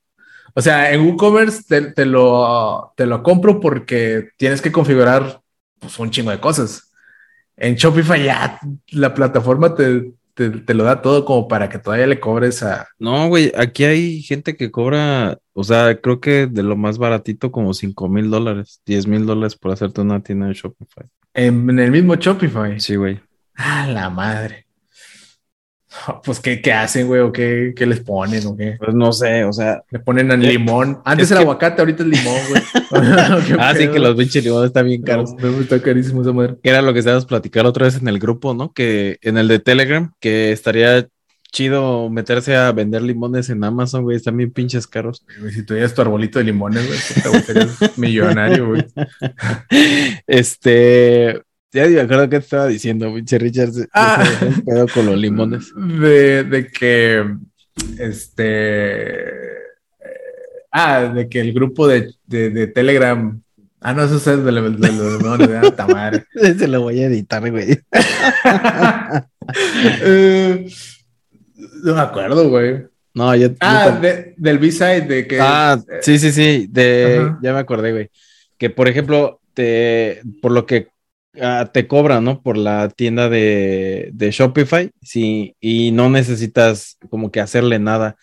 O 0.55 0.63
sea, 0.63 0.91
en 0.91 1.03
WooCommerce 1.03 1.65
te, 1.69 1.83
te, 1.93 2.07
lo, 2.07 2.95
te 2.97 3.05
lo 3.05 3.23
compro 3.23 3.61
porque 3.61 4.31
tienes 4.39 4.63
que 4.63 4.73
configurar 4.73 5.43
pues, 5.81 5.99
un 5.99 6.11
chingo 6.11 6.31
de 6.31 6.41
cosas. 6.41 6.94
En 7.57 7.75
Shopify 7.77 8.23
ya 8.23 8.59
la 8.91 9.15
plataforma 9.15 9.75
te, 9.75 10.13
te, 10.35 10.75
lo 10.75 10.85
da 10.85 11.01
todo 11.01 11.25
como 11.25 11.49
para 11.49 11.69
que 11.69 11.79
todavía 11.79 12.07
le 12.07 12.21
cobres 12.21 12.63
a. 12.63 12.89
No, 12.99 13.29
güey, 13.29 13.53
aquí 13.57 13.85
hay 13.85 14.23
gente 14.23 14.57
que 14.57 14.71
cobra, 14.71 15.39
o 15.53 15.65
sea, 15.65 16.01
creo 16.01 16.21
que 16.21 16.47
de 16.47 16.63
lo 16.63 16.77
más 16.77 16.99
baratito 16.99 17.53
como 17.53 17.73
5 17.73 18.09
mil 18.09 18.31
dólares, 18.31 18.81
10 18.87 19.07
mil 19.07 19.27
dólares 19.27 19.57
por 19.57 19.73
hacerte 19.73 20.01
una 20.01 20.23
tienda 20.23 20.47
de 20.47 20.55
Shopify. 20.55 21.07
¿En, 21.33 21.79
el 21.79 21.91
mismo 21.91 22.17
Shopify. 22.17 22.79
Sí, 22.81 22.97
güey. 22.97 23.21
Ah, 23.55 23.87
la 23.89 24.11
madre. 24.11 24.67
Pues, 26.25 26.41
¿qué, 26.41 26.61
qué 26.61 26.73
hacen, 26.73 27.07
güey? 27.07 27.21
¿O 27.21 27.33
qué, 27.33 27.73
qué, 27.77 27.87
les 27.87 28.01
ponen? 28.01 28.47
¿O 28.47 28.57
qué? 28.57 28.77
Pues 28.79 28.95
no 28.95 29.13
sé, 29.13 29.45
o 29.45 29.53
sea. 29.53 29.83
Le 29.91 29.99
ponen 29.99 30.31
al 30.31 30.41
limón. 30.41 31.01
Antes 31.05 31.31
el 31.31 31.39
aguacate, 31.39 31.83
ahorita 31.83 32.03
el 32.03 32.11
limón, 32.11 32.41
güey. 32.49 32.63
ah, 33.59 33.75
sí, 33.77 33.89
que 33.89 33.99
los 33.99 34.17
pinches 34.17 34.45
limones 34.45 34.69
están 34.69 34.87
bien 34.87 35.03
caros. 35.03 35.35
No, 35.35 35.61
está 35.61 35.81
carísimo 35.81 36.23
esa 36.23 36.33
madre. 36.33 36.57
Que 36.63 36.71
era 36.71 36.83
lo 36.83 36.93
que 36.93 36.99
estábamos 37.01 37.27
platicando 37.27 37.71
otra 37.71 37.87
vez 37.87 37.97
en 37.97 38.09
el 38.09 38.19
grupo, 38.19 38.55
¿no? 38.55 38.73
Que 38.73 39.19
en 39.23 39.39
el 39.39 39.49
de 39.49 39.59
Telegram, 39.59 40.13
que 40.21 40.53
estaría 40.53 41.09
chido 41.53 42.11
meterse 42.11 42.57
a 42.57 42.73
vender 42.73 43.03
limones 43.03 43.49
en 43.49 43.63
Amazon, 43.63 44.03
güey. 44.03 44.17
Están 44.17 44.37
bien 44.37 44.51
pinches 44.51 44.87
caros. 44.87 45.25
si 45.53 45.65
tuvieras 45.65 45.95
tu 45.95 46.03
arbolito 46.03 46.39
de 46.39 46.47
limones, 46.47 46.87
güey, 46.87 46.99
te 46.99 47.43
serías 47.43 47.99
millonario, 47.99 48.69
güey. 48.69 48.85
Este, 50.27 51.41
ya 51.75 51.89
me 51.89 52.01
acuerdo 52.01 52.29
que 52.29 52.37
estaba 52.37 52.69
diciendo, 52.69 53.13
pinche 53.13 53.37
Richard, 53.37 53.73
ah, 53.93 54.25
pedo 54.65 54.87
con 54.87 55.07
los 55.07 55.19
limones. 55.19 55.73
De, 55.75 56.45
de 56.45 56.69
que, 56.69 57.25
este, 57.99 59.33
eh, 59.33 59.59
ah, 60.71 61.13
de 61.13 61.29
que 61.29 61.41
el 61.41 61.53
grupo 61.53 61.89
de, 61.89 62.15
de, 62.27 62.51
de 62.51 62.69
Telegram, 62.69 63.43
ah, 63.81 63.93
no, 63.93 64.05
eso 64.05 64.17
es 64.17 64.25
de, 64.25 64.53
los 64.53 64.79
limones, 64.79 65.49
de 65.49 65.59
alta 65.59 65.89
madre. 65.89 66.25
Se 66.59 66.69
lo 66.69 66.83
voy 66.83 67.01
a 67.01 67.07
editar, 67.07 67.51
güey. 67.51 67.81
Eh, 70.03 70.67
no 71.83 71.95
me 71.95 72.01
acuerdo, 72.01 72.49
güey. 72.49 72.87
No, 73.13 73.37
ya. 73.37 73.51
Ah, 73.61 74.01
del 74.39 74.59
B-side, 74.59 75.03
de 75.03 75.27
que. 75.27 75.39
Ah, 75.39 75.79
sí, 76.01 76.19
sí, 76.19 76.33
sí, 76.33 76.67
de, 76.71 77.31
ya 77.43 77.53
me 77.53 77.59
acordé, 77.59 77.93
güey. 77.93 78.11
Que, 78.57 78.71
por 78.71 78.89
ejemplo, 78.89 79.43
te, 79.53 80.23
por 80.41 80.53
lo 80.53 80.65
que 80.65 80.94
Ah, 81.41 81.71
te 81.73 81.89
cobran, 81.89 82.25
¿no? 82.25 82.43
Por 82.43 82.57
la 82.57 82.89
tienda 82.89 83.29
de, 83.29 84.13
Shopify, 84.31 84.91
sí, 85.03 85.57
y 85.61 85.91
no 85.91 86.09
necesitas 86.09 86.97
como 87.11 87.31
que 87.33 87.41
hacerle 87.41 87.79
nada. 87.79 88.17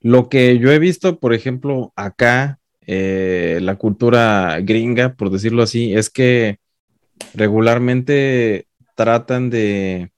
Lo 0.00 0.28
que 0.28 0.58
yo 0.58 0.72
he 0.72 0.78
visto, 0.78 1.20
por 1.20 1.32
ejemplo, 1.32 1.92
acá, 1.96 2.58
eh, 2.86 3.60
la 3.62 3.76
cultura 3.76 4.58
gringa, 4.62 5.14
por 5.14 5.30
decirlo 5.30 5.62
así, 5.62 5.94
es 5.94 6.10
que 6.10 6.58
regularmente 7.34 8.66
tratan 8.96 9.50
de 9.50 10.12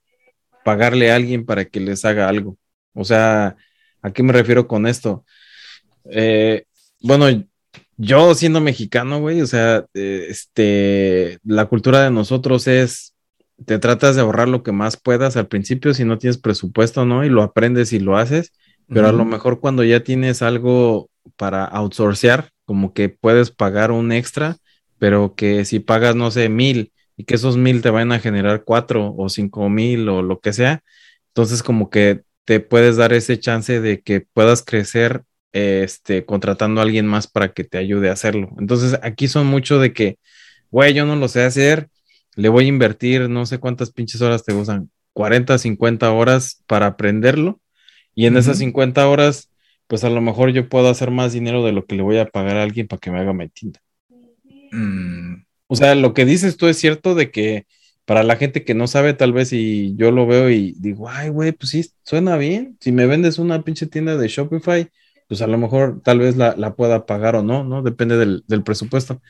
pagarle 0.64 1.10
a 1.10 1.16
alguien 1.16 1.46
para 1.46 1.66
que 1.66 1.80
les 1.80 2.04
haga 2.04 2.28
algo. 2.28 2.58
O 2.94 3.04
sea, 3.04 3.56
¿a 4.02 4.12
qué 4.12 4.22
me 4.22 4.32
refiero 4.32 4.66
con 4.68 4.86
esto? 4.86 5.24
Eh, 6.10 6.64
bueno, 7.00 7.26
yo 7.98 8.32
siendo 8.34 8.60
mexicano, 8.60 9.18
güey, 9.18 9.42
o 9.42 9.46
sea, 9.46 9.84
eh, 9.92 10.26
este, 10.30 11.38
la 11.44 11.66
cultura 11.66 12.04
de 12.04 12.12
nosotros 12.12 12.68
es, 12.68 13.14
te 13.66 13.80
tratas 13.80 14.14
de 14.14 14.22
ahorrar 14.22 14.48
lo 14.48 14.62
que 14.62 14.70
más 14.70 14.96
puedas 14.96 15.36
al 15.36 15.48
principio 15.48 15.92
si 15.92 16.04
no 16.04 16.16
tienes 16.16 16.38
presupuesto, 16.38 17.04
¿no? 17.04 17.24
Y 17.24 17.28
lo 17.28 17.42
aprendes 17.42 17.92
y 17.92 17.98
lo 17.98 18.16
haces, 18.16 18.52
pero 18.86 19.08
a 19.08 19.12
lo 19.12 19.24
mejor 19.24 19.58
cuando 19.60 19.82
ya 19.82 20.04
tienes 20.04 20.42
algo 20.42 21.10
para 21.36 21.64
outsourcear, 21.64 22.50
como 22.64 22.94
que 22.94 23.08
puedes 23.08 23.50
pagar 23.50 23.90
un 23.90 24.12
extra, 24.12 24.56
pero 24.98 25.34
que 25.34 25.64
si 25.64 25.80
pagas, 25.80 26.14
no 26.14 26.30
sé, 26.30 26.48
mil 26.48 26.92
y 27.16 27.24
que 27.24 27.34
esos 27.34 27.56
mil 27.56 27.82
te 27.82 27.90
van 27.90 28.12
a 28.12 28.20
generar 28.20 28.62
cuatro 28.64 29.12
o 29.18 29.28
cinco 29.28 29.68
mil 29.68 30.08
o 30.08 30.22
lo 30.22 30.38
que 30.38 30.52
sea, 30.52 30.82
entonces 31.28 31.64
como 31.64 31.90
que 31.90 32.22
te 32.44 32.60
puedes 32.60 32.96
dar 32.96 33.12
ese 33.12 33.40
chance 33.40 33.80
de 33.80 34.00
que 34.02 34.20
puedas 34.20 34.62
crecer 34.64 35.24
este, 35.52 36.24
contratando 36.24 36.80
a 36.80 36.84
alguien 36.84 37.06
más 37.06 37.26
para 37.26 37.52
que 37.52 37.64
te 37.64 37.78
ayude 37.78 38.10
a 38.10 38.12
hacerlo. 38.12 38.50
Entonces, 38.58 38.98
aquí 39.02 39.28
son 39.28 39.46
mucho 39.46 39.78
de 39.78 39.92
que 39.92 40.18
güey, 40.70 40.94
yo 40.94 41.06
no 41.06 41.16
lo 41.16 41.28
sé 41.28 41.42
hacer, 41.42 41.88
le 42.36 42.48
voy 42.48 42.66
a 42.66 42.68
invertir 42.68 43.28
no 43.28 43.46
sé 43.46 43.58
cuántas 43.58 43.90
pinches 43.90 44.20
horas 44.20 44.44
te 44.44 44.52
gustan, 44.52 44.90
40, 45.12 45.58
50 45.58 46.12
horas 46.12 46.62
para 46.66 46.86
aprenderlo. 46.86 47.60
Y 48.14 48.26
en 48.26 48.36
esas 48.36 48.58
50 48.58 49.08
horas, 49.08 49.50
pues 49.86 50.04
a 50.04 50.10
lo 50.10 50.20
mejor 50.20 50.50
yo 50.50 50.68
puedo 50.68 50.88
hacer 50.88 51.10
más 51.10 51.32
dinero 51.32 51.64
de 51.64 51.72
lo 51.72 51.86
que 51.86 51.94
le 51.96 52.02
voy 52.02 52.18
a 52.18 52.26
pagar 52.26 52.56
a 52.56 52.62
alguien 52.64 52.88
para 52.88 52.98
que 53.00 53.10
me 53.10 53.20
haga 53.20 53.32
mi 53.32 53.48
tinta. 53.48 53.80
Mm, 54.72 55.44
O 55.68 55.76
sea, 55.76 55.94
lo 55.94 56.14
que 56.14 56.24
dices 56.24 56.56
tú 56.56 56.66
es 56.66 56.78
cierto 56.78 57.14
de 57.14 57.30
que 57.30 57.66
para 58.04 58.22
la 58.22 58.36
gente 58.36 58.64
que 58.64 58.74
no 58.74 58.86
sabe, 58.86 59.14
tal 59.14 59.32
vez 59.32 59.52
y 59.52 59.94
yo 59.96 60.10
lo 60.10 60.26
veo 60.26 60.50
y 60.50 60.74
digo, 60.78 61.08
ay, 61.08 61.28
güey, 61.28 61.52
pues 61.52 61.70
sí, 61.70 61.84
suena 62.04 62.36
bien. 62.36 62.76
Si 62.80 62.90
me 62.90 63.06
vendes 63.06 63.38
una 63.38 63.62
pinche 63.62 63.86
tienda 63.86 64.16
de 64.16 64.28
Shopify, 64.28 64.88
pues 65.28 65.42
a 65.42 65.46
lo 65.46 65.58
mejor 65.58 66.00
tal 66.02 66.18
vez 66.18 66.36
la, 66.36 66.54
la 66.56 66.74
pueda 66.74 67.06
pagar 67.06 67.36
o 67.36 67.42
no, 67.42 67.62
¿no? 67.62 67.82
Depende 67.82 68.16
del, 68.16 68.44
del 68.48 68.62
presupuesto. 68.62 69.20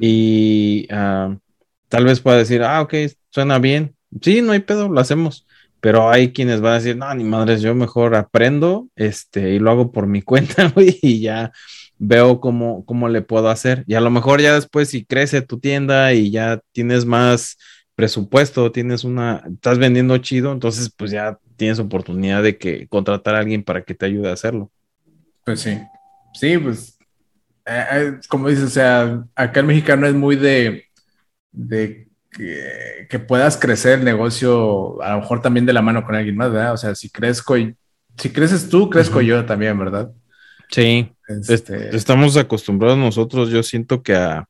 Y 0.00 0.88
ah, 0.90 1.36
tal 1.88 2.06
vez 2.06 2.20
pueda 2.20 2.38
decir, 2.38 2.62
ah, 2.62 2.80
ok, 2.80 2.94
suena 3.30 3.58
bien. 3.58 3.94
Sí, 4.22 4.40
no 4.40 4.52
hay 4.52 4.60
pedo, 4.60 4.88
lo 4.88 4.98
hacemos. 4.98 5.46
Pero 5.80 6.10
hay 6.10 6.32
quienes 6.32 6.62
van 6.62 6.72
a 6.72 6.76
decir, 6.76 6.96
no, 6.96 7.14
ni 7.14 7.22
madres, 7.22 7.60
yo 7.60 7.74
mejor 7.74 8.14
aprendo 8.14 8.88
este, 8.96 9.52
y 9.52 9.58
lo 9.58 9.70
hago 9.70 9.92
por 9.92 10.06
mi 10.06 10.22
cuenta, 10.22 10.70
güey, 10.70 10.98
y 11.02 11.20
ya 11.20 11.52
veo 11.98 12.40
cómo, 12.40 12.84
cómo 12.86 13.08
le 13.08 13.22
puedo 13.22 13.48
hacer. 13.50 13.84
Y 13.86 13.94
a 13.94 14.00
lo 14.00 14.10
mejor 14.10 14.40
ya 14.40 14.54
después, 14.54 14.88
si 14.88 15.04
crece 15.04 15.42
tu 15.42 15.58
tienda 15.60 16.14
y 16.14 16.30
ya 16.30 16.60
tienes 16.72 17.04
más 17.04 17.58
presupuesto, 17.94 18.72
tienes 18.72 19.04
una, 19.04 19.42
estás 19.52 19.78
vendiendo 19.78 20.16
chido, 20.18 20.52
entonces 20.52 20.92
pues 20.94 21.10
ya 21.10 21.38
tienes 21.56 21.78
oportunidad 21.78 22.42
de 22.42 22.58
que 22.58 22.88
contratar 22.88 23.34
a 23.34 23.38
alguien 23.38 23.62
para 23.64 23.84
que 23.84 23.94
te 23.94 24.06
ayude 24.06 24.30
a 24.30 24.34
hacerlo. 24.34 24.70
Pues 25.46 25.62
sí. 25.62 25.80
Sí, 26.34 26.58
pues, 26.58 26.98
eh, 27.66 27.84
eh, 27.92 28.20
como 28.28 28.48
dices, 28.48 28.64
o 28.66 28.70
sea, 28.70 29.24
acá 29.36 29.60
el 29.60 29.66
mexicano 29.66 30.06
es 30.06 30.14
muy 30.14 30.36
de, 30.36 30.84
de 31.52 32.08
que, 32.32 33.08
que 33.10 33.20
puedas 33.20 33.56
crecer 33.58 34.00
el 34.00 34.06
negocio, 34.06 35.02
a 35.02 35.12
lo 35.14 35.20
mejor 35.22 35.42
también 35.42 35.66
de 35.66 35.74
la 35.74 35.82
mano 35.82 36.04
con 36.04 36.16
alguien 36.16 36.36
más, 36.36 36.52
¿verdad? 36.52 36.74
O 36.74 36.78
sea, 36.78 36.94
si 36.96 37.10
crezco 37.10 37.58
y, 37.58 37.76
si 38.18 38.30
creces 38.32 38.68
tú, 38.70 38.90
crezco 38.90 39.20
yo 39.22 39.46
también, 39.46 39.78
¿verdad? 39.78 40.12
Sí, 40.70 41.12
Es- 41.28 41.50
Este, 41.50 41.90
Estamos 41.90 42.36
acostumbrados 42.36 42.98
nosotros, 42.98 43.50
yo 43.50 43.62
siento 43.62 44.02
que 44.02 44.14
a, 44.16 44.48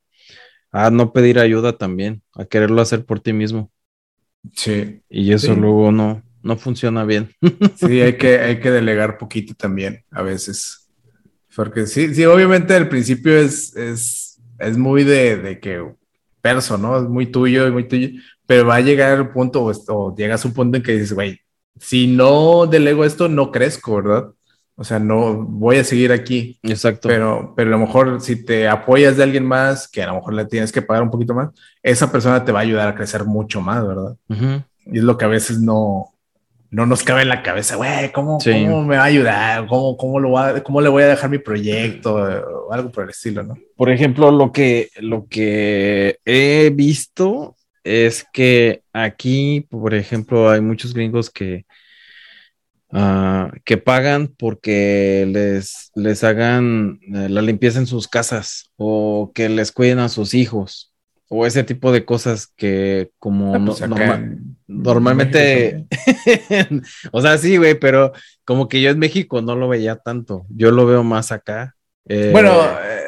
a 0.72 0.90
no 0.90 1.12
pedir 1.12 1.38
ayuda 1.40 1.78
también, 1.78 2.22
a 2.34 2.44
quererlo 2.46 2.82
hacer 2.82 3.06
por 3.06 3.20
ti 3.20 3.32
mismo. 3.34 3.72
sí, 4.52 5.02
Y 5.08 5.32
eso 5.32 5.54
Sí. 5.54 5.60
luego 5.60 5.92
no, 5.92 6.22
no 6.42 6.56
funciona 6.56 7.04
bien. 7.04 7.30
sí, 7.72 8.00
hay 8.00 8.16
que, 8.18 8.38
hay 8.40 8.60
que 8.60 8.70
delegar 8.70 9.18
poquito 9.18 9.54
también 9.54 10.04
a 10.10 10.22
veces. 10.22 10.85
Porque 11.56 11.86
sí, 11.86 12.14
sí, 12.14 12.24
obviamente 12.26 12.74
al 12.74 12.88
principio 12.88 13.36
es, 13.36 13.74
es, 13.74 14.38
es 14.58 14.76
muy 14.76 15.04
de, 15.04 15.38
de 15.38 15.58
que 15.58 15.84
perso, 16.42 16.76
¿no? 16.76 16.98
Es 16.98 17.08
muy 17.08 17.26
tuyo, 17.26 17.66
es 17.66 17.72
muy 17.72 17.88
tuyo, 17.88 18.10
pero 18.46 18.66
va 18.66 18.76
a 18.76 18.80
llegar 18.80 19.20
un 19.20 19.32
punto 19.32 19.64
o, 19.64 19.72
o 19.88 20.14
llegas 20.14 20.44
a 20.44 20.48
un 20.48 20.54
punto 20.54 20.76
en 20.76 20.82
que 20.82 20.92
dices, 20.92 21.14
güey, 21.14 21.40
si 21.80 22.06
no 22.06 22.66
delego 22.66 23.04
esto, 23.04 23.28
no 23.28 23.50
crezco, 23.50 23.96
¿verdad? 23.96 24.30
O 24.76 24.84
sea, 24.84 24.98
no 24.98 25.34
voy 25.34 25.78
a 25.78 25.84
seguir 25.84 26.12
aquí. 26.12 26.58
Exacto. 26.62 27.08
Pero, 27.08 27.54
pero 27.56 27.68
a 27.68 27.78
lo 27.78 27.86
mejor 27.86 28.20
si 28.20 28.44
te 28.44 28.68
apoyas 28.68 29.16
de 29.16 29.22
alguien 29.22 29.44
más, 29.44 29.88
que 29.88 30.02
a 30.02 30.08
lo 30.08 30.16
mejor 30.16 30.34
le 30.34 30.44
tienes 30.44 30.70
que 30.70 30.82
pagar 30.82 31.02
un 31.02 31.10
poquito 31.10 31.34
más, 31.34 31.48
esa 31.82 32.12
persona 32.12 32.44
te 32.44 32.52
va 32.52 32.58
a 32.58 32.62
ayudar 32.62 32.88
a 32.88 32.94
crecer 32.94 33.24
mucho 33.24 33.62
más, 33.62 33.86
¿verdad? 33.86 34.14
Ujú. 34.28 34.62
Y 34.92 34.98
es 34.98 35.04
lo 35.04 35.16
que 35.16 35.24
a 35.24 35.28
veces 35.28 35.58
no, 35.60 36.12
no 36.70 36.86
nos 36.86 37.02
cabe 37.02 37.22
en 37.22 37.28
la 37.28 37.42
cabeza, 37.42 37.76
güey, 37.76 38.12
¿cómo, 38.12 38.40
Sí. 38.40 38.50
¿cómo 38.52 38.84
me 38.84 38.96
va 38.96 39.02
a 39.02 39.06
ayudar? 39.06 39.66
¿Cómo, 39.66 39.96
cómo, 39.96 40.20
lo 40.20 40.32
va, 40.32 40.62
¿Cómo 40.62 40.80
le 40.80 40.88
voy 40.88 41.02
a 41.04 41.08
dejar 41.08 41.30
mi 41.30 41.38
proyecto? 41.38 42.14
O 42.14 42.72
algo 42.72 42.90
por 42.90 43.04
el 43.04 43.10
estilo, 43.10 43.42
¿no? 43.42 43.56
Por 43.76 43.90
ejemplo, 43.90 44.30
lo 44.30 44.52
que, 44.52 44.90
lo 45.00 45.26
que 45.28 46.18
he 46.24 46.70
visto 46.74 47.56
es 47.84 48.26
que 48.32 48.82
aquí, 48.92 49.66
por 49.70 49.94
ejemplo, 49.94 50.50
hay 50.50 50.60
muchos 50.60 50.92
gringos 50.92 51.30
que, 51.30 51.64
ah, 52.92 53.50
que 53.64 53.76
pagan 53.76 54.28
porque 54.36 55.26
les, 55.28 55.90
les 55.94 56.24
hagan 56.24 56.98
eh, 57.14 57.28
la 57.28 57.42
limpieza 57.42 57.78
en 57.78 57.86
sus 57.86 58.08
casas 58.08 58.70
o 58.76 59.30
que 59.34 59.48
les 59.48 59.72
cuiden 59.72 59.98
a 59.98 60.08
sus 60.08 60.34
hijos 60.34 60.92
o 61.28 61.46
ese 61.46 61.64
tipo 61.64 61.90
de 61.92 62.04
cosas 62.04 62.46
que 62.56 63.10
como 63.18 63.54
Ah, 63.54 63.58
no- 63.58 63.66
pues 63.66 63.82
acá 63.82 64.14
en- 64.16 64.55
normalmente- 64.66 65.86
o 67.12 67.20
sea, 67.20 67.38
sí, 67.38 67.56
güey, 67.56 67.78
pero 67.78 68.12
como 68.44 68.68
que 68.68 68.80
yo 68.80 68.90
en 68.90 68.98
México 68.98 69.40
no 69.42 69.56
lo 69.56 69.68
veía 69.68 69.96
tanto. 69.96 70.46
Yo 70.48 70.70
lo 70.70 70.86
veo 70.86 71.02
más 71.04 71.32
acá. 71.32 71.74
Eh. 72.06 72.30
Bueno, 72.32 72.50
eh, 72.62 73.02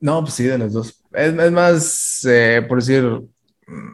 no, 0.00 0.20
pues 0.22 0.34
sí, 0.34 0.44
de 0.44 0.58
los 0.58 0.72
dos. 0.72 1.02
Es, 1.12 1.32
es 1.32 1.52
más, 1.52 2.24
eh, 2.28 2.64
por 2.68 2.78
decir, 2.78 3.02
mm, 3.04 3.90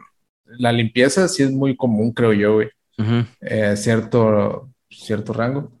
la 0.57 0.71
limpieza 0.71 1.27
sí 1.27 1.43
es 1.43 1.51
muy 1.51 1.75
común, 1.75 2.11
creo 2.11 2.33
yo, 2.33 2.53
güey. 2.55 2.69
cierto, 3.75 4.69
cierto 4.89 5.33
rango. 5.33 5.71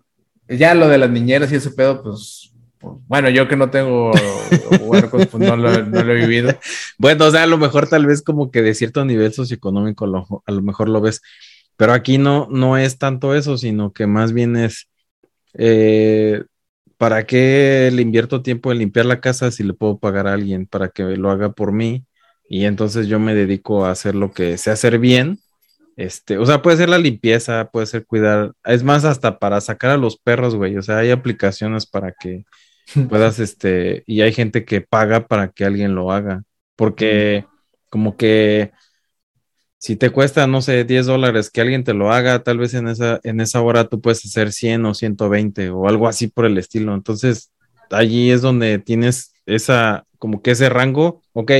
Ya 0.47 0.73
lo 0.73 0.87
de 0.87 0.97
las 0.97 1.09
niñeras 1.09 1.51
y 1.51 1.55
ese 1.55 1.71
pedo, 1.71 2.01
pues, 2.01 2.48
bueno, 2.81 3.29
yo 3.29 3.47
que 3.47 3.55
no 3.57 3.69
tengo 3.69 4.11
huercos, 4.81 5.27
pues 5.27 5.43
no 5.43 5.55
lo, 5.57 5.83
no 5.85 6.03
lo 6.03 6.13
he 6.13 6.15
vivido. 6.15 6.51
Bueno, 6.97 7.25
o 7.25 7.31
sea, 7.31 7.43
a 7.43 7.47
lo 7.47 7.57
mejor 7.57 7.87
tal 7.89 8.05
vez 8.05 8.21
como 8.21 8.51
que 8.51 8.61
de 8.61 8.73
cierto 8.75 9.03
nivel 9.05 9.33
socioeconómico 9.33 10.05
lo- 10.07 10.43
a 10.45 10.51
lo 10.51 10.61
mejor 10.61 10.89
lo 10.89 11.01
ves, 11.01 11.21
pero 11.77 11.93
aquí 11.93 12.17
no, 12.17 12.47
no 12.51 12.77
es 12.77 12.97
tanto 12.97 13.35
eso, 13.35 13.57
sino 13.57 13.93
que 13.93 14.07
más 14.07 14.33
bien 14.33 14.55
es, 14.57 14.89
eh, 15.53 16.43
¿para 16.97 17.25
qué 17.25 17.89
le 17.93 18.01
invierto 18.01 18.41
tiempo 18.41 18.71
en 18.71 18.79
limpiar 18.79 19.05
la 19.05 19.21
casa 19.21 19.51
si 19.51 19.63
le 19.63 19.73
puedo 19.73 19.97
pagar 19.99 20.27
a 20.27 20.33
alguien 20.33 20.65
para 20.67 20.89
que 20.89 21.03
lo 21.03 21.31
haga 21.31 21.51
por 21.51 21.71
mí? 21.71 22.05
Y 22.49 22.65
entonces 22.65 23.07
yo 23.07 23.19
me 23.19 23.35
dedico 23.35 23.85
a 23.85 23.91
hacer 23.91 24.15
lo 24.15 24.31
que 24.31 24.57
sé 24.57 24.71
hacer 24.71 24.99
bien. 24.99 25.39
Este, 25.97 26.37
o 26.37 26.45
sea, 26.45 26.61
puede 26.61 26.77
ser 26.77 26.89
la 26.89 26.97
limpieza, 26.97 27.69
puede 27.71 27.85
ser 27.85 28.05
cuidar, 28.05 28.53
es 28.63 28.83
más 28.83 29.03
hasta 29.05 29.37
para 29.39 29.59
sacar 29.61 29.91
a 29.91 29.97
los 29.97 30.17
perros, 30.17 30.55
güey, 30.55 30.77
o 30.77 30.81
sea, 30.81 30.99
hay 30.99 31.11
aplicaciones 31.11 31.85
para 31.85 32.13
que 32.13 32.45
puedas, 33.09 33.39
este, 33.39 34.03
y 34.05 34.21
hay 34.21 34.33
gente 34.33 34.65
que 34.65 34.81
paga 34.81 35.27
para 35.27 35.49
que 35.49 35.65
alguien 35.65 35.95
lo 35.95 36.11
haga, 36.11 36.43
porque 36.75 37.45
como 37.89 38.17
que 38.17 38.71
si 39.77 39.95
te 39.95 40.09
cuesta, 40.09 40.45
no 40.45 40.61
sé, 40.61 40.83
10 40.83 41.05
dólares 41.05 41.49
que 41.49 41.61
alguien 41.61 41.83
te 41.83 41.93
lo 41.93 42.11
haga, 42.11 42.43
tal 42.43 42.57
vez 42.57 42.73
en 42.73 42.87
esa, 42.89 43.19
en 43.23 43.39
esa 43.39 43.61
hora 43.61 43.87
tú 43.87 44.01
puedes 44.01 44.23
hacer 44.25 44.51
100 44.51 44.85
o 44.85 44.93
120 44.93 45.69
o 45.69 45.87
algo 45.87 46.07
así 46.07 46.27
por 46.27 46.45
el 46.45 46.57
estilo. 46.57 46.93
Entonces, 46.93 47.51
allí 47.89 48.29
es 48.31 48.41
donde 48.41 48.79
tienes 48.79 49.33
esa, 49.45 50.05
como 50.17 50.41
que 50.41 50.51
ese 50.51 50.69
rango, 50.69 51.23
ok, 51.33 51.51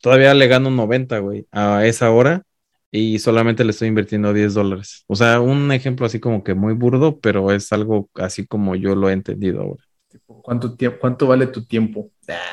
todavía 0.00 0.34
le 0.34 0.48
gano 0.48 0.70
90, 0.70 1.18
güey, 1.20 1.46
a 1.52 1.86
esa 1.86 2.10
hora 2.10 2.42
y 2.90 3.18
solamente 3.20 3.64
le 3.64 3.70
estoy 3.70 3.88
invirtiendo 3.88 4.32
10 4.32 4.54
dólares. 4.54 5.04
O 5.06 5.16
sea, 5.16 5.40
un 5.40 5.70
ejemplo 5.72 6.06
así 6.06 6.20
como 6.20 6.42
que 6.44 6.54
muy 6.54 6.74
burdo, 6.74 7.20
pero 7.20 7.52
es 7.52 7.72
algo 7.72 8.10
así 8.14 8.46
como 8.46 8.76
yo 8.76 8.94
lo 8.96 9.08
he 9.08 9.12
entendido 9.12 9.62
ahora. 9.62 9.84
¿Cuánto, 10.26 10.74
tiempo, 10.74 10.98
¿Cuánto 11.00 11.26
vale 11.26 11.46
tu 11.46 11.64
tiempo? 11.64 12.10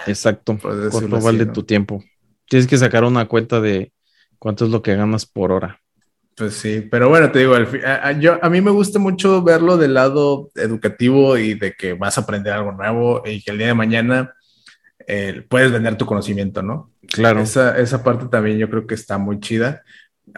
Exacto. 0.08 0.58
Por 0.58 0.76
decirlo 0.76 0.92
¿Cuánto 1.10 1.16
así, 1.18 1.26
vale 1.26 1.46
¿no? 1.46 1.54
tu 1.54 1.64
tiempo? 1.64 2.04
Tienes 2.48 2.68
que 2.68 2.78
sacar 2.78 3.04
una 3.04 3.28
cuenta 3.28 3.62
de 3.62 3.92
cuánto 4.38 4.66
es 4.66 4.72
lo 4.72 4.82
que 4.82 4.96
ganas 4.96 5.26
por 5.26 5.52
hora. 5.52 5.80
Pues 6.36 6.54
sí, 6.56 6.88
pero 6.90 7.10
bueno, 7.10 7.32
te 7.32 7.40
digo, 7.40 7.54
a, 7.56 8.08
a- 8.08 8.12
yo, 8.14 8.38
a 8.42 8.50
mí 8.50 8.62
me 8.62 8.72
gusta 8.72 8.98
mucho 8.98 9.44
verlo 9.44 9.78
del 9.78 9.94
lado 9.94 10.50
educativo 10.56 11.38
y 11.38 11.54
de 11.56 11.74
que 11.74 11.94
vas 11.94 12.18
a 12.18 12.22
aprender 12.22 12.54
algo 12.54 12.72
nuevo 12.72 13.22
y 13.26 13.44
que 13.44 13.52
el 13.52 13.58
día 13.58 13.68
de 13.68 13.74
mañana 13.74 14.34
eh, 15.06 15.46
puedes 15.50 15.72
vender 15.72 15.98
tu 15.98 16.06
conocimiento, 16.06 16.62
¿no? 16.62 16.92
Claro. 17.08 17.42
Esa, 17.42 17.78
esa 17.78 18.04
parte 18.04 18.28
también 18.28 18.58
yo 18.58 18.70
creo 18.70 18.88
que 18.88 18.96
está 18.96 19.18
muy 19.18 19.40
chida. 19.42 19.84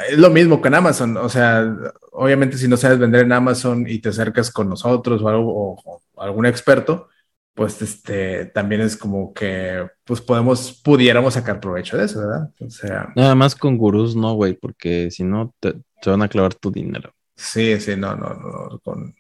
Es 0.10 0.18
lo 0.18 0.30
mismo 0.32 0.60
con 0.62 0.74
Amazon, 0.74 1.18
o 1.18 1.30
sea, 1.30 1.72
obviamente 2.14 2.58
si 2.58 2.68
no 2.68 2.78
sabes 2.78 2.98
vender 2.98 3.26
en 3.26 3.34
Amazon 3.34 3.86
y 3.88 4.00
te 4.00 4.10
acercas 4.10 4.50
con 4.50 4.70
nosotros 4.70 5.22
o, 5.22 5.28
algo, 5.28 5.54
o, 5.54 6.02
o 6.14 6.22
algún 6.22 6.46
experto, 6.46 7.10
pues 7.54 7.82
este 7.82 8.46
también 8.46 8.82
es 8.82 8.96
como 8.98 9.34
que 9.34 9.86
pues 10.06 10.22
podemos, 10.22 10.82
pudiéramos 10.84 11.34
sacar 11.34 11.60
provecho 11.60 11.98
de 11.98 12.06
eso, 12.06 12.20
¿verdad? 12.20 12.50
O 12.60 12.70
sea, 12.70 13.10
Nada 13.16 13.36
más 13.36 13.56
con 13.56 13.78
gurús, 13.78 14.16
no, 14.16 14.34
güey, 14.36 14.54
porque 14.54 15.12
si 15.12 15.24
no 15.24 15.54
te, 15.60 15.74
te 16.02 16.10
van 16.10 16.22
a 16.22 16.28
clavar 16.30 16.54
tu 16.56 16.72
dinero. 16.72 17.14
sí, 17.36 17.80
sí, 17.80 17.96
no, 17.98 18.16
no, 18.16 18.34
no, 18.34 18.80
con, 18.84 19.14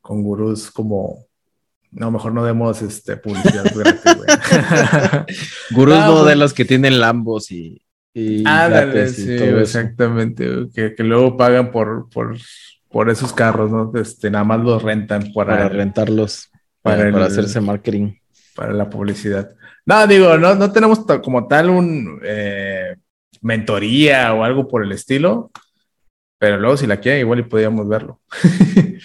con 0.00 0.22
gurús 0.22 0.70
como, 0.70 1.26
no, 1.92 2.10
mejor 2.10 2.32
no 2.32 2.44
demos 2.44 2.82
este, 2.82 3.16
publicidad 3.16 3.64
gratis, 3.74 4.02
güey. 4.16 4.28
Gurús 5.70 5.94
Ah, 5.96 6.06
no 6.08 6.14
pues- 6.16 6.26
de 6.26 6.36
los 6.36 6.52
que 6.54 6.64
tienen 6.64 6.98
Lambos 7.00 7.50
y, 7.52 7.82
yates 8.14 9.18
y 9.18 9.22
sí, 9.22 9.36
todo 9.38 9.60
exactamente, 9.60 10.66
que, 10.74 10.94
que 10.94 11.02
luego 11.04 11.36
pagan 11.36 11.70
por, 11.70 12.08
por, 12.10 12.36
por 12.88 13.10
esos 13.10 13.32
carros, 13.32 13.70
¿no? 13.70 13.92
Este, 14.00 14.30
nada 14.30 14.44
más 14.44 14.60
los 14.60 14.82
rentan 14.82 15.32
para, 15.32 15.52
para 15.56 15.68
rentarlos, 15.68 16.50
para 16.82 17.24
hacerse 17.24 17.60
marketing. 17.60 18.14
para 18.54 18.72
la 18.72 18.88
publicidad. 18.88 19.54
No, 19.86 20.06
digo, 20.06 20.36
no, 20.38 20.54
no 20.54 20.72
tenemos 20.72 21.00
como 21.22 21.46
tal 21.46 21.70
un 21.70 22.20
eh, 22.22 22.96
mentoría 23.40 24.32
o 24.34 24.44
algo 24.44 24.68
por 24.68 24.84
el 24.84 24.92
estilo, 24.92 25.50
pero 26.38 26.58
luego 26.58 26.76
si 26.76 26.86
la 26.86 26.98
quieren 26.98 27.20
igual 27.20 27.40
y 27.40 27.44
podríamos 27.44 27.88
verlo. 27.88 28.20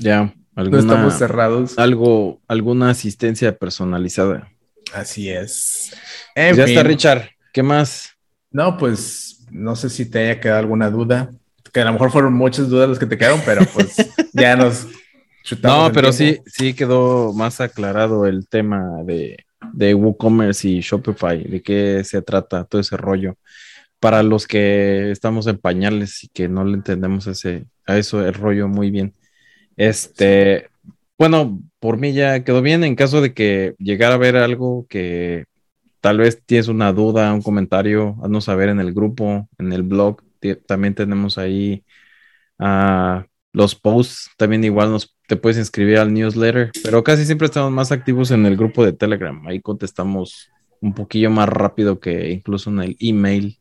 Ya, 0.00 0.22
no 0.22 0.32
alguna, 0.54 0.78
estamos 0.78 1.14
cerrados. 1.14 1.76
algo, 1.76 2.40
alguna 2.46 2.90
asistencia 2.90 3.56
personalizada. 3.56 4.48
Así 4.94 5.28
es. 5.28 5.92
En 6.36 6.54
ya 6.54 6.66
está. 6.66 6.84
Richard. 6.84 7.30
¿Qué 7.52 7.64
más? 7.64 8.12
No, 8.50 8.76
pues 8.76 9.44
no 9.50 9.76
sé 9.76 9.90
si 9.90 10.08
te 10.08 10.20
haya 10.20 10.40
quedado 10.40 10.60
alguna 10.60 10.90
duda, 10.90 11.30
que 11.72 11.80
a 11.80 11.84
lo 11.84 11.92
mejor 11.92 12.10
fueron 12.10 12.34
muchas 12.34 12.68
dudas 12.68 12.88
las 12.88 12.98
que 12.98 13.06
te 13.06 13.18
quedaron, 13.18 13.40
pero 13.44 13.62
pues 13.74 13.96
ya 14.32 14.56
nos. 14.56 14.86
No, 15.62 15.90
pero 15.92 16.12
sí, 16.12 16.40
sí 16.46 16.74
quedó 16.74 17.32
más 17.32 17.60
aclarado 17.60 18.26
el 18.26 18.48
tema 18.48 19.02
de, 19.04 19.44
de 19.72 19.94
WooCommerce 19.94 20.68
y 20.68 20.80
Shopify, 20.80 21.44
de 21.44 21.62
qué 21.62 22.02
se 22.04 22.22
trata 22.22 22.64
todo 22.64 22.80
ese 22.80 22.96
rollo. 22.96 23.36
Para 24.00 24.22
los 24.22 24.46
que 24.46 25.10
estamos 25.10 25.46
en 25.48 25.58
pañales 25.58 26.22
y 26.22 26.28
que 26.28 26.48
no 26.48 26.64
le 26.64 26.74
entendemos 26.74 27.26
ese, 27.26 27.66
a 27.86 27.98
eso 27.98 28.24
el 28.24 28.34
rollo 28.34 28.68
muy 28.68 28.90
bien. 28.90 29.12
Este, 29.76 30.68
bueno, 31.18 31.60
por 31.80 31.96
mí 31.96 32.12
ya 32.12 32.44
quedó 32.44 32.62
bien. 32.62 32.84
En 32.84 32.94
caso 32.94 33.20
de 33.20 33.34
que 33.34 33.74
llegara 33.78 34.14
a 34.14 34.18
ver 34.18 34.36
algo 34.36 34.86
que 34.88 35.46
tal 36.00 36.18
vez 36.18 36.40
tienes 36.46 36.68
una 36.68 36.92
duda, 36.92 37.32
un 37.32 37.42
comentario, 37.42 38.16
haznos 38.22 38.44
saber 38.44 38.68
en 38.68 38.78
el 38.78 38.92
grupo, 38.92 39.48
en 39.58 39.72
el 39.72 39.82
blog. 39.82 40.22
También 40.66 40.94
tenemos 40.94 41.36
ahí 41.36 41.82
uh, 42.60 43.22
los 43.52 43.74
posts. 43.74 44.30
También 44.36 44.62
igual 44.62 44.92
nos 44.92 45.16
te 45.28 45.36
puedes 45.36 45.58
inscribir 45.58 45.98
al 45.98 46.12
newsletter, 46.12 46.72
pero 46.82 47.04
casi 47.04 47.26
siempre 47.26 47.46
estamos 47.46 47.70
más 47.70 47.92
activos 47.92 48.30
en 48.30 48.46
el 48.46 48.56
grupo 48.56 48.82
de 48.82 48.94
Telegram. 48.94 49.46
Ahí 49.46 49.60
contestamos 49.60 50.48
un 50.80 50.94
poquillo 50.94 51.28
más 51.30 51.50
rápido 51.50 52.00
que 52.00 52.30
incluso 52.30 52.70
en 52.70 52.80
el 52.80 52.96
email. 52.98 53.58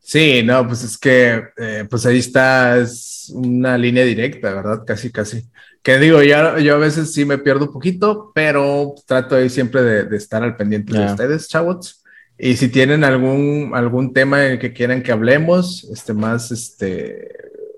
Sí, 0.00 0.42
no, 0.42 0.66
pues 0.66 0.82
es 0.82 0.98
que 0.98 1.44
eh, 1.56 1.86
pues 1.88 2.04
ahí 2.04 2.18
está, 2.18 2.78
es 2.78 3.30
una 3.32 3.78
línea 3.78 4.04
directa, 4.04 4.52
¿verdad? 4.52 4.82
Casi, 4.84 5.12
casi. 5.12 5.44
Que 5.84 5.98
digo, 5.98 6.20
yo, 6.20 6.58
yo 6.58 6.74
a 6.74 6.78
veces 6.78 7.12
sí 7.12 7.24
me 7.24 7.38
pierdo 7.38 7.66
un 7.66 7.72
poquito, 7.72 8.32
pero 8.34 8.92
trato 9.06 9.36
ahí 9.36 9.48
siempre 9.48 9.82
de, 9.82 10.16
estar 10.16 10.42
al 10.42 10.56
pendiente 10.56 10.98
de 10.98 11.06
ustedes, 11.06 11.46
chavos. 11.46 12.02
Y 12.36 12.56
si 12.56 12.68
tienen 12.70 13.04
algún, 13.04 13.70
algún 13.72 14.12
tema 14.12 14.44
en 14.44 14.52
el 14.52 14.58
que 14.58 14.72
quieran 14.72 15.02
que 15.04 15.12
hablemos, 15.12 15.84
este 15.92 16.12
más, 16.12 16.50
este, 16.50 17.28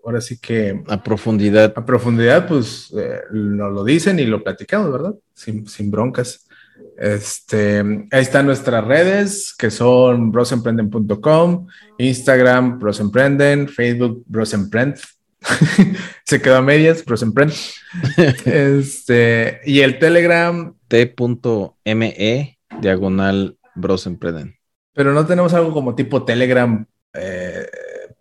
ahora 0.05 0.21
sí 0.21 0.39
que... 0.39 0.83
A 0.89 1.03
profundidad. 1.03 1.73
A 1.77 1.85
profundidad, 1.85 2.47
pues 2.49 2.93
eh, 2.97 3.21
nos 3.33 3.73
lo 3.73 3.85
dicen 3.85 4.19
y 4.19 4.25
lo 4.25 4.43
platicamos, 4.43 4.93
¿verdad? 4.93 5.15
Sin, 5.35 5.67
sin, 5.67 5.91
broncas. 5.91 6.47
Este, 6.99 7.79
ahí 8.11 8.23
están 8.23 8.47
nuestras 8.47 8.85
redes, 8.85 9.55
que 9.57 9.71
son 9.71 10.31
brosemprenden.com, 10.31 11.67
Instagram, 11.99 12.79
brosemprenden, 12.79 13.69
Facebook, 13.69 14.23
brosemprend. 14.27 14.97
Se 16.25 16.43
quedó 16.43 16.57
a 16.57 16.63
medias, 16.63 17.05
brosemprend. 17.05 17.53
este, 18.45 19.61
y 19.65 19.81
el 19.81 19.99
Telegram. 19.99 20.75
T.me, 20.89 22.59
diagonal, 22.81 23.57
brosemprenden. 23.77 24.57
Pero 24.93 25.13
no 25.13 25.25
tenemos 25.25 25.55
algo 25.55 25.73
como 25.73 25.95
tipo 25.95 26.25
Telegram. 26.25 26.85
Eh, 27.15 27.67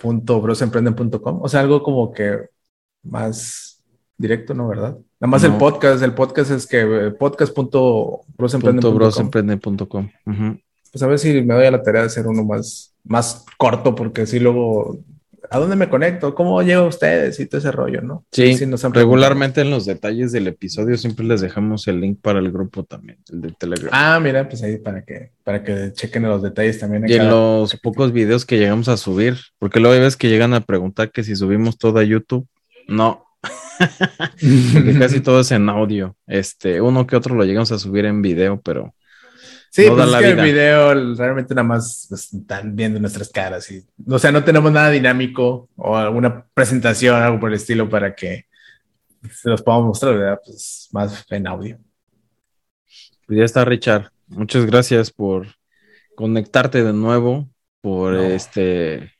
.brosemprenden.com, 0.01 1.41
o 1.41 1.49
sea, 1.49 1.61
algo 1.61 1.81
como 1.83 2.11
que 2.11 2.49
más 3.03 3.83
directo, 4.17 4.53
¿no? 4.53 4.67
¿Verdad? 4.67 4.97
Nada 5.19 5.31
más 5.31 5.43
el 5.43 5.57
podcast, 5.57 6.03
el 6.03 6.13
podcast 6.13 6.51
es 6.51 6.67
que 6.67 7.11
podcast.brosemprenden.com. 7.17 10.09
Pues 10.91 11.03
a 11.03 11.07
ver 11.07 11.19
si 11.19 11.41
me 11.41 11.53
doy 11.53 11.65
a 11.65 11.71
la 11.71 11.83
tarea 11.83 12.01
de 12.01 12.07
hacer 12.07 12.27
uno 12.27 12.43
más, 12.43 12.95
más 13.03 13.45
corto, 13.57 13.95
porque 13.95 14.21
así 14.21 14.39
luego 14.39 14.99
¿a 15.49 15.59
dónde 15.59 15.75
me 15.75 15.89
conecto? 15.89 16.35
¿Cómo 16.35 16.61
llego 16.61 16.83
a 16.83 16.87
ustedes? 16.87 17.39
Y 17.39 17.45
todo 17.45 17.59
ese 17.59 17.71
rollo, 17.71 18.01
¿no? 18.01 18.25
Sí, 18.31 18.57
regularmente 18.93 19.61
en 19.61 19.69
los 19.69 19.85
detalles 19.85 20.31
del 20.31 20.47
episodio 20.47 20.97
siempre 20.97 21.25
les 21.25 21.41
dejamos 21.41 21.87
el 21.87 21.99
link 22.01 22.19
para 22.21 22.39
el 22.39 22.51
grupo 22.51 22.83
también, 22.83 23.19
el 23.31 23.41
de 23.41 23.51
Telegram. 23.51 23.89
Ah, 23.91 24.19
mira, 24.19 24.47
pues 24.47 24.63
ahí 24.63 24.77
para 24.77 25.03
que, 25.03 25.31
para 25.43 25.63
que 25.63 25.91
chequen 25.93 26.23
los 26.23 26.41
detalles 26.41 26.79
también. 26.79 27.05
Y 27.07 27.13
en 27.13 27.29
los 27.29 27.75
pocos 27.77 28.11
videos 28.11 28.45
que 28.45 28.57
llegamos 28.57 28.87
a 28.87 28.97
subir, 28.97 29.37
porque 29.57 29.79
luego 29.79 29.93
hay 29.93 29.99
veces 29.99 30.17
que 30.17 30.29
llegan 30.29 30.53
a 30.53 30.61
preguntar 30.61 31.11
que 31.11 31.23
si 31.23 31.35
subimos 31.35 31.77
todo 31.77 31.99
a 31.99 32.03
YouTube. 32.03 32.47
No. 32.87 33.25
porque 34.73 34.99
casi 34.99 35.21
todo 35.21 35.39
es 35.41 35.51
en 35.51 35.69
audio. 35.69 36.15
Este, 36.27 36.81
uno 36.81 37.07
que 37.07 37.15
otro 37.15 37.35
lo 37.35 37.43
llegamos 37.43 37.71
a 37.71 37.79
subir 37.79 38.05
en 38.05 38.21
video, 38.21 38.61
pero 38.61 38.93
Sí, 39.71 39.85
pues 39.87 40.09
es 40.09 40.15
que 40.15 40.29
el 40.29 40.41
video 40.41 41.15
realmente 41.15 41.53
nada 41.53 41.67
más 41.67 42.07
pues, 42.09 42.33
están 42.33 42.75
viendo 42.75 42.99
nuestras 42.99 43.29
caras 43.29 43.69
y, 43.71 43.85
o 44.07 44.17
sea, 44.17 44.31
no 44.31 44.43
tenemos 44.43 44.71
nada 44.71 44.89
dinámico 44.89 45.69
o 45.75 45.95
alguna 45.95 46.45
presentación, 46.53 47.21
algo 47.21 47.39
por 47.39 47.49
el 47.49 47.55
estilo 47.55 47.87
para 47.87 48.15
que 48.15 48.45
se 49.31 49.49
los 49.49 49.61
podamos 49.61 49.87
mostrar, 49.87 50.17
¿verdad? 50.17 50.39
Pues 50.43 50.89
más 50.91 51.25
en 51.29 51.47
audio. 51.47 51.77
Pues 53.27 53.37
ya 53.37 53.45
está, 53.45 53.63
Richard. 53.63 54.11
Muchas 54.27 54.65
gracias 54.65 55.11
por 55.11 55.47
conectarte 56.15 56.83
de 56.83 56.93
nuevo, 56.93 57.47
por 57.81 58.15
este, 58.15 59.11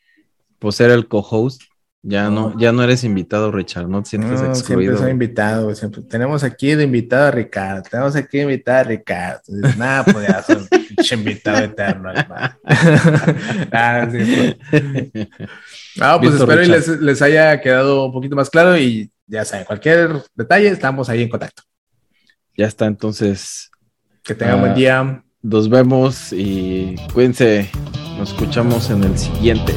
por 0.58 0.74
ser 0.74 0.90
el 0.92 1.08
co-host. 1.08 1.62
Ya 2.02 2.30
no, 2.30 2.58
ya 2.58 2.72
no 2.72 2.82
eres 2.82 3.04
invitado, 3.04 3.52
Richard, 3.52 3.90
no 3.90 4.02
te 4.02 4.12
sientes 4.12 4.42
no, 4.42 4.48
excluido. 4.48 4.94
Siempre 4.94 5.04
soy 5.04 5.12
invitado, 5.12 5.76
siempre. 5.76 6.02
Tenemos 6.04 6.46
aquí 6.46 6.74
de 6.74 6.86
invitado 6.86 7.28
a 7.28 7.32
Ricardo, 7.32 7.84
tenemos 7.90 8.16
aquí 8.16 8.38
de 8.38 8.44
invitado 8.44 8.80
a 8.80 8.84
Ricardo. 8.84 9.42
Nada, 9.78 10.06
pues 10.06 10.28
ya 10.28 10.42
soy 10.42 10.56
un 10.56 10.68
invitado 11.20 11.58
eterno, 11.58 12.10
ah, 13.74 14.08
sí, 14.10 14.56
pues. 14.72 15.28
Ah, 16.00 16.18
pues 16.22 16.36
espero 16.36 16.64
y 16.64 16.68
les, 16.68 16.88
les, 16.88 17.22
haya 17.22 17.60
quedado 17.60 18.06
un 18.06 18.14
poquito 18.14 18.36
más 18.36 18.50
claro 18.50 18.78
y 18.78 19.12
ya 19.28 19.44
saben, 19.44 19.66
cualquier 19.66 20.24
detalle, 20.36 20.70
estamos 20.70 21.10
ahí 21.10 21.24
en 21.24 21.30
contacto. 21.30 21.64
Ya 22.56 22.68
está, 22.68 22.86
entonces. 22.86 23.72
Que 24.24 24.36
tengan 24.36 24.62
buen 24.62 24.72
ah, 24.72 24.76
día. 24.76 25.24
Nos 25.42 25.70
vemos 25.70 26.32
y 26.32 26.96
cuídense. 27.14 27.70
Nos 28.18 28.30
escuchamos 28.30 28.90
en 28.90 29.04
el 29.04 29.18
siguiente. 29.18 29.74